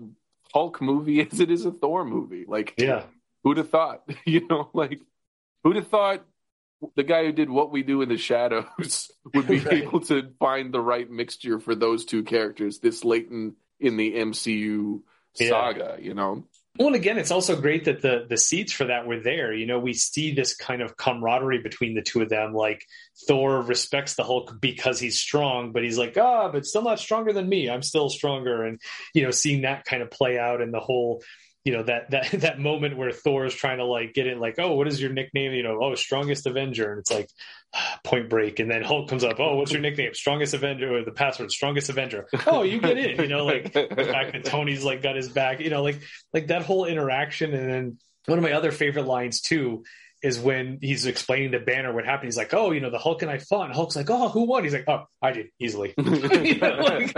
Hulk 0.53 0.81
movie 0.81 1.21
as 1.31 1.39
it 1.39 1.51
is 1.51 1.65
a 1.65 1.71
Thor 1.71 2.05
movie. 2.05 2.45
Like 2.47 2.75
yeah, 2.77 3.03
who'd 3.43 3.57
have 3.57 3.69
thought? 3.69 4.03
You 4.25 4.47
know, 4.47 4.69
like 4.73 5.01
who'd 5.63 5.75
have 5.75 5.87
thought 5.87 6.25
the 6.95 7.03
guy 7.03 7.26
who 7.26 7.31
did 7.31 7.49
what 7.49 7.72
we 7.72 7.84
do 7.84 8.01
in 8.01 8.10
the 8.10 8.18
shadows 8.18 9.11
would 9.34 9.47
be 9.47 9.60
Right. 9.60 9.84
able 9.84 10.01
to 10.01 10.31
find 10.39 10.73
the 10.73 10.81
right 10.81 11.10
mixture 11.10 11.60
for 11.60 11.76
those 11.76 12.05
two 12.05 12.23
characters 12.23 12.80
this 12.80 13.03
late 13.03 13.30
in, 13.30 13.55
in 13.80 13.97
the 13.97 14.14
MCU 14.15 15.01
Yeah. 15.39 15.49
saga, 15.49 15.97
you 16.01 16.14
know? 16.14 16.43
Well, 16.80 16.88
and 16.88 16.95
again, 16.95 17.19
it's 17.19 17.30
also 17.30 17.55
great 17.61 17.85
that 17.85 18.01
the 18.01 18.26
the 18.27 18.35
seeds 18.35 18.73
for 18.73 18.85
that 18.85 19.05
were 19.05 19.19
there. 19.19 19.53
You 19.53 19.68
know, 19.68 19.77
we 19.77 19.93
see 19.93 20.34
this 20.34 20.55
kind 20.55 20.81
of 20.81 20.97
camaraderie 20.97 21.61
between 21.61 21.93
the 21.93 22.01
two 22.01 22.22
of 22.22 22.30
them. 22.30 22.55
Like 22.55 22.84
Thor 23.27 23.61
respects 23.61 24.15
the 24.15 24.23
Hulk 24.23 24.60
because 24.60 24.99
he's 24.99 25.19
strong, 25.19 25.72
but 25.72 25.84
he's 25.84 25.99
like, 25.99 26.18
ah, 26.18 26.49
but 26.51 26.65
still 26.65 26.81
not 26.81 26.97
stronger 26.97 27.31
than 27.31 27.47
me. 27.47 27.69
I'm 27.69 27.84
still 27.84 28.10
stronger, 28.10 28.64
and 28.64 28.81
you 29.14 29.22
know, 29.22 29.30
seeing 29.30 29.61
that 29.61 29.85
kind 29.85 30.01
of 30.01 30.10
play 30.10 30.39
out 30.39 30.61
in 30.61 30.72
the 30.72 30.80
whole. 30.80 31.22
You 31.65 31.73
know 31.73 31.84
that 31.84 32.11
that 32.11 32.31
that 32.41 32.60
moment 32.60 32.98
where 32.98 33.11
Thor 33.11 33.45
is 33.45 33.53
trying 33.53 33.77
to 33.77 33.85
like 33.85 34.14
get 34.14 34.27
in, 34.27 34.40
like, 34.40 34.56
oh, 34.60 34.73
what 34.73 34.88
is 34.88 35.02
your 35.02 35.11
nickname? 35.11 35.53
You 35.53 35.64
know, 35.64 35.80
oh, 35.81 35.95
strongest 35.95 36.45
Avenger, 36.45 36.91
and 36.91 36.99
it's 36.99 37.11
like 37.11 37.30
Point 38.03 38.30
Break, 38.30 38.60
and 38.60 38.69
then 38.69 38.84
Hulk 38.84 39.10
comes 39.10 39.23
up, 39.23 39.40
oh, 39.40 39.56
what's 39.56 39.72
your 39.72 39.81
nickname? 39.81 40.14
Strongest 40.14 40.53
Avenger, 40.53 40.98
or 40.98 41.06
the 41.06 41.11
password, 41.11 41.52
strongest 41.52 41.90
Avenger. 41.90 42.27
Oh, 42.48 42.64
you 42.64 42.80
get 42.80 42.98
in, 42.98 43.19
you 43.22 43.27
know, 43.27 43.45
like 43.45 43.72
the 43.73 43.88
fact 44.11 44.34
that 44.34 44.45
Tony's 44.45 44.84
like 44.84 45.02
got 45.02 45.15
his 45.15 45.30
back, 45.30 45.60
you 45.60 45.69
know, 45.69 45.81
like 45.81 46.02
like 46.34 46.48
that 46.48 46.64
whole 46.64 46.85
interaction. 46.85 47.53
And 47.53 47.69
then 47.69 47.98
one 48.26 48.38
of 48.38 48.44
my 48.44 48.53
other 48.53 48.72
favorite 48.72 49.06
lines 49.06 49.41
too 49.41 49.84
is 50.23 50.39
when 50.39 50.79
he's 50.81 51.05
explaining 51.05 51.51
to 51.51 51.59
Banner 51.59 51.93
what 51.93 52.05
happened. 52.05 52.27
He's 52.27 52.37
like, 52.37 52.53
"Oh, 52.53 52.71
you 52.71 52.79
know, 52.79 52.89
the 52.89 52.97
Hulk 52.97 53.21
and 53.21 53.29
I 53.29 53.37
fought." 53.37 53.65
And 53.65 53.75
Hulk's 53.75 53.95
like, 53.95 54.09
"Oh, 54.09 54.29
who 54.29 54.45
won?" 54.45 54.63
He's 54.63 54.73
like, 54.73 54.87
"Oh, 54.87 55.05
I 55.21 55.31
did 55.33 55.47
easily." 55.59 55.93
Know, 55.97 56.77
like, 56.79 57.11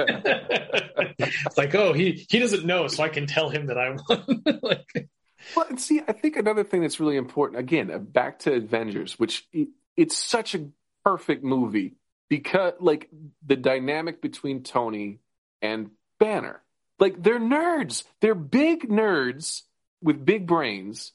it's 1.20 1.58
like, 1.58 1.76
"Oh, 1.76 1.94
he 1.94 2.26
he 2.30 2.40
doesn't 2.40 2.66
know, 2.66 2.88
so 2.88 3.04
I 3.04 3.10
can 3.10 3.28
tell 3.28 3.50
him 3.50 3.68
that 3.68 3.78
I 3.78 3.92
won." 3.92 4.44
like, 4.64 5.10
Well, 5.56 5.68
and 5.70 5.80
see, 5.80 6.02
I 6.08 6.14
think 6.14 6.36
another 6.36 6.64
thing 6.64 6.82
that's 6.82 7.00
really 7.00 7.18
important, 7.18 7.60
again, 7.60 7.92
uh, 7.92 8.00
back 8.00 8.40
to 8.40 8.54
Avengers, 8.54 9.20
which 9.20 9.48
it, 9.54 9.70
it's 9.96 10.18
such 10.18 10.56
a 10.56 10.68
perfect 11.04 11.44
movie 11.44 11.96
because, 12.30 12.74
like, 12.80 13.10
the 13.46 13.56
dynamic 13.56 14.22
between 14.22 14.64
Tony 14.64 15.20
and 15.62 15.92
Banner. 16.20 16.64
Like, 16.98 17.22
they're 17.22 17.40
nerds. 17.40 18.04
They're 18.22 18.34
big 18.36 18.90
nerds 18.90 19.62
with 20.02 20.26
big 20.26 20.48
brains. 20.48 21.12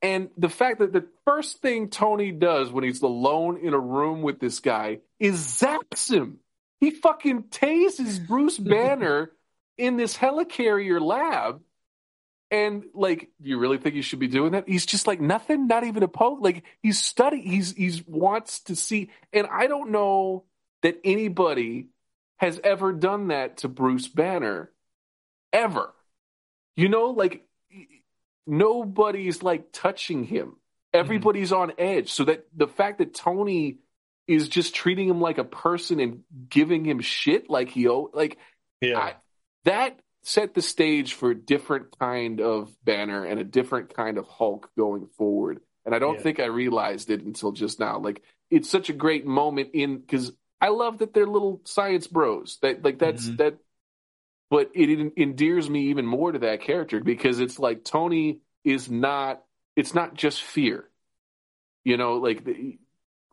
And 0.00 0.30
the 0.36 0.48
fact 0.48 0.78
that 0.78 0.92
the 0.92 1.06
first 1.24 1.60
thing 1.60 1.88
Tony 1.88 2.30
does 2.30 2.70
when 2.70 2.84
he's 2.84 3.02
alone 3.02 3.58
in 3.58 3.74
a 3.74 3.78
room 3.78 4.22
with 4.22 4.38
this 4.38 4.60
guy 4.60 4.98
is 5.18 5.36
zaps 5.38 6.12
him. 6.12 6.38
He 6.80 6.90
fucking 6.92 7.44
tases 7.44 8.24
Bruce 8.26 8.58
Banner 8.58 9.32
in 9.76 9.96
this 9.96 10.16
helicarrier 10.16 11.00
lab. 11.00 11.60
And 12.50 12.84
like, 12.94 13.28
do 13.42 13.50
you 13.50 13.58
really 13.58 13.78
think 13.78 13.94
you 13.94 14.02
should 14.02 14.20
be 14.20 14.28
doing 14.28 14.52
that? 14.52 14.68
He's 14.68 14.86
just 14.86 15.06
like 15.06 15.20
nothing, 15.20 15.66
not 15.66 15.84
even 15.84 16.02
a 16.02 16.08
poke. 16.08 16.38
Like 16.40 16.64
he's 16.80 16.98
studying, 16.98 17.42
he's 17.42 17.72
he's 17.72 18.06
wants 18.06 18.60
to 18.60 18.76
see. 18.76 19.10
And 19.32 19.46
I 19.50 19.66
don't 19.66 19.90
know 19.90 20.44
that 20.82 20.98
anybody 21.04 21.88
has 22.38 22.60
ever 22.62 22.92
done 22.92 23.28
that 23.28 23.58
to 23.58 23.68
Bruce 23.68 24.08
Banner, 24.08 24.70
ever. 25.52 25.92
You 26.76 26.88
know, 26.88 27.10
like 27.10 27.47
nobody's 28.48 29.42
like 29.42 29.72
touching 29.72 30.24
him. 30.24 30.56
Everybody's 30.92 31.52
on 31.52 31.72
edge. 31.78 32.10
So 32.10 32.24
that 32.24 32.46
the 32.56 32.66
fact 32.66 32.98
that 32.98 33.14
Tony 33.14 33.78
is 34.26 34.48
just 34.48 34.74
treating 34.74 35.08
him 35.08 35.20
like 35.20 35.38
a 35.38 35.44
person 35.44 36.00
and 36.00 36.22
giving 36.48 36.84
him 36.84 37.00
shit 37.00 37.48
like 37.48 37.68
he 37.68 37.88
like 37.88 38.38
yeah, 38.80 38.98
I- 38.98 39.16
that 39.64 39.98
set 40.22 40.54
the 40.54 40.62
stage 40.62 41.14
for 41.14 41.30
a 41.30 41.34
different 41.34 41.98
kind 41.98 42.40
of 42.40 42.74
banner 42.84 43.24
and 43.24 43.38
a 43.40 43.44
different 43.44 43.94
kind 43.94 44.18
of 44.18 44.26
Hulk 44.26 44.70
going 44.76 45.06
forward. 45.16 45.60
And 45.86 45.94
I 45.94 45.98
don't 45.98 46.16
Yeah. 46.16 46.20
think 46.22 46.40
I 46.40 46.46
realized 46.46 47.10
it 47.10 47.22
until 47.22 47.52
just 47.52 47.78
now. 47.80 47.98
Like 47.98 48.22
it's 48.50 48.68
such 48.68 48.88
a 48.90 48.92
great 48.94 49.26
moment 49.26 49.70
in 49.74 49.98
because 49.98 50.32
I 50.60 50.68
love 50.68 50.98
that 50.98 51.14
they're 51.14 51.26
little 51.26 51.60
science 51.64 52.06
bros. 52.06 52.58
That 52.62 52.82
like 52.84 52.98
that's 52.98 53.28
Mhm. 53.28 53.36
that, 53.38 53.58
but 54.50 54.70
it, 54.74 55.12
endears 55.16 55.68
me 55.68 55.88
even 55.88 56.06
more 56.06 56.32
to 56.32 56.38
that 56.40 56.60
character 56.62 57.00
because 57.00 57.40
it's 57.40 57.58
like 57.58 57.84
Tony 57.84 58.40
is 58.64 58.90
not. 58.90 59.42
It's 59.76 59.94
not 59.94 60.14
just 60.14 60.42
fear. 60.42 60.88
You 61.84 61.96
know, 61.96 62.14
like 62.16 62.44
the, 62.44 62.78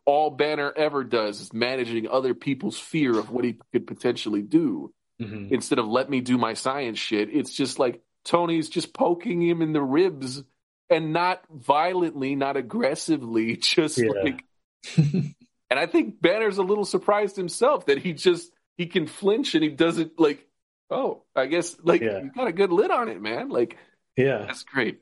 all 0.04 0.30
Banner 0.30 0.72
ever 0.76 1.02
does 1.04 1.40
is 1.40 1.52
managing 1.52 2.08
other 2.08 2.34
people's 2.34 2.78
fear 2.78 3.18
of 3.18 3.30
what 3.30 3.44
he 3.44 3.56
could 3.72 3.86
potentially 3.86 4.42
do 4.42 4.92
Mhm. 5.20 5.50
instead 5.50 5.78
of 5.78 5.86
let 5.88 6.08
me 6.10 6.20
do 6.20 6.38
my 6.38 6.54
science 6.54 6.98
shit. 6.98 7.34
It's 7.34 7.52
just 7.52 7.78
like 7.78 8.00
Tony's 8.24 8.68
just 8.68 8.92
poking 8.94 9.42
him 9.42 9.62
in 9.62 9.72
the 9.72 9.82
ribs 9.82 10.42
and 10.90 11.12
not 11.12 11.42
violently, 11.50 12.36
not 12.36 12.56
aggressively, 12.56 13.56
just 13.60 13.98
Yeah. 13.98 14.10
like. 14.22 14.44
and 14.96 15.34
I 15.80 15.86
think 15.86 16.20
Banner's 16.20 16.58
a 16.58 16.62
little 16.62 16.84
surprised 16.84 17.34
himself 17.36 17.86
that 17.86 17.98
he 17.98 18.12
just 18.12 18.52
he 18.76 18.86
can 18.86 19.06
flinch 19.06 19.54
and 19.54 19.64
he 19.64 19.70
doesn't 19.70 20.18
like. 20.20 20.46
Oh, 20.90 21.24
I 21.34 21.46
guess 21.46 21.76
like 21.82 22.00
Yeah. 22.00 22.20
you 22.22 22.30
got 22.34 22.46
a 22.46 22.52
good 22.52 22.72
lid 22.72 22.90
on 22.90 23.08
it, 23.08 23.20
man. 23.20 23.48
Like 23.48 23.76
yeah. 24.16 24.38
that's 24.46 24.62
great. 24.62 25.00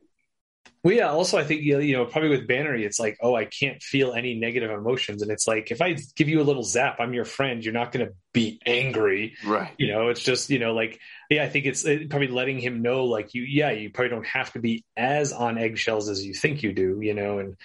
Well, 0.83 0.93
yeah. 0.95 1.09
Also, 1.11 1.39
I 1.39 1.45
think 1.45 1.63
you 1.63 1.97
know, 1.97 2.05
probably 2.05 2.29
with 2.29 2.47
Banner, 2.47 2.75
it's 2.75 3.01
like, 3.01 3.17
oh, 3.23 3.35
I 3.35 3.47
can't 3.47 3.83
feel 3.83 4.13
any 4.13 4.35
negative 4.35 4.71
emotions, 4.71 5.23
and 5.23 5.31
it's 5.31 5.47
like 5.49 5.71
if 5.71 5.81
I 5.81 5.97
give 6.15 6.29
you 6.29 6.43
a 6.43 6.45
little 6.45 6.63
zap, 6.63 6.97
I'm 7.01 7.15
your 7.15 7.25
friend. 7.25 7.65
You're 7.65 7.73
not 7.73 7.91
going 7.91 8.07
to 8.07 8.13
be 8.35 8.61
angry. 8.67 9.35
Right. 9.47 9.73
You 9.79 9.89
know, 9.89 10.09
it's 10.09 10.21
just 10.23 10.51
you 10.51 10.59
know, 10.59 10.75
like 10.75 11.01
yeah, 11.31 11.43
I 11.43 11.49
think 11.49 11.65
it's 11.65 11.85
probably 11.85 12.29
letting 12.29 12.59
him 12.59 12.83
know, 12.83 13.07
like 13.07 13.33
you, 13.33 13.43
yeah, 13.43 13.71
you 13.71 13.91
probably 13.91 14.11
don't 14.11 14.27
have 14.27 14.53
to 14.53 14.59
be 14.59 14.85
as 14.95 15.33
on 15.33 15.57
eggshells 15.57 16.11
as 16.11 16.25
you 16.25 16.35
think 16.35 16.63
you 16.63 16.75
do. 16.75 16.99
You 17.01 17.15
know, 17.15 17.39
and 17.39 17.57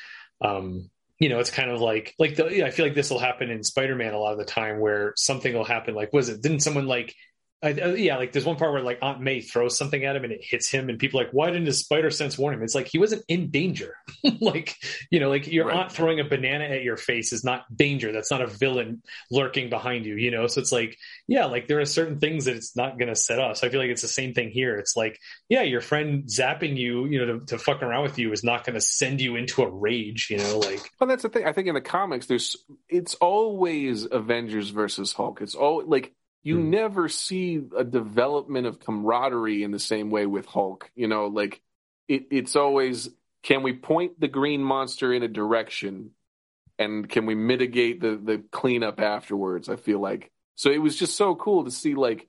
um, 0.41 0.89
you 1.19 1.27
know, 1.27 1.39
it's 1.39 1.51
kind 1.51 1.69
of 1.69 1.81
like 1.81 2.15
like 2.19 2.35
the, 2.35 2.47
yeah, 2.47 2.65
I 2.67 2.71
feel 2.71 2.85
like 2.85 2.95
this 2.95 3.09
will 3.09 3.19
happen 3.19 3.49
in 3.49 3.63
Spider-Man 3.63 4.13
a 4.13 4.19
lot 4.19 4.31
of 4.31 4.39
the 4.39 4.45
time, 4.45 4.79
where 4.79 5.11
something 5.17 5.53
will 5.53 5.65
happen. 5.65 5.93
Like, 5.93 6.13
was 6.13 6.29
it? 6.29 6.41
Didn't 6.41 6.61
someone 6.61 6.87
like 6.87 7.13
I, 7.61 7.73
uh, 7.73 7.88
yeah, 7.90 8.15
like 8.15 8.31
there's 8.31 8.45
one 8.45 8.56
part 8.56 8.72
where 8.72 8.81
like 8.81 8.99
Aunt 9.02 9.19
May 9.19 9.41
throws 9.41 9.77
something 9.77 10.06
at 10.06 10.15
him 10.15 10.23
and 10.23 10.31
it 10.31 10.40
hits 10.41 10.69
him, 10.69 10.88
and 10.88 10.98
people 10.98 11.19
are 11.19 11.26
like, 11.26 11.34
why 11.34 11.48
didn't 11.48 11.65
his 11.65 11.80
spider 11.80 12.10
sense 12.10 12.38
warn 12.38 12.53
him? 12.53 12.64
It's 12.64 12.73
like 12.76 12.88
he 12.88 12.99
wasn't 12.99 13.23
in 13.27 13.52
danger. 13.52 13.95
like 14.40 14.76
you 15.11 15.19
know, 15.19 15.30
like 15.30 15.48
your 15.52 15.68
Right. 15.68 15.76
aunt 15.77 15.91
throwing 15.91 16.19
a 16.19 16.23
banana 16.23 16.64
at 16.65 16.84
your 16.84 16.95
face 16.95 17.34
is 17.34 17.44
not 17.44 17.65
danger. 17.76 18.11
That's 18.14 18.31
not 18.31 18.41
a 18.41 18.48
villain 18.48 19.03
lurking 19.30 19.69
behind 19.69 20.06
you. 20.06 20.15
You 20.15 20.31
know, 20.31 20.48
so 20.48 20.61
it's 20.61 20.72
like 20.72 20.98
yeah, 21.27 21.45
like 21.45 21.68
there 21.68 21.80
are 21.81 21.86
certain 21.86 22.19
things 22.19 22.45
that 22.45 22.56
it's 22.56 22.76
not 22.77 22.98
going 22.98 23.10
to 23.10 23.15
set 23.15 23.40
off. 23.40 23.57
So 23.57 23.68
I 23.68 23.69
feel 23.69 23.81
like 23.81 23.90
it's 23.90 24.02
the 24.02 24.07
same 24.07 24.34
thing 24.34 24.52
here. 24.52 24.77
It's 24.77 24.95
like 24.95 25.19
yeah, 25.49 25.64
your 25.64 25.81
friend 25.81 26.23
zapping 26.26 26.77
you, 26.77 27.07
you 27.07 27.26
know, 27.26 27.40
to, 27.40 27.45
to 27.48 27.57
fuck 27.57 27.84
around 27.84 28.03
with 28.03 28.18
you 28.18 28.31
is 28.31 28.44
not 28.44 28.65
going 28.65 28.76
to 28.76 28.81
send 28.81 29.19
you 29.19 29.36
into 29.36 29.64
a 29.64 29.69
rage. 29.69 30.27
You 30.30 30.38
know, 30.38 30.60
like 30.60 30.90
Well, 30.99 31.07
that's 31.10 31.23
the 31.23 31.30
thing. 31.30 31.45
I 31.45 31.52
think 31.52 31.68
in 31.68 31.73
the 31.73 31.81
comics, 31.81 32.27
there's 32.27 32.56
it's 32.88 33.15
always 33.15 34.07
Avengers 34.10 34.69
versus 34.69 35.11
Hulk. 35.11 35.41
It's 35.41 35.56
all 35.56 35.84
like 35.86 36.14
you 36.43 36.57
mm. 36.57 36.65
never 36.65 37.09
see 37.09 37.61
a 37.75 37.83
development 37.83 38.67
of 38.67 38.79
camaraderie 38.79 39.63
in 39.63 39.71
the 39.71 39.79
same 39.79 40.09
way 40.09 40.25
with 40.25 40.45
Hulk. 40.45 40.89
You 40.95 41.07
know, 41.07 41.27
like 41.27 41.61
it, 42.07 42.27
it's 42.31 42.55
always 42.55 43.09
can 43.43 43.63
we 43.63 43.73
point 43.73 44.19
the 44.19 44.27
green 44.27 44.63
monster 44.63 45.13
in 45.13 45.23
a 45.23 45.27
direction 45.27 46.11
and 46.77 47.07
can 47.07 47.25
we 47.25 47.35
mitigate 47.35 48.01
the 48.01 48.15
the 48.15 48.43
cleanup 48.51 48.99
afterwards? 48.99 49.69
I 49.69 49.75
feel 49.75 49.99
like 49.99 50.31
so 50.55 50.69
it 50.71 50.81
was 50.81 50.97
just 50.97 51.15
so 51.15 51.35
cool 51.35 51.65
to 51.65 51.71
see 51.71 51.95
like 51.95 52.27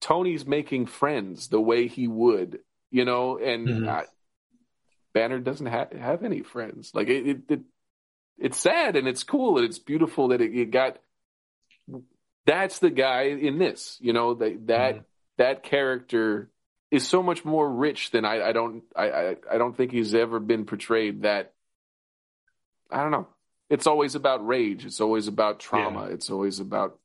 Tony's 0.00 0.46
making 0.46 0.86
friends 0.86 1.48
the 1.48 1.60
way 1.60 1.88
he 1.88 2.06
would, 2.06 2.60
you 2.90 3.04
know, 3.04 3.38
and 3.38 3.66
mm-hmm. 3.66 3.88
I, 3.88 4.04
Banner 5.14 5.40
doesn't 5.40 5.66
ha- 5.66 5.88
have 5.98 6.22
any 6.22 6.42
friends. 6.42 6.92
Like 6.94 7.08
it, 7.08 7.26
it, 7.26 7.38
it, 7.48 7.60
it's 8.38 8.58
sad 8.58 8.96
and 8.96 9.08
it's 9.08 9.24
cool 9.24 9.56
and 9.56 9.66
it's 9.66 9.78
beautiful 9.78 10.28
that 10.28 10.40
it, 10.40 10.54
it 10.54 10.70
got. 10.70 10.98
That's 12.46 12.78
the 12.78 12.90
guy 12.90 13.22
in 13.22 13.58
this, 13.58 13.98
you 14.00 14.12
know, 14.12 14.34
that 14.34 14.66
that 14.68 14.94
mm-hmm. 14.94 15.04
that 15.38 15.62
character 15.62 16.50
is 16.90 17.06
so 17.06 17.22
much 17.22 17.44
more 17.44 17.68
rich 17.68 18.12
than 18.12 18.24
I, 18.24 18.48
I 18.48 18.52
don't 18.52 18.84
I, 18.94 19.10
I, 19.10 19.36
I 19.52 19.58
don't 19.58 19.76
think 19.76 19.92
he's 19.92 20.14
ever 20.14 20.40
been 20.40 20.64
portrayed 20.64 21.22
that 21.22 21.52
I 22.90 23.02
don't 23.02 23.10
know. 23.10 23.26
It's 23.68 23.88
always 23.88 24.14
about 24.14 24.46
rage. 24.46 24.86
It's 24.86 25.00
always 25.00 25.26
about 25.26 25.58
trauma. 25.58 26.06
Yeah. 26.06 26.14
It's 26.14 26.30
always 26.30 26.60
about 26.60 26.98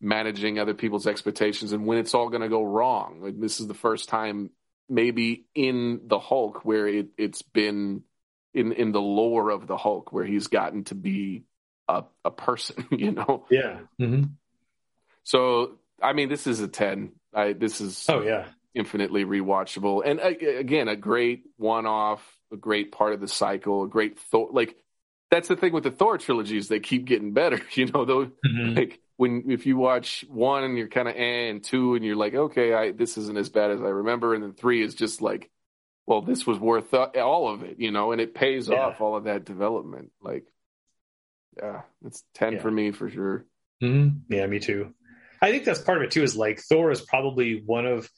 managing 0.00 0.60
other 0.60 0.74
people's 0.74 1.08
expectations 1.08 1.72
and 1.72 1.84
when 1.84 1.98
it's 1.98 2.14
all 2.14 2.28
going 2.28 2.42
to 2.42 2.48
go 2.48 2.62
wrong. 2.62 3.20
Like 3.20 3.38
this 3.38 3.58
is 3.58 3.66
the 3.66 3.74
first 3.74 4.08
time 4.08 4.50
maybe 4.88 5.46
in 5.54 6.02
the 6.06 6.20
Hulk 6.20 6.64
where 6.64 6.86
it, 6.86 7.08
it's 7.18 7.42
been 7.42 8.02
in 8.54 8.72
in 8.72 8.92
the 8.92 9.00
lore 9.00 9.50
of 9.50 9.66
the 9.66 9.76
Hulk 9.76 10.12
where 10.12 10.24
he's 10.24 10.46
gotten 10.46 10.84
to 10.84 10.94
be 10.94 11.44
a 11.88 12.04
a 12.24 12.30
person, 12.30 12.86
you 12.90 13.10
know. 13.12 13.46
Yeah. 13.50 13.80
Mm-hmm. 14.00 14.24
So 15.28 15.76
I 16.02 16.14
mean, 16.14 16.30
this 16.30 16.46
is 16.46 16.60
a 16.60 16.68
ten. 16.68 17.12
I 17.34 17.52
this 17.52 17.82
is 17.82 18.06
oh 18.08 18.22
yeah 18.22 18.46
infinitely 18.74 19.26
rewatchable. 19.26 20.02
And 20.04 20.20
uh, 20.20 20.28
again, 20.58 20.88
a 20.88 20.96
great 20.96 21.42
one 21.58 21.84
off, 21.84 22.24
a 22.50 22.56
great 22.56 22.92
part 22.92 23.12
of 23.12 23.20
the 23.20 23.28
cycle, 23.28 23.82
a 23.82 23.88
great 23.88 24.18
Thor. 24.18 24.48
Like 24.50 24.74
that's 25.30 25.48
the 25.48 25.56
thing 25.56 25.74
with 25.74 25.84
the 25.84 25.90
Thor 25.90 26.16
trilogies; 26.16 26.68
they 26.68 26.80
keep 26.80 27.04
getting 27.04 27.34
better. 27.34 27.60
You 27.74 27.86
know, 27.86 28.06
though, 28.06 28.24
mm-hmm. 28.24 28.74
like 28.74 29.00
when 29.18 29.50
if 29.50 29.66
you 29.66 29.76
watch 29.76 30.24
one 30.30 30.64
and 30.64 30.78
you're 30.78 30.88
kind 30.88 31.08
of 31.08 31.14
eh, 31.14 31.50
and 31.50 31.62
two 31.62 31.94
and 31.94 32.02
you're 32.02 32.16
like, 32.16 32.34
okay, 32.34 32.72
I 32.72 32.92
this 32.92 33.18
isn't 33.18 33.36
as 33.36 33.50
bad 33.50 33.70
as 33.70 33.82
I 33.82 33.88
remember, 33.88 34.34
and 34.34 34.42
then 34.42 34.54
three 34.54 34.82
is 34.82 34.94
just 34.94 35.20
like, 35.20 35.50
well, 36.06 36.22
this 36.22 36.46
was 36.46 36.58
worth 36.58 36.94
all 36.94 37.52
of 37.52 37.64
it, 37.64 37.78
you 37.78 37.90
know, 37.90 38.12
and 38.12 38.20
it 38.22 38.34
pays 38.34 38.68
yeah. 38.70 38.76
off 38.76 39.02
all 39.02 39.14
of 39.14 39.24
that 39.24 39.44
development. 39.44 40.10
Like, 40.22 40.46
yeah, 41.58 41.82
it's 42.06 42.24
ten 42.32 42.54
yeah. 42.54 42.60
for 42.60 42.70
me 42.70 42.92
for 42.92 43.10
sure. 43.10 43.44
Mm-hmm. 43.82 44.32
Yeah, 44.32 44.46
me 44.46 44.58
too. 44.58 44.94
I 45.40 45.50
think 45.50 45.64
that's 45.64 45.80
part 45.80 45.98
of 45.98 46.04
it 46.04 46.10
too. 46.10 46.22
Is 46.22 46.36
like 46.36 46.60
Thor 46.60 46.90
is 46.90 47.00
probably 47.00 47.62
one 47.64 47.86
of 47.86 48.08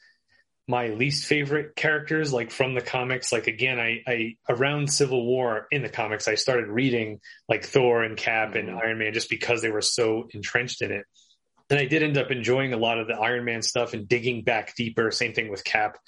my 0.71 0.89
least 0.89 1.27
favorite 1.27 1.75
characters 1.75 2.33
like 2.33 2.53
from 2.53 2.75
the 2.75 2.81
comics 2.81 3.33
like 3.33 3.49
again 3.49 3.81
I, 3.81 4.03
I 4.07 4.37
around 4.49 4.93
civil 4.93 5.27
war 5.27 5.67
in 5.73 5.83
the 5.83 5.89
comics 5.89 6.29
i 6.29 6.37
started 6.37 6.69
reading 6.69 7.19
like 7.49 7.65
thor 7.65 8.05
and 8.05 8.17
cap 8.17 8.55
and 8.55 8.69
mm-hmm. 8.69 8.79
iron 8.79 8.99
man 8.99 9.13
just 9.13 9.29
because 9.29 9.63
they 9.63 9.71
were 9.71 9.83
so 9.83 10.29
entrenched 10.33 10.81
in 10.81 10.93
it 10.93 11.07
and 11.71 11.81
i 11.81 11.87
did 11.87 12.05
end 12.05 12.17
up 12.17 12.31
enjoying 12.31 12.73
a 12.73 12.77
lot 12.77 13.01
of 13.01 13.09
the 13.09 13.15
iron 13.15 13.45
man 13.45 13.63
stuff 13.63 13.95
and 13.95 14.07
digging 14.07 14.45
back 14.45 14.77
deeper 14.77 15.11
same 15.11 15.33
thing 15.33 15.51
with 15.51 15.65
cap 15.65 15.99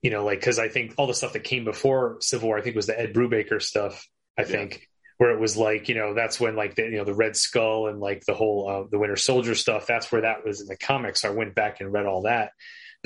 you 0.00 0.10
know 0.10 0.24
like 0.24 0.40
because 0.40 0.58
i 0.58 0.68
think 0.68 0.94
all 0.96 1.06
the 1.06 1.14
stuff 1.14 1.34
that 1.34 1.44
came 1.44 1.66
before 1.66 2.16
civil 2.20 2.48
war 2.48 2.56
i 2.56 2.62
think 2.62 2.74
was 2.74 2.86
the 2.86 2.98
ed 2.98 3.12
brubaker 3.12 3.60
stuff 3.60 4.08
i 4.38 4.42
yeah. 4.42 4.48
think 4.48 4.88
where 5.18 5.30
it 5.30 5.40
was 5.40 5.56
like 5.56 5.88
you 5.88 5.94
know 5.94 6.14
that's 6.14 6.38
when 6.38 6.56
like 6.56 6.74
the 6.74 6.82
you 6.82 6.98
know 6.98 7.04
the 7.04 7.14
red 7.14 7.36
skull 7.36 7.88
and 7.88 8.00
like 8.00 8.24
the 8.26 8.34
whole 8.34 8.68
uh, 8.68 8.88
the 8.90 8.98
winter 8.98 9.16
soldier 9.16 9.54
stuff 9.54 9.86
that's 9.86 10.10
where 10.12 10.22
that 10.22 10.44
was 10.44 10.60
in 10.60 10.66
the 10.66 10.76
comics 10.76 11.22
so 11.22 11.28
i 11.28 11.34
went 11.34 11.54
back 11.54 11.80
and 11.80 11.92
read 11.92 12.06
all 12.06 12.22
that 12.22 12.52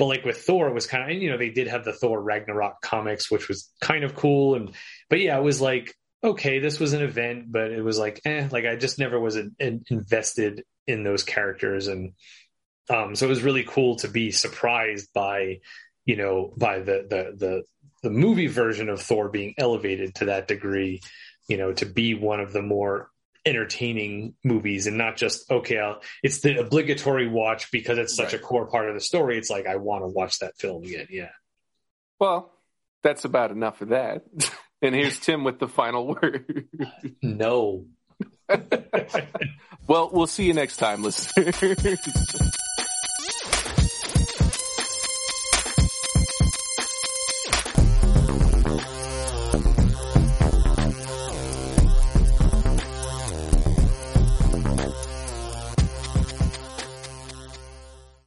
but 0.01 0.07
like 0.07 0.25
with 0.25 0.37
Thor, 0.37 0.67
it 0.67 0.73
was 0.73 0.87
kind 0.87 1.03
of, 1.03 1.21
you 1.21 1.29
know, 1.29 1.37
they 1.37 1.51
did 1.51 1.67
have 1.67 1.85
the 1.85 1.93
Thor 1.93 2.19
Ragnarok 2.19 2.81
comics, 2.81 3.29
which 3.29 3.47
was 3.47 3.69
kind 3.81 4.03
of 4.03 4.15
cool. 4.15 4.55
And, 4.55 4.71
but 5.11 5.19
yeah, 5.19 5.37
it 5.37 5.43
was 5.43 5.61
like, 5.61 5.93
okay, 6.23 6.57
this 6.57 6.79
was 6.79 6.93
an 6.93 7.03
event, 7.03 7.51
but 7.51 7.71
it 7.71 7.83
was 7.83 7.99
like, 7.99 8.19
eh, 8.25 8.47
like 8.51 8.65
I 8.65 8.77
just 8.77 8.97
never 8.97 9.19
was 9.19 9.35
in, 9.35 9.55
in, 9.59 9.83
invested 9.91 10.63
in 10.87 11.03
those 11.03 11.23
characters. 11.23 11.87
And, 11.87 12.13
um, 12.89 13.13
so 13.13 13.27
it 13.27 13.29
was 13.29 13.43
really 13.43 13.63
cool 13.63 13.97
to 13.97 14.07
be 14.07 14.31
surprised 14.31 15.09
by, 15.13 15.59
you 16.05 16.15
know, 16.15 16.51
by 16.57 16.79
the, 16.79 17.05
the, 17.07 17.35
the, 17.37 17.63
the 18.01 18.09
movie 18.09 18.47
version 18.47 18.89
of 18.89 19.01
Thor 19.01 19.29
being 19.29 19.53
elevated 19.59 20.15
to 20.15 20.25
that 20.25 20.47
degree, 20.47 21.01
you 21.47 21.57
know, 21.57 21.73
to 21.73 21.85
be 21.85 22.13
one 22.13 22.39
of 22.39 22.53
the 22.53 22.61
more 22.61 23.09
entertaining 23.45 24.35
movies 24.43 24.85
and 24.87 24.97
not 24.97 25.17
just 25.17 25.49
okay 25.49 25.79
I'll, 25.79 26.01
it's 26.21 26.41
the 26.41 26.59
obligatory 26.59 27.27
watch 27.27 27.71
because 27.71 27.97
it's 27.97 28.15
such 28.15 28.33
right. 28.33 28.35
a 28.35 28.39
core 28.39 28.67
part 28.67 28.87
of 28.87 28.93
the 28.93 29.01
story. 29.01 29.37
It's 29.37 29.49
like 29.49 29.65
i 29.65 29.77
want 29.77 30.03
to 30.03 30.07
watch 30.07 30.39
that 30.39 30.57
film 30.57 30.83
again. 30.83 31.07
Yeah. 31.09 31.31
Well 32.19 32.53
that's 33.01 33.25
about 33.25 33.51
enough 33.51 33.81
of 33.81 33.89
that. 33.89 34.23
And 34.83 34.95
here's 34.95 35.19
tim 35.19 35.43
with 35.43 35.59
the 35.59 35.67
final 35.67 36.07
word. 36.07 36.67
No. 37.21 37.85
Well 39.87 40.09
we'll 40.13 40.27
see 40.27 40.45
you 40.45 40.53
next 40.53 40.77
time 40.77 41.03
listeners 41.03 41.59